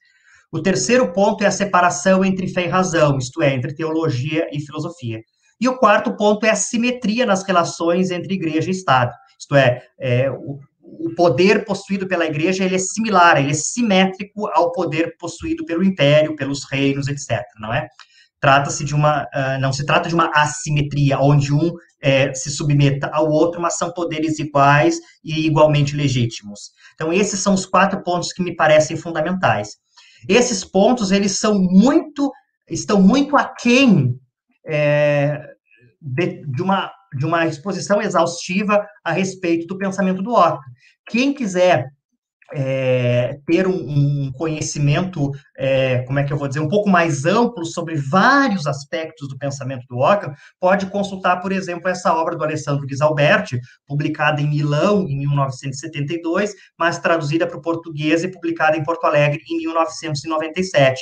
O 0.52 0.60
terceiro 0.60 1.14
ponto 1.14 1.44
é 1.44 1.48
a 1.48 1.52
separação 1.52 2.26
entre 2.26 2.48
fé 2.48 2.66
e 2.66 2.70
razão, 2.70 3.20
isto 3.20 3.44
é, 3.44 3.54
entre 3.54 3.76
teologia 3.76 4.48
e 4.52 4.60
filosofia. 4.60 5.20
E 5.62 5.68
o 5.68 5.78
quarto 5.78 6.16
ponto 6.16 6.46
é 6.48 6.50
a 6.50 6.56
simetria 6.56 7.28
nas 7.28 7.44
relações 7.44 8.10
entre 8.10 8.34
igreja 8.34 8.70
e 8.70 8.72
Estado, 8.72 9.12
isto 9.40 9.56
é, 9.56 9.84
é 10.00 10.32
o, 10.32 10.60
o 11.00 11.14
poder 11.16 11.66
possuído 11.66 12.08
pela 12.08 12.26
igreja 12.26 12.64
ele 12.64 12.76
é 12.76 12.80
similar, 12.80 13.38
ele 13.38 13.52
é 13.52 13.54
simétrico 13.54 14.48
ao 14.48 14.72
poder 14.72 15.16
possuído 15.18 15.66
pelo 15.66 15.84
império, 15.84 16.36
pelos 16.36 16.64
reinos, 16.70 17.08
etc. 17.08 17.42
Não 17.60 17.74
é? 17.74 17.88
Trata-se 18.40 18.84
de 18.84 18.94
uma, 18.94 19.24
uh, 19.24 19.60
não 19.62 19.72
se 19.72 19.86
trata 19.86 20.10
de 20.10 20.16
uma 20.16 20.30
assimetria 20.34 21.20
onde 21.20 21.54
um 21.54 21.72
é, 22.02 22.34
se 22.34 22.52
submeta 22.52 23.08
ao 23.08 23.30
outro, 23.30 23.62
mas 23.62 23.78
são 23.78 23.94
poderes 23.94 24.38
iguais 24.38 25.00
e 25.24 25.46
igualmente 25.48 25.96
legítimos. 25.96 26.72
Então 26.94 27.14
esses 27.14 27.40
são 27.40 27.54
os 27.54 27.66
quatro 27.66 28.04
pontos 28.04 28.34
que 28.34 28.44
me 28.44 28.54
parecem 28.54 28.98
fundamentais. 28.98 29.70
Esses 30.28 30.66
pontos 30.66 31.12
eles 31.12 31.40
são 31.40 31.58
muito, 31.58 32.32
estão 32.70 33.02
muito 33.02 33.38
aquém 33.38 34.20
é, 34.66 35.42
de, 36.02 36.46
de 36.46 36.62
uma 36.62 36.92
de 37.18 37.26
uma 37.26 37.46
exposição 37.46 38.02
exaustiva 38.02 38.86
a 39.04 39.12
respeito 39.12 39.68
do 39.68 39.78
pensamento 39.78 40.22
do 40.22 40.34
Ockham. 40.34 40.60
Quem 41.08 41.34
quiser 41.34 41.90
é, 42.54 43.40
ter 43.46 43.68
um, 43.68 43.74
um 43.74 44.32
conhecimento, 44.32 45.32
é, 45.58 46.00
como 46.00 46.20
é 46.20 46.24
que 46.24 46.32
eu 46.32 46.38
vou 46.38 46.48
dizer, 46.48 46.60
um 46.60 46.70
pouco 46.70 46.90
mais 46.90 47.26
amplo 47.26 47.66
sobre 47.66 47.96
vários 47.96 48.68
aspectos 48.68 49.28
do 49.28 49.38
pensamento 49.38 49.86
do 49.90 50.00
Ockham, 50.00 50.34
pode 50.60 50.86
consultar, 50.88 51.38
por 51.38 51.52
exemplo, 51.52 51.90
essa 51.90 52.14
obra 52.14 52.36
do 52.36 52.44
Alessandro 52.44 52.86
Ghisalberti, 52.86 53.60
publicada 53.88 54.42
em 54.42 54.50
Milão 54.50 55.08
em 55.08 55.18
1972, 55.18 56.54
mas 56.78 57.00
traduzida 57.00 57.48
para 57.48 57.58
o 57.58 57.62
português 57.62 58.24
e 58.24 58.28
publicada 58.28 58.78
em 58.78 58.84
Porto 58.84 59.06
Alegre 59.06 59.42
em 59.50 59.58
1997. 59.58 61.02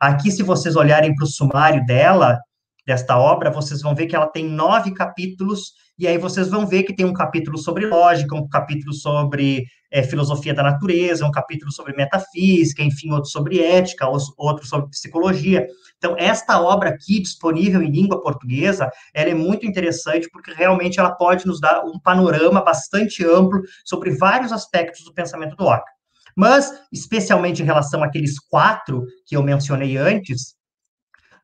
Aqui, 0.00 0.30
se 0.30 0.42
vocês 0.42 0.76
olharem 0.76 1.14
para 1.14 1.24
o 1.24 1.28
sumário 1.28 1.84
dela, 1.86 2.38
desta 2.86 3.16
obra, 3.16 3.50
vocês 3.50 3.80
vão 3.80 3.94
ver 3.94 4.06
que 4.06 4.16
ela 4.16 4.26
tem 4.26 4.44
nove 4.44 4.92
capítulos, 4.92 5.72
e 5.98 6.06
aí 6.06 6.18
vocês 6.18 6.48
vão 6.48 6.66
ver 6.66 6.82
que 6.82 6.94
tem 6.94 7.06
um 7.06 7.12
capítulo 7.12 7.56
sobre 7.56 7.86
lógica, 7.86 8.34
um 8.34 8.48
capítulo 8.48 8.92
sobre 8.92 9.64
é, 9.90 10.02
filosofia 10.02 10.52
da 10.52 10.62
natureza, 10.62 11.24
um 11.24 11.30
capítulo 11.30 11.70
sobre 11.70 11.94
metafísica, 11.94 12.82
enfim, 12.82 13.12
outro 13.12 13.30
sobre 13.30 13.60
ética, 13.60 14.08
outro 14.08 14.66
sobre 14.66 14.88
psicologia. 14.88 15.66
Então, 15.98 16.16
esta 16.18 16.60
obra 16.60 16.90
aqui, 16.90 17.20
disponível 17.20 17.82
em 17.82 17.90
língua 17.90 18.20
portuguesa, 18.20 18.90
ela 19.14 19.30
é 19.30 19.34
muito 19.34 19.66
interessante, 19.66 20.28
porque 20.32 20.52
realmente 20.52 20.98
ela 20.98 21.12
pode 21.12 21.46
nos 21.46 21.60
dar 21.60 21.84
um 21.84 22.00
panorama 22.00 22.62
bastante 22.62 23.24
amplo 23.24 23.60
sobre 23.84 24.10
vários 24.16 24.50
aspectos 24.50 25.04
do 25.04 25.14
pensamento 25.14 25.54
do 25.54 25.64
Ockham. 25.64 25.84
Mas, 26.34 26.72
especialmente 26.90 27.62
em 27.62 27.66
relação 27.66 28.02
àqueles 28.02 28.40
quatro 28.40 29.04
que 29.26 29.36
eu 29.36 29.42
mencionei 29.42 29.98
antes, 29.98 30.54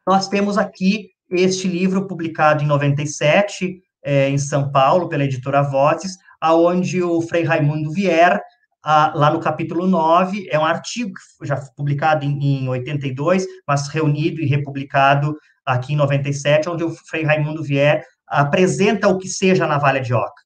nós 0.07 0.26
temos 0.26 0.57
aqui 0.57 1.11
este 1.31 1.68
livro 1.68 2.07
publicado 2.07 2.62
em 2.62 2.66
97, 2.66 3.83
é, 4.03 4.29
em 4.29 4.39
São 4.39 4.70
Paulo, 4.70 5.09
pela 5.09 5.24
editora 5.24 5.62
Vozes, 5.62 6.16
aonde 6.41 7.03
o 7.03 7.20
Frei 7.20 7.45
Raimundo 7.45 7.93
Vier, 7.93 8.41
a, 8.83 9.12
lá 9.14 9.31
no 9.31 9.41
capítulo 9.41 9.87
9, 9.87 10.49
é 10.51 10.59
um 10.59 10.64
artigo 10.64 11.12
já 11.43 11.57
publicado 11.76 12.24
em, 12.24 12.62
em 12.62 12.68
82, 12.68 13.47
mas 13.66 13.89
reunido 13.89 14.41
e 14.41 14.47
republicado 14.47 15.37
aqui 15.66 15.93
em 15.93 15.97
97, 15.97 16.68
onde 16.68 16.85
o 16.85 16.91
Frei 16.91 17.24
Raimundo 17.24 17.62
Vier 17.62 18.03
apresenta 18.26 19.09
o 19.09 19.18
que 19.18 19.29
seja 19.29 19.64
a 19.64 19.68
navalha 19.68 20.01
de 20.01 20.14
oca. 20.14 20.43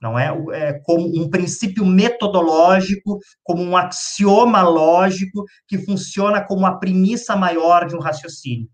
Não 0.00 0.18
é? 0.18 0.34
é 0.52 0.72
como 0.80 1.06
um 1.06 1.30
princípio 1.30 1.84
metodológico, 1.84 3.18
como 3.42 3.62
um 3.62 3.76
axioma 3.76 4.60
lógico 4.62 5.44
que 5.68 5.78
funciona 5.78 6.42
como 6.44 6.66
a 6.66 6.76
premissa 6.76 7.36
maior 7.36 7.86
de 7.86 7.94
um 7.94 8.00
raciocínio. 8.00 8.68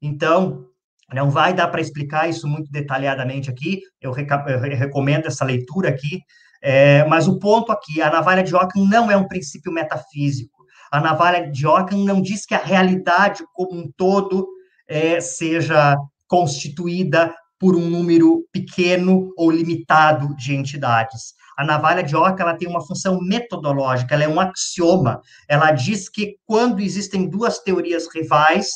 Então, 0.00 0.67
não 1.14 1.30
vai 1.30 1.54
dar 1.54 1.68
para 1.68 1.80
explicar 1.80 2.28
isso 2.28 2.46
muito 2.46 2.70
detalhadamente 2.70 3.50
aqui, 3.50 3.80
eu, 4.00 4.14
eu 4.14 4.60
recomendo 4.60 5.26
essa 5.26 5.44
leitura 5.44 5.88
aqui, 5.88 6.20
é, 6.62 7.04
mas 7.04 7.26
o 7.28 7.38
ponto 7.38 7.72
aqui, 7.72 8.02
a 8.02 8.10
navalha 8.10 8.42
de 8.42 8.54
Ockham 8.54 8.84
não 8.84 9.10
é 9.10 9.16
um 9.16 9.28
princípio 9.28 9.72
metafísico. 9.72 10.58
A 10.90 11.00
navalha 11.00 11.50
de 11.50 11.66
Ockham 11.66 12.04
não 12.04 12.20
diz 12.20 12.44
que 12.44 12.54
a 12.54 12.62
realidade 12.62 13.44
como 13.54 13.78
um 13.78 13.90
todo 13.96 14.48
é, 14.88 15.20
seja 15.20 15.96
constituída 16.26 17.34
por 17.58 17.76
um 17.76 17.88
número 17.88 18.44
pequeno 18.52 19.32
ou 19.36 19.50
limitado 19.50 20.34
de 20.36 20.54
entidades. 20.54 21.34
A 21.56 21.64
navalha 21.64 22.02
de 22.02 22.14
Ockham 22.14 22.44
ela 22.44 22.56
tem 22.56 22.68
uma 22.68 22.84
função 22.84 23.18
metodológica, 23.20 24.14
ela 24.14 24.24
é 24.24 24.28
um 24.28 24.40
axioma. 24.40 25.20
Ela 25.48 25.72
diz 25.72 26.08
que 26.08 26.36
quando 26.46 26.80
existem 26.80 27.28
duas 27.28 27.58
teorias 27.58 28.06
rivais, 28.14 28.68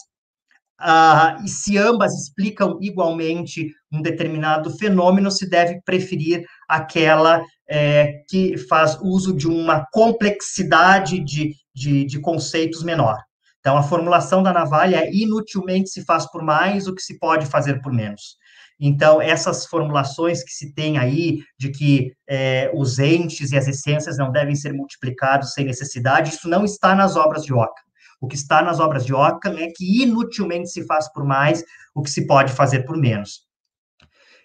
ah, 0.78 1.38
e 1.44 1.48
se 1.48 1.78
ambas 1.78 2.12
explicam 2.14 2.78
igualmente 2.80 3.72
um 3.90 4.02
determinado 4.02 4.70
fenômeno, 4.76 5.30
se 5.30 5.48
deve 5.48 5.80
preferir 5.84 6.44
aquela 6.68 7.42
é, 7.68 8.22
que 8.28 8.56
faz 8.56 8.98
uso 9.00 9.32
de 9.32 9.46
uma 9.46 9.86
complexidade 9.92 11.20
de, 11.20 11.54
de, 11.74 12.04
de 12.04 12.20
conceitos 12.20 12.82
menor. 12.82 13.16
Então, 13.60 13.76
a 13.76 13.82
formulação 13.82 14.42
da 14.42 14.52
navalha 14.52 14.96
é 14.96 15.14
inutilmente 15.14 15.88
se 15.88 16.04
faz 16.04 16.28
por 16.30 16.42
mais 16.42 16.88
o 16.88 16.94
que 16.94 17.02
se 17.02 17.18
pode 17.18 17.46
fazer 17.46 17.80
por 17.80 17.92
menos. 17.92 18.36
Então, 18.80 19.22
essas 19.22 19.64
formulações 19.66 20.42
que 20.42 20.50
se 20.50 20.74
tem 20.74 20.98
aí, 20.98 21.38
de 21.56 21.70
que 21.70 22.12
é, 22.28 22.68
os 22.74 22.98
entes 22.98 23.52
e 23.52 23.56
as 23.56 23.68
essências 23.68 24.18
não 24.18 24.32
devem 24.32 24.56
ser 24.56 24.72
multiplicados 24.72 25.52
sem 25.52 25.64
necessidade, 25.64 26.30
isso 26.30 26.48
não 26.48 26.64
está 26.64 26.92
nas 26.92 27.14
obras 27.14 27.44
de 27.44 27.52
Ockham. 27.52 27.91
O 28.22 28.28
que 28.28 28.36
está 28.36 28.62
nas 28.62 28.78
obras 28.78 29.04
de 29.04 29.12
Ockham 29.12 29.58
é 29.58 29.66
que 29.74 30.04
inutilmente 30.04 30.70
se 30.70 30.86
faz 30.86 31.12
por 31.12 31.24
mais 31.24 31.64
o 31.92 32.00
que 32.00 32.08
se 32.08 32.24
pode 32.24 32.52
fazer 32.52 32.84
por 32.84 32.96
menos. 32.96 33.40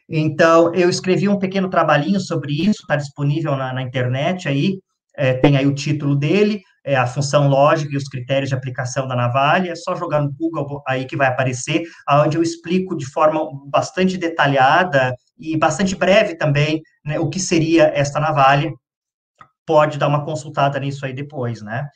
Então, 0.09 0.73
eu 0.73 0.89
escrevi 0.89 1.29
um 1.29 1.37
pequeno 1.37 1.69
trabalhinho 1.69 2.19
sobre 2.19 2.53
isso, 2.53 2.81
está 2.81 2.95
disponível 2.95 3.55
na, 3.55 3.71
na 3.71 3.83
internet 3.83 4.47
aí, 4.47 4.79
é, 5.15 5.33
tem 5.33 5.57
aí 5.57 5.67
o 5.67 5.75
título 5.75 6.15
dele, 6.15 6.61
é, 6.83 6.95
a 6.95 7.05
função 7.05 7.47
lógica 7.47 7.93
e 7.93 7.97
os 7.97 8.07
critérios 8.07 8.49
de 8.49 8.55
aplicação 8.55 9.07
da 9.07 9.15
navalha, 9.15 9.71
é 9.71 9.75
só 9.75 9.95
jogar 9.95 10.23
no 10.23 10.31
Google 10.31 10.81
aí 10.87 11.05
que 11.05 11.17
vai 11.17 11.27
aparecer, 11.27 11.83
onde 12.09 12.35
eu 12.35 12.41
explico 12.41 12.97
de 12.97 13.05
forma 13.05 13.47
bastante 13.69 14.17
detalhada 14.17 15.13
e 15.37 15.55
bastante 15.55 15.95
breve 15.95 16.35
também, 16.35 16.81
né, 17.05 17.19
o 17.19 17.29
que 17.29 17.39
seria 17.39 17.91
esta 17.93 18.19
navalha, 18.19 18.71
pode 19.67 19.99
dar 19.99 20.07
uma 20.07 20.25
consultada 20.25 20.79
nisso 20.79 21.05
aí 21.05 21.13
depois, 21.13 21.61
né? 21.61 21.87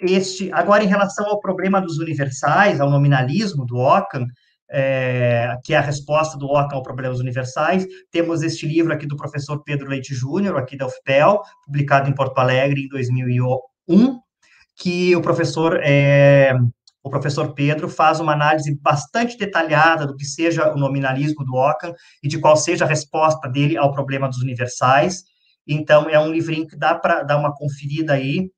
Este, 0.00 0.50
agora, 0.52 0.82
em 0.82 0.88
relação 0.88 1.26
ao 1.26 1.40
problema 1.40 1.80
dos 1.80 1.98
universais, 1.98 2.80
ao 2.80 2.90
nominalismo 2.90 3.66
do 3.66 3.76
Ockham, 3.76 4.26
é, 4.70 5.56
que 5.64 5.74
é 5.74 5.78
a 5.78 5.82
resposta 5.82 6.38
do 6.38 6.46
Ockham 6.46 6.76
ao 6.76 6.82
problema 6.82 7.12
dos 7.12 7.20
universais, 7.20 7.86
temos 8.10 8.42
este 8.42 8.66
livro 8.66 8.92
aqui 8.92 9.06
do 9.06 9.16
professor 9.16 9.62
Pedro 9.64 9.88
Leite 9.88 10.14
Júnior, 10.14 10.56
aqui 10.56 10.76
da 10.76 10.86
UFPEL, 10.86 11.40
publicado 11.64 12.08
em 12.08 12.14
Porto 12.14 12.38
Alegre 12.38 12.84
em 12.84 12.88
2001, 12.88 14.20
que 14.76 15.14
o 15.16 15.20
professor, 15.20 15.80
é, 15.82 16.54
o 17.02 17.10
professor 17.10 17.52
Pedro 17.52 17.88
faz 17.88 18.20
uma 18.20 18.32
análise 18.32 18.78
bastante 18.80 19.36
detalhada 19.36 20.06
do 20.06 20.16
que 20.16 20.24
seja 20.24 20.72
o 20.72 20.78
nominalismo 20.78 21.44
do 21.44 21.54
Ockham 21.54 21.92
e 22.22 22.28
de 22.28 22.38
qual 22.38 22.56
seja 22.56 22.84
a 22.84 22.88
resposta 22.88 23.48
dele 23.48 23.76
ao 23.76 23.92
problema 23.92 24.28
dos 24.28 24.38
universais. 24.38 25.24
Então, 25.66 26.08
é 26.08 26.18
um 26.18 26.32
livrinho 26.32 26.66
que 26.66 26.76
dá 26.76 26.94
para 26.94 27.22
dar 27.22 27.38
uma 27.38 27.54
conferida 27.54 28.14
aí, 28.14 28.50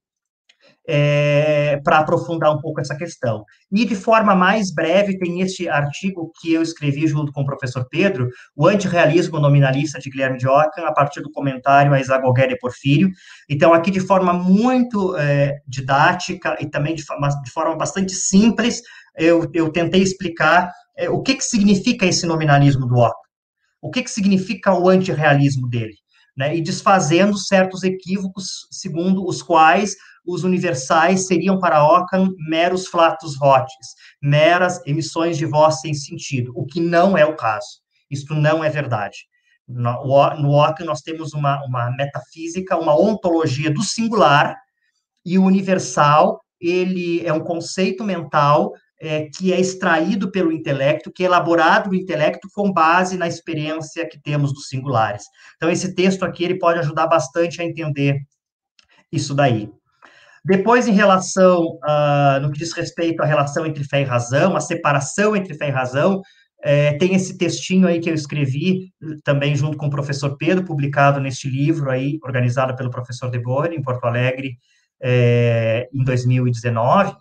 é, 0.88 1.72
é, 1.72 1.80
para 1.80 1.98
aprofundar 1.98 2.54
um 2.54 2.60
pouco 2.60 2.80
essa 2.80 2.96
questão. 2.96 3.44
E 3.70 3.84
de 3.84 3.94
forma 3.94 4.34
mais 4.34 4.72
breve, 4.72 5.18
tem 5.18 5.40
este 5.40 5.68
artigo 5.68 6.30
que 6.40 6.52
eu 6.52 6.62
escrevi 6.62 7.06
junto 7.06 7.32
com 7.32 7.42
o 7.42 7.46
professor 7.46 7.86
Pedro, 7.88 8.28
o 8.54 8.66
antirrealismo 8.66 9.40
nominalista 9.40 9.98
de 9.98 10.10
Guilherme 10.10 10.38
de 10.38 10.46
Ockham, 10.46 10.84
a 10.84 10.92
partir 10.92 11.20
do 11.22 11.30
comentário 11.30 11.92
a 11.92 12.00
Isagoguera 12.00 12.52
e 12.52 12.58
Porfírio. 12.58 13.10
Então, 13.48 13.72
aqui 13.72 13.90
de 13.90 14.00
forma 14.00 14.32
muito 14.32 15.16
é, 15.16 15.56
didática 15.66 16.56
e 16.60 16.68
também 16.68 16.94
de, 16.94 17.02
de, 17.02 17.50
forma 17.50 17.76
bastante 17.76 18.14
simples, 18.14 18.82
eu, 19.16 19.48
eu 19.54 19.70
tentei 19.70 20.02
explicar 20.02 20.70
é, 20.96 21.08
o 21.08 21.22
que, 21.22 21.34
que 21.34 21.44
significa 21.44 22.06
esse 22.06 22.26
nominalismo 22.26 22.86
do 22.86 22.96
Ockham, 22.96 23.14
o 23.80 23.90
que, 23.90 24.02
que 24.02 24.10
significa 24.10 24.74
o 24.74 24.88
antirrealismo 24.88 25.68
dele 25.68 25.94
né, 26.36 26.56
e 26.56 26.62
desfazendo 26.62 27.36
certos 27.38 27.82
equívocos 27.82 28.66
segundo 28.70 29.26
os 29.26 29.42
quais 29.42 29.94
os 30.24 30.44
universais 30.44 31.26
seriam 31.26 31.58
para 31.58 31.84
Ockham 31.84 32.30
meros 32.48 32.86
flatus 32.86 33.36
rotis, 33.36 33.88
meras 34.22 34.80
emissões 34.86 35.36
de 35.36 35.46
voz 35.46 35.80
sem 35.80 35.94
sentido, 35.94 36.52
o 36.54 36.64
que 36.64 36.80
não 36.80 37.16
é 37.16 37.24
o 37.24 37.36
caso. 37.36 37.80
Isto 38.10 38.34
não 38.34 38.62
é 38.62 38.68
verdade. 38.68 39.18
No, 39.66 40.04
no 40.36 40.50
Ockham 40.52 40.84
nós 40.84 41.00
temos 41.00 41.32
uma, 41.32 41.64
uma 41.64 41.90
metafísica, 41.90 42.76
uma 42.76 42.98
ontologia 42.98 43.72
do 43.72 43.82
singular, 43.82 44.56
e 45.24 45.38
o 45.38 45.44
universal, 45.44 46.40
ele 46.60 47.24
é 47.24 47.32
um 47.32 47.40
conceito 47.40 48.02
mental 48.04 48.72
é, 49.00 49.28
que 49.36 49.52
é 49.52 49.60
extraído 49.60 50.30
pelo 50.30 50.52
intelecto, 50.52 51.10
que 51.12 51.24
é 51.24 51.26
elaborado 51.26 51.90
no 51.90 51.94
intelecto 51.96 52.48
com 52.54 52.72
base 52.72 53.16
na 53.16 53.26
experiência 53.26 54.08
que 54.08 54.20
temos 54.20 54.52
dos 54.52 54.68
singulares. 54.68 55.24
Então, 55.56 55.70
esse 55.70 55.94
texto 55.94 56.24
aqui, 56.24 56.44
ele 56.44 56.58
pode 56.58 56.78
ajudar 56.78 57.06
bastante 57.06 57.60
a 57.60 57.64
entender 57.64 58.20
isso 59.10 59.34
daí. 59.34 59.68
Depois, 60.44 60.88
em 60.88 60.92
relação, 60.92 61.78
uh, 61.84 62.40
no 62.40 62.50
que 62.50 62.58
diz 62.58 62.72
respeito 62.72 63.22
à 63.22 63.26
relação 63.26 63.64
entre 63.64 63.84
fé 63.84 64.00
e 64.00 64.04
razão, 64.04 64.56
a 64.56 64.60
separação 64.60 65.36
entre 65.36 65.54
fé 65.54 65.68
e 65.68 65.70
razão, 65.70 66.20
é, 66.64 66.92
tem 66.96 67.14
esse 67.14 67.36
textinho 67.36 67.88
aí 67.88 67.98
que 67.98 68.08
eu 68.08 68.14
escrevi, 68.14 68.92
também 69.24 69.54
junto 69.56 69.76
com 69.76 69.86
o 69.86 69.90
professor 69.90 70.36
Pedro, 70.36 70.64
publicado 70.64 71.20
neste 71.20 71.48
livro 71.48 71.90
aí, 71.90 72.18
organizado 72.22 72.76
pelo 72.76 72.90
professor 72.90 73.30
De 73.30 73.38
Boer, 73.38 73.72
em 73.72 73.82
Porto 73.82 74.04
Alegre, 74.04 74.56
é, 75.00 75.88
em 75.92 76.04
2019, 76.04 77.14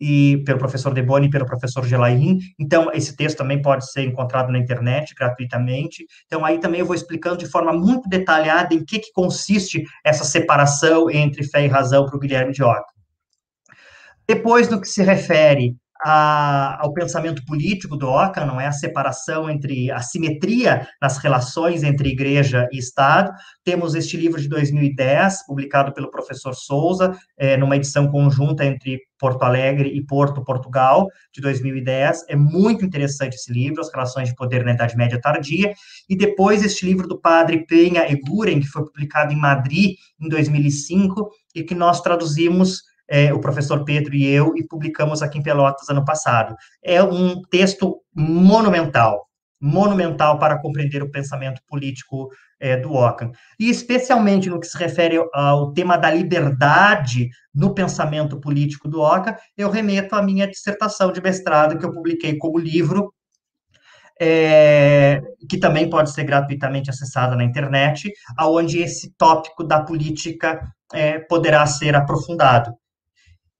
e 0.00 0.42
pelo 0.44 0.58
professor 0.58 0.92
Deboni 0.92 1.26
e 1.26 1.30
pelo 1.30 1.46
professor 1.46 1.86
Gelain. 1.86 2.38
Então, 2.58 2.90
esse 2.92 3.16
texto 3.16 3.38
também 3.38 3.60
pode 3.60 3.90
ser 3.90 4.02
encontrado 4.02 4.50
na 4.50 4.58
internet 4.58 5.14
gratuitamente. 5.14 6.04
Então, 6.26 6.44
aí 6.44 6.58
também 6.58 6.80
eu 6.80 6.86
vou 6.86 6.94
explicando 6.94 7.38
de 7.38 7.46
forma 7.46 7.72
muito 7.72 8.08
detalhada 8.08 8.74
em 8.74 8.84
que, 8.84 8.98
que 8.98 9.12
consiste 9.12 9.82
essa 10.04 10.24
separação 10.24 11.10
entre 11.10 11.44
fé 11.44 11.64
e 11.64 11.68
razão 11.68 12.06
para 12.06 12.16
o 12.16 12.20
Guilherme 12.20 12.52
de 12.52 12.62
Ockham. 12.62 12.82
Depois, 14.26 14.68
no 14.68 14.80
que 14.80 14.88
se 14.88 15.02
refere 15.02 15.76
a, 16.04 16.82
ao 16.82 16.92
pensamento 16.92 17.42
político 17.46 17.96
do 17.96 18.06
Ockham, 18.06 18.44
não 18.44 18.60
é 18.60 18.66
a 18.66 18.72
separação 18.72 19.48
entre 19.48 19.90
a 19.90 20.02
simetria 20.02 20.86
nas 21.00 21.16
relações 21.16 21.82
entre 21.82 22.10
igreja 22.10 22.68
e 22.70 22.78
Estado. 22.78 23.32
Temos 23.64 23.94
este 23.94 24.18
livro 24.18 24.38
de 24.38 24.46
2010, 24.46 25.46
publicado 25.46 25.94
pelo 25.94 26.10
professor 26.10 26.54
Souza, 26.54 27.16
é, 27.38 27.56
numa 27.56 27.76
edição 27.76 28.06
conjunta 28.08 28.66
entre 28.66 29.00
Porto 29.18 29.42
Alegre 29.44 29.88
e 29.88 30.04
Porto, 30.04 30.44
Portugal, 30.44 31.08
de 31.32 31.40
2010. 31.40 32.24
É 32.28 32.36
muito 32.36 32.84
interessante 32.84 33.36
esse 33.36 33.50
livro, 33.50 33.80
As 33.80 33.90
Relações 33.90 34.28
de 34.28 34.34
Poder 34.34 34.62
na 34.62 34.72
Idade 34.72 34.98
Média 34.98 35.18
Tardia. 35.18 35.72
E 36.06 36.14
depois 36.14 36.62
este 36.62 36.84
livro 36.84 37.08
do 37.08 37.18
padre 37.18 37.64
Penha 37.66 38.06
Eguren, 38.12 38.60
que 38.60 38.66
foi 38.66 38.84
publicado 38.84 39.32
em 39.32 39.36
Madrid 39.36 39.96
em 40.20 40.28
2005 40.28 41.30
e 41.54 41.62
que 41.62 41.74
nós 41.74 42.02
traduzimos 42.02 42.82
é, 43.08 43.32
o 43.32 43.40
professor 43.40 43.84
Pedro 43.84 44.14
e 44.14 44.26
eu, 44.26 44.56
e 44.56 44.66
publicamos 44.66 45.22
aqui 45.22 45.38
em 45.38 45.42
Pelotas 45.42 45.88
ano 45.88 46.04
passado. 46.04 46.54
É 46.82 47.02
um 47.02 47.42
texto 47.42 48.00
monumental, 48.14 49.26
monumental 49.60 50.38
para 50.38 50.60
compreender 50.60 51.02
o 51.02 51.10
pensamento 51.10 51.60
político 51.66 52.28
é, 52.60 52.76
do 52.76 52.92
Ockham. 52.94 53.30
E 53.58 53.68
especialmente 53.68 54.48
no 54.48 54.60
que 54.60 54.66
se 54.66 54.78
refere 54.78 55.18
ao 55.32 55.72
tema 55.72 55.96
da 55.96 56.10
liberdade 56.10 57.28
no 57.54 57.74
pensamento 57.74 58.40
político 58.40 58.88
do 58.88 59.00
Ockham, 59.00 59.36
eu 59.56 59.70
remeto 59.70 60.14
à 60.14 60.22
minha 60.22 60.46
dissertação 60.46 61.12
de 61.12 61.20
mestrado 61.20 61.78
que 61.78 61.84
eu 61.84 61.92
publiquei 61.92 62.36
como 62.36 62.58
livro, 62.58 63.12
é, 64.20 65.20
que 65.48 65.58
também 65.58 65.90
pode 65.90 66.10
ser 66.10 66.24
gratuitamente 66.24 66.88
acessada 66.88 67.34
na 67.34 67.44
internet, 67.44 68.12
aonde 68.36 68.78
esse 68.78 69.12
tópico 69.16 69.64
da 69.64 69.82
política 69.82 70.62
é, 70.92 71.18
poderá 71.18 71.66
ser 71.66 71.96
aprofundado. 71.96 72.72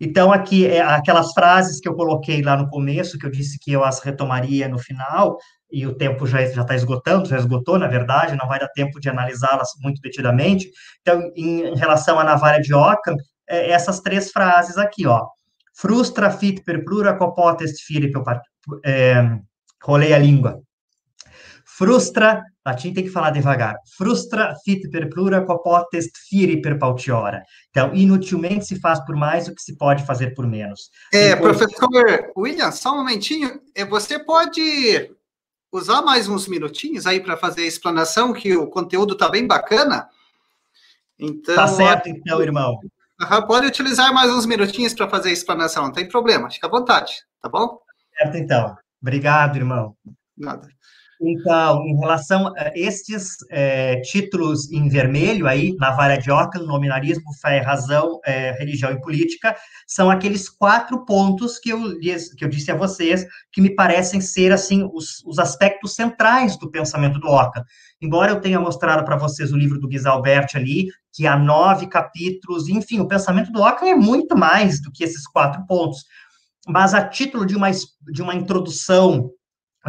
Então, 0.01 0.33
aqui, 0.33 0.67
é, 0.67 0.81
aquelas 0.81 1.33
frases 1.33 1.81
que 1.81 1.89
eu 1.89 1.95
coloquei 1.95 2.43
lá 2.43 2.57
no 2.57 2.69
começo, 2.69 3.19
que 3.19 3.27
eu 3.27 3.31
disse 3.31 3.59
que 3.59 3.73
eu 3.73 3.85
as 3.85 4.01
retomaria 4.01 4.69
no 4.69 4.79
final, 4.79 5.37
e 5.71 5.87
o 5.87 5.95
tempo 5.95 6.27
já 6.27 6.43
está 6.43 6.75
esgotando, 6.75 7.29
já 7.29 7.37
esgotou, 7.37 7.79
na 7.79 7.89
verdade, 7.89 8.37
não 8.37 8.47
vai 8.47 8.59
dar 8.59 8.69
tempo 8.69 9.01
de 9.01 9.09
analisá-las 9.09 9.71
muito 9.81 10.01
detidamente. 10.01 10.71
Então, 11.01 11.21
em, 11.37 11.67
em, 11.67 11.77
relação 11.77 12.19
à 12.19 12.25
navalha 12.25 12.61
de 12.61 12.75
Ockham, 12.75 13.17
é, 13.49 13.71
essas 13.71 14.01
três 14.01 14.31
frases 14.31 14.77
aqui, 14.77 15.07
ó. 15.07 15.27
Frustra 15.77 16.31
fit 16.31 16.63
per 16.63 16.85
plura 16.85 17.17
copotest 17.17 17.85
fire, 17.85 18.11
é, 18.85 19.37
rolei 19.83 20.13
a 20.13 20.19
língua. 20.19 20.61
Frustra 21.77 22.43
Latim 22.65 22.95
tem 22.95 23.05
que 23.05 23.11
falar 23.11 23.31
devagar. 23.31 23.77
Frustra 23.97 24.55
fit 24.65 24.89
per 24.89 25.11
plura 25.11 25.45
quopotest 25.45 26.17
firi 26.29 26.61
per 26.63 26.79
pautiora. 26.79 27.43
Então, 27.71 27.95
inutilmente 27.95 28.65
se 28.65 28.81
faz 28.81 29.05
por 29.05 29.17
mais 29.17 29.49
o 29.49 29.55
que 29.55 29.61
se 29.61 29.77
pode 29.77 30.07
fazer 30.07 30.35
por 30.35 30.47
menos. 30.47 30.91
É, 31.13 31.35
Depois... 31.35 31.59
professor 31.59 32.33
William, 32.37 32.71
só 32.71 32.93
um 32.93 32.99
momentinho. 32.99 33.61
É, 33.75 33.85
você 33.85 34.19
pode 34.19 35.11
usar 35.73 36.01
mais 36.03 36.29
uns 36.29 36.47
minutinhos 36.47 37.07
aí 37.07 37.21
para 37.21 37.37
fazer 37.37 37.63
a 37.63 37.67
explanação, 37.67 38.33
que 38.33 38.57
o 38.57 38.69
conteúdo 38.69 39.15
está 39.15 39.29
bem 39.29 39.47
bacana. 39.47 40.09
Então, 41.19 41.55
tá 41.55 41.67
certo, 41.67 42.09
então, 42.09 42.41
irmão. 42.41 42.79
pode 43.47 43.67
utilizar 43.67 44.13
mais 44.15 44.31
uns 44.31 44.47
minutinhos 44.47 44.95
para 44.95 45.09
fazer 45.09 45.31
a 45.31 45.33
explanação, 45.33 45.85
não 45.85 45.93
tem 45.93 46.09
problema, 46.09 46.51
fica 46.51 46.67
à 46.67 46.71
vontade, 46.71 47.13
tá 47.43 47.49
bom? 47.49 47.79
Certo, 48.17 48.37
então. 48.37 48.77
Obrigado, 49.03 49.57
irmão. 49.57 49.97
Nada. 50.37 50.74
Então, 51.27 51.83
em 51.87 51.99
relação 51.99 52.49
a 52.49 52.71
estes 52.75 53.37
é, 53.51 54.01
títulos 54.03 54.71
em 54.71 54.89
vermelho 54.89 55.47
aí, 55.47 55.75
na 55.79 55.91
vara 55.91 56.19
de 56.19 56.31
Ockham, 56.31 56.65
nominalismo, 56.65 57.33
fé, 57.41 57.61
razão, 57.61 58.21
é, 58.27 58.53
religião 58.53 58.93
e 58.93 59.01
política, 59.01 59.57
são 59.87 60.11
aqueles 60.11 60.51
quatro 60.51 61.05
pontos 61.07 61.59
que 61.59 61.71
eu, 61.71 61.99
que 62.37 62.45
eu 62.45 62.49
disse 62.49 62.71
a 62.71 62.77
vocês 62.77 63.25
que 63.51 63.63
me 63.63 63.75
parecem 63.75 64.21
ser, 64.21 64.53
assim, 64.53 64.87
os, 64.93 65.25
os 65.25 65.39
aspectos 65.39 65.95
centrais 65.95 66.59
do 66.59 66.71
pensamento 66.71 67.19
do 67.19 67.29
Ockham. 67.29 67.65
Embora 68.03 68.33
eu 68.33 68.41
tenha 68.41 68.61
mostrado 68.61 69.03
para 69.05 69.17
vocês 69.17 69.51
o 69.51 69.57
livro 69.57 69.81
do 69.81 69.89
Guisalbert 69.89 70.49
ali, 70.55 70.89
que 71.15 71.27
há 71.27 71.39
nove 71.39 71.87
capítulos, 71.87 72.69
enfim, 72.69 73.01
o 73.01 73.09
pensamento 73.09 73.51
do 73.51 73.63
Ockham 73.63 73.87
é 73.87 73.95
muito 73.95 74.37
mais 74.37 74.83
do 74.83 74.93
que 74.93 75.03
esses 75.03 75.27
quatro 75.27 75.65
pontos. 75.67 76.05
Mas 76.69 76.93
a 76.93 77.07
título 77.07 77.47
de 77.47 77.57
uma, 77.57 77.71
de 77.71 78.21
uma 78.21 78.35
introdução 78.35 79.31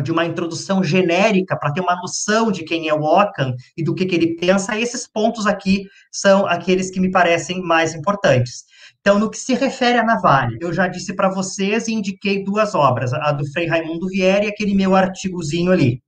de 0.01 0.11
uma 0.11 0.25
introdução 0.25 0.83
genérica 0.83 1.57
para 1.57 1.71
ter 1.71 1.81
uma 1.81 1.95
noção 1.95 2.51
de 2.51 2.63
quem 2.63 2.87
é 2.87 2.93
o 2.93 3.03
Ockham 3.03 3.53
e 3.77 3.83
do 3.83 3.93
que, 3.93 4.05
que 4.05 4.15
ele 4.15 4.35
pensa, 4.35 4.77
esses 4.79 5.07
pontos 5.07 5.47
aqui 5.47 5.85
são 6.11 6.45
aqueles 6.45 6.91
que 6.91 6.99
me 6.99 7.11
parecem 7.11 7.61
mais 7.61 7.93
importantes. 7.93 8.65
Então, 8.99 9.19
no 9.19 9.29
que 9.29 9.37
se 9.37 9.53
refere 9.53 9.97
à 9.97 10.03
navalha, 10.03 10.57
eu 10.59 10.73
já 10.73 10.87
disse 10.87 11.15
para 11.15 11.29
vocês 11.29 11.87
e 11.87 11.93
indiquei 11.93 12.43
duas 12.43 12.73
obras, 12.73 13.13
a 13.13 13.31
do 13.31 13.49
Frei 13.51 13.67
Raimundo 13.67 14.07
Vieira 14.07 14.45
e 14.45 14.49
aquele 14.49 14.73
meu 14.73 14.95
artigozinho 14.95 15.71
ali. 15.71 16.01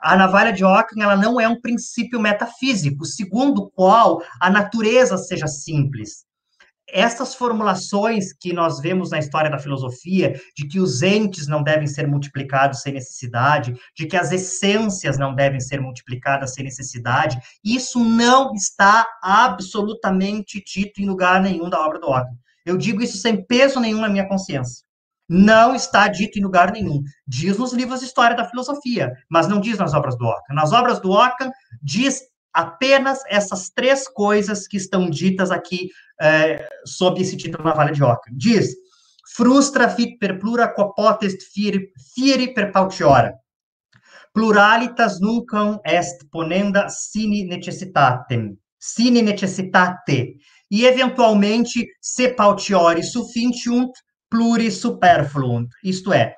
A 0.00 0.16
navalha 0.16 0.52
de 0.52 0.64
Ockham, 0.64 1.02
ela 1.02 1.16
não 1.16 1.40
é 1.40 1.46
um 1.46 1.60
princípio 1.60 2.18
metafísico, 2.18 3.04
segundo 3.04 3.62
o 3.62 3.70
qual 3.70 4.20
a 4.40 4.50
natureza 4.50 5.16
seja 5.16 5.46
simples 5.46 6.24
essas 6.92 7.34
formulações 7.34 8.32
que 8.32 8.52
nós 8.52 8.78
vemos 8.80 9.10
na 9.10 9.18
história 9.18 9.50
da 9.50 9.58
filosofia, 9.58 10.38
de 10.56 10.68
que 10.68 10.78
os 10.78 11.02
entes 11.02 11.48
não 11.48 11.62
devem 11.62 11.86
ser 11.86 12.06
multiplicados 12.06 12.82
sem 12.82 12.92
necessidade, 12.92 13.74
de 13.96 14.06
que 14.06 14.16
as 14.16 14.30
essências 14.30 15.18
não 15.18 15.34
devem 15.34 15.58
ser 15.58 15.80
multiplicadas 15.80 16.54
sem 16.54 16.64
necessidade, 16.64 17.38
isso 17.64 18.04
não 18.04 18.52
está 18.52 19.06
absolutamente 19.22 20.62
dito 20.62 21.00
em 21.00 21.06
lugar 21.06 21.40
nenhum 21.40 21.70
da 21.70 21.80
obra 21.80 21.98
do 21.98 22.08
Ockham. 22.08 22.36
Eu 22.64 22.76
digo 22.76 23.02
isso 23.02 23.16
sem 23.16 23.44
peso 23.44 23.80
nenhum 23.80 24.00
na 24.00 24.08
minha 24.08 24.28
consciência. 24.28 24.84
Não 25.28 25.74
está 25.74 26.08
dito 26.08 26.38
em 26.38 26.42
lugar 26.42 26.72
nenhum. 26.72 27.02
Diz 27.26 27.56
nos 27.56 27.72
livros 27.72 28.00
de 28.00 28.06
história 28.06 28.36
da 28.36 28.44
filosofia, 28.44 29.12
mas 29.30 29.48
não 29.48 29.60
diz 29.60 29.78
nas 29.78 29.94
obras 29.94 30.16
do 30.16 30.26
Ockham. 30.26 30.54
Nas 30.54 30.72
obras 30.72 31.00
do 31.00 31.10
Ockham, 31.10 31.50
diz 31.82 32.20
apenas 32.52 33.20
essas 33.28 33.70
três 33.70 34.08
coisas 34.08 34.66
que 34.66 34.76
estão 34.76 35.08
ditas 35.08 35.50
aqui 35.50 35.90
é, 36.20 36.66
sob 36.84 37.20
esse 37.20 37.36
título 37.36 37.64
na 37.64 37.74
Vale 37.74 37.92
de 37.92 38.02
Oca. 38.02 38.30
Diz, 38.32 38.74
frustra 39.36 39.88
fit 39.88 40.18
per 40.18 40.38
plura 40.38 40.72
quopotest 40.72 41.42
fieri, 41.52 42.54
per 42.54 42.70
pautiora. 42.70 43.34
Pluralitas 44.32 45.20
nunquam 45.20 45.78
est 45.84 46.28
ponenda 46.30 46.88
sine 46.88 47.44
necessitatem. 47.44 48.56
Sine 48.78 49.22
necessitate. 49.22 50.36
e, 50.72 50.86
eventualmente, 50.86 51.86
se 52.00 52.32
pautiori 52.32 53.02
sufficiunt 53.02 53.92
pluris 54.26 54.78
superfluunt, 54.78 55.68
isto 55.84 56.14
é, 56.14 56.34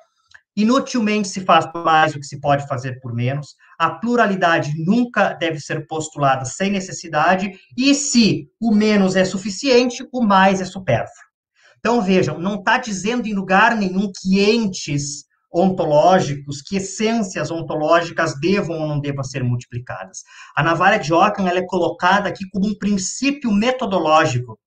inutilmente 0.55 1.27
se 1.27 1.41
faz 1.41 1.67
mais 1.73 2.13
do 2.13 2.19
que 2.19 2.25
se 2.25 2.39
pode 2.39 2.67
fazer 2.67 2.99
por 3.01 3.13
menos, 3.13 3.55
a 3.77 3.89
pluralidade 3.89 4.71
nunca 4.77 5.33
deve 5.33 5.59
ser 5.59 5.85
postulada 5.87 6.45
sem 6.45 6.71
necessidade, 6.71 7.51
e 7.77 7.93
se 7.93 8.47
o 8.59 8.73
menos 8.73 9.15
é 9.15 9.25
suficiente, 9.25 10.07
o 10.13 10.21
mais 10.21 10.61
é 10.61 10.65
supérfluo. 10.65 11.25
Então, 11.79 12.01
vejam, 12.01 12.39
não 12.39 12.55
está 12.55 12.77
dizendo 12.77 13.27
em 13.27 13.33
lugar 13.33 13.75
nenhum 13.75 14.11
que 14.11 14.39
entes 14.41 15.25
ontológicos, 15.55 16.61
que 16.61 16.77
essências 16.77 17.49
ontológicas 17.49 18.37
devam 18.39 18.77
ou 18.77 18.87
não 18.87 18.99
devam 18.99 19.23
ser 19.23 19.43
multiplicadas. 19.43 20.23
A 20.55 20.61
navalha 20.61 20.99
de 20.99 21.13
Ockham 21.13 21.47
ela 21.47 21.59
é 21.59 21.65
colocada 21.65 22.27
aqui 22.27 22.49
como 22.49 22.67
um 22.67 22.77
princípio 22.77 23.51
metodológico. 23.51 24.59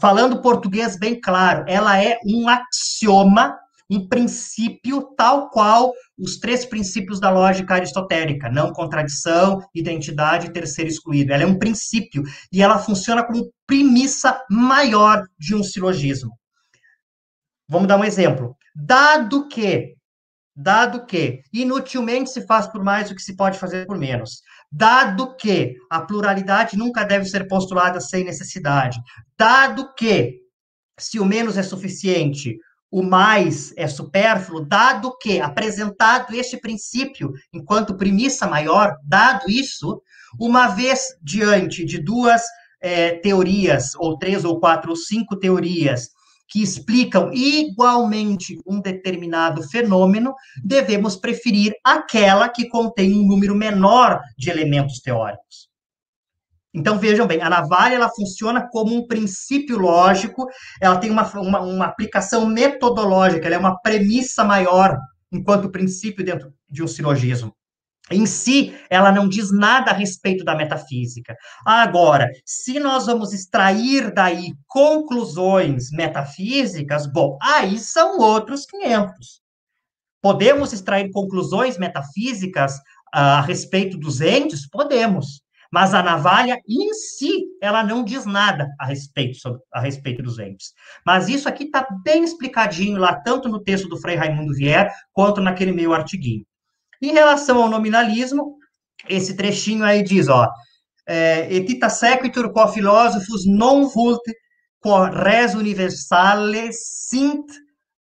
Falando 0.00 0.42
português 0.42 0.98
bem 0.98 1.20
claro, 1.20 1.64
ela 1.68 2.02
é 2.02 2.18
um 2.26 2.48
axioma, 2.48 3.56
um 3.92 4.08
princípio 4.08 5.14
tal 5.16 5.50
qual 5.50 5.92
os 6.18 6.38
três 6.38 6.64
princípios 6.64 7.20
da 7.20 7.30
lógica 7.30 7.74
aristotélica, 7.74 8.48
não 8.48 8.72
contradição, 8.72 9.60
identidade 9.74 10.46
e 10.46 10.52
terceiro 10.52 10.90
excluído. 10.90 11.32
Ela 11.32 11.42
é 11.42 11.46
um 11.46 11.58
princípio 11.58 12.22
e 12.50 12.62
ela 12.62 12.78
funciona 12.78 13.24
como 13.24 13.52
premissa 13.66 14.42
maior 14.50 15.24
de 15.38 15.54
um 15.54 15.62
silogismo. 15.62 16.38
Vamos 17.68 17.88
dar 17.88 17.98
um 17.98 18.04
exemplo. 18.04 18.56
Dado 18.74 19.48
que, 19.48 19.94
dado 20.56 21.04
que 21.04 21.42
inutilmente 21.52 22.30
se 22.30 22.46
faz 22.46 22.66
por 22.66 22.82
mais 22.82 23.08
do 23.08 23.14
que 23.14 23.22
se 23.22 23.36
pode 23.36 23.58
fazer 23.58 23.86
por 23.86 23.98
menos, 23.98 24.42
dado 24.70 25.36
que 25.36 25.74
a 25.90 26.00
pluralidade 26.00 26.76
nunca 26.76 27.04
deve 27.04 27.26
ser 27.26 27.46
postulada 27.46 28.00
sem 28.00 28.24
necessidade, 28.24 28.98
dado 29.36 29.92
que 29.94 30.40
se 30.98 31.18
o 31.18 31.24
menos 31.24 31.58
é 31.58 31.62
suficiente, 31.62 32.58
o 32.92 33.02
mais 33.02 33.72
é 33.74 33.88
supérfluo, 33.88 34.66
dado 34.66 35.16
que, 35.18 35.40
apresentado 35.40 36.34
este 36.34 36.58
princípio 36.58 37.32
enquanto 37.50 37.96
premissa 37.96 38.46
maior, 38.46 38.98
dado 39.02 39.48
isso, 39.48 40.02
uma 40.38 40.68
vez 40.68 41.16
diante 41.22 41.86
de 41.86 41.98
duas 41.98 42.42
é, 42.82 43.12
teorias, 43.12 43.94
ou 43.96 44.18
três, 44.18 44.44
ou 44.44 44.60
quatro, 44.60 44.90
ou 44.90 44.96
cinco 44.96 45.36
teorias, 45.36 46.10
que 46.46 46.62
explicam 46.62 47.32
igualmente 47.32 48.58
um 48.66 48.78
determinado 48.78 49.62
fenômeno, 49.62 50.34
devemos 50.62 51.16
preferir 51.16 51.72
aquela 51.82 52.46
que 52.50 52.68
contém 52.68 53.14
um 53.14 53.26
número 53.26 53.54
menor 53.54 54.20
de 54.36 54.50
elementos 54.50 55.00
teóricos. 55.00 55.71
Então, 56.74 56.98
vejam 56.98 57.26
bem, 57.26 57.42
a 57.42 57.50
navalha 57.50 57.96
ela 57.96 58.08
funciona 58.08 58.66
como 58.70 58.94
um 58.94 59.06
princípio 59.06 59.78
lógico, 59.78 60.46
ela 60.80 60.96
tem 60.96 61.10
uma, 61.10 61.30
uma, 61.38 61.60
uma 61.60 61.84
aplicação 61.84 62.46
metodológica, 62.46 63.46
ela 63.46 63.56
é 63.56 63.58
uma 63.58 63.78
premissa 63.80 64.42
maior 64.42 64.98
enquanto 65.30 65.70
princípio 65.70 66.24
dentro 66.24 66.52
de 66.68 66.82
um 66.82 66.88
silogismo. 66.88 67.54
Em 68.10 68.26
si, 68.26 68.74
ela 68.90 69.12
não 69.12 69.28
diz 69.28 69.52
nada 69.52 69.90
a 69.90 69.94
respeito 69.94 70.44
da 70.44 70.56
metafísica. 70.56 71.36
Agora, 71.64 72.28
se 72.44 72.80
nós 72.80 73.06
vamos 73.06 73.32
extrair 73.32 74.12
daí 74.12 74.52
conclusões 74.66 75.90
metafísicas, 75.90 77.06
bom, 77.06 77.38
aí 77.40 77.78
são 77.78 78.18
outros 78.18 78.66
500. 78.66 79.40
Podemos 80.20 80.72
extrair 80.72 81.10
conclusões 81.10 81.78
metafísicas 81.78 82.76
uh, 82.76 83.38
a 83.38 83.40
respeito 83.40 83.98
dos 83.98 84.20
entes? 84.20 84.68
Podemos. 84.68 85.41
Mas 85.72 85.94
a 85.94 86.02
navalha 86.02 86.60
em 86.68 86.92
si, 86.92 87.46
ela 87.62 87.82
não 87.82 88.04
diz 88.04 88.26
nada 88.26 88.68
a 88.78 88.86
respeito, 88.86 89.38
sobre, 89.38 89.62
a 89.72 89.80
respeito 89.80 90.22
dos 90.22 90.38
entes. 90.38 90.74
Mas 91.04 91.28
isso 91.28 91.48
aqui 91.48 91.64
está 91.64 91.86
bem 92.04 92.22
explicadinho 92.22 92.98
lá, 92.98 93.14
tanto 93.14 93.48
no 93.48 93.58
texto 93.58 93.88
do 93.88 93.98
Frei 93.98 94.14
Raimundo 94.14 94.52
Vier, 94.52 94.92
quanto 95.12 95.40
naquele 95.40 95.72
meu 95.72 95.94
artiguinho. 95.94 96.44
Em 97.00 97.12
relação 97.12 97.62
ao 97.62 97.70
nominalismo, 97.70 98.58
esse 99.08 99.34
trechinho 99.34 99.82
aí 99.82 100.02
diz, 100.02 100.28
ó, 100.28 100.46
é, 101.06 101.52
etita 101.52 101.88
sequitur 101.88 102.52
quo 102.52 102.68
philosophus 102.68 103.46
non 103.46 103.88
vult 103.88 104.22
quo 104.78 105.04
res 105.06 105.54
universale 105.54 106.70
sint 106.72 107.46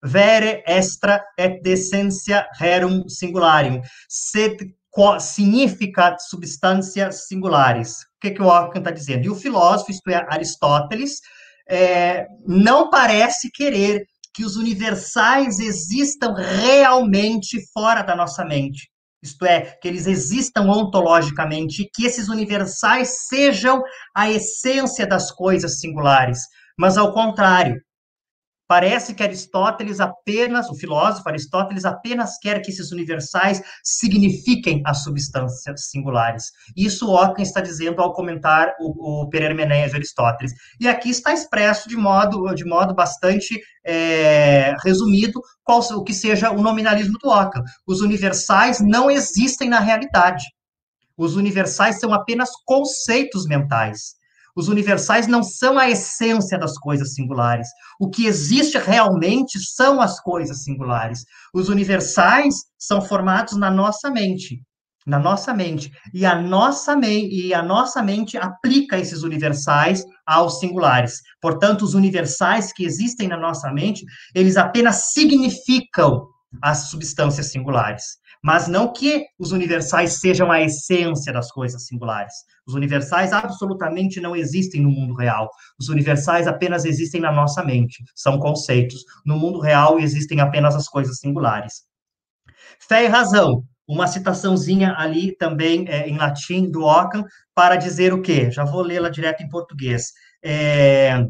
vere 0.03 0.63
extra 0.67 1.25
et 1.37 1.61
decência 1.63 2.47
rerum 2.59 3.09
singularium, 3.09 3.81
sed 4.09 4.75
significat 5.21 6.19
substância 6.21 7.11
singulares. 7.13 7.93
O 8.17 8.21
que, 8.21 8.31
que 8.33 8.43
o 8.43 8.47
Ockham 8.47 8.79
está 8.81 8.91
dizendo? 8.91 9.27
E 9.27 9.31
o 9.31 9.35
filósofo, 9.35 9.91
isto 9.91 10.09
é, 10.11 10.27
Aristóteles, 10.29 11.21
é, 11.69 12.27
não 12.47 12.91
parece 12.91 13.51
querer 13.51 14.05
que 14.35 14.45
os 14.45 14.57
universais 14.57 15.59
existam 15.59 16.35
realmente 16.35 17.59
fora 17.73 18.03
da 18.03 18.15
nossa 18.15 18.45
mente. 18.45 18.89
Isto 19.23 19.45
é, 19.45 19.77
que 19.81 19.89
eles 19.89 20.07
existam 20.07 20.63
ontologicamente 20.63 21.83
e 21.83 21.91
que 21.93 22.07
esses 22.07 22.29
universais 22.29 23.27
sejam 23.29 23.83
a 24.15 24.31
essência 24.31 25.07
das 25.07 25.33
coisas 25.33 25.81
singulares. 25.81 26.39
Mas, 26.79 26.97
ao 26.97 27.13
contrário, 27.13 27.81
Parece 28.69 29.15
que 29.15 29.23
Aristóteles 29.23 29.99
apenas, 29.99 30.69
o 30.69 30.75
filósofo 30.75 31.27
Aristóteles 31.27 31.87
apenas 31.87 32.37
quer 32.39 32.61
que 32.61 32.71
esses 32.71 32.93
universais 32.93 33.63
signifiquem 33.83 34.83
as 34.85 35.03
substâncias 35.03 35.89
singulares. 35.89 36.53
Isso 36.77 37.11
Ockham 37.11 37.43
está 37.43 37.63
dizendo 37.63 38.03
ao 38.03 38.13
comentar 38.13 38.75
o, 38.79 39.23
o 39.23 39.29
Perermenéia 39.31 39.89
de 39.89 39.97
Aristóteles. 39.97 40.53
E 40.79 40.87
aqui 40.87 41.09
está 41.09 41.33
expresso 41.33 41.89
de 41.89 41.97
modo, 41.97 42.55
de 42.55 42.67
modo 42.67 42.95
bastante 42.95 43.59
é, 43.83 44.75
resumido 44.85 45.41
qual 45.65 45.81
o 45.81 46.05
que 46.05 46.13
seja 46.13 46.51
o 46.51 46.61
nominalismo 46.61 47.17
do 47.23 47.31
Ockham. 47.31 47.65
Os 47.87 48.03
universais 48.03 48.81
não 48.81 49.11
existem 49.11 49.71
na 49.71 49.81
realidade. 49.81 50.45
Os 51.17 51.37
universais 51.37 51.99
são 51.99 52.13
apenas 52.13 52.51
conceitos 52.67 53.47
mentais. 53.47 54.18
Os 54.59 54.67
universais 54.67 55.29
não 55.29 55.41
são 55.41 55.79
a 55.79 55.89
essência 55.89 56.59
das 56.59 56.77
coisas 56.77 57.15
singulares. 57.15 57.69
O 58.01 58.11
que 58.11 58.27
existe 58.27 58.77
realmente 58.77 59.57
são 59.61 60.01
as 60.01 60.19
coisas 60.21 60.65
singulares. 60.65 61.25
Os 61.55 61.69
universais 61.69 62.57
são 62.77 63.01
formados 63.01 63.57
na 63.57 63.71
nossa 63.71 64.11
mente. 64.11 64.61
Na 65.07 65.17
nossa 65.17 65.55
mente. 65.55 65.93
E 66.13 66.27
a 66.27 66.35
nossa, 66.43 66.97
me 66.97 67.29
e 67.31 67.55
a 67.55 67.63
nossa 67.63 68.03
mente 68.03 68.37
aplica 68.37 68.99
esses 68.99 69.23
universais 69.23 70.03
aos 70.27 70.59
singulares. 70.59 71.21
Portanto, 71.41 71.83
os 71.83 71.95
universais 71.95 72.73
que 72.73 72.85
existem 72.85 73.29
na 73.29 73.37
nossa 73.37 73.73
mente, 73.73 74.05
eles 74.35 74.57
apenas 74.57 75.13
significam 75.13 76.27
as 76.61 76.91
substâncias 76.91 77.53
singulares 77.53 78.19
mas 78.43 78.69
não 78.69 78.93
que 78.93 79.27
os 79.39 79.53
universais 79.53 80.21
sejam 80.21 80.51
a 80.51 80.61
essência 80.61 81.33
das 81.33 81.51
coisas 81.51 81.87
singulares. 81.87 82.35
Os 82.67 82.75
universais 82.75 83.33
absolutamente 83.33 84.21
não 84.21 84.37
existem 84.37 84.83
no 84.83 84.91
mundo 84.91 85.15
real. 85.15 85.49
Os 85.81 85.89
universais 85.89 86.47
apenas 86.47 86.85
existem 86.85 87.21
na 87.21 87.33
nossa 87.33 87.65
mente, 87.65 88.03
são 88.15 88.39
conceitos. 88.39 89.05
No 89.25 89.37
mundo 89.37 89.61
real 89.61 89.99
existem 89.99 90.41
apenas 90.41 90.75
as 90.75 90.89
coisas 90.89 91.19
singulares. 91.19 91.83
Fé 92.81 93.05
e 93.05 93.09
razão. 93.09 93.65
Uma 93.87 94.07
citaçãozinha 94.07 94.95
ali 94.99 95.35
também 95.35 95.87
é, 95.89 96.07
em 96.09 96.19
latim 96.19 96.71
do 96.71 96.85
Ockham 96.85 97.25
para 97.55 97.77
dizer 97.77 98.13
o 98.13 98.21
quê? 98.21 98.51
Já 98.51 98.63
vou 98.63 98.83
lê-la 98.83 99.09
direto 99.09 99.43
em 99.43 99.49
português. 99.49 100.13
É, 100.45 101.27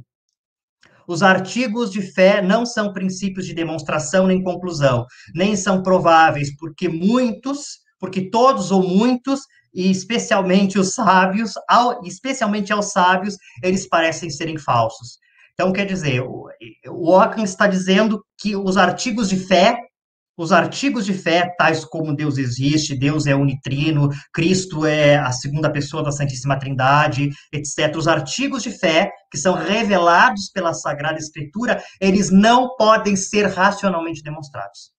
os 1.09 1.23
artigos 1.23 1.91
de 1.91 2.03
fé 2.03 2.43
não 2.43 2.67
são 2.67 2.93
princípios 2.93 3.47
de 3.47 3.55
demonstração 3.55 4.27
nem 4.27 4.43
conclusão, 4.43 5.07
nem 5.35 5.57
são 5.57 5.83
prováveis, 5.83 6.55
porque 6.55 6.87
muitos, 6.87 7.79
porque 7.99 8.29
todos 8.31 8.71
ou 8.71 8.87
muitos, 8.87 9.41
e 9.75 9.91
especialmente 9.91 10.79
os 10.79 10.93
sábios, 10.93 11.55
ao, 11.67 12.05
especialmente 12.05 12.75
aos 12.75 12.93
sábios, 12.93 13.37
eles 13.63 13.89
parecem 13.89 14.29
serem 14.29 14.59
falsos. 14.59 15.19
Então, 15.55 15.73
quer 15.73 15.87
dizer, 15.87 16.21
o, 16.21 16.47
o 16.89 17.11
Ockham 17.11 17.43
está 17.43 17.67
dizendo 17.67 18.23
que 18.39 18.55
os 18.55 18.77
artigos 18.77 19.31
de 19.31 19.37
fé 19.37 19.79
os 20.39 20.53
artigos 20.53 21.05
de 21.05 21.13
fé, 21.13 21.53
tais 21.59 21.85
como 21.85 22.15
Deus 22.15 22.39
existe, 22.39 22.97
Deus 22.97 23.27
é 23.27 23.35
unitrino, 23.35 24.09
Cristo 24.33 24.87
é 24.87 25.17
a 25.17 25.33
segunda 25.33 25.69
pessoa 25.69 26.01
da 26.01 26.13
Santíssima 26.13 26.57
Trindade, 26.57 27.31
etc. 27.53 27.97
Os 27.97 28.07
artigos 28.07 28.63
de 28.63 28.71
fé 28.71 29.11
que 29.33 29.37
são 29.37 29.55
revelados 29.55 30.49
pela 30.55 30.73
Sagrada 30.73 31.19
Escritura, 31.19 31.83
eles 32.01 32.31
não 32.31 32.77
podem 32.77 33.17
ser 33.17 33.47
racionalmente 33.47 34.23
demonstrados. 34.23 34.93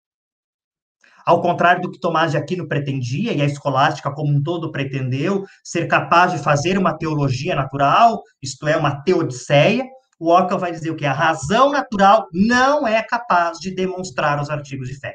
Ao 1.25 1.41
contrário 1.41 1.81
do 1.81 1.91
que 1.91 1.99
Tomás 1.99 2.31
de 2.31 2.37
Aquino 2.37 2.67
pretendia, 2.67 3.31
e 3.31 3.41
a 3.41 3.45
escolástica 3.45 4.11
como 4.11 4.35
um 4.35 4.43
todo 4.43 4.71
pretendeu, 4.71 5.45
ser 5.63 5.87
capaz 5.87 6.33
de 6.33 6.39
fazer 6.39 6.77
uma 6.77 6.97
teologia 6.97 7.55
natural, 7.55 8.21
isto 8.41 8.67
é, 8.67 8.75
uma 8.75 9.01
teodiceia, 9.03 9.85
o 10.19 10.33
Ockham 10.35 10.57
vai 10.57 10.71
dizer 10.71 10.91
o 10.91 10.97
que? 10.97 11.05
A 11.05 11.13
razão 11.13 11.71
natural 11.71 12.27
não 12.33 12.85
é 12.85 13.01
capaz 13.01 13.57
de 13.57 13.73
demonstrar 13.73 14.41
os 14.41 14.49
artigos 14.49 14.89
de 14.89 14.99
fé. 14.99 15.13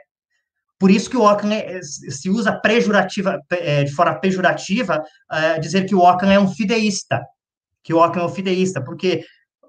Por 0.78 0.90
isso 0.90 1.08
que 1.08 1.16
o 1.16 1.22
Ockham 1.22 1.52
é, 1.52 1.80
se 1.82 2.28
usa 2.28 2.52
pejorativa, 2.52 3.40
é, 3.50 3.84
de 3.84 3.92
forma 3.92 4.18
pejorativa, 4.20 5.02
é, 5.30 5.58
dizer 5.58 5.86
que 5.86 5.94
o 5.94 6.00
Ockham 6.00 6.32
é 6.32 6.38
um 6.38 6.48
fideísta. 6.48 7.20
que 7.82 7.94
o 7.94 7.98
Ockham 7.98 8.22
é 8.22 8.24
um 8.26 8.30
fideísta, 8.30 8.82
porque 8.82 9.24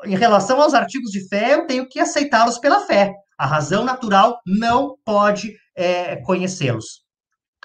em 0.05 0.15
relação 0.15 0.61
aos 0.61 0.73
artigos 0.73 1.11
de 1.11 1.27
fé, 1.27 1.53
eu 1.53 1.67
tenho 1.67 1.87
que 1.87 1.99
aceitá-los 1.99 2.57
pela 2.59 2.81
fé. 2.81 3.13
A 3.37 3.45
razão 3.45 3.83
natural 3.83 4.39
não 4.45 4.95
pode 5.03 5.53
é, 5.75 6.15
conhecê-los. 6.17 7.04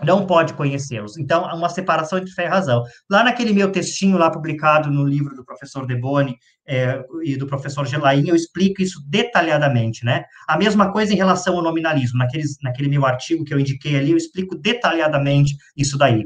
Não 0.02 0.26
pode 0.26 0.54
conhecê-los. 0.54 1.18
Então, 1.18 1.44
há 1.44 1.54
uma 1.54 1.68
separação 1.68 2.18
entre 2.18 2.32
fé 2.32 2.44
e 2.44 2.48
razão. 2.48 2.82
Lá 3.08 3.22
naquele 3.22 3.52
meu 3.52 3.70
textinho 3.70 4.16
lá 4.16 4.30
publicado 4.30 4.90
no 4.90 5.04
livro 5.04 5.34
do 5.34 5.44
professor 5.44 5.86
Deboni 5.86 6.36
é, 6.66 7.02
e 7.22 7.36
do 7.36 7.46
professor 7.46 7.86
Gelain, 7.86 8.26
eu 8.26 8.34
explico 8.34 8.82
isso 8.82 9.00
detalhadamente, 9.06 10.04
né? 10.04 10.24
A 10.48 10.56
mesma 10.56 10.92
coisa 10.92 11.12
em 11.12 11.16
relação 11.16 11.56
ao 11.56 11.62
nominalismo. 11.62 12.18
Naqueles, 12.18 12.56
naquele 12.62 12.88
meu 12.88 13.04
artigo 13.04 13.44
que 13.44 13.52
eu 13.52 13.60
indiquei 13.60 13.96
ali, 13.96 14.12
eu 14.12 14.16
explico 14.16 14.56
detalhadamente 14.56 15.54
isso 15.76 15.98
daí. 15.98 16.24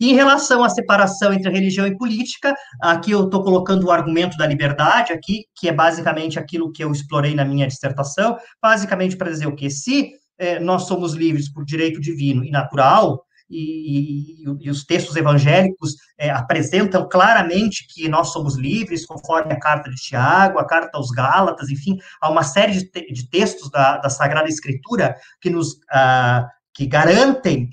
E 0.00 0.10
em 0.10 0.14
relação 0.14 0.62
à 0.62 0.68
separação 0.68 1.32
entre 1.32 1.50
religião 1.50 1.86
e 1.86 1.96
política, 1.96 2.54
aqui 2.80 3.10
eu 3.10 3.24
estou 3.24 3.42
colocando 3.42 3.86
o 3.86 3.90
argumento 3.90 4.36
da 4.36 4.46
liberdade 4.46 5.12
aqui, 5.12 5.46
que 5.54 5.68
é 5.68 5.72
basicamente 5.72 6.38
aquilo 6.38 6.70
que 6.70 6.82
eu 6.82 6.92
explorei 6.92 7.34
na 7.34 7.44
minha 7.44 7.66
dissertação, 7.66 8.38
basicamente 8.62 9.16
para 9.16 9.30
dizer 9.30 9.46
o 9.46 9.56
que 9.56 9.68
se 9.68 10.12
é, 10.38 10.60
nós 10.60 10.86
somos 10.86 11.14
livres 11.14 11.52
por 11.52 11.64
direito 11.64 12.00
divino 12.00 12.44
e 12.44 12.50
natural, 12.50 13.24
e, 13.50 14.42
e, 14.42 14.66
e 14.66 14.70
os 14.70 14.84
textos 14.84 15.16
evangélicos 15.16 15.96
é, 16.18 16.30
apresentam 16.30 17.08
claramente 17.08 17.86
que 17.88 18.08
nós 18.08 18.32
somos 18.32 18.56
livres, 18.56 19.06
conforme 19.06 19.52
a 19.52 19.58
carta 19.58 19.88
de 19.90 19.96
Tiago, 19.96 20.58
a 20.58 20.66
carta 20.66 20.98
aos 20.98 21.10
Gálatas, 21.10 21.70
enfim, 21.70 21.96
há 22.20 22.30
uma 22.30 22.42
série 22.42 22.72
de, 22.72 22.84
te 22.84 23.12
de 23.12 23.28
textos 23.30 23.70
da, 23.70 23.96
da, 23.98 24.10
Sagrada 24.10 24.48
Escritura 24.48 25.16
que 25.40 25.48
nos 25.48 25.78
ah, 25.90 26.46
que 26.74 26.86
garantem 26.86 27.70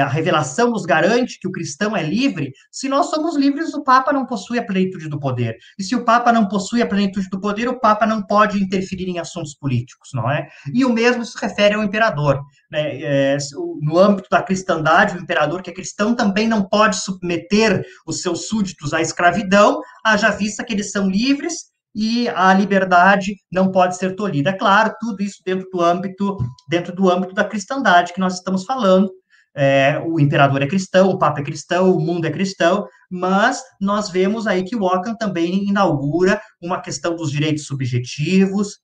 a 0.00 0.08
revelação 0.08 0.70
nos 0.70 0.84
garante 0.84 1.38
que 1.38 1.48
o 1.48 1.52
cristão 1.52 1.96
é 1.96 2.02
livre, 2.02 2.52
se 2.70 2.88
nós 2.88 3.10
somos 3.10 3.36
livres, 3.36 3.74
o 3.74 3.82
Papa 3.82 4.12
não 4.12 4.26
possui 4.26 4.58
a 4.58 4.64
plenitude 4.64 5.08
do 5.08 5.18
poder. 5.18 5.56
E 5.78 5.82
se 5.82 5.94
o 5.94 6.04
Papa 6.04 6.32
não 6.32 6.48
possui 6.48 6.82
a 6.82 6.86
plenitude 6.86 7.28
do 7.28 7.40
poder, 7.40 7.68
o 7.68 7.78
Papa 7.78 8.06
não 8.06 8.22
pode 8.22 8.62
interferir 8.62 9.08
em 9.08 9.18
assuntos 9.18 9.54
políticos, 9.54 10.10
não 10.12 10.30
é? 10.30 10.48
E 10.72 10.84
o 10.84 10.92
mesmo 10.92 11.24
se 11.24 11.38
refere 11.40 11.74
ao 11.74 11.82
imperador. 11.82 12.40
Né? 12.70 13.00
É, 13.02 13.36
no 13.80 13.98
âmbito 13.98 14.28
da 14.30 14.42
cristandade, 14.42 15.16
o 15.16 15.20
imperador 15.20 15.62
que 15.62 15.70
é 15.70 15.74
cristão 15.74 16.14
também 16.14 16.48
não 16.48 16.66
pode 16.68 16.96
submeter 16.96 17.84
os 18.06 18.22
seus 18.22 18.48
súditos 18.48 18.92
à 18.92 19.00
escravidão, 19.00 19.80
haja 20.04 20.30
vista 20.30 20.64
que 20.64 20.72
eles 20.72 20.90
são 20.90 21.08
livres 21.08 21.74
e 21.94 22.28
a 22.30 22.52
liberdade 22.52 23.36
não 23.52 23.70
pode 23.70 23.96
ser 23.96 24.16
tolhida. 24.16 24.50
É 24.50 24.52
claro, 24.52 24.94
tudo 24.98 25.22
isso 25.22 25.40
dentro 25.44 25.68
do 25.70 25.80
âmbito 25.80 26.36
dentro 26.68 26.94
do 26.94 27.08
âmbito 27.08 27.34
da 27.34 27.44
cristandade 27.44 28.12
que 28.12 28.20
nós 28.20 28.34
estamos 28.34 28.64
falando, 28.64 29.08
é, 29.56 30.02
o 30.04 30.18
imperador 30.18 30.62
é 30.62 30.66
cristão, 30.66 31.10
o 31.10 31.18
papa 31.18 31.40
é 31.40 31.44
cristão, 31.44 31.94
o 31.94 32.00
mundo 32.00 32.26
é 32.26 32.30
cristão, 32.30 32.88
mas 33.10 33.62
nós 33.80 34.10
vemos 34.10 34.46
aí 34.46 34.64
que 34.64 34.74
o 34.74 34.82
Ockham 34.82 35.14
também 35.14 35.68
inaugura 35.68 36.40
uma 36.60 36.80
questão 36.80 37.14
dos 37.14 37.30
direitos 37.30 37.66
subjetivos, 37.66 38.78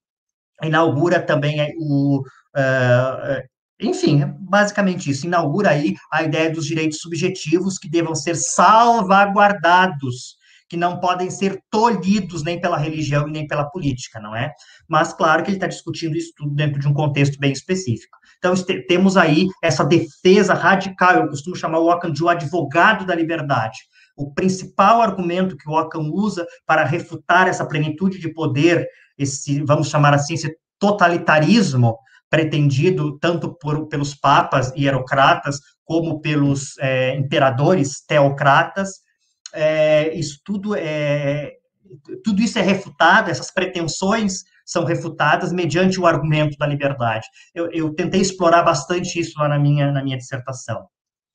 inaugura 0.63 1.21
também 1.21 1.75
o. 1.79 2.21
Uh, 2.57 3.43
enfim, 3.83 4.23
basicamente 4.41 5.11
isso, 5.11 5.27
inaugura 5.27 5.71
aí 5.71 5.97
a 6.13 6.23
ideia 6.23 6.51
dos 6.51 6.67
direitos 6.67 6.99
subjetivos 6.99 7.79
que 7.79 7.89
devam 7.89 8.15
ser 8.15 8.37
salvaguardados, 8.37 10.37
que 10.71 10.77
não 10.77 11.01
podem 11.01 11.29
ser 11.29 11.61
tolhidos 11.69 12.45
nem 12.45 12.61
pela 12.61 12.79
religião 12.79 13.27
e 13.27 13.33
nem 13.33 13.45
pela 13.45 13.69
política, 13.69 14.21
não 14.21 14.37
é? 14.37 14.53
Mas 14.89 15.13
claro 15.13 15.43
que 15.43 15.51
ele 15.51 15.57
está 15.57 15.67
discutindo 15.67 16.17
isso 16.17 16.33
tudo 16.37 16.55
dentro 16.55 16.79
de 16.79 16.87
um 16.87 16.95
contexto 16.95 17.41
bem 17.41 17.51
específico. 17.51 18.17
Então, 18.39 18.55
temos 18.87 19.17
aí 19.17 19.49
essa 19.61 19.85
defesa 19.85 20.55
radical, 20.55 21.17
eu 21.17 21.29
costumo 21.29 21.57
chamar 21.57 21.81
o 21.81 21.91
Ockham 21.91 22.13
de 22.13 22.23
o 22.23 22.29
advogado 22.29 23.05
da 23.05 23.17
liberdade. 23.17 23.79
O 24.17 24.33
principal 24.33 25.03
argumento 25.03 25.57
que 25.57 25.69
o 25.69 25.73
Ockham 25.73 26.09
usa 26.13 26.47
para 26.65 26.85
refutar 26.85 27.49
essa 27.49 27.67
plenitude 27.67 28.21
de 28.21 28.33
poder, 28.33 28.87
esse, 29.19 29.63
vamos 29.65 29.89
chamar 29.89 30.15
assim, 30.15 30.35
esse 30.35 30.55
totalitarismo 30.79 31.99
pretendido 32.31 33.19
tanto 33.19 33.59
por, 33.59 33.89
pelos 33.89 34.15
papas 34.15 34.73
e 34.77 34.85
hierocratas, 34.85 35.59
como 35.85 36.21
pelos 36.21 36.79
é, 36.79 37.17
imperadores 37.17 38.05
teocratas, 38.07 39.01
é, 39.55 40.15
isso 40.15 40.41
tudo 40.45 40.75
é 40.77 41.53
tudo 42.25 42.41
isso 42.41 42.59
é 42.59 42.63
refutado, 42.63 43.31
essas 43.31 43.51
pretensões 43.51 44.45
são 44.65 44.85
refutadas 44.85 45.53
mediante 45.53 45.99
o 45.99 46.07
argumento 46.07 46.57
da 46.57 46.67
liberdade. 46.67 47.27
Eu, 47.53 47.69
eu 47.73 47.93
tentei 47.95 48.21
explorar 48.21 48.63
bastante 48.63 49.19
isso 49.19 49.39
lá 49.41 49.49
na 49.49 49.59
minha, 49.59 49.91
na 49.91 50.03
minha 50.03 50.17
dissertação. 50.17 50.87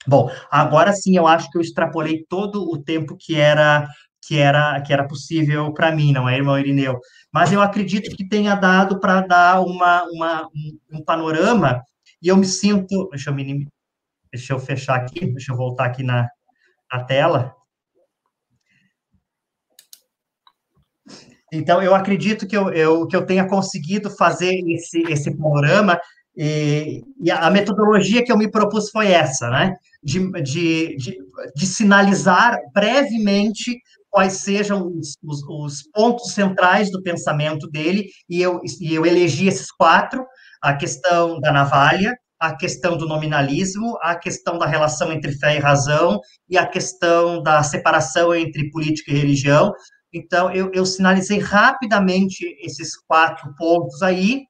Bom, 0.07 0.32
agora 0.49 0.93
sim 0.93 1.18
eu 1.18 1.28
acho 1.28 1.49
que 1.49 1.57
eu 1.57 1.61
extrapolei 1.61 2.26
todo 2.30 2.63
o 2.63 2.82
tempo 2.82 3.18
que 3.20 3.36
era 3.36 3.88
que 4.22 4.38
era 4.38 4.82
que 4.82 4.91
era 4.91 5.07
possível 5.07 5.72
para 5.74 5.91
mim, 5.91 6.11
não 6.11 6.28
é, 6.28 6.36
irmão 6.36 6.57
Irineu? 6.57 6.99
Mas 7.32 7.51
eu 7.51 7.61
acredito 7.61 8.16
que 8.16 8.28
tenha 8.28 8.55
dado 8.55 8.99
para 8.99 9.22
dar 9.22 9.61
uma, 9.61 10.03
uma 10.05 10.47
um, 10.91 11.03
panorama 11.03 11.82
e 12.22 12.28
eu 12.28 12.38
me 12.38 12.45
sinto, 12.45 13.09
deixa 13.09 13.30
eu, 13.30 13.36
me, 13.36 13.68
deixa 14.32 14.53
eu 14.53 14.59
fechar 14.59 14.95
aqui, 14.95 15.28
deixa 15.28 15.51
eu 15.51 15.57
voltar 15.57 15.86
aqui 15.86 16.01
na, 16.01 16.28
na 16.91 17.03
tela. 17.03 17.53
Então, 21.53 21.81
eu 21.81 21.93
acredito 21.93 22.47
que 22.47 22.57
eu, 22.57 22.69
eu, 22.71 23.07
que 23.07 23.15
eu 23.15 23.25
tenha 23.25 23.47
conseguido 23.47 24.09
fazer 24.09 24.53
esse, 24.67 25.03
esse 25.09 25.35
panorama, 25.37 25.99
e, 26.37 27.01
e, 27.21 27.31
a 27.31 27.49
metodologia 27.49 28.23
que 28.23 28.31
eu 28.31 28.37
me 28.37 28.51
propus 28.51 28.89
foi 28.89 29.07
essa, 29.07 29.49
né? 29.49 29.73
De, 30.03 30.29
de, 30.41 30.95
de, 30.97 31.17
de 31.55 31.65
sinalizar 31.65 32.57
brevemente 32.73 33.77
quais 34.09 34.33
sejam 34.33 34.87
os, 34.87 35.17
os, 35.23 35.41
os, 35.47 35.83
pontos 35.93 36.33
centrais 36.33 36.91
do 36.91 37.01
pensamento 37.01 37.69
dele, 37.69 38.05
e 38.29 38.41
eu, 38.41 38.59
e 38.81 38.93
eu 38.93 39.05
elegi 39.05 39.47
esses 39.47 39.71
quatro: 39.71 40.25
a 40.61 40.73
questão 40.73 41.39
da 41.39 41.51
navalha, 41.51 42.13
a 42.39 42.55
questão 42.55 42.97
do 42.97 43.07
nominalismo, 43.07 43.97
a 44.01 44.15
questão 44.15 44.57
da 44.57 44.65
relação 44.65 45.11
entre 45.11 45.31
fé 45.33 45.55
e 45.55 45.59
razão, 45.59 46.19
e 46.49 46.57
a 46.57 46.65
questão 46.65 47.41
da 47.41 47.63
separação 47.63 48.35
entre 48.35 48.69
política 48.71 49.11
e 49.11 49.17
religião, 49.17 49.71
então, 50.16 50.49
eu, 50.49 50.72
eu 50.74 50.86
sinalizei 50.86 51.39
rapidamente 51.39 52.45
esses 52.61 52.95
quatro 52.95 53.53
pontos 53.57 54.01
aí, 54.01 54.43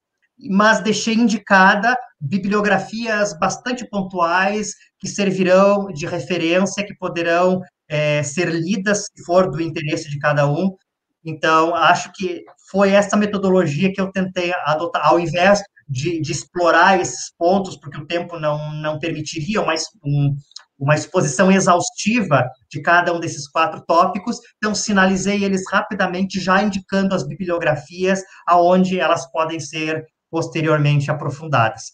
mas 0.47 0.79
deixei 0.79 1.15
indicada 1.15 1.97
bibliografias 2.21 3.37
bastante 3.39 3.83
pontuais 3.89 4.75
que 4.99 5.07
servirão 5.07 5.87
de 5.87 6.05
referência, 6.05 6.85
que 6.85 6.95
poderão 6.95 7.61
é, 7.89 8.21
ser 8.21 8.49
lidas 8.49 9.05
se 9.05 9.25
for 9.25 9.49
do 9.49 9.59
interesse 9.59 10.07
de 10.07 10.19
cada 10.19 10.47
um. 10.47 10.75
Então, 11.23 11.73
acho 11.73 12.11
que 12.13 12.43
foi 12.69 12.91
essa 12.91 13.17
metodologia 13.17 13.91
que 13.91 13.99
eu 13.99 14.11
tentei 14.11 14.53
adotar, 14.65 15.07
ao 15.07 15.19
invés 15.19 15.63
de, 15.89 16.21
de 16.21 16.31
explorar 16.31 17.01
esses 17.01 17.33
pontos, 17.35 17.75
porque 17.75 17.99
o 17.99 18.05
tempo 18.05 18.39
não, 18.39 18.71
não 18.71 18.99
permitiria 18.99 19.63
mais 19.63 19.85
um, 20.03 20.35
uma 20.77 20.95
exposição 20.95 21.51
exaustiva 21.51 22.49
de 22.69 22.81
cada 22.81 23.13
um 23.13 23.19
desses 23.19 23.47
quatro 23.47 23.81
tópicos, 23.85 24.39
então 24.57 24.75
sinalizei 24.75 25.43
eles 25.43 25.63
rapidamente, 25.71 26.39
já 26.39 26.61
indicando 26.61 27.15
as 27.15 27.25
bibliografias 27.25 28.21
aonde 28.45 28.99
elas 28.99 29.29
podem 29.31 29.59
ser 29.59 30.05
posteriormente 30.29 31.09
aprofundadas. 31.09 31.93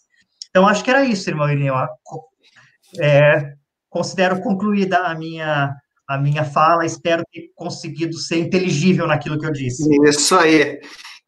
Então, 0.50 0.66
acho 0.66 0.82
que 0.82 0.90
era 0.90 1.04
isso, 1.04 1.30
irmão 1.30 1.48
Irineu. 1.48 1.74
É, 3.00 3.52
considero 3.88 4.40
concluída 4.40 4.98
a 4.98 5.14
minha, 5.14 5.72
a 6.08 6.18
minha 6.18 6.44
fala, 6.44 6.84
espero 6.84 7.22
ter 7.32 7.50
conseguido 7.54 8.18
ser 8.18 8.38
inteligível 8.38 9.06
naquilo 9.06 9.38
que 9.38 9.46
eu 9.46 9.52
disse. 9.52 9.88
Isso 10.04 10.36
aí. 10.36 10.80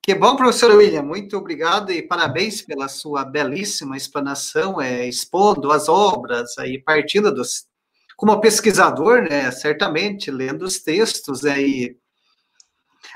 Que 0.07 0.15
bom, 0.15 0.37
professor 0.37 0.71
William, 0.77 1.03
muito 1.03 1.35
obrigado 1.35 1.91
e 1.91 2.03
parabéns 2.03 2.61
pela 2.61 2.89
sua 2.89 3.25
belíssima 3.25 3.97
explanação, 3.97 4.79
é, 4.79 5.09
expondo 5.09 5.73
as 5.73 5.89
obras, 5.89 6.59
aí, 6.59 6.79
partindo 6.79 7.33
dos. 7.35 7.65
Como 8.15 8.39
pesquisador, 8.39 9.23
né, 9.23 9.51
certamente, 9.51 10.31
lendo 10.31 10.67
os 10.67 10.79
textos, 10.81 11.47
aí. 11.47 11.89
Né, 11.89 11.97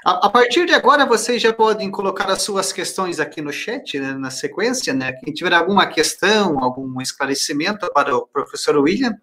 a, 0.03 0.29
a, 0.29 0.31
partir 0.31 0.65
de 0.65 0.73
agora, 0.73 1.05
vocês 1.05 1.43
já 1.43 1.53
podem 1.53 1.91
colocar 1.91 2.31
as 2.31 2.41
suas 2.41 2.73
questões 2.73 3.21
aqui 3.21 3.43
no 3.43 3.53
chat, 3.53 4.01
né, 4.01 4.15
na 4.15 4.31
sequência, 4.31 4.95
né? 4.95 5.13
Quem 5.13 5.35
tiver 5.35 5.53
alguma 5.53 5.87
questão, 5.89 6.59
algum 6.59 7.03
esclarecimento 7.03 7.87
para 7.93 8.17
o 8.17 8.27
professor 8.27 8.79
William, 8.79 9.15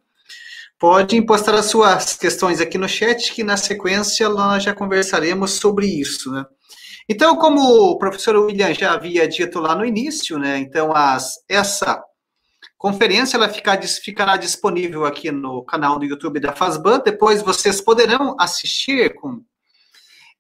pode 0.78 1.20
postar 1.24 1.56
as 1.56 1.66
suas 1.66 2.16
questões 2.16 2.62
aqui 2.62 2.78
no 2.78 2.88
chat, 2.88 3.34
que 3.34 3.44
na 3.44 3.58
sequência 3.58 4.30
nós 4.30 4.64
já 4.64 4.74
conversaremos 4.76 5.54
sobre 5.54 5.88
isso, 5.88 6.32
né? 6.32 6.46
Então, 7.08 7.36
como 7.36 7.62
o 7.62 7.98
professor 7.98 8.36
William 8.36 8.74
já 8.74 8.94
havia 8.94 9.28
dito 9.28 9.60
lá 9.60 9.76
no 9.76 9.86
início, 9.86 10.40
né? 10.40 10.58
Então, 10.58 10.96
as, 10.96 11.36
essa 11.48 12.04
conferência 12.78 13.38
ela 13.38 13.48
ficar, 13.48 13.82
ficará 13.84 14.38
disponível 14.38 15.06
aqui 15.06 15.32
no 15.32 15.64
canal 15.64 16.00
do 16.00 16.06
YouTube 16.06 16.40
da 16.40 16.54
Fazban. 16.54 17.00
Depois 17.00 17.44
vocês 17.44 17.80
poderão 17.80 18.36
assistir 18.40 19.14
com 19.16 19.42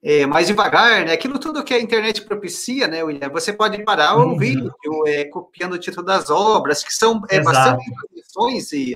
é, 0.03 0.25
mais 0.25 0.47
devagar, 0.47 1.05
né? 1.05 1.13
Aquilo 1.13 1.39
tudo 1.39 1.63
que 1.63 1.73
a 1.73 1.81
internet 1.81 2.23
propicia, 2.23 2.87
né, 2.87 3.03
William? 3.03 3.29
Você 3.29 3.53
pode 3.53 3.83
parar 3.83 4.17
o 4.17 4.29
uhum. 4.29 4.37
vídeo, 4.37 4.71
é, 5.07 5.25
copiando 5.25 5.73
o 5.73 5.79
título 5.79 6.05
das 6.05 6.29
obras, 6.29 6.83
que 6.83 6.93
são 6.93 7.21
é, 7.29 7.41
bastante 7.41 7.83
informações 7.89 8.71
e 8.71 8.95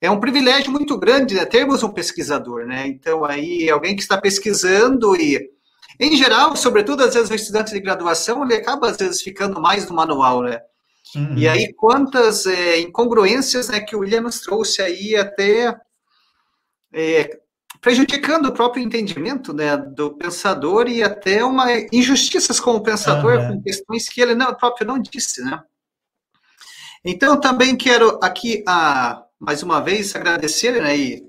é 0.00 0.10
um 0.10 0.20
privilégio 0.20 0.70
muito 0.70 0.96
grande 0.96 1.34
né, 1.34 1.44
termos 1.44 1.82
um 1.82 1.88
pesquisador, 1.88 2.66
né? 2.66 2.86
Então, 2.86 3.24
aí, 3.24 3.68
alguém 3.68 3.96
que 3.96 4.02
está 4.02 4.16
pesquisando 4.16 5.16
e, 5.16 5.50
em 6.00 6.16
geral, 6.16 6.54
sobretudo, 6.54 7.02
às 7.02 7.14
vezes, 7.14 7.30
o 7.30 7.34
estudante 7.34 7.72
de 7.72 7.80
graduação, 7.80 8.44
ele 8.44 8.54
acaba, 8.54 8.88
às 8.88 8.96
vezes, 8.96 9.20
ficando 9.20 9.60
mais 9.60 9.88
no 9.88 9.96
manual, 9.96 10.42
né? 10.42 10.60
Uhum. 11.14 11.36
E 11.36 11.48
aí, 11.48 11.72
quantas 11.72 12.46
é, 12.46 12.78
incongruências 12.80 13.68
né, 13.68 13.80
que 13.80 13.96
o 13.96 14.00
William 14.00 14.20
nos 14.20 14.40
trouxe 14.40 14.82
aí, 14.82 15.16
até 15.16 15.74
é, 16.92 17.38
prejudicando 17.80 18.46
o 18.46 18.52
próprio 18.52 18.82
entendimento 18.82 19.52
né, 19.52 19.76
do 19.76 20.16
pensador 20.16 20.88
e 20.88 21.02
até 21.02 21.44
uma 21.44 21.66
injustiças 21.92 22.60
com 22.60 22.72
o 22.72 22.82
pensador, 22.82 23.38
uhum. 23.38 23.48
com 23.54 23.62
questões 23.62 24.08
que 24.08 24.20
ele 24.20 24.34
não, 24.34 24.54
próprio 24.54 24.86
não 24.86 24.98
disse, 24.98 25.42
né? 25.42 25.60
Então, 27.04 27.40
também 27.40 27.76
quero 27.76 28.18
aqui, 28.22 28.62
ah, 28.66 29.24
mais 29.38 29.62
uma 29.62 29.80
vez, 29.80 30.14
agradecer, 30.14 30.82
né, 30.82 30.96
e 30.96 31.27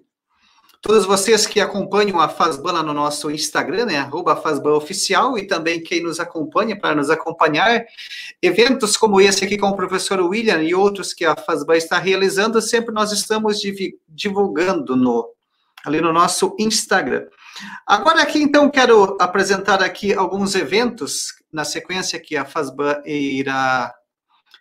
todos 0.81 1.05
vocês 1.05 1.45
que 1.45 1.59
acompanham 1.59 2.19
a 2.19 2.29
Fazban 2.29 2.83
no 2.83 2.93
nosso 2.93 3.29
Instagram, 3.29 3.85
né, 3.85 3.97
arroba 3.97 4.41
e 5.37 5.47
também 5.47 5.83
quem 5.83 6.01
nos 6.01 6.19
acompanha, 6.19 6.79
para 6.79 6.95
nos 6.95 7.09
acompanhar, 7.09 7.85
eventos 8.41 8.95
como 8.95 9.19
esse 9.19 9.43
aqui 9.43 9.57
com 9.57 9.67
o 9.67 9.75
professor 9.75 10.19
William 10.21 10.61
e 10.61 10.73
outros 10.73 11.13
que 11.13 11.25
a 11.25 11.35
Fazban 11.35 11.75
está 11.75 11.99
realizando, 11.99 12.61
sempre 12.61 12.93
nós 12.93 13.11
estamos 13.11 13.59
divulgando 14.07 14.95
no, 14.95 15.29
ali 15.85 15.99
no 15.99 16.13
nosso 16.13 16.55
Instagram. 16.57 17.27
Agora 17.85 18.21
aqui, 18.21 18.41
então, 18.41 18.69
quero 18.69 19.17
apresentar 19.19 19.83
aqui 19.83 20.13
alguns 20.13 20.55
eventos, 20.55 21.33
na 21.51 21.65
sequência 21.65 22.19
que 22.19 22.37
a 22.37 22.45
Fazban 22.45 23.01
irá 23.05 23.93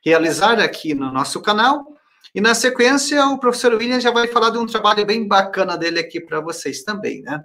realizar 0.05 0.59
aqui 0.59 0.95
no 0.95 1.13
nosso 1.13 1.41
canal. 1.41 1.98
E 2.39 2.41
na 2.41 2.55
sequência, 2.55 3.27
o 3.27 3.37
professor 3.37 3.75
William 3.75 3.99
já 3.99 4.13
vai 4.13 4.29
falar 4.29 4.51
de 4.51 4.59
um 4.59 4.65
trabalho 4.65 5.05
bem 5.05 5.27
bacana 5.27 5.77
dele 5.77 5.99
aqui 5.99 6.21
para 6.21 6.41
vocês 6.41 6.85
também, 6.85 7.21
né? 7.21 7.43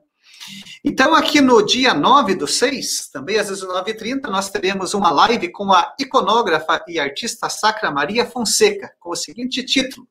Então, 0.86 1.16
aqui 1.16 1.42
no 1.42 1.66
dia 1.66 1.96
9 1.96 2.36
do 2.36 2.46
6, 2.46 3.10
também 3.12 3.40
às 3.40 3.50
19h30, 3.50 4.30
nós 4.30 4.52
teremos 4.52 4.94
uma 4.94 5.10
live 5.10 5.52
com 5.52 5.74
a 5.74 5.96
iconógrafa 6.00 6.86
e 6.88 7.00
artista 7.00 7.50
sacra 7.50 7.90
Maria 7.90 8.24
Fonseca, 8.24 8.94
com 9.00 9.10
o 9.10 9.16
seguinte 9.16 9.64
título: 9.64 10.08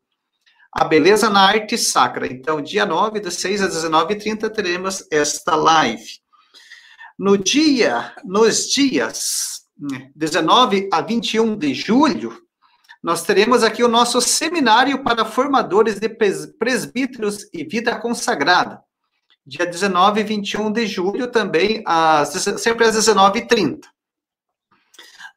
A 0.73 0.83
Beleza 0.83 1.31
na 1.31 1.43
Arte 1.43 1.79
Sacra. 1.79 2.27
Então, 2.27 2.61
dia 2.61 2.85
9 2.85 3.21
do 3.21 3.31
6 3.31 3.63
às 3.63 3.77
19h30, 3.77 4.51
teremos 4.51 5.07
esta 5.13 5.55
live. 5.55 6.19
No 7.17 7.39
dia, 7.39 8.13
nos 8.25 8.67
dias 8.67 9.61
19 10.17 10.89
a 10.93 11.01
21 11.01 11.57
de 11.57 11.73
julho, 11.73 12.43
nós 13.03 13.25
teremos 13.25 13.65
aqui 13.65 13.83
o 13.83 13.89
nosso 13.89 14.21
seminário 14.21 15.03
para 15.03 15.25
formadores 15.25 15.99
de 15.99 16.09
presbíteros 16.09 17.49
e 17.53 17.65
vida 17.65 17.99
consagrada. 17.99 18.81
Dia 19.45 19.67
19 19.67 20.21
e 20.21 20.25
21 20.25 20.71
de 20.71 20.87
julho, 20.87 21.27
também, 21.27 21.83
às, 21.85 22.29
sempre 22.29 22.85
às 22.87 22.97
19h30. 22.97 23.81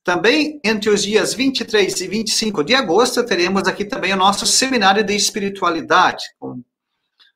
Também, 0.03 0.59
entre 0.63 0.91
os 0.91 1.01
dias 1.01 1.33
23 1.33 2.01
e 2.01 2.07
25 2.07 2.63
de 2.63 2.75
agosto, 2.75 3.25
teremos 3.25 3.67
aqui 3.67 3.83
também 3.83 4.13
o 4.13 4.17
nosso 4.17 4.45
seminário 4.45 5.03
de 5.03 5.15
espiritualidade, 5.15 6.23
com 6.37 6.61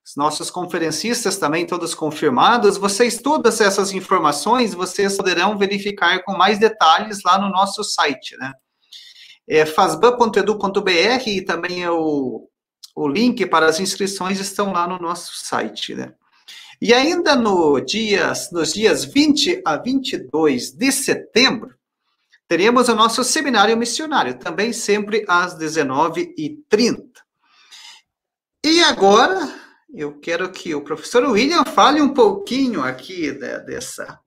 os 0.06 0.16
nossos 0.16 0.52
conferencistas 0.52 1.38
também 1.38 1.66
todos 1.66 1.96
confirmados. 1.96 2.78
Vocês, 2.78 3.20
todas 3.20 3.60
essas 3.60 3.92
informações, 3.92 4.76
vocês 4.76 5.18
poderão 5.18 5.58
verificar 5.58 6.24
com 6.24 6.38
mais 6.38 6.60
detalhes 6.60 7.24
lá 7.26 7.40
no 7.40 7.50
nosso 7.50 7.84
site, 7.84 8.38
né? 8.38 8.54
É 9.50 9.66
fazban.edu.br 9.66 11.28
e 11.28 11.42
também 11.42 11.88
o, 11.88 12.48
o 12.96 13.08
link 13.08 13.46
para 13.48 13.66
as 13.66 13.80
inscrições 13.80 14.40
estão 14.40 14.72
lá 14.72 14.88
no 14.88 15.00
nosso 15.00 15.34
site, 15.36 15.96
né? 15.96 16.14
E 16.82 16.94
ainda 16.94 17.36
no 17.36 17.80
dias, 17.82 18.52
nos 18.52 18.72
dias 18.72 19.04
20 19.04 19.64
a 19.66 19.76
22 19.76 20.72
de 20.72 20.92
setembro, 20.92 21.76
teremos 22.48 22.88
o 22.88 22.96
nosso 22.96 23.24
seminário 23.24 23.76
missionário, 23.76 24.38
também 24.38 24.72
sempre 24.72 25.26
às 25.28 25.58
19h30. 25.58 27.04
E 28.66 28.82
agora, 28.82 29.54
eu 29.94 30.20
quero 30.20 30.50
que 30.52 30.74
o 30.74 30.84
professor 30.84 31.24
William 31.26 31.66
fale 31.66 32.02
um 32.02 32.14
pouquinho 32.14 32.82
aqui 32.82 33.32
né, 33.32 33.60
dessa 33.60 34.20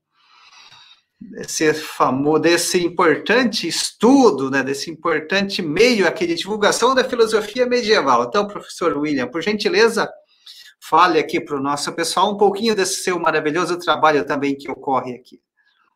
desse 1.31 1.73
famoso, 1.75 2.41
desse 2.41 2.85
importante 2.85 3.67
estudo, 3.67 4.51
né, 4.51 4.63
desse 4.63 4.91
importante 4.91 5.63
meio 5.63 6.07
aqui 6.07 6.27
de 6.27 6.35
divulgação 6.35 6.95
da 6.95 7.05
filosofia 7.05 7.67
medieval. 7.67 8.25
Então, 8.25 8.47
professor 8.47 8.97
William, 8.97 9.29
por 9.29 9.43
gentileza, 9.43 10.09
fale 10.81 11.19
aqui 11.19 11.41
para 11.41 11.57
o 11.57 11.63
nosso 11.63 11.93
pessoal 11.93 12.33
um 12.33 12.37
pouquinho 12.37 12.75
desse 12.75 13.03
seu 13.03 13.19
maravilhoso 13.19 13.79
trabalho 13.79 14.25
também 14.27 14.57
que 14.57 14.71
ocorre 14.71 15.15
aqui. 15.15 15.41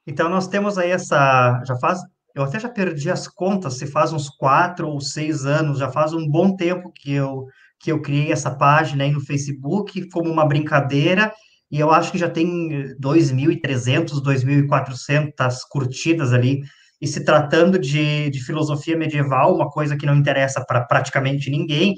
Então, 0.06 0.28
nós 0.28 0.46
temos 0.46 0.78
aí 0.78 0.90
essa, 0.90 1.62
já 1.66 1.76
faz, 1.76 2.00
eu 2.34 2.44
até 2.44 2.60
já 2.60 2.68
perdi 2.68 3.10
as 3.10 3.26
contas, 3.26 3.78
se 3.78 3.86
faz 3.86 4.12
uns 4.12 4.28
quatro 4.28 4.88
ou 4.88 5.00
seis 5.00 5.44
anos, 5.44 5.78
já 5.78 5.90
faz 5.90 6.12
um 6.12 6.28
bom 6.28 6.54
tempo 6.54 6.92
que 6.94 7.12
eu 7.12 7.46
que 7.78 7.92
eu 7.92 8.00
criei 8.00 8.32
essa 8.32 8.50
página 8.50 9.04
aí 9.04 9.10
no 9.10 9.20
Facebook 9.20 10.08
como 10.08 10.30
uma 10.30 10.46
brincadeira, 10.46 11.32
e 11.70 11.80
eu 11.80 11.90
acho 11.90 12.12
que 12.12 12.18
já 12.18 12.28
tem 12.28 12.94
2.300, 13.00 14.22
2.400 14.22 15.56
curtidas 15.70 16.32
ali, 16.32 16.60
e 17.00 17.06
se 17.06 17.24
tratando 17.24 17.78
de, 17.78 18.30
de 18.30 18.44
filosofia 18.44 18.96
medieval, 18.96 19.54
uma 19.54 19.70
coisa 19.70 19.96
que 19.96 20.06
não 20.06 20.16
interessa 20.16 20.64
para 20.64 20.84
praticamente 20.84 21.50
ninguém, 21.50 21.94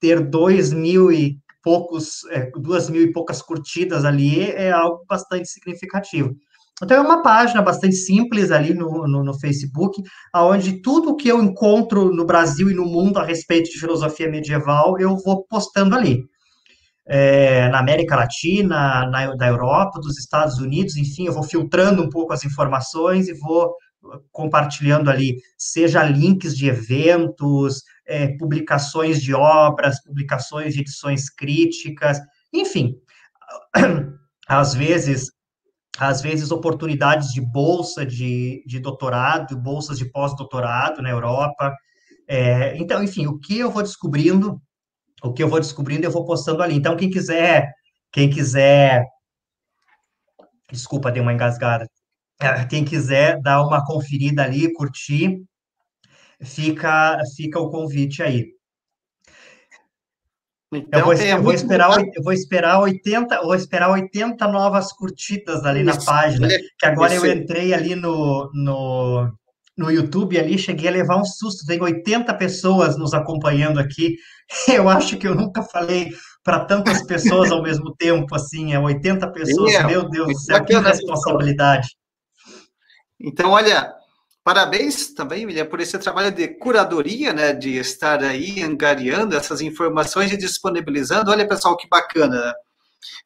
ter 0.00 0.20
dois 0.20 0.72
mil 0.72 1.12
e 1.12 1.36
poucos, 1.62 2.24
é, 2.30 2.50
duas 2.52 2.88
mil 2.88 3.02
e 3.02 3.12
poucas 3.12 3.42
curtidas 3.42 4.04
ali 4.04 4.50
é 4.50 4.70
algo 4.70 5.04
bastante 5.08 5.48
significativo. 5.48 6.34
Então, 6.82 6.96
é 6.96 7.00
uma 7.00 7.22
página 7.22 7.60
bastante 7.60 7.96
simples 7.96 8.52
ali 8.52 8.72
no, 8.72 9.06
no, 9.08 9.24
no 9.24 9.38
Facebook, 9.38 10.00
onde 10.34 10.80
tudo 10.80 11.16
que 11.16 11.28
eu 11.28 11.42
encontro 11.42 12.14
no 12.14 12.24
Brasil 12.24 12.70
e 12.70 12.74
no 12.74 12.84
mundo 12.84 13.18
a 13.18 13.24
respeito 13.24 13.68
de 13.68 13.80
filosofia 13.80 14.30
medieval, 14.30 14.98
eu 14.98 15.16
vou 15.16 15.44
postando 15.46 15.96
ali. 15.96 16.24
É, 17.08 17.68
na 17.68 17.78
América 17.78 18.14
Latina, 18.16 19.06
na, 19.06 19.34
da 19.34 19.46
Europa, 19.46 19.98
dos 19.98 20.18
Estados 20.18 20.58
Unidos, 20.58 20.96
enfim, 20.96 21.26
eu 21.26 21.32
vou 21.32 21.42
filtrando 21.42 22.02
um 22.02 22.10
pouco 22.10 22.32
as 22.32 22.44
informações 22.44 23.28
e 23.28 23.34
vou 23.34 23.74
compartilhando 24.30 25.10
ali, 25.10 25.36
seja 25.56 26.04
links 26.04 26.56
de 26.56 26.68
eventos, 26.68 27.82
é, 28.06 28.36
publicações 28.36 29.22
de 29.22 29.34
obras, 29.34 30.02
publicações 30.02 30.74
de 30.74 30.80
edições 30.80 31.28
críticas, 31.30 32.18
enfim, 32.52 32.94
às 34.46 34.74
vezes 34.74 35.30
às 35.98 36.22
vezes, 36.22 36.52
oportunidades 36.52 37.32
de 37.32 37.40
bolsa 37.40 38.06
de, 38.06 38.62
de 38.64 38.78
doutorado, 38.78 39.58
bolsas 39.58 39.98
de 39.98 40.04
pós-doutorado 40.04 41.02
na 41.02 41.10
Europa. 41.10 41.74
É, 42.28 42.76
então, 42.78 43.02
enfim, 43.02 43.26
o 43.26 43.38
que 43.38 43.58
eu 43.58 43.70
vou 43.70 43.82
descobrindo, 43.82 44.62
o 45.22 45.32
que 45.32 45.42
eu 45.42 45.48
vou 45.48 45.60
descobrindo, 45.60 46.06
eu 46.06 46.10
vou 46.10 46.24
postando 46.24 46.62
ali. 46.62 46.74
Então, 46.74 46.96
quem 46.96 47.10
quiser, 47.10 47.72
quem 48.12 48.30
quiser, 48.30 49.04
desculpa, 50.70 51.10
dei 51.10 51.22
uma 51.22 51.32
engasgada. 51.32 51.88
É, 52.40 52.64
quem 52.66 52.84
quiser 52.84 53.40
dar 53.40 53.62
uma 53.62 53.84
conferida 53.84 54.44
ali, 54.44 54.72
curtir, 54.72 55.42
fica, 56.40 57.18
fica 57.36 57.58
o 57.58 57.70
convite 57.70 58.22
aí. 58.22 58.46
Então, 60.70 61.00
eu, 61.00 61.04
vou, 61.06 61.14
é 61.14 61.32
eu, 61.32 61.42
vou 61.42 61.52
esperar, 61.52 61.98
eu 61.98 62.22
vou 62.22 62.32
esperar 62.32 62.78
80, 62.80 63.42
vou 63.42 63.54
esperar 63.54 63.90
80 63.90 64.46
novas 64.48 64.92
curtidas 64.92 65.64
ali 65.64 65.80
isso, 65.80 65.98
na 65.98 66.04
página, 66.04 66.46
que 66.48 66.86
agora 66.86 67.14
isso. 67.14 67.24
eu 67.24 67.32
entrei 67.32 67.72
ali 67.72 67.94
no, 67.94 68.50
no, 68.52 69.32
no 69.78 69.90
YouTube 69.90 70.38
ali, 70.38 70.58
cheguei 70.58 70.88
a 70.88 70.92
levar 70.92 71.16
um 71.16 71.24
susto, 71.24 71.64
tem 71.64 71.80
80 71.80 72.34
pessoas 72.34 72.98
nos 72.98 73.14
acompanhando 73.14 73.78
aqui. 73.78 74.16
Eu 74.68 74.88
acho 74.88 75.16
que 75.16 75.28
eu 75.28 75.34
nunca 75.34 75.62
falei 75.62 76.10
para 76.42 76.64
tantas 76.64 77.02
pessoas 77.02 77.52
ao 77.52 77.62
mesmo 77.62 77.94
tempo, 77.94 78.34
assim, 78.34 78.72
é 78.72 78.80
80 78.80 79.30
pessoas, 79.32 79.74
é, 79.74 79.86
meu 79.86 80.08
Deus 80.08 80.28
do 80.28 80.38
céu, 80.38 80.64
que 80.64 80.74
responsabilidade. 80.78 81.88
Então, 83.20 83.50
olha, 83.50 83.94
Parabéns 84.48 85.12
também, 85.12 85.44
William, 85.44 85.66
por 85.66 85.78
esse 85.78 85.98
trabalho 85.98 86.32
de 86.32 86.48
curadoria, 86.48 87.34
né, 87.34 87.52
de 87.52 87.76
estar 87.76 88.22
aí 88.22 88.62
angariando 88.62 89.36
essas 89.36 89.60
informações 89.60 90.32
e 90.32 90.38
disponibilizando. 90.38 91.30
Olha, 91.30 91.46
pessoal, 91.46 91.76
que 91.76 91.86
bacana. 91.86 92.54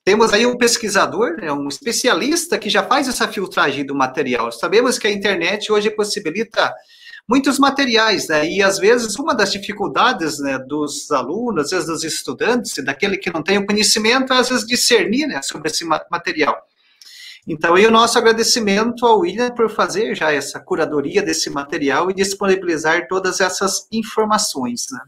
Temos 0.05 0.33
aí 0.33 0.45
um 0.47 0.57
pesquisador, 0.57 1.37
né, 1.37 1.53
um 1.53 1.69
especialista 1.69 2.59
que 2.59 2.69
já 2.69 2.83
faz 2.83 3.09
essa 3.09 3.29
filtragem 3.29 3.87
do 3.87 3.95
material. 3.95 4.51
Sabemos 4.51 4.99
que 4.99 5.07
a 5.07 5.13
internet 5.13 5.71
hoje 5.71 5.91
possibilita 5.91 6.73
muitos 7.29 7.59
materiais, 7.59 8.29
né, 8.29 8.49
e 8.49 8.63
às 8.63 8.79
vezes 8.79 9.17
uma 9.17 9.35
das 9.35 9.53
dificuldades, 9.53 10.39
né, 10.41 10.59
dos 10.59 11.11
alunos, 11.11 11.67
às 11.67 11.71
vezes 11.71 11.87
dos 11.87 12.05
estudantes, 12.05 12.75
daquele 12.85 13.17
que 13.17 13.33
não 13.33 13.43
tem 13.43 13.59
o 13.59 13.67
conhecimento, 13.67 14.33
é 14.33 14.39
às 14.39 14.49
vezes 14.49 14.67
discernir, 14.67 15.27
né, 15.27 15.41
sobre 15.43 15.71
esse 15.71 15.85
material. 15.85 16.61
Então, 17.47 17.77
e 17.77 17.85
o 17.87 17.91
nosso 17.91 18.17
agradecimento 18.19 19.05
ao 19.05 19.21
William 19.21 19.51
por 19.51 19.69
fazer 19.69 20.15
já 20.15 20.33
essa 20.33 20.61
curadoria 20.61 21.23
desse 21.23 21.51
material 21.51 22.09
e 22.09 22.15
disponibilizar 22.15 23.09
todas 23.09 23.41
essas 23.41 23.89
informações. 23.91 24.87
Né? 24.93 25.01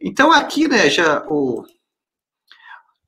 Então, 0.00 0.30
aqui, 0.30 0.68
né, 0.68 0.90
já 0.90 1.24
o. 1.26 1.64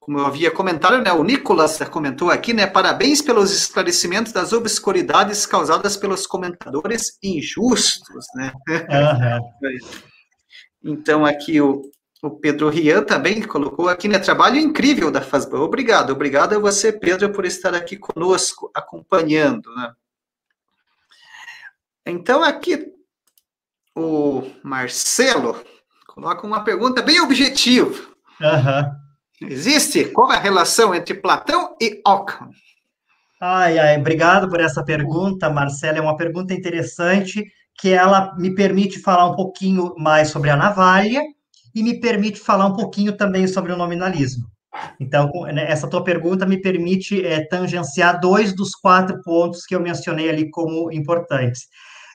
Como 0.03 0.19
eu 0.19 0.27
havia 0.27 0.51
comentado, 0.51 1.01
né, 1.01 1.13
o 1.13 1.23
Nicolas 1.23 1.79
comentou 1.89 2.29
aqui, 2.29 2.53
né, 2.53 2.67
parabéns 2.67 3.23
pelos 3.23 3.53
esclarecimentos 3.53 4.33
das 4.33 4.53
obscuridades 4.53 5.47
causadas 5.47 5.97
pelos 5.97 6.27
comentadores 6.27 7.17
injustos, 7.23 8.27
né? 8.35 8.53
Uhum. 8.69 9.81
então, 10.93 11.25
aqui 11.25 11.61
o, 11.61 11.83
o 12.21 12.31
Pedro 12.31 12.69
Rian 12.69 13.05
também 13.05 13.41
colocou 13.43 13.89
aqui, 13.89 14.09
né, 14.09 14.19
trabalho 14.19 14.57
incrível 14.57 15.09
da 15.09 15.21
FASBAN. 15.21 15.61
Obrigado, 15.61 16.11
obrigado 16.11 16.57
a 16.57 16.59
você, 16.59 16.93
Pedro, 16.93 17.31
por 17.31 17.45
estar 17.45 17.73
aqui 17.73 17.97
conosco, 17.97 18.73
acompanhando, 18.75 19.73
né? 19.77 19.93
Então, 22.05 22.43
aqui, 22.43 22.93
o 23.95 24.51
Marcelo 24.65 25.63
coloca 26.09 26.45
uma 26.45 26.65
pergunta 26.65 27.01
bem 27.03 27.21
objetiva. 27.21 27.95
Uhum. 28.41 29.02
Existe? 29.49 30.05
Qual 30.07 30.31
a 30.31 30.39
relação 30.39 30.95
entre 30.95 31.15
Platão 31.15 31.77
e 31.81 32.01
Ockham? 32.07 32.51
Ai, 33.41 33.79
ai, 33.79 33.99
obrigado 33.99 34.49
por 34.49 34.61
essa 34.61 34.85
pergunta, 34.85 35.51
Marcela. 35.51 35.99
É 35.99 36.01
uma 36.01 36.17
pergunta 36.17 36.55
interessante 36.55 37.45
que 37.79 37.89
ela 37.91 38.35
me 38.37 38.55
permite 38.55 39.01
falar 39.01 39.27
um 39.27 39.35
pouquinho 39.35 39.95
mais 39.99 40.29
sobre 40.29 40.51
a 40.51 40.57
navalha 40.57 41.23
e 41.75 41.83
me 41.83 41.99
permite 41.99 42.39
falar 42.39 42.67
um 42.67 42.75
pouquinho 42.75 43.17
também 43.17 43.47
sobre 43.47 43.73
o 43.73 43.77
nominalismo. 43.77 44.47
Então, 45.01 45.31
né, 45.53 45.71
essa 45.71 45.89
tua 45.89 46.03
pergunta 46.05 46.47
me 46.47 46.61
permite 46.61 47.25
é, 47.27 47.47
tangenciar 47.47 48.21
dois 48.21 48.55
dos 48.55 48.75
quatro 48.75 49.21
pontos 49.23 49.65
que 49.67 49.75
eu 49.75 49.81
mencionei 49.81 50.31
ali 50.31 50.49
como 50.51 50.91
importantes. 50.93 51.67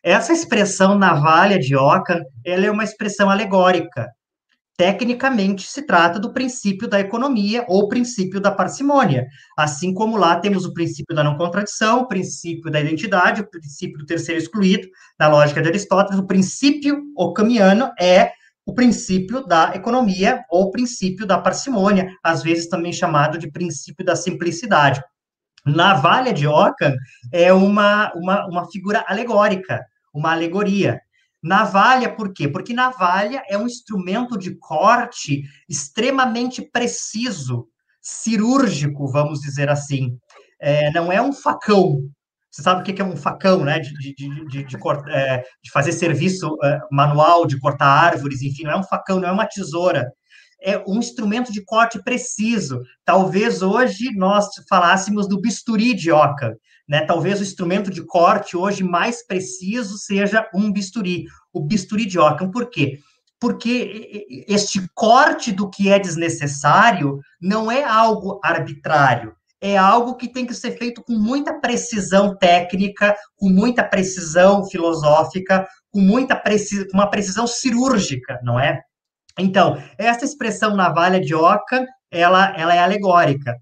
Essa 0.04 0.32
expressão 0.32 0.98
navalha 0.98 1.60
de 1.60 1.76
Ockham, 1.76 2.22
ela 2.46 2.66
é 2.66 2.72
uma 2.72 2.84
expressão 2.84 3.30
alegórica. 3.30 4.08
Tecnicamente, 4.78 5.68
se 5.68 5.82
trata 5.82 6.20
do 6.20 6.32
princípio 6.32 6.88
da 6.88 7.00
economia 7.00 7.66
ou 7.68 7.88
princípio 7.88 8.40
da 8.40 8.52
parcimônia. 8.52 9.28
Assim 9.58 9.92
como 9.92 10.16
lá 10.16 10.40
temos 10.40 10.66
o 10.66 10.74
princípio 10.74 11.16
da 11.16 11.24
não 11.24 11.36
contradição, 11.36 12.02
o 12.02 12.08
princípio 12.08 12.70
da 12.70 12.80
identidade, 12.80 13.42
o 13.42 13.50
princípio 13.50 13.98
do 13.98 14.06
terceiro 14.06 14.40
excluído, 14.40 14.88
na 15.20 15.28
lógica 15.28 15.64
de 15.64 15.70
Aristóteles, 15.70 16.20
o 16.20 16.28
princípio 16.28 17.02
ocamiano 17.16 17.92
é 18.00 18.32
o 18.68 18.74
princípio 18.74 19.44
da 19.48 19.72
economia 19.74 20.44
ou 20.48 20.70
princípio 20.70 21.26
da 21.26 21.40
parcimônia, 21.40 22.12
às 22.24 22.44
vezes 22.44 22.68
também 22.68 22.94
chamado 22.94 23.40
de 23.40 23.50
princípio 23.50 24.06
da 24.06 24.16
simplicidade. 24.16 25.02
Navalha 25.66 26.32
de 26.32 26.48
Ockham 26.48 26.94
é 27.32 27.52
uma, 27.52 28.12
uma, 28.14 28.46
uma 28.46 28.70
figura 28.70 29.04
alegórica, 29.08 29.84
uma 30.14 30.34
alegoria. 30.34 31.02
Navalha, 31.42 32.14
por 32.16 32.34
quê? 32.34 32.48
Porque 32.48 32.74
navalha 32.74 33.44
é 33.48 33.58
um 33.58 33.68
instrumento 33.68 34.38
de 34.38 34.56
corte 34.56 35.44
extremamente 35.70 36.62
preciso, 36.62 37.68
cirúrgico, 38.02 39.08
vamos 39.08 39.40
dizer 39.42 39.70
assim. 39.70 40.18
É, 40.60 40.92
não 40.92 41.12
é 41.12 41.22
um 41.22 41.32
facão. 41.34 42.02
Você 42.50 42.64
sabe 42.64 42.82
o 42.82 42.84
que 42.84 43.02
é 43.02 43.06
um 43.06 43.16
facão, 43.16 43.64
né? 43.64 43.80
De, 43.80 43.94
de, 43.94 44.16
de, 44.16 44.48
de, 44.48 44.64
de, 44.64 44.78
é, 45.10 45.44
fazer 45.72 45.92
serviço 45.92 46.58
é, 46.64 46.80
manual, 46.92 47.46
de 47.46 47.60
cortar 47.60 47.86
árvores, 47.86 48.42
enfim, 48.42 48.64
não 48.64 48.72
é 48.72 48.78
um 48.78 48.84
facão, 48.84 49.20
não 49.20 49.30
é 49.30 49.32
uma 49.32 49.46
tesoura. 49.46 50.12
É 50.60 50.80
um 50.88 50.98
instrumento 50.98 51.52
de 51.52 51.64
corte 51.64 52.02
preciso. 52.02 52.82
Talvez 53.06 53.62
hoje 53.62 54.12
nós 54.16 54.48
falássemos 54.68 55.28
do 55.28 55.40
bisturi 55.40 55.94
de 55.94 56.12
oca, 56.12 56.58
né? 56.88 57.02
Talvez 57.06 57.40
o 57.40 57.44
instrumento 57.44 57.92
de 57.92 58.04
corte 58.04 58.56
hoje 58.56 58.84
mais 58.84 59.26
preciso 59.26 59.98
seja 59.98 60.50
um 60.54 60.72
bisturi, 60.72 61.26
o 61.54 61.62
bisturi 61.62 62.06
de 62.06 62.18
Ockham. 62.18 62.50
Por 62.50 62.70
quê? 62.70 63.00
Porque 63.40 64.46
este 64.48 64.88
corte 64.96 65.52
do 65.52 65.70
que 65.70 65.90
é 65.90 66.00
desnecessário 66.00 67.20
não 67.42 67.72
é 67.72 67.84
algo 67.84 68.40
arbitrário, 68.44 69.36
é 69.62 69.78
algo 69.78 70.16
que 70.16 70.28
tem 70.28 70.46
que 70.46 70.54
ser 70.54 70.72
feito 70.78 71.04
com 71.04 71.14
muita 71.14 71.60
precisão 71.60 72.36
técnica, 72.36 73.16
com 73.36 73.50
muita 73.50 73.84
precisão 73.84 74.66
filosófica, 74.66 75.68
com 75.92 76.00
muita 76.00 76.36
precisão, 76.36 76.88
uma 76.94 77.10
precisão 77.10 77.46
cirúrgica, 77.46 78.40
não 78.44 78.60
é? 78.60 78.82
Então, 79.38 79.78
essa 79.98 80.26
expressão 80.26 80.76
navalha 80.76 81.20
de 81.20 81.36
Ockham, 81.36 81.86
ela, 82.12 82.56
ela 82.58 82.74
é 82.74 82.80
alegórica. 82.80 83.56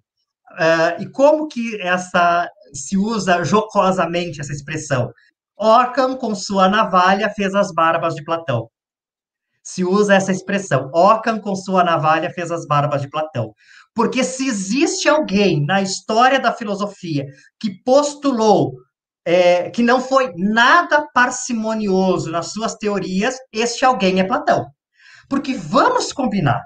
Uh, 0.55 1.01
e 1.01 1.09
como 1.09 1.47
que 1.47 1.79
essa 1.81 2.49
se 2.73 2.97
usa 2.97 3.43
jocosamente 3.43 4.41
essa 4.41 4.53
expressão? 4.53 5.11
Ockham, 5.57 6.15
com 6.15 6.33
sua 6.35 6.67
navalha, 6.67 7.29
fez 7.29 7.53
as 7.53 7.73
barbas 7.73 8.15
de 8.15 8.23
Platão. 8.23 8.69
Se 9.63 9.83
usa 9.83 10.15
essa 10.15 10.31
expressão. 10.31 10.89
Ockham, 10.93 11.39
com 11.39 11.55
sua 11.55 11.83
navalha, 11.83 12.29
fez 12.29 12.51
as 12.51 12.65
barbas 12.67 13.01
de 13.01 13.09
Platão. 13.09 13.53
Porque 13.93 14.23
se 14.23 14.47
existe 14.47 15.07
alguém 15.07 15.65
na 15.65 15.81
história 15.81 16.39
da 16.39 16.51
filosofia 16.51 17.25
que 17.59 17.81
postulou 17.83 18.73
é, 19.25 19.71
que 19.71 19.81
não 19.81 19.99
foi 19.99 20.31
nada 20.37 21.07
parcimonioso 21.13 22.31
nas 22.31 22.51
suas 22.51 22.75
teorias, 22.75 23.37
este 23.51 23.83
alguém 23.83 24.19
é 24.19 24.23
Platão. 24.23 24.67
Porque 25.27 25.55
vamos 25.55 26.13
combinar, 26.13 26.61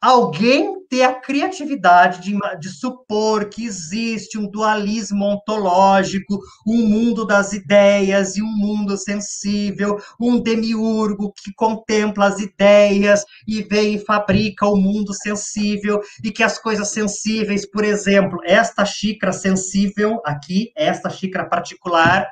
alguém 0.00 0.76
ter 0.88 1.02
a 1.02 1.14
criatividade 1.14 2.22
de, 2.22 2.38
de, 2.60 2.68
supor 2.68 3.48
que 3.48 3.64
existe 3.64 4.38
um 4.38 4.48
dualismo 4.48 5.24
ontológico, 5.24 6.38
um 6.66 6.86
mundo 6.86 7.26
das 7.26 7.52
ideias 7.52 8.36
e 8.36 8.42
um 8.42 8.56
mundo 8.56 8.96
sensível, 8.96 9.98
um 10.20 10.40
demiurgo 10.40 11.32
que 11.32 11.52
contempla 11.54 12.26
as 12.26 12.38
ideias 12.38 13.24
e 13.46 13.62
vem 13.62 13.96
e 13.96 14.04
fabrica 14.04 14.66
o 14.66 14.76
mundo 14.76 15.12
sensível, 15.12 16.00
e 16.22 16.30
que 16.30 16.42
as 16.42 16.58
coisas 16.58 16.92
sensíveis, 16.92 17.68
por 17.68 17.84
exemplo, 17.84 18.38
esta 18.44 18.84
xícara 18.84 19.32
sensível 19.32 20.20
aqui, 20.24 20.70
esta 20.76 21.10
xícara 21.10 21.48
particular, 21.48 22.28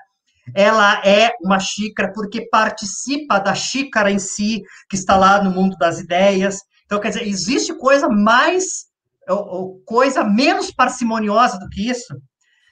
ela 0.54 1.00
é 1.04 1.32
uma 1.42 1.58
xícara 1.58 2.12
porque 2.12 2.48
participa 2.48 3.38
da 3.38 3.54
xícara 3.54 4.10
em 4.10 4.18
si, 4.18 4.62
que 4.90 4.96
está 4.96 5.16
lá 5.16 5.42
no 5.42 5.50
mundo 5.50 5.76
das 5.78 6.00
ideias. 6.00 6.58
Então, 6.94 7.02
quer 7.02 7.08
dizer, 7.08 7.26
existe 7.26 7.74
coisa 7.74 8.08
mais, 8.08 8.86
ou, 9.28 9.80
coisa 9.84 10.22
menos 10.22 10.70
parcimoniosa 10.70 11.58
do 11.58 11.68
que 11.68 11.90
isso? 11.90 12.14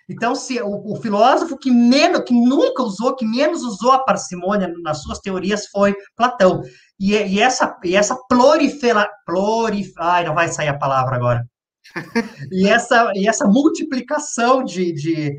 Então, 0.09 0.35
se 0.35 0.61
o, 0.61 0.93
o, 0.93 0.97
filósofo 0.97 1.59
que 1.59 1.71
menos, 1.71 2.21
que 2.21 2.35
nunca 2.35 2.83
usou, 2.83 3.17
que 3.17 3.27
menos 3.27 3.63
usou 3.63 3.91
a 3.91 4.05
parcimônia 4.05 4.73
nas 4.83 5.03
suas 5.03 5.19
teorias 5.19 5.67
foi 5.67 5.97
Platão. 6.17 6.61
E, 7.01 7.15
e 7.15 7.41
essa, 7.41 7.77
e 7.83 7.97
essa 7.97 8.17
prolifera, 8.29 9.09
plurif, 9.27 9.93
ai, 9.99 10.25
não 10.25 10.35
vai 10.35 10.49
sair 10.49 10.69
a 10.69 10.79
palavra 10.79 11.17
agora 11.17 11.45
e, 12.51 12.69
essa, 12.69 13.13
e 13.15 13.29
essa 13.29 13.47
multiplicação 13.47 14.63
de, 14.63 14.93
de, 14.93 15.37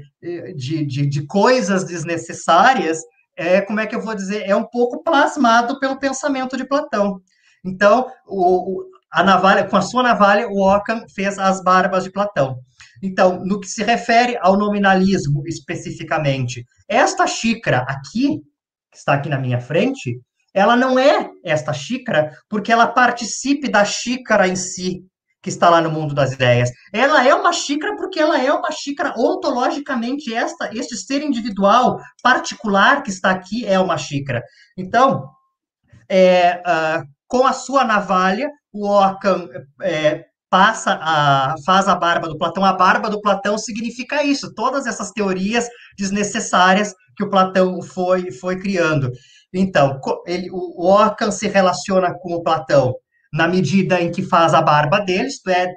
de, 0.56 0.86
de, 0.86 1.08
de 1.08 1.26
coisas 1.26 1.84
desnecessárias, 1.84 3.00
é, 3.36 3.62
como 3.62 3.80
é 3.80 3.88
que 3.88 3.96
eu 3.96 4.02
vou 4.02 4.14
dizer, 4.14 4.44
é 4.46 4.56
um 4.56 4.66
pouco 4.66 5.04
plasmado 5.04 5.80
pelo 5.80 6.00
pensamento 6.00 6.58
de 6.58 6.68
Platão. 6.68 7.22
Então, 7.64 8.12
o, 8.28 8.84
a 9.12 9.24
navalha, 9.24 9.64
com 9.66 9.78
a 9.78 9.82
sua 9.82 10.04
navalha, 10.04 10.48
o 10.50 10.62
Ockham 10.62 11.06
fez 11.14 11.38
as 11.38 11.64
barbas 11.64 12.04
de 12.04 12.12
Platão. 12.12 12.58
Então, 13.02 13.44
no 13.46 13.60
que 13.60 13.68
se 13.68 13.84
refere 13.84 14.38
ao 14.42 14.58
nominalismo 14.58 15.44
especificamente, 15.46 16.66
esta 16.88 17.28
xícara 17.28 17.80
aqui, 17.88 18.40
que 18.92 18.98
está 18.98 19.14
aqui 19.14 19.30
na 19.30 19.40
minha 19.40 19.60
frente, 19.60 20.20
ela 20.54 20.76
não 20.76 21.00
é 21.00 21.30
esta 21.44 21.74
xícara 21.74 22.32
porque 22.48 22.72
ela 22.72 22.88
participe 22.88 23.70
da 23.70 23.84
xícara 23.84 24.48
em 24.48 24.56
si, 24.56 25.04
que 25.42 25.50
está 25.50 25.70
lá 25.70 25.82
no 25.82 25.92
mundo 25.92 26.16
das 26.16 26.32
ideias. 26.32 26.70
Ela 26.94 27.28
é 27.28 27.34
uma 27.36 27.52
xícara 27.52 27.96
porque 27.98 28.20
ela 28.20 28.42
é 28.42 28.52
uma 28.54 28.72
xícara 28.72 29.14
ontologicamente 29.18 30.34
esta, 30.34 30.70
este 30.74 30.96
ser 30.96 31.22
individual 31.22 32.00
particular 32.22 33.04
que 33.04 33.10
está 33.10 33.32
aqui 33.32 33.66
é 33.66 33.78
uma 33.80 33.98
xícara. 33.98 34.42
Então, 34.78 35.28
é, 36.08 36.62
uh, 36.66 37.04
com 37.34 37.48
a 37.48 37.52
sua 37.52 37.84
navalha, 37.84 38.48
o 38.72 38.88
Ockham 38.88 39.50
é, 39.82 40.24
passa 40.52 41.00
a 41.02 41.56
faz 41.66 41.88
a 41.88 41.96
barba 41.96 42.28
do 42.28 42.38
Platão. 42.38 42.64
A 42.64 42.74
barba 42.74 43.10
do 43.10 43.20
Platão 43.20 43.58
significa 43.58 44.24
isso. 44.24 44.54
Todas 44.54 44.86
essas 44.86 45.10
teorias 45.10 45.68
desnecessárias 45.98 46.94
que 47.18 47.24
o 47.24 47.30
Platão 47.32 47.82
foi 47.82 48.32
foi 48.32 48.60
criando. 48.60 49.12
Então, 49.52 50.00
ele, 50.28 50.48
o 50.52 50.88
Ockham 50.88 51.32
se 51.32 51.48
relaciona 51.48 52.14
com 52.14 52.36
o 52.36 52.44
Platão 52.44 52.94
na 53.34 53.48
medida 53.48 54.00
em 54.00 54.12
que 54.12 54.22
faz 54.22 54.54
a 54.54 54.62
barba 54.62 55.00
deles, 55.00 55.42
é, 55.48 55.74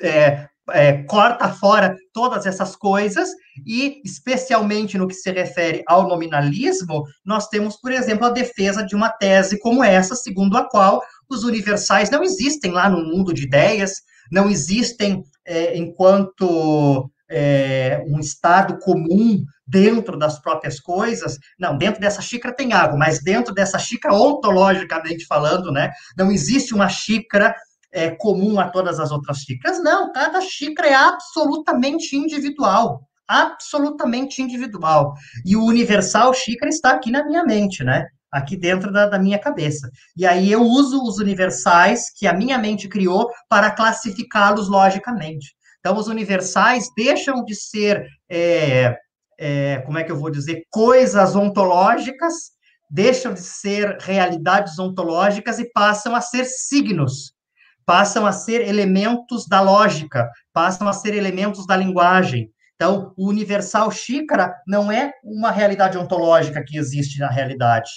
é, 0.00 0.48
é, 0.70 1.02
corta 1.04 1.48
fora 1.48 1.96
todas 2.12 2.46
essas 2.46 2.76
coisas, 2.76 3.28
e 3.66 4.00
especialmente 4.04 4.98
no 4.98 5.08
que 5.08 5.14
se 5.14 5.30
refere 5.30 5.82
ao 5.86 6.08
nominalismo, 6.08 7.04
nós 7.24 7.48
temos, 7.48 7.76
por 7.80 7.92
exemplo, 7.92 8.26
a 8.26 8.30
defesa 8.30 8.84
de 8.84 8.94
uma 8.94 9.10
tese 9.10 9.58
como 9.58 9.82
essa, 9.82 10.14
segundo 10.14 10.56
a 10.56 10.68
qual 10.68 11.02
os 11.28 11.44
universais 11.44 12.10
não 12.10 12.22
existem 12.22 12.70
lá 12.70 12.88
no 12.88 13.04
mundo 13.04 13.32
de 13.32 13.44
ideias, 13.44 13.92
não 14.30 14.48
existem 14.48 15.24
é, 15.46 15.76
enquanto 15.76 17.10
é, 17.30 18.02
um 18.06 18.18
estado 18.18 18.78
comum 18.78 19.44
dentro 19.66 20.18
das 20.18 20.38
próprias 20.38 20.80
coisas, 20.80 21.38
não, 21.58 21.76
dentro 21.76 22.00
dessa 22.00 22.22
xícara 22.22 22.54
tem 22.54 22.72
água, 22.72 22.96
mas 22.96 23.22
dentro 23.22 23.52
dessa 23.52 23.78
xícara, 23.78 24.14
ontologicamente 24.14 25.26
falando, 25.26 25.70
né, 25.70 25.90
não 26.16 26.30
existe 26.30 26.74
uma 26.74 26.88
xícara 26.88 27.54
é, 27.92 28.10
comum 28.10 28.58
a 28.60 28.68
todas 28.68 29.00
as 29.00 29.10
outras 29.10 29.38
xícaras. 29.38 29.82
Não, 29.82 30.12
cada 30.12 30.40
xícara 30.40 30.88
é 30.88 30.94
absolutamente 30.94 32.16
individual. 32.16 33.02
Absolutamente 33.26 34.40
individual. 34.42 35.14
E 35.44 35.54
o 35.56 35.64
universal 35.64 36.32
xícara 36.32 36.70
está 36.70 36.92
aqui 36.92 37.10
na 37.10 37.24
minha 37.24 37.44
mente, 37.44 37.84
né? 37.84 38.06
Aqui 38.32 38.56
dentro 38.56 38.92
da, 38.92 39.06
da 39.06 39.18
minha 39.18 39.38
cabeça. 39.38 39.90
E 40.16 40.26
aí 40.26 40.50
eu 40.50 40.62
uso 40.62 41.02
os 41.02 41.18
universais 41.18 42.10
que 42.14 42.26
a 42.26 42.32
minha 42.32 42.58
mente 42.58 42.88
criou 42.88 43.30
para 43.48 43.70
classificá-los 43.70 44.68
logicamente. 44.68 45.54
Então, 45.80 45.96
os 45.96 46.08
universais 46.08 46.88
deixam 46.96 47.44
de 47.44 47.54
ser, 47.54 48.06
é, 48.28 48.96
é, 49.38 49.78
como 49.86 49.98
é 49.98 50.04
que 50.04 50.12
eu 50.12 50.16
vou 50.16 50.30
dizer, 50.30 50.64
coisas 50.70 51.36
ontológicas, 51.36 52.34
deixam 52.90 53.32
de 53.32 53.40
ser 53.40 53.96
realidades 54.00 54.78
ontológicas 54.78 55.58
e 55.58 55.70
passam 55.70 56.14
a 56.14 56.20
ser 56.20 56.44
signos 56.44 57.32
passam 57.88 58.26
a 58.26 58.32
ser 58.32 58.68
elementos 58.68 59.48
da 59.48 59.62
lógica, 59.62 60.30
passam 60.52 60.86
a 60.86 60.92
ser 60.92 61.14
elementos 61.14 61.66
da 61.66 61.74
linguagem. 61.74 62.52
Então, 62.74 63.14
o 63.16 63.26
universal 63.26 63.90
xícara 63.90 64.54
não 64.66 64.92
é 64.92 65.10
uma 65.24 65.50
realidade 65.50 65.96
ontológica 65.96 66.62
que 66.62 66.76
existe 66.76 67.18
na 67.18 67.30
realidade. 67.30 67.88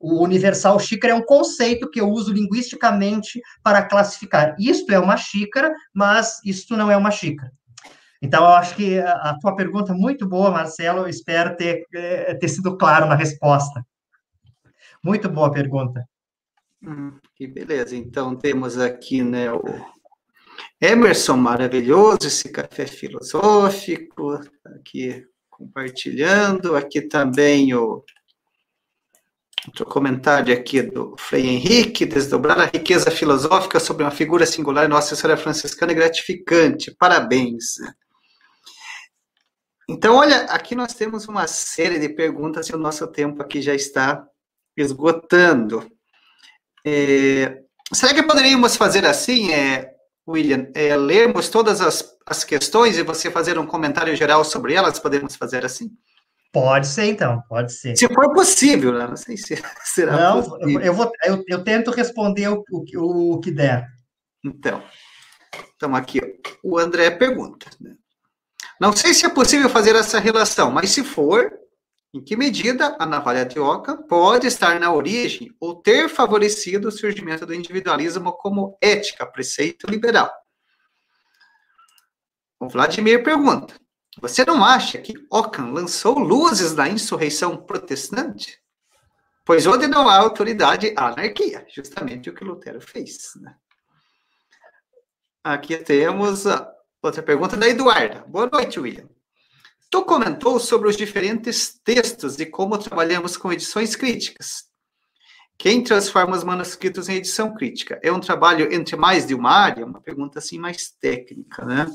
O 0.00 0.24
universal 0.24 0.80
xícara 0.80 1.12
é 1.12 1.16
um 1.16 1.26
conceito 1.26 1.90
que 1.90 2.00
eu 2.00 2.08
uso 2.08 2.32
linguisticamente 2.32 3.38
para 3.62 3.82
classificar. 3.82 4.56
Isto 4.58 4.90
é 4.92 4.98
uma 4.98 5.18
xícara, 5.18 5.70
mas 5.92 6.40
isto 6.42 6.74
não 6.74 6.90
é 6.90 6.96
uma 6.96 7.10
xícara. 7.10 7.52
Então, 8.22 8.44
eu 8.44 8.50
acho 8.50 8.74
que 8.74 8.98
a 8.98 9.36
tua 9.42 9.54
pergunta 9.54 9.92
é 9.92 9.94
muito 9.94 10.26
boa, 10.26 10.50
Marcelo. 10.50 11.00
Eu 11.00 11.08
espero 11.08 11.54
ter, 11.54 11.84
eh, 11.94 12.32
ter 12.40 12.48
sido 12.48 12.78
claro 12.78 13.04
na 13.04 13.14
resposta. 13.14 13.84
Muito 15.02 15.28
boa 15.28 15.50
pergunta. 15.52 16.02
Que 17.34 17.46
beleza. 17.46 17.96
Então 17.96 18.36
temos 18.36 18.78
aqui 18.78 19.22
né, 19.22 19.52
o 19.52 19.62
Emerson 20.80 21.36
maravilhoso, 21.36 22.26
esse 22.26 22.48
café 22.50 22.86
filosófico, 22.86 24.38
tá 24.62 24.70
aqui 24.70 25.26
compartilhando. 25.50 26.76
Aqui 26.76 27.00
também 27.00 27.74
o 27.74 28.04
outro 29.66 29.86
comentário 29.86 30.52
aqui 30.52 30.82
do 30.82 31.16
Frei 31.18 31.46
Henrique, 31.46 32.04
desdobrar 32.04 32.60
a 32.60 32.66
riqueza 32.66 33.10
filosófica 33.10 33.80
sobre 33.80 34.04
uma 34.04 34.10
figura 34.10 34.44
singular, 34.44 34.88
Nossa 34.88 35.16
Senhora 35.16 35.38
Franciscana 35.38 35.92
é 35.92 35.94
gratificante. 35.94 36.94
Parabéns. 36.98 37.76
Então, 39.88 40.16
olha, 40.16 40.44
aqui 40.44 40.74
nós 40.74 40.94
temos 40.94 41.28
uma 41.28 41.46
série 41.46 41.98
de 41.98 42.08
perguntas 42.08 42.68
e 42.68 42.74
o 42.74 42.78
nosso 42.78 43.06
tempo 43.06 43.42
aqui 43.42 43.60
já 43.60 43.74
está 43.74 44.26
esgotando. 44.76 45.86
É, 46.84 47.62
será 47.92 48.12
que 48.12 48.22
poderíamos 48.22 48.76
fazer 48.76 49.06
assim, 49.06 49.52
é, 49.52 49.90
William? 50.28 50.68
É, 50.74 50.96
lermos 50.96 51.48
todas 51.48 51.80
as, 51.80 52.16
as 52.26 52.44
questões 52.44 52.98
e 52.98 53.02
você 53.02 53.30
fazer 53.30 53.58
um 53.58 53.66
comentário 53.66 54.14
geral 54.14 54.44
sobre 54.44 54.74
elas? 54.74 54.98
Podemos 54.98 55.36
fazer 55.36 55.64
assim? 55.64 55.90
Pode 56.52 56.86
ser, 56.86 57.06
então, 57.06 57.42
pode 57.48 57.72
ser. 57.72 57.96
Se 57.96 58.06
for 58.06 58.32
possível, 58.32 58.92
né? 58.92 59.08
Não 59.08 59.16
sei 59.16 59.36
se 59.36 59.60
será 59.84 60.16
Não, 60.16 60.42
possível. 60.42 60.80
Eu, 60.80 60.94
vou, 60.94 61.10
eu, 61.24 61.42
eu 61.48 61.64
tento 61.64 61.90
responder 61.90 62.48
o, 62.48 62.62
o, 62.70 63.34
o 63.34 63.40
que 63.40 63.50
der. 63.50 63.88
Então, 64.44 64.80
então 65.74 65.96
aqui, 65.96 66.20
o 66.62 66.78
André 66.78 67.10
pergunta. 67.10 67.68
Né? 67.80 67.94
Não 68.80 68.94
sei 68.94 69.14
se 69.14 69.26
é 69.26 69.28
possível 69.28 69.68
fazer 69.68 69.96
essa 69.96 70.20
relação, 70.20 70.70
mas 70.70 70.90
se 70.90 71.02
for, 71.02 71.50
em 72.14 72.22
que 72.22 72.36
medida 72.36 72.96
a 73.00 73.04
navalha 73.04 73.44
de 73.44 73.58
Oca 73.58 73.96
pode 73.96 74.46
estar 74.46 74.78
na 74.78 74.92
origem 74.92 75.52
ou 75.58 75.74
ter 75.74 76.08
favorecido 76.08 76.86
o 76.86 76.92
surgimento 76.92 77.44
do 77.44 77.52
individualismo 77.52 78.32
como 78.32 78.78
ética, 78.80 79.26
preceito 79.26 79.90
liberal? 79.90 80.32
O 82.60 82.68
Vladimir 82.68 83.24
pergunta: 83.24 83.74
Você 84.20 84.44
não 84.44 84.64
acha 84.64 84.98
que 84.98 85.14
Ockham 85.28 85.72
lançou 85.72 86.16
luzes 86.20 86.72
na 86.72 86.88
insurreição 86.88 87.56
protestante? 87.56 88.62
Pois 89.44 89.66
onde 89.66 89.88
não 89.88 90.08
há 90.08 90.16
autoridade, 90.16 90.94
há 90.96 91.08
anarquia, 91.08 91.66
justamente 91.68 92.30
o 92.30 92.34
que 92.34 92.44
Lutero 92.44 92.80
fez. 92.80 93.32
Né? 93.40 93.56
Aqui 95.42 95.76
temos 95.78 96.44
outra 97.02 97.24
pergunta 97.24 97.56
da 97.56 97.68
Eduarda. 97.68 98.24
Boa 98.28 98.48
noite, 98.48 98.78
William. 98.78 99.13
Tu 99.94 100.04
comentou 100.04 100.58
sobre 100.58 100.88
os 100.88 100.96
diferentes 100.96 101.78
textos 101.84 102.40
e 102.40 102.46
como 102.46 102.76
trabalhamos 102.76 103.36
com 103.36 103.52
edições 103.52 103.94
críticas. 103.94 104.64
Quem 105.56 105.84
transforma 105.84 106.36
os 106.36 106.42
manuscritos 106.42 107.08
em 107.08 107.14
edição 107.14 107.54
crítica? 107.54 108.00
É 108.02 108.10
um 108.10 108.18
trabalho 108.18 108.74
entre 108.74 108.96
mais 108.96 109.24
de 109.24 109.36
uma 109.36 109.52
área? 109.52 109.86
Uma 109.86 110.00
pergunta 110.00 110.40
assim 110.40 110.58
mais 110.58 110.90
técnica, 111.00 111.64
né? 111.64 111.86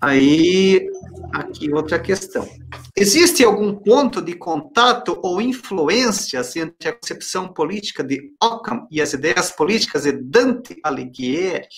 Aí, 0.00 0.90
aqui 1.32 1.72
outra 1.72 2.00
questão. 2.00 2.48
Existe 2.96 3.44
algum 3.44 3.72
ponto 3.72 4.20
de 4.20 4.34
contato 4.34 5.20
ou 5.22 5.40
influências 5.40 6.56
entre 6.56 6.88
a 6.88 6.92
concepção 6.92 7.52
política 7.52 8.02
de 8.02 8.32
Ockham 8.42 8.88
e 8.90 9.00
as 9.00 9.12
ideias 9.12 9.52
políticas 9.52 10.02
de 10.02 10.10
Dante 10.10 10.80
Alighieri? 10.82 11.68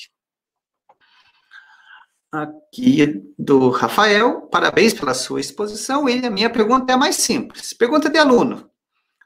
Aqui 2.33 3.23
do 3.39 3.69
Rafael. 3.69 4.43
Parabéns 4.51 4.95
pela 4.95 5.13
sua 5.13 5.41
exposição, 5.41 6.05
William. 6.05 6.31
Minha 6.31 6.49
pergunta 6.49 6.93
é 6.93 6.97
mais 6.97 7.17
simples. 7.17 7.75
Pergunta 7.75 8.09
de 8.09 8.19
aluno. 8.19 8.71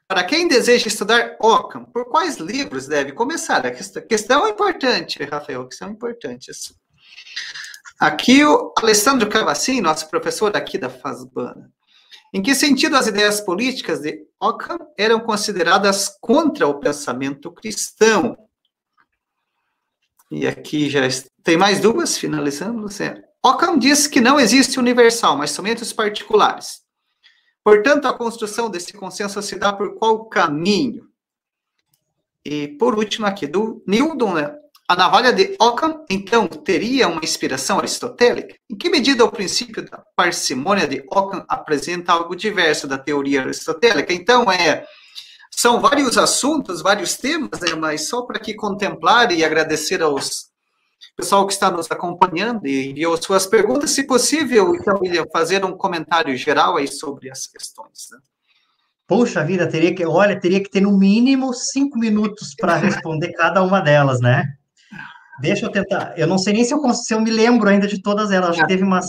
Para 0.07 0.23
quem 0.23 0.47
deseja 0.47 0.87
estudar 0.87 1.37
Ockham, 1.41 1.85
por 1.85 2.05
quais 2.05 2.37
livros 2.37 2.87
deve 2.87 3.11
começar? 3.13 3.65
A 3.65 3.71
questão 3.71 4.45
é 4.45 4.49
importante, 4.49 5.23
Rafael, 5.23 5.67
questão 5.67 5.89
importante. 5.89 6.51
Aqui 7.99 8.45
o 8.45 8.73
Alessandro 8.77 9.27
Cavacin, 9.27 9.81
nosso 9.81 10.09
professor 10.09 10.55
aqui 10.55 10.77
da 10.77 10.89
Fasbana. 10.89 11.71
Em 12.33 12.41
que 12.41 12.53
sentido 12.53 12.95
as 12.95 13.07
ideias 13.07 13.41
políticas 13.41 13.99
de 14.01 14.25
Ockham 14.39 14.77
eram 14.97 15.19
consideradas 15.19 16.09
contra 16.21 16.67
o 16.67 16.79
pensamento 16.79 17.51
cristão? 17.51 18.37
E 20.31 20.45
aqui 20.45 20.89
já 20.89 21.05
tem 21.47 21.55
mais 21.55 21.79
duas, 21.79 22.17
finalizamos. 22.17 22.99
É. 22.99 23.23
Ockham 23.41 23.79
diz 23.79 24.05
que 24.05 24.19
não 24.19 24.37
existe 24.37 24.77
universal, 24.77 25.37
mas 25.37 25.51
somente 25.51 25.81
os 25.81 25.93
particulares. 25.93 26.81
Portanto, 27.63 28.05
a 28.05 28.13
construção 28.13 28.69
desse 28.69 28.91
consenso 28.91 29.41
se 29.41 29.55
dá 29.55 29.71
por 29.71 29.95
qual 29.95 30.25
caminho? 30.25 31.07
E 32.43 32.67
por 32.77 32.95
último 32.95 33.25
aqui, 33.25 33.47
do 33.47 33.81
Newton, 33.87 34.33
né? 34.33 34.53
a 34.89 34.95
navalha 34.97 35.31
de 35.31 35.55
Ockham, 35.57 36.03
então, 36.09 36.47
teria 36.49 37.07
uma 37.07 37.23
inspiração 37.23 37.79
aristotélica? 37.79 38.53
Em 38.69 38.75
que 38.75 38.89
medida 38.89 39.23
o 39.23 39.31
princípio 39.31 39.89
da 39.89 40.03
parcimônia 40.17 40.85
de 40.85 41.01
Ockham 41.09 41.45
apresenta 41.47 42.11
algo 42.11 42.35
diverso 42.35 42.89
da 42.89 42.97
teoria 42.97 43.43
aristotélica? 43.43 44.11
Então, 44.11 44.51
é 44.51 44.85
são 45.49 45.79
vários 45.79 46.17
assuntos, 46.17 46.81
vários 46.81 47.15
temas, 47.15 47.61
né, 47.61 47.73
mas 47.73 48.09
só 48.09 48.23
para 48.23 48.35
aqui 48.35 48.53
contemplar 48.53 49.31
e 49.31 49.45
agradecer 49.45 50.01
aos 50.01 50.47
pessoal 51.15 51.47
que 51.47 51.53
está 51.53 51.71
nos 51.71 51.89
acompanhando 51.89 52.65
e 52.67 52.91
enviou 52.91 53.17
suas 53.21 53.45
perguntas, 53.45 53.91
se 53.91 54.03
possível, 54.03 54.75
então, 54.75 54.99
William, 55.01 55.25
fazer 55.31 55.65
um 55.65 55.75
comentário 55.75 56.35
geral 56.37 56.77
aí 56.77 56.87
sobre 56.87 57.29
as 57.29 57.47
questões. 57.47 58.07
Né? 58.11 58.19
Poxa 59.07 59.43
vida, 59.43 59.67
teria 59.67 59.95
que, 59.95 60.05
olha, 60.05 60.39
teria 60.39 60.61
que 60.61 60.69
ter 60.69 60.81
no 60.81 60.97
mínimo 60.97 61.53
cinco 61.53 61.97
minutos 61.97 62.53
para 62.55 62.75
responder 62.75 63.31
cada 63.33 63.63
uma 63.63 63.79
delas, 63.79 64.19
né? 64.19 64.45
Deixa 65.39 65.65
eu 65.67 65.71
tentar. 65.71 66.17
Eu 66.17 66.25
não 66.25 66.37
sei 66.37 66.53
nem 66.53 66.63
se 66.63 66.73
eu, 66.73 66.93
se 66.93 67.13
eu 67.13 67.21
me 67.21 67.29
lembro 67.29 67.69
ainda 67.69 67.87
de 67.87 68.01
todas 68.01 68.31
elas. 68.31 68.49
Acho 68.49 68.61
que 68.61 68.67
teve 68.67 68.83
umas, 68.83 69.05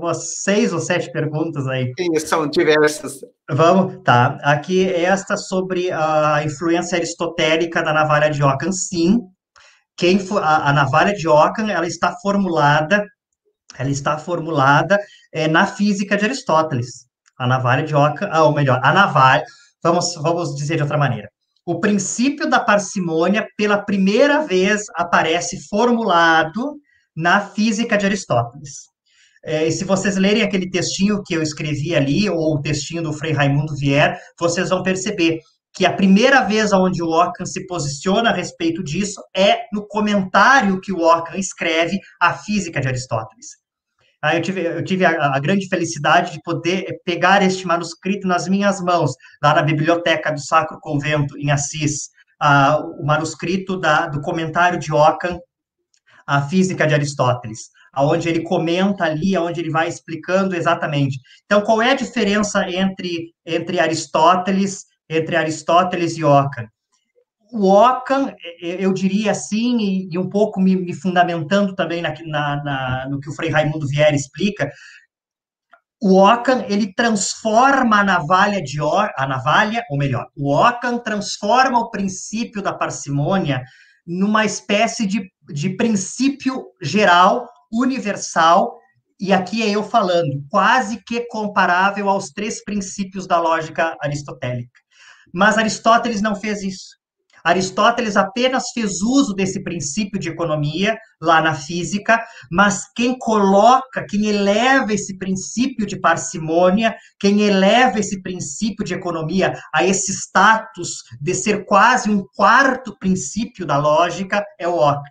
umas 0.00 0.42
seis 0.42 0.72
ou 0.72 0.80
sete 0.80 1.12
perguntas 1.12 1.66
aí. 1.66 1.92
Sim, 1.98 2.18
são 2.18 2.46
diversas. 2.48 3.20
Vamos, 3.50 4.02
tá. 4.02 4.38
Aqui 4.42 4.88
esta 4.88 5.36
sobre 5.36 5.90
a 5.92 6.42
influência 6.44 6.96
aristotélica 6.96 7.82
da 7.82 7.92
navalha 7.92 8.30
de 8.30 8.42
Ockham. 8.42 8.72
Sim, 8.72 9.20
quem 9.96 10.18
for, 10.18 10.42
a, 10.42 10.68
a 10.68 10.72
navalha 10.72 11.14
de 11.14 11.28
Ockham, 11.28 11.70
ela 11.70 11.86
está 11.86 12.14
formulada, 12.22 13.04
ela 13.78 13.90
está 13.90 14.18
formulada 14.18 14.98
é, 15.32 15.48
na 15.48 15.66
física 15.66 16.16
de 16.16 16.24
Aristóteles. 16.24 17.06
A 17.38 17.46
navalha 17.46 17.84
de 17.84 17.94
Ockham, 17.94 18.28
ah, 18.30 18.44
ou 18.44 18.54
melhor, 18.54 18.80
a 18.82 18.92
navalha, 18.92 19.44
vamos, 19.82 20.14
vamos 20.14 20.54
dizer 20.54 20.76
de 20.76 20.82
outra 20.82 20.98
maneira 20.98 21.28
o 21.66 21.80
princípio 21.80 22.48
da 22.48 22.60
parcimônia, 22.60 23.48
pela 23.56 23.82
primeira 23.82 24.46
vez, 24.46 24.84
aparece 24.94 25.68
formulado 25.68 26.78
na 27.14 27.40
física 27.40 27.98
de 27.98 28.06
Aristóteles. 28.06 28.86
É, 29.44 29.66
e 29.66 29.72
se 29.72 29.84
vocês 29.84 30.16
lerem 30.16 30.42
aquele 30.42 30.70
textinho 30.70 31.22
que 31.24 31.34
eu 31.34 31.42
escrevi 31.42 31.94
ali, 31.94 32.30
ou 32.30 32.54
o 32.54 32.60
textinho 32.60 33.02
do 33.02 33.12
Frei 33.12 33.32
Raimundo 33.32 33.74
Vier, 33.74 34.16
vocês 34.38 34.68
vão 34.68 34.84
perceber 34.84 35.40
que 35.76 35.84
a 35.84 35.92
primeira 35.92 36.40
vez 36.40 36.72
onde 36.72 37.02
o 37.02 37.10
Ockham 37.10 37.44
se 37.44 37.66
posiciona 37.66 38.30
a 38.30 38.32
respeito 38.32 38.82
disso 38.82 39.20
é 39.36 39.66
no 39.70 39.86
comentário 39.86 40.80
que 40.80 40.90
o 40.90 41.02
Ockham 41.02 41.36
escreve 41.36 42.00
à 42.18 42.32
física 42.32 42.80
de 42.80 42.88
Aristóteles. 42.88 43.48
Aí 44.22 44.38
eu 44.38 44.42
tive, 44.42 44.62
eu 44.62 44.82
tive 44.82 45.04
a, 45.04 45.34
a, 45.34 45.38
grande 45.38 45.68
felicidade 45.68 46.32
de 46.32 46.40
poder 46.42 46.86
pegar 47.04 47.42
este 47.42 47.66
manuscrito 47.66 48.26
nas 48.26 48.48
minhas 48.48 48.80
mãos, 48.80 49.12
lá 49.42 49.54
na 49.54 49.60
biblioteca 49.60 50.32
do 50.32 50.40
Sacro 50.40 50.78
Convento, 50.80 51.36
em 51.36 51.50
Assis, 51.50 52.08
o 52.98 53.04
manuscrito 53.04 53.78
da, 53.78 54.06
do 54.06 54.22
comentário 54.22 54.78
de 54.78 54.94
Ockham, 54.94 55.38
a 56.26 56.40
Física 56.48 56.86
de 56.86 56.94
Aristóteles, 56.94 57.68
aonde 57.92 58.30
ele 58.30 58.42
comenta 58.42 59.04
ali, 59.04 59.36
aonde 59.36 59.60
ele 59.60 59.70
vai 59.70 59.88
explicando 59.88 60.56
exatamente. 60.56 61.20
Então, 61.44 61.60
qual 61.60 61.82
é 61.82 61.90
a 61.90 61.96
diferença 61.96 62.66
entre, 62.70 63.34
entre 63.44 63.78
Aristóteles, 63.78 64.86
entre 65.08 65.36
Aristóteles 65.36 66.16
e 66.16 66.24
Ockham? 66.24 66.68
o 67.52 67.68
Ockham, 67.68 68.34
eu 68.60 68.92
diria 68.92 69.30
assim, 69.30 70.08
e, 70.10 70.18
um 70.18 70.28
pouco 70.28 70.60
me, 70.60 70.76
me, 70.76 70.92
fundamentando 70.92 71.74
também 71.74 72.02
na, 72.02 72.14
na, 72.26 72.64
na, 72.64 73.08
no 73.08 73.20
que 73.20 73.30
o 73.30 73.34
Frei 73.34 73.50
Raimundo 73.50 73.86
Vieira 73.86 74.14
explica, 74.14 74.70
o 76.02 76.22
Ockham, 76.22 76.64
ele 76.68 76.92
transforma 76.92 78.00
a 78.00 78.04
navalha 78.04 78.62
de 78.62 78.78
a 78.80 79.26
navalha, 79.26 79.82
ou 79.90 79.96
melhor, 79.96 80.26
o 80.36 80.54
Ockham 80.54 80.98
transforma 80.98 81.78
o 81.78 81.90
princípio 81.90 82.60
da 82.60 82.72
parcimônia 82.72 83.62
numa 84.06 84.44
espécie 84.44 85.06
de, 85.06 85.30
de 85.48 85.70
princípio 85.70 86.66
geral, 86.82 87.48
universal, 87.72 88.76
e 89.18 89.32
aqui 89.32 89.62
é 89.62 89.70
eu 89.70 89.82
falando, 89.82 90.44
quase 90.50 91.02
que 91.02 91.26
comparável 91.28 92.08
aos 92.08 92.28
três 92.28 92.62
princípios 92.62 93.26
da 93.26 93.40
lógica 93.40 93.96
aristotélica. 94.02 94.85
Mas 95.36 95.58
Aristóteles 95.58 96.22
não 96.22 96.34
fez 96.34 96.62
isso. 96.62 96.96
Aristóteles 97.44 98.16
apenas 98.16 98.70
fez 98.72 99.02
uso 99.02 99.34
desse 99.34 99.62
princípio 99.62 100.18
de 100.18 100.30
economia 100.30 100.96
lá 101.20 101.42
na 101.42 101.54
física, 101.54 102.18
mas 102.50 102.90
quem 102.94 103.18
coloca, 103.18 104.06
quem 104.08 104.28
eleva 104.28 104.94
esse 104.94 105.18
princípio 105.18 105.84
de 105.84 106.00
parcimônia, 106.00 106.96
quem 107.20 107.42
eleva 107.42 108.00
esse 108.00 108.22
princípio 108.22 108.82
de 108.82 108.94
economia 108.94 109.52
a 109.74 109.84
esse 109.84 110.10
status 110.10 111.02
de 111.20 111.34
ser 111.34 111.66
quase 111.66 112.08
um 112.08 112.24
quarto 112.34 112.98
princípio 112.98 113.66
da 113.66 113.76
lógica 113.76 114.42
é 114.58 114.66
o 114.66 114.76
Ockham. 114.76 115.02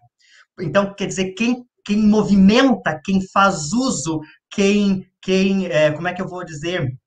Então, 0.59 0.91
quer 0.95 1.05
dizer, 1.05 1.33
quem, 1.33 1.63
quem 1.85 1.97
movimenta, 1.97 2.99
quem 3.05 3.19
faz 3.31 3.71
uso, 3.73 4.19
quem, 4.49 5.07
quem 5.21 5.67
é, 5.67 5.91
como 5.91 6.07
é 6.07 6.13
que 6.13 6.21
eu 6.21 6.27
vou 6.27 6.43
dizer? 6.43 6.97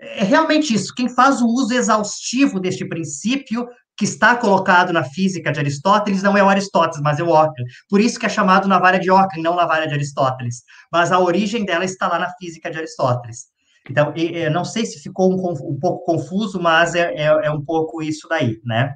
É 0.00 0.22
realmente 0.24 0.72
isso. 0.72 0.94
Quem 0.94 1.08
faz 1.08 1.40
o 1.42 1.46
uso 1.46 1.74
exaustivo 1.74 2.60
deste 2.60 2.84
princípio 2.84 3.66
que 3.96 4.04
está 4.04 4.36
colocado 4.36 4.92
na 4.92 5.02
física 5.02 5.50
de 5.50 5.58
Aristóteles 5.58 6.22
não 6.22 6.36
é 6.36 6.42
o 6.42 6.48
Aristóteles, 6.48 7.00
mas 7.02 7.18
é 7.18 7.22
o 7.24 7.30
Ockham. 7.30 7.64
Por 7.88 8.00
isso 8.00 8.18
que 8.18 8.26
é 8.26 8.28
chamado 8.28 8.68
navalha 8.68 9.00
de 9.00 9.10
Ockham, 9.10 9.42
não 9.42 9.56
navalha 9.56 9.88
de 9.88 9.94
Aristóteles. 9.94 10.62
Mas 10.92 11.10
a 11.10 11.18
origem 11.18 11.64
dela 11.64 11.84
está 11.84 12.06
lá 12.06 12.18
na 12.18 12.30
física 12.34 12.70
de 12.70 12.78
Aristóteles. 12.78 13.46
Então, 13.90 14.12
eu 14.14 14.50
não 14.52 14.64
sei 14.64 14.86
se 14.86 15.00
ficou 15.00 15.32
um, 15.32 15.72
um 15.72 15.78
pouco 15.80 16.04
confuso, 16.04 16.60
mas 16.60 16.94
é, 16.94 17.12
é, 17.14 17.24
é, 17.24 17.50
um 17.50 17.64
pouco 17.64 18.00
isso 18.02 18.28
daí, 18.28 18.60
né? 18.64 18.94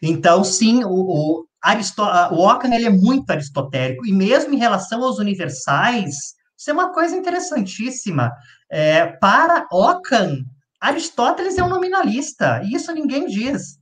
Então, 0.00 0.42
sim, 0.42 0.84
o, 0.84 0.90
o, 0.90 1.46
Aristó 1.60 2.30
o 2.32 2.48
Ockham 2.48 2.72
ele 2.72 2.86
é 2.86 2.90
muito 2.90 3.28
aristotélico, 3.30 4.06
e 4.06 4.12
mesmo 4.12 4.54
em 4.54 4.58
relação 4.58 5.02
aos 5.02 5.18
universais, 5.18 6.14
isso 6.58 6.70
é 6.70 6.72
uma 6.72 6.92
coisa 6.92 7.16
interessantíssima. 7.16 8.32
É, 8.68 9.06
para 9.06 9.68
Ockham, 9.70 10.44
Aristóteles 10.80 11.56
é 11.56 11.62
um 11.62 11.68
nominalista, 11.68 12.60
e 12.64 12.74
isso 12.74 12.92
ninguém 12.92 13.26
diz. 13.26 13.78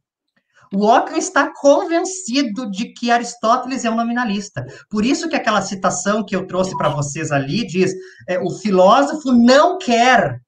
O 0.75 0.85
Ockham 0.85 1.17
está 1.17 1.51
convencido 1.55 2.71
de 2.71 2.93
que 2.93 3.11
Aristóteles 3.11 3.85
é 3.85 3.91
um 3.91 3.97
nominalista. 3.97 4.67
Por 4.91 5.05
isso 5.05 5.29
que 5.29 5.37
aquela 5.37 5.63
citação 5.63 6.25
que 6.25 6.37
eu 6.37 6.47
trouxe 6.47 6.77
para 6.77 6.89
vocês 6.89 7.33
ali 7.33 7.67
diz: 7.67 7.93
é, 8.29 8.39
o 8.39 8.51
filósofo 8.51 9.33
não 9.33 9.79
quer, 9.79 10.41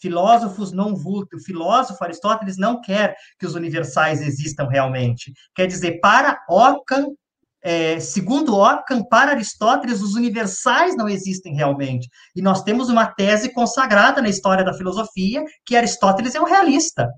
filósofos 0.00 0.72
não 0.72 0.94
vulto, 0.94 1.36
o 1.36 1.40
filósofo 1.40 2.02
Aristóteles 2.02 2.56
não 2.56 2.80
quer 2.80 3.14
que 3.38 3.46
os 3.46 3.54
universais 3.54 4.22
existam 4.22 4.68
realmente. 4.68 5.32
Quer 5.54 5.66
dizer, 5.66 5.98
para 6.00 6.38
Ockham, 6.48 7.08
é, 7.64 7.98
segundo 7.98 8.54
Ockham, 8.54 9.02
para 9.02 9.32
Aristóteles, 9.32 10.02
os 10.02 10.14
universais 10.14 10.94
não 10.94 11.08
existem 11.08 11.54
realmente. 11.54 12.08
E 12.36 12.42
nós 12.42 12.62
temos 12.62 12.90
uma 12.90 13.06
tese 13.06 13.52
consagrada 13.52 14.20
na 14.20 14.28
história 14.28 14.62
da 14.62 14.74
filosofia 14.74 15.42
que 15.64 15.74
Aristóteles 15.74 16.34
é 16.34 16.40
um 16.40 16.44
realista 16.44 17.08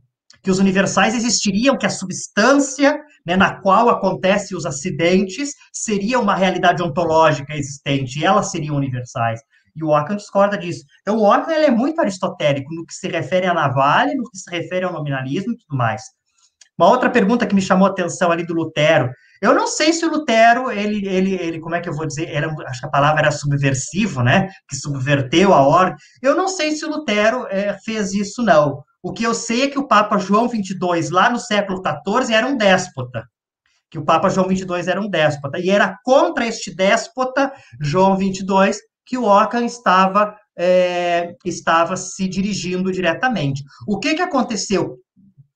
que 0.46 0.50
os 0.50 0.60
universais 0.60 1.12
existiriam, 1.12 1.76
que 1.76 1.86
a 1.86 1.90
substância 1.90 2.96
né, 3.26 3.34
na 3.34 3.60
qual 3.60 3.88
acontecem 3.88 4.56
os 4.56 4.64
acidentes 4.64 5.50
seria 5.72 6.20
uma 6.20 6.36
realidade 6.36 6.80
ontológica 6.80 7.52
existente, 7.52 8.20
e 8.20 8.24
elas 8.24 8.52
seriam 8.52 8.76
universais. 8.76 9.40
E 9.74 9.82
o 9.82 9.88
Ockham 9.88 10.14
discorda 10.14 10.56
disso. 10.56 10.84
Então, 11.02 11.16
o 11.16 11.28
Ockham 11.28 11.52
ele 11.52 11.66
é 11.66 11.70
muito 11.72 12.00
aristotélico 12.00 12.72
no 12.72 12.86
que 12.86 12.94
se 12.94 13.08
refere 13.08 13.46
à 13.46 13.52
navalha, 13.52 14.14
no 14.14 14.22
que 14.30 14.38
se 14.38 14.48
refere 14.48 14.84
ao 14.84 14.92
nominalismo 14.92 15.52
e 15.52 15.56
tudo 15.56 15.76
mais. 15.76 16.02
Uma 16.78 16.90
outra 16.90 17.10
pergunta 17.10 17.44
que 17.44 17.54
me 17.54 17.60
chamou 17.60 17.88
a 17.88 17.90
atenção 17.90 18.30
ali 18.30 18.46
do 18.46 18.54
Lutero. 18.54 19.10
Eu 19.40 19.54
não 19.54 19.66
sei 19.66 19.92
se 19.92 20.04
o 20.04 20.10
Lutero, 20.10 20.70
ele, 20.70 21.06
ele, 21.06 21.34
ele 21.34 21.60
como 21.60 21.74
é 21.74 21.80
que 21.80 21.88
eu 21.88 21.94
vou 21.94 22.06
dizer? 22.06 22.28
Era, 22.28 22.48
acho 22.66 22.80
que 22.80 22.86
a 22.86 22.90
palavra 22.90 23.20
era 23.20 23.30
subversivo, 23.30 24.22
né? 24.22 24.48
Que 24.68 24.76
subverteu 24.76 25.52
a 25.52 25.66
ordem. 25.66 25.96
Eu 26.22 26.34
não 26.34 26.48
sei 26.48 26.74
se 26.74 26.84
o 26.84 26.90
Lutero 26.90 27.46
é, 27.48 27.76
fez 27.84 28.12
isso, 28.12 28.42
não. 28.42 28.82
O 29.02 29.12
que 29.12 29.24
eu 29.24 29.34
sei 29.34 29.62
é 29.62 29.68
que 29.68 29.78
o 29.78 29.86
Papa 29.86 30.18
João 30.18 30.48
XXII, 30.48 31.10
lá 31.10 31.30
no 31.30 31.38
século 31.38 31.80
XIV, 31.80 32.34
era 32.34 32.46
um 32.46 32.56
déspota. 32.56 33.24
Que 33.90 33.98
o 33.98 34.04
Papa 34.04 34.28
João 34.28 34.48
XXII 34.48 34.90
era 34.90 35.00
um 35.00 35.08
déspota. 35.08 35.58
E 35.58 35.70
era 35.70 35.96
contra 36.04 36.46
este 36.46 36.74
déspota, 36.74 37.52
João 37.80 38.16
XXII, 38.16 38.76
que 39.04 39.16
o 39.16 39.24
Ockham 39.24 39.64
estava, 39.64 40.36
é, 40.58 41.34
estava 41.44 41.96
se 41.96 42.26
dirigindo 42.26 42.90
diretamente. 42.90 43.62
O 43.86 44.00
que, 44.00 44.14
que 44.14 44.22
aconteceu 44.22 44.96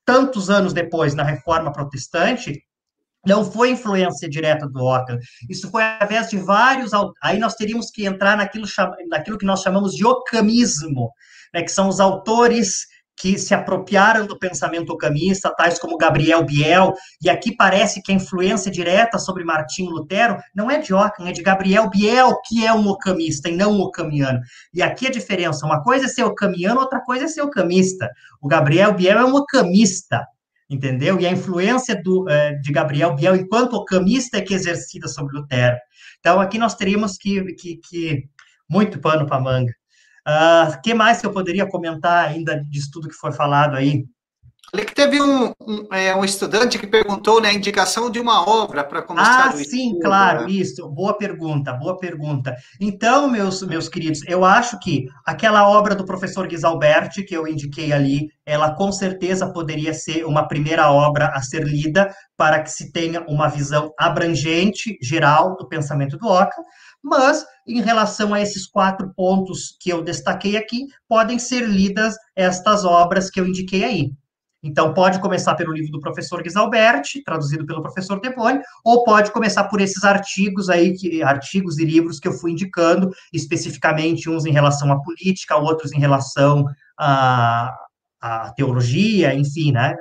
tantos 0.05 0.51
anos 0.51 0.73
depois, 0.73 1.15
na 1.15 1.23
Reforma 1.23 1.73
Protestante, 1.73 2.61
não 3.27 3.45
foi 3.45 3.71
influência 3.71 4.29
direta 4.29 4.69
do 4.69 4.85
Ockham. 4.85 5.19
Isso 5.49 5.71
foi 5.71 5.83
através 5.83 6.31
de 6.31 6.39
vários. 6.39 6.93
Aí 7.23 7.39
nós 7.39 7.55
teríamos 7.55 7.91
que 7.91 8.07
entrar 8.07 8.37
naquilo, 8.37 8.67
naquilo 9.09 9.39
que 9.39 9.47
nós 9.47 9.63
chamamos 9.63 9.95
de 9.95 10.05
ocamismo, 10.05 11.13
né, 11.55 11.63
que 11.63 11.71
são 11.71 11.89
os 11.89 12.01
autores 12.01 12.87
que 13.21 13.37
se 13.37 13.53
apropriaram 13.53 14.27
do 14.27 14.39
pensamento 14.39 14.91
ocamista, 14.91 15.55
tais 15.55 15.79
como 15.79 15.99
Gabriel 15.99 16.43
Biel, 16.43 16.95
e 17.23 17.29
aqui 17.29 17.55
parece 17.55 18.01
que 18.03 18.11
a 18.11 18.15
influência 18.15 18.71
direta 18.71 19.19
sobre 19.19 19.45
Martinho 19.45 19.91
Lutero 19.91 20.39
não 20.55 20.71
é 20.71 20.79
de 20.79 20.95
Ockham, 20.95 21.29
é 21.29 21.33
de 21.33 21.43
Gabriel 21.43 21.91
Biel, 21.91 22.41
que 22.47 22.67
é 22.67 22.73
um 22.73 22.89
ocamista 22.89 23.51
e 23.51 23.55
não 23.55 23.73
um 23.73 23.81
ocamiano. 23.83 24.41
E 24.73 24.83
aqui 24.83 25.07
a 25.07 25.11
diferença, 25.11 25.67
uma 25.67 25.83
coisa 25.83 26.07
é 26.07 26.09
ser 26.09 26.25
ocamiano, 26.25 26.81
outra 26.81 27.03
coisa 27.03 27.27
é 27.27 27.29
ser 27.29 27.43
ocamista. 27.43 28.09
O 28.41 28.49
Gabriel 28.49 28.95
Biel 28.95 29.19
é 29.19 29.25
um 29.25 29.35
ocamista, 29.35 30.25
entendeu? 30.71 31.21
E 31.21 31.27
a 31.27 31.33
influência 31.33 32.01
do, 32.01 32.29
eh, 32.29 32.55
de 32.61 32.73
Gabriel 32.73 33.15
Biel 33.17 33.35
enquanto 33.35 33.75
ocamista 33.75 34.39
é 34.39 34.41
que 34.41 34.55
exercida 34.55 35.09
sobre 35.09 35.37
Lutero. 35.37 35.77
Então, 36.21 36.41
aqui 36.41 36.59
nós 36.59 36.77
teríamos 36.77 37.19
que, 37.19 37.53
que, 37.55 37.77
que 37.79 38.29
muito 38.69 39.01
pano 39.01 39.27
para 39.27 39.41
manga. 39.41 39.73
O 40.27 40.31
uh, 40.31 40.33
ah, 40.73 40.81
que 40.83 40.95
mais 40.95 41.21
que 41.21 41.27
eu 41.27 41.33
poderia 41.33 41.67
comentar 41.67 42.29
ainda 42.29 42.63
disso 42.65 42.91
tudo 42.93 43.09
que 43.09 43.15
foi 43.15 43.33
falado 43.33 43.75
aí? 43.77 44.05
Ali 44.73 44.85
que 44.85 44.95
teve 44.95 45.21
um, 45.21 45.53
um, 45.61 45.87
é, 45.93 46.15
um, 46.15 46.25
estudante 46.25 46.79
que 46.79 46.87
perguntou 46.87 47.41
né, 47.41 47.49
a 47.49 47.53
indicação 47.53 48.09
de 48.09 48.21
uma 48.21 48.49
obra 48.49 48.85
para 48.85 49.03
começar 49.03 49.51
ah, 49.51 49.55
o 49.55 49.59
sim, 49.59 49.89
estudo, 49.89 50.01
claro, 50.01 50.43
né? 50.43 50.51
isso. 50.53 50.89
Boa 50.89 51.17
pergunta, 51.17 51.73
boa 51.73 51.99
pergunta. 51.99 52.55
Então, 52.81 53.29
meus, 53.29 53.63
meus 53.63 53.89
queridos, 53.89 54.21
eu 54.29 54.45
acho 54.45 54.79
que 54.79 55.07
aquela 55.27 55.69
obra 55.69 55.97
do 55.97 56.05
professor 56.05 56.47
Guisalberti, 56.47 57.25
que 57.25 57.37
eu 57.37 57.49
indiquei 57.49 57.93
ali, 57.93 58.29
ela 58.47 58.73
com 58.75 58.93
certeza 58.93 59.53
poderia 59.53 59.93
ser 59.93 60.25
uma 60.25 60.47
primeira 60.47 60.91
obra 60.93 61.33
a 61.35 61.43
ser 61.43 61.65
lida 61.65 62.15
para 62.37 62.63
que 62.63 62.71
se 62.71 62.93
tenha 62.93 63.25
uma 63.29 63.49
visão 63.49 63.93
abrangente, 63.99 64.97
geral, 65.03 65.57
do 65.57 65.69
pensamento 65.69 66.17
do 66.17 66.29
Ockham, 66.29 66.63
mas 67.03 67.45
em 67.67 67.81
relação 67.81 68.33
a 68.33 68.41
esses 68.41 68.69
quatro 68.69 69.13
pontos 69.17 69.77
que 69.81 69.91
eu 69.91 70.03
destaquei 70.03 70.57
aqui, 70.57 70.87
podem 71.09 71.39
ser 71.39 71.69
lidas 71.69 72.15
estas 72.37 72.85
obras 72.85 73.31
que 73.31 73.41
eu 73.41 73.47
indiquei 73.47 73.85
aí. 73.85 74.11
Então, 74.63 74.93
pode 74.93 75.21
começar 75.21 75.55
pelo 75.55 75.73
livro 75.73 75.91
do 75.91 76.01
professor 76.01 76.43
Guisalberti, 76.43 77.23
traduzido 77.23 77.65
pelo 77.65 77.81
professor 77.81 78.21
Teboni, 78.21 78.61
ou 78.85 79.05
pode 79.05 79.31
começar 79.31 79.65
por 79.65 79.81
esses 79.81 80.05
artigos 80.05 80.69
aí, 80.69 80.95
que, 80.95 81.23
artigos 81.23 81.79
e 81.79 81.85
livros 81.85 82.21
que 82.21 82.29
eu 82.29 82.33
fui 82.33 82.53
indicando, 82.53 83.11
especificamente 83.33 84.29
uns 84.29 84.45
em 84.45 84.53
relação 84.53 84.93
à 84.93 85.03
política, 85.03 85.57
outros 85.57 85.93
em 85.93 85.99
relação 85.99 86.67
à, 86.99 87.75
à 88.21 88.53
teologia, 88.53 89.35
enfim, 89.35 89.73
né? 89.73 89.95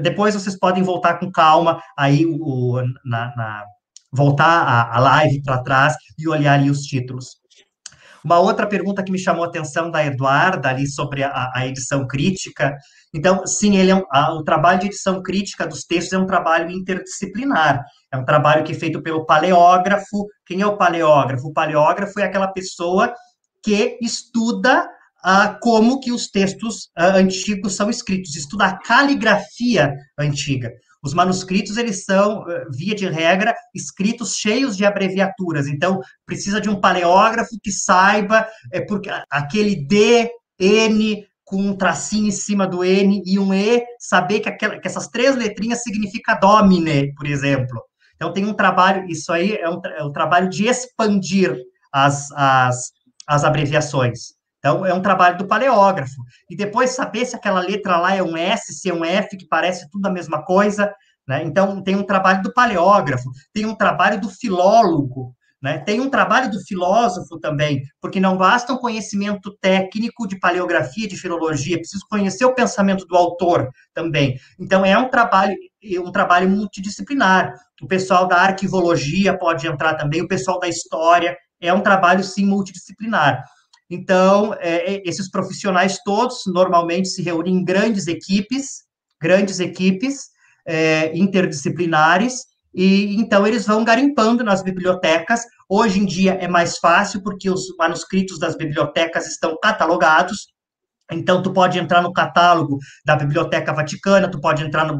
Depois 0.00 0.34
vocês 0.34 0.58
podem 0.58 0.82
voltar 0.82 1.18
com 1.18 1.30
calma 1.30 1.80
aí 1.96 2.26
o, 2.26 2.82
na, 3.04 3.34
na 3.36 3.64
voltar 4.12 4.44
a, 4.44 4.96
a 4.96 5.00
live 5.00 5.42
para 5.42 5.62
trás 5.62 5.94
e 6.18 6.28
olhar 6.28 6.54
ali 6.54 6.68
os 6.68 6.82
títulos. 6.82 7.42
Uma 8.24 8.38
outra 8.38 8.66
pergunta 8.66 9.02
que 9.02 9.10
me 9.10 9.18
chamou 9.18 9.44
a 9.44 9.48
atenção 9.48 9.90
da 9.90 10.04
Eduarda 10.04 10.68
ali 10.68 10.86
sobre 10.86 11.24
a, 11.24 11.50
a 11.54 11.66
edição 11.66 12.06
crítica. 12.06 12.76
Então, 13.14 13.46
sim, 13.46 13.76
ele 13.76 13.90
é 13.90 13.94
um, 13.94 14.04
a, 14.10 14.32
o 14.34 14.42
trabalho 14.42 14.80
de 14.80 14.86
edição 14.86 15.22
crítica 15.22 15.66
dos 15.66 15.84
textos 15.84 16.12
é 16.14 16.18
um 16.18 16.26
trabalho 16.26 16.70
interdisciplinar. 16.70 17.84
É 18.10 18.16
um 18.16 18.24
trabalho 18.24 18.64
que 18.64 18.72
é 18.72 18.74
feito 18.74 19.02
pelo 19.02 19.26
paleógrafo. 19.26 20.26
Quem 20.46 20.62
é 20.62 20.66
o 20.66 20.78
paleógrafo? 20.78 21.48
O 21.48 21.52
paleógrafo 21.52 22.18
é 22.20 22.24
aquela 22.24 22.48
pessoa 22.48 23.12
que 23.62 23.98
estuda 24.00 24.88
uh, 25.24 25.58
como 25.60 26.00
que 26.00 26.10
os 26.10 26.28
textos 26.28 26.84
uh, 26.98 27.16
antigos 27.16 27.76
são 27.76 27.90
escritos, 27.90 28.34
estuda 28.34 28.66
a 28.66 28.78
caligrafia 28.78 29.94
antiga. 30.18 30.72
Os 31.02 31.14
manuscritos, 31.14 31.76
eles 31.76 32.04
são, 32.04 32.44
via 32.70 32.94
de 32.94 33.08
regra, 33.08 33.52
escritos 33.74 34.36
cheios 34.36 34.76
de 34.76 34.84
abreviaturas. 34.84 35.66
Então, 35.66 35.98
precisa 36.24 36.60
de 36.60 36.70
um 36.70 36.80
paleógrafo 36.80 37.58
que 37.60 37.72
saiba 37.72 38.46
é, 38.72 38.80
porque 38.80 39.10
aquele 39.28 39.74
D, 39.84 40.30
N, 40.60 41.26
com 41.52 41.58
um 41.58 41.76
tracinho 41.76 42.28
em 42.28 42.30
cima 42.30 42.66
do 42.66 42.82
N 42.82 43.22
e 43.26 43.38
um 43.38 43.52
E, 43.52 43.84
saber 43.98 44.40
que, 44.40 44.48
aquela, 44.48 44.80
que 44.80 44.88
essas 44.88 45.06
três 45.08 45.36
letrinhas 45.36 45.82
significa 45.82 46.34
domine, 46.34 47.14
por 47.14 47.26
exemplo. 47.26 47.78
Então, 48.16 48.32
tem 48.32 48.46
um 48.46 48.54
trabalho, 48.54 49.06
isso 49.06 49.30
aí 49.30 49.56
é 49.56 49.68
um, 49.68 49.78
é 49.84 50.02
um 50.02 50.10
trabalho 50.10 50.48
de 50.48 50.66
expandir 50.66 51.54
as, 51.92 52.32
as, 52.32 52.92
as 53.28 53.44
abreviações. 53.44 54.32
Então, 54.60 54.86
é 54.86 54.94
um 54.94 55.02
trabalho 55.02 55.36
do 55.36 55.46
paleógrafo. 55.46 56.22
E 56.48 56.56
depois 56.56 56.92
saber 56.92 57.26
se 57.26 57.36
aquela 57.36 57.60
letra 57.60 57.98
lá 57.98 58.14
é 58.14 58.22
um 58.22 58.34
S, 58.34 58.72
se 58.72 58.88
é 58.88 58.94
um 58.94 59.04
F, 59.04 59.36
que 59.36 59.46
parece 59.46 59.90
tudo 59.90 60.06
a 60.06 60.10
mesma 60.10 60.42
coisa. 60.42 60.90
Né? 61.28 61.42
Então, 61.44 61.82
tem 61.82 61.96
um 61.96 62.02
trabalho 62.02 62.42
do 62.42 62.54
paleógrafo, 62.54 63.30
tem 63.52 63.66
um 63.66 63.74
trabalho 63.74 64.18
do 64.18 64.30
filólogo, 64.30 65.34
né? 65.62 65.78
tem 65.78 66.00
um 66.00 66.10
trabalho 66.10 66.50
do 66.50 66.60
filósofo 66.60 67.38
também, 67.38 67.82
porque 68.00 68.18
não 68.18 68.36
basta 68.36 68.72
um 68.72 68.78
conhecimento 68.78 69.56
técnico 69.60 70.26
de 70.26 70.38
paleografia, 70.38 71.06
de 71.06 71.16
filologia, 71.16 71.78
preciso 71.78 72.04
conhecer 72.10 72.44
o 72.44 72.54
pensamento 72.54 73.06
do 73.06 73.16
autor 73.16 73.70
também. 73.94 74.38
Então, 74.58 74.84
é 74.84 74.98
um 74.98 75.08
trabalho, 75.08 75.54
um 76.04 76.10
trabalho 76.10 76.50
multidisciplinar. 76.50 77.54
O 77.80 77.86
pessoal 77.86 78.26
da 78.26 78.38
arquivologia 78.38 79.38
pode 79.38 79.66
entrar 79.66 79.94
também, 79.94 80.20
o 80.20 80.28
pessoal 80.28 80.58
da 80.58 80.68
história, 80.68 81.36
é 81.60 81.72
um 81.72 81.80
trabalho, 81.80 82.24
sim, 82.24 82.44
multidisciplinar. 82.44 83.44
Então, 83.88 84.54
é, 84.54 84.94
é, 84.94 85.02
esses 85.04 85.30
profissionais 85.30 85.98
todos 86.02 86.42
normalmente 86.46 87.08
se 87.08 87.22
reúnem 87.22 87.56
em 87.56 87.64
grandes 87.64 88.06
equipes, 88.08 88.84
grandes 89.20 89.60
equipes 89.60 90.30
é, 90.66 91.16
interdisciplinares, 91.16 92.51
e 92.74 93.16
então 93.16 93.46
eles 93.46 93.66
vão 93.66 93.84
garimpando 93.84 94.42
nas 94.42 94.62
bibliotecas. 94.62 95.42
Hoje 95.68 96.00
em 96.00 96.06
dia 96.06 96.32
é 96.34 96.48
mais 96.48 96.78
fácil 96.78 97.22
porque 97.22 97.50
os 97.50 97.74
manuscritos 97.78 98.38
das 98.38 98.56
bibliotecas 98.56 99.26
estão 99.26 99.58
catalogados, 99.60 100.52
então, 101.14 101.42
tu 101.42 101.52
pode 101.52 101.78
entrar 101.78 102.02
no 102.02 102.12
catálogo 102.12 102.78
da 103.04 103.16
Biblioteca 103.16 103.72
Vaticana, 103.72 104.30
tu 104.30 104.40
pode 104.40 104.64
entrar 104.64 104.86
no, 104.86 104.98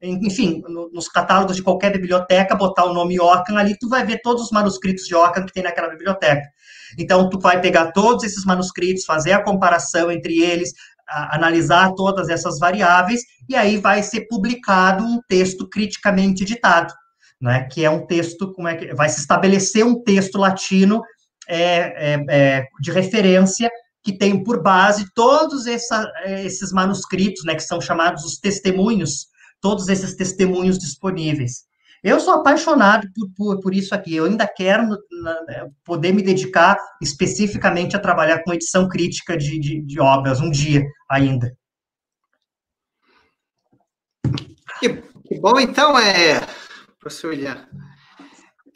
enfim, 0.00 0.62
no, 0.68 0.90
nos 0.90 1.08
catálogos 1.08 1.56
de 1.56 1.62
qualquer 1.62 1.92
biblioteca, 1.92 2.54
botar 2.54 2.84
o 2.84 2.94
nome 2.94 3.20
Ockham 3.20 3.56
ali, 3.58 3.76
tu 3.78 3.88
vai 3.88 4.04
ver 4.04 4.20
todos 4.22 4.44
os 4.44 4.50
manuscritos 4.50 5.04
de 5.04 5.14
Ockham 5.14 5.44
que 5.44 5.52
tem 5.52 5.62
naquela 5.62 5.88
biblioteca. 5.88 6.42
Então, 6.98 7.28
tu 7.28 7.38
vai 7.38 7.60
pegar 7.60 7.92
todos 7.92 8.24
esses 8.24 8.44
manuscritos, 8.44 9.04
fazer 9.04 9.32
a 9.32 9.42
comparação 9.42 10.10
entre 10.10 10.40
eles, 10.40 10.72
analisar 11.34 11.92
todas 11.94 12.28
essas 12.28 12.58
variáveis, 12.58 13.22
e 13.48 13.56
aí 13.56 13.76
vai 13.76 14.02
ser 14.02 14.26
publicado 14.28 15.04
um 15.04 15.20
texto 15.28 15.68
criticamente 15.68 16.42
editado, 16.42 16.92
né? 17.40 17.68
Que 17.70 17.84
é 17.84 17.90
um 17.90 18.06
texto, 18.06 18.52
como 18.52 18.68
é 18.68 18.76
que 18.76 18.94
vai 18.94 19.08
se 19.08 19.20
estabelecer 19.20 19.84
um 19.84 20.02
texto 20.02 20.38
latino 20.38 21.02
é, 21.48 22.14
é, 22.14 22.24
é, 22.30 22.64
de 22.80 22.90
referência 22.90 23.70
que 24.02 24.16
tem 24.16 24.42
por 24.42 24.62
base 24.62 25.06
todos 25.14 25.66
essa, 25.66 26.10
esses 26.24 26.72
manuscritos, 26.72 27.44
né, 27.44 27.54
que 27.54 27.62
são 27.62 27.80
chamados 27.80 28.24
os 28.24 28.38
testemunhos, 28.38 29.28
todos 29.60 29.88
esses 29.88 30.16
testemunhos 30.16 30.78
disponíveis. 30.78 31.64
Eu 32.02 32.18
sou 32.18 32.34
apaixonado 32.34 33.06
por, 33.14 33.30
por, 33.36 33.60
por 33.60 33.74
isso 33.74 33.94
aqui. 33.94 34.16
Eu 34.16 34.24
ainda 34.24 34.46
quero 34.46 34.88
na, 34.88 35.68
poder 35.84 36.12
me 36.12 36.22
dedicar 36.22 36.76
especificamente 37.00 37.94
a 37.94 38.00
trabalhar 38.00 38.42
com 38.42 38.52
edição 38.52 38.88
crítica 38.88 39.36
de, 39.36 39.58
de, 39.60 39.80
de 39.80 40.00
obras, 40.00 40.40
um 40.40 40.50
dia 40.50 40.84
ainda. 41.08 41.56
Que, 44.80 44.88
que 45.28 45.38
bom, 45.40 45.60
então, 45.60 45.96
é, 45.96 46.40
professor 46.98 47.28
William. 47.28 47.68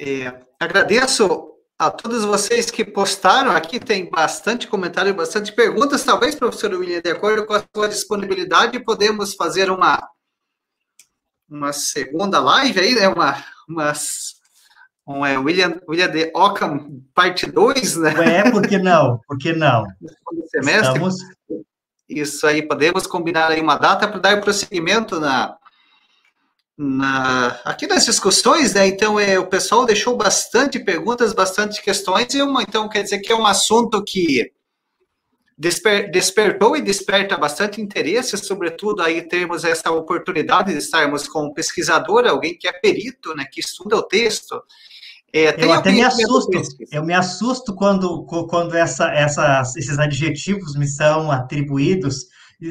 É, 0.00 0.40
agradeço 0.60 1.52
a 1.78 1.90
todos 1.90 2.24
vocês 2.24 2.70
que 2.70 2.84
postaram 2.84 3.50
aqui, 3.50 3.80
tem 3.80 4.08
bastante 4.08 4.68
comentário, 4.68 5.14
bastante 5.14 5.52
perguntas. 5.52 6.04
Talvez, 6.04 6.36
professor 6.36 6.72
William, 6.72 7.00
de 7.00 7.10
acordo 7.10 7.44
com 7.44 7.54
a 7.54 7.64
sua 7.74 7.88
disponibilidade, 7.88 8.84
podemos 8.84 9.34
fazer 9.34 9.70
uma, 9.70 10.00
uma 11.48 11.72
segunda 11.72 12.38
live 12.40 12.80
aí, 12.80 12.94
né? 12.94 13.08
Uma, 13.08 13.44
uma, 13.68 13.92
um 15.06 15.24
é, 15.24 15.38
William, 15.38 15.80
William 15.88 16.10
de 16.10 16.30
Ockham, 16.34 17.02
parte 17.14 17.46
2, 17.46 17.96
né? 17.96 18.38
É, 18.38 18.50
por 18.50 18.66
que 18.66 18.78
não? 18.78 19.20
Por 19.26 19.38
que 19.38 19.52
não? 19.52 19.84
semestre. 20.50 20.88
Estamos... 20.88 21.16
Isso 22.08 22.46
aí, 22.46 22.62
podemos 22.62 23.06
combinar 23.06 23.50
aí 23.50 23.60
uma 23.60 23.76
data 23.76 24.06
para 24.06 24.20
dar 24.20 24.40
prosseguimento 24.40 25.18
na, 25.18 25.56
na, 26.78 27.60
aqui 27.64 27.86
nas 27.86 28.04
discussões, 28.04 28.74
né? 28.74 28.86
Então, 28.86 29.18
é, 29.18 29.38
o 29.38 29.46
pessoal 29.46 29.84
deixou 29.84 30.16
bastante 30.16 30.78
perguntas, 30.78 31.32
bastante 31.32 31.82
questões, 31.82 32.32
e 32.32 32.42
uma, 32.42 32.62
então 32.62 32.88
quer 32.88 33.02
dizer 33.02 33.18
que 33.18 33.32
é 33.32 33.36
um 33.36 33.46
assunto 33.46 34.04
que 34.04 34.52
desper, 35.56 36.10
despertou 36.10 36.76
e 36.76 36.82
desperta 36.82 37.36
bastante 37.36 37.80
interesse, 37.80 38.36
sobretudo 38.36 39.02
aí 39.02 39.22
temos 39.22 39.64
essa 39.64 39.90
oportunidade 39.90 40.72
de 40.72 40.78
estarmos 40.78 41.26
com 41.26 41.46
um 41.46 41.52
pesquisador, 41.52 42.26
alguém 42.26 42.56
que 42.58 42.68
é 42.68 42.72
perito, 42.72 43.34
né? 43.34 43.44
Que 43.50 43.60
estuda 43.60 43.96
o 43.96 44.02
texto. 44.02 44.60
É, 45.32 45.64
eu 45.64 45.72
até 45.72 45.90
me 45.90 46.02
assusto, 46.02 46.50
eu 46.92 47.04
me 47.04 47.12
assusto 47.12 47.74
quando, 47.74 48.24
quando 48.24 48.74
essa, 48.74 49.12
essa, 49.12 49.62
esses 49.76 49.98
adjetivos 49.98 50.76
me 50.76 50.86
são 50.86 51.30
atribuídos, 51.30 52.26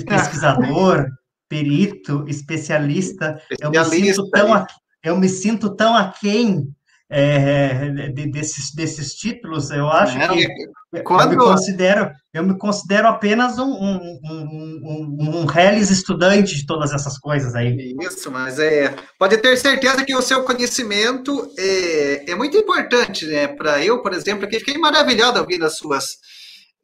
pesquisador 0.07 1.05
perito, 1.47 2.25
especialista, 2.27 3.39
especialista 3.51 3.61
eu 3.61 3.69
me 3.71 3.85
sinto 3.85 4.29
tão, 4.29 4.65
eu 5.03 5.17
me 5.17 5.29
sinto 5.29 5.75
tão 5.75 5.95
aquém 5.95 6.75
é, 7.09 8.09
de, 8.09 8.31
desses, 8.31 8.73
desses 8.73 9.13
títulos, 9.13 9.69
eu 9.69 9.87
acho 9.87 10.17
é, 10.17 10.27
que 10.27 11.03
quando... 11.03 11.21
eu, 11.21 11.29
me 11.29 11.35
considero, 11.37 12.11
eu 12.33 12.43
me 12.43 12.57
considero 12.57 13.07
apenas 13.07 13.59
um, 13.59 13.69
um, 13.69 14.19
um, 14.23 15.17
um, 15.19 15.37
um 15.41 15.45
reles 15.45 15.91
estudante 15.91 16.55
de 16.55 16.65
todas 16.65 16.91
essas 16.93 17.17
coisas 17.19 17.53
aí. 17.53 17.95
Isso, 18.01 18.31
mas 18.31 18.57
é, 18.59 18.95
pode 19.19 19.37
ter 19.37 19.55
certeza 19.57 20.03
que 20.03 20.15
o 20.15 20.21
seu 20.21 20.43
conhecimento 20.43 21.51
é, 21.57 22.31
é 22.31 22.35
muito 22.35 22.57
importante, 22.57 23.25
né? 23.27 23.47
Para 23.47 23.83
eu, 23.83 24.01
por 24.01 24.13
exemplo, 24.13 24.47
que 24.47 24.59
fiquei 24.59 24.77
maravilhado 24.77 25.39
ouvindo 25.39 25.65
as 25.65 25.77
suas 25.77 26.17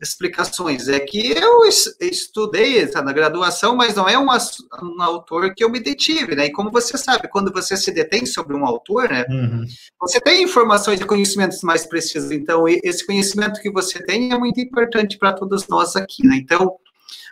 explicações. 0.01 0.87
É 0.87 0.99
que 0.99 1.31
eu 1.31 1.61
estudei 1.99 2.87
tá, 2.87 3.01
na 3.01 3.13
graduação, 3.13 3.75
mas 3.75 3.95
não 3.95 4.09
é 4.09 4.17
um, 4.17 4.27
um, 4.27 5.01
autor 5.01 5.53
que 5.53 5.63
eu 5.63 5.69
me 5.69 5.79
detive, 5.79 6.35
né? 6.35 6.47
E 6.47 6.51
como 6.51 6.71
você 6.71 6.97
sabe, 6.97 7.27
quando 7.27 7.51
você 7.51 7.77
se 7.77 7.91
detém 7.91 8.25
sobre 8.25 8.55
um 8.55 8.65
autor, 8.65 9.09
né? 9.09 9.25
Uhum. 9.29 9.65
Você 10.01 10.19
tem 10.19 10.43
informações 10.43 10.99
e 10.99 11.05
conhecimentos 11.05 11.61
mais 11.61 11.85
precisos. 11.85 12.31
Então, 12.31 12.65
esse 12.67 13.05
conhecimento 13.05 13.61
que 13.61 13.71
você 13.71 14.03
tem 14.03 14.33
é 14.33 14.37
muito 14.37 14.59
importante 14.59 15.17
para 15.17 15.33
todos 15.33 15.67
nós 15.67 15.95
aqui, 15.95 16.25
né? 16.25 16.37
Então, 16.37 16.75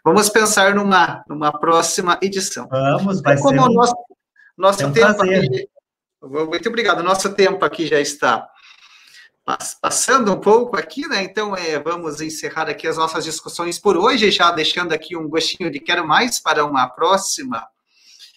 vamos 0.05 0.29
pensar 0.29 0.75
numa, 0.75 1.23
numa 1.27 1.51
próxima 1.51 2.19
edição. 2.21 2.67
Vamos, 2.69 3.21
vai 3.21 3.37
como 3.37 3.61
ser. 3.61 3.69
O 3.69 3.73
nosso, 3.73 3.95
nosso 4.55 4.85
um 4.85 4.91
tempo 4.91 5.21
aqui, 5.23 5.67
muito 6.21 6.69
obrigado. 6.69 7.01
Nosso 7.01 7.33
tempo 7.33 7.65
aqui 7.65 7.87
já 7.87 7.99
está 7.99 8.47
passando 9.81 10.31
um 10.31 10.39
pouco 10.39 10.77
aqui, 10.77 11.07
né? 11.07 11.23
Então, 11.23 11.55
é, 11.55 11.79
vamos 11.79 12.21
encerrar 12.21 12.69
aqui 12.69 12.87
as 12.87 12.97
nossas 12.97 13.23
discussões 13.23 13.79
por 13.79 13.97
hoje, 13.97 14.29
já 14.29 14.51
deixando 14.51 14.93
aqui 14.93 15.15
um 15.15 15.27
gostinho 15.27 15.71
de 15.71 15.79
quero 15.79 16.07
mais 16.07 16.39
para 16.39 16.65
uma 16.65 16.87
próxima 16.87 17.67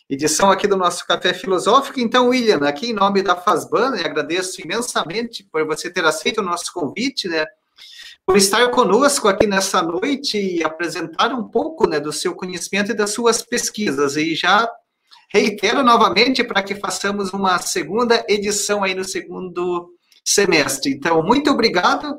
edição 0.09 0.51
aqui 0.51 0.67
do 0.67 0.77
nosso 0.77 1.07
Café 1.07 1.35
Filosófico. 1.35 2.01
Então, 2.01 2.29
William, 2.29 2.67
aqui 2.67 2.91
em 2.91 2.95
nome 2.95 3.23
da 3.23 3.37
Fazban, 3.37 3.91
né, 3.91 4.05
agradeço 4.05 4.61
imensamente 4.63 5.45
por 5.45 5.67
você 5.67 5.91
ter 5.91 6.05
aceito 6.05 6.39
o 6.39 6.45
nosso 6.45 6.73
convite, 6.73 7.29
né? 7.29 7.45
Por 8.25 8.37
estar 8.37 8.71
conosco 8.71 9.27
aqui 9.27 9.47
nessa 9.47 9.83
noite 9.83 10.39
e 10.39 10.63
apresentar 10.63 11.33
um 11.33 11.49
pouco 11.49 11.89
né, 11.89 11.99
do 11.99 12.13
seu 12.13 12.35
conhecimento 12.35 12.93
e 12.93 12.95
das 12.95 13.11
suas 13.11 13.43
pesquisas. 13.43 14.17
E 14.17 14.35
já 14.35 14.69
reitero 15.33 15.83
novamente 15.83 16.45
para 16.45 16.63
que 16.63 16.77
façamos 16.77 17.33
uma 17.33 17.59
segunda 17.59 18.25
edição 18.29 18.85
aí 18.85 18.95
no 18.95 19.03
segundo 19.03 19.93
semestre. 20.25 20.93
Então, 20.93 21.23
muito 21.23 21.51
obrigado. 21.51 22.19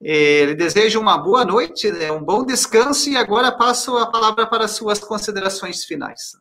Ele 0.00 0.54
deseja 0.54 0.98
uma 0.98 1.18
boa 1.18 1.44
noite, 1.44 1.92
né, 1.92 2.10
um 2.10 2.24
bom 2.24 2.44
descanso 2.44 3.10
e 3.10 3.16
agora 3.16 3.52
passo 3.52 3.96
a 3.98 4.10
palavra 4.10 4.46
para 4.46 4.66
suas 4.66 4.98
considerações 4.98 5.84
finais. 5.84 6.32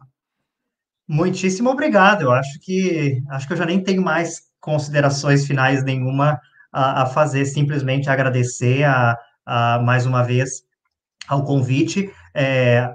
Muitíssimo 1.06 1.70
obrigado. 1.70 2.22
Eu 2.22 2.32
acho 2.32 2.60
que 2.62 3.22
acho 3.30 3.48
que 3.48 3.54
eu 3.54 3.58
já 3.58 3.66
nem 3.66 3.84
tenho 3.84 4.02
mais 4.02 4.44
considerações 4.62 5.46
finais 5.46 5.84
nenhuma 5.84 6.40
a, 6.72 7.04
a 7.04 7.06
fazer, 7.08 7.46
simplesmente 7.46 8.10
agradecer 8.10 8.84
a, 8.84 9.18
a, 9.46 9.80
mais 9.80 10.06
uma 10.06 10.24
vez 10.24 10.64
ao 11.28 11.44
convite. 11.44 12.14
É, 12.34 12.90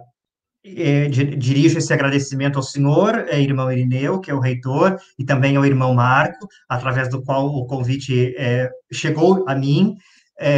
é, 0.64 1.08
dirijo 1.08 1.76
esse 1.76 1.92
agradecimento 1.92 2.56
ao 2.56 2.62
senhor, 2.62 3.26
é, 3.28 3.38
irmão 3.38 3.70
Irineu, 3.70 4.18
que 4.18 4.30
é 4.30 4.34
o 4.34 4.40
reitor, 4.40 4.96
e 5.18 5.24
também 5.24 5.56
ao 5.56 5.66
irmão 5.66 5.94
Marco, 5.94 6.48
através 6.66 7.10
do 7.10 7.22
qual 7.22 7.46
o 7.46 7.66
convite 7.66 8.34
é, 8.38 8.70
chegou 8.90 9.44
a 9.46 9.54
mim, 9.54 9.94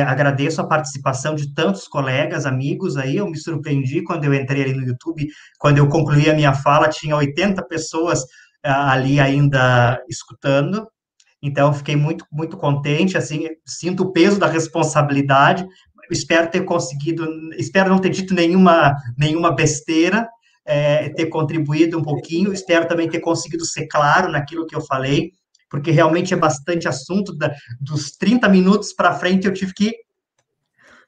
agradeço 0.06 0.58
a 0.60 0.66
participação 0.66 1.34
de 1.34 1.52
tantos 1.52 1.86
colegas, 1.86 2.46
amigos 2.46 2.96
aí. 2.96 3.16
Eu 3.18 3.28
me 3.28 3.36
surpreendi 3.36 4.02
quando 4.02 4.24
eu 4.24 4.32
entrei 4.32 4.62
ali 4.62 4.72
no 4.72 4.86
YouTube, 4.86 5.28
quando 5.58 5.76
eu 5.76 5.86
concluí 5.86 6.30
a 6.30 6.34
minha 6.34 6.54
fala, 6.54 6.88
tinha 6.88 7.14
80 7.14 7.62
pessoas 7.66 8.24
ali 8.64 9.20
ainda 9.20 10.02
escutando. 10.08 10.88
Então, 11.42 11.72
fiquei 11.72 11.94
muito, 11.94 12.24
muito 12.32 12.56
contente, 12.56 13.16
assim, 13.16 13.46
sinto 13.66 14.04
o 14.04 14.12
peso 14.12 14.38
da 14.38 14.46
responsabilidade. 14.46 15.66
Espero 16.10 16.50
ter 16.50 16.64
conseguido, 16.64 17.26
espero 17.54 17.90
não 17.90 17.98
ter 17.98 18.10
dito 18.10 18.34
nenhuma, 18.34 18.94
nenhuma 19.16 19.54
besteira, 19.54 20.28
é, 20.64 21.08
ter 21.10 21.26
contribuído 21.26 21.98
um 21.98 22.02
pouquinho. 22.02 22.52
Espero 22.52 22.86
também 22.86 23.08
ter 23.08 23.20
conseguido 23.20 23.64
ser 23.64 23.86
claro 23.86 24.30
naquilo 24.30 24.66
que 24.66 24.74
eu 24.74 24.80
falei 24.80 25.32
porque 25.70 25.90
realmente 25.90 26.32
é 26.32 26.36
bastante 26.36 26.88
assunto. 26.88 27.36
Da, 27.36 27.54
dos 27.80 28.12
30 28.12 28.48
minutos 28.48 28.92
para 28.92 29.14
frente, 29.14 29.46
eu 29.46 29.52
tive 29.52 29.72
que 29.74 29.94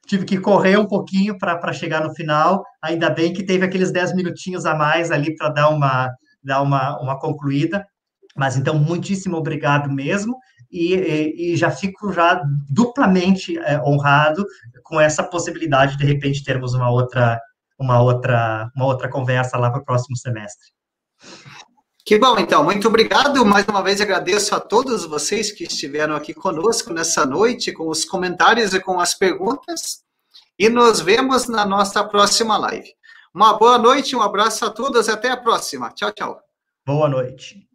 tive 0.07 0.25
que 0.25 0.41
correr 0.41 0.79
um 0.79 0.87
pouquinho 0.87 1.37
para 1.39 1.73
chegar 1.73 2.03
no 2.03 2.15
final. 2.15 2.65
Ainda 2.83 3.11
bem 3.11 3.33
que 3.33 3.43
teve 3.43 3.65
aqueles 3.65 3.93
10 3.93 4.15
minutinhos 4.15 4.65
a 4.65 4.75
mais 4.75 5.11
ali 5.11 5.37
para 5.37 5.51
dar 5.51 5.69
uma 5.69 6.11
dar 6.43 6.63
uma, 6.63 6.99
uma 7.01 7.19
concluída. 7.19 7.87
Mas 8.35 8.57
então, 8.57 8.79
muitíssimo 8.79 9.37
obrigado 9.37 9.91
mesmo. 9.91 10.37
E, 10.71 10.95
e, 10.95 11.57
já 11.57 11.71
fico 11.71 12.13
já 12.13 12.43
duplamente 12.69 13.59
é, 13.59 13.81
honrado 13.81 14.45
com 14.89 15.01
essa 15.01 15.23
possibilidade 15.23 15.93
de, 15.93 15.99
de 15.99 16.13
repente 16.13 16.43
termos 16.43 16.75
uma 16.75 16.91
outra 16.91 17.41
uma 17.79 18.01
outra 18.01 18.71
uma 18.75 18.87
outra 18.87 19.09
conversa 19.09 19.57
lá 19.57 19.71
para 19.71 19.81
o 19.81 19.85
próximo 19.85 20.17
semestre. 20.17 20.69
Que 22.05 22.19
bom, 22.19 22.39
então. 22.39 22.65
Muito 22.65 22.89
obrigado. 22.89 23.45
Mais 23.45 23.67
uma 23.69 23.83
vez 23.83 24.01
agradeço 24.01 24.55
a 24.55 24.61
todos 24.61 25.05
vocês 25.05 25.53
que 25.53 25.65
estiveram 25.65 26.17
aqui 26.17 26.33
conosco 26.33 26.91
nessa 26.91 27.27
noite, 27.27 27.71
com 27.71 27.89
os 27.89 28.05
comentários 28.05 28.73
e 28.73 28.81
com 28.81 28.99
as 28.99 29.15
perguntas. 29.15 30.03
E 30.59 30.71
nos 30.71 31.01
vemos 31.01 31.49
na 31.49 31.67
nossa 31.67 32.03
próxima 32.03 32.57
live. 32.57 32.89
Uma 33.35 33.59
boa 33.59 33.77
noite, 33.77 34.17
um 34.17 34.23
abraço 34.23 34.65
a 34.65 34.71
todos 34.71 35.07
e 35.07 35.11
até 35.11 35.31
a 35.31 35.37
próxima. 35.37 35.91
Tchau, 35.91 36.11
tchau. 36.13 36.41
Boa 36.87 37.09
noite. 37.11 37.68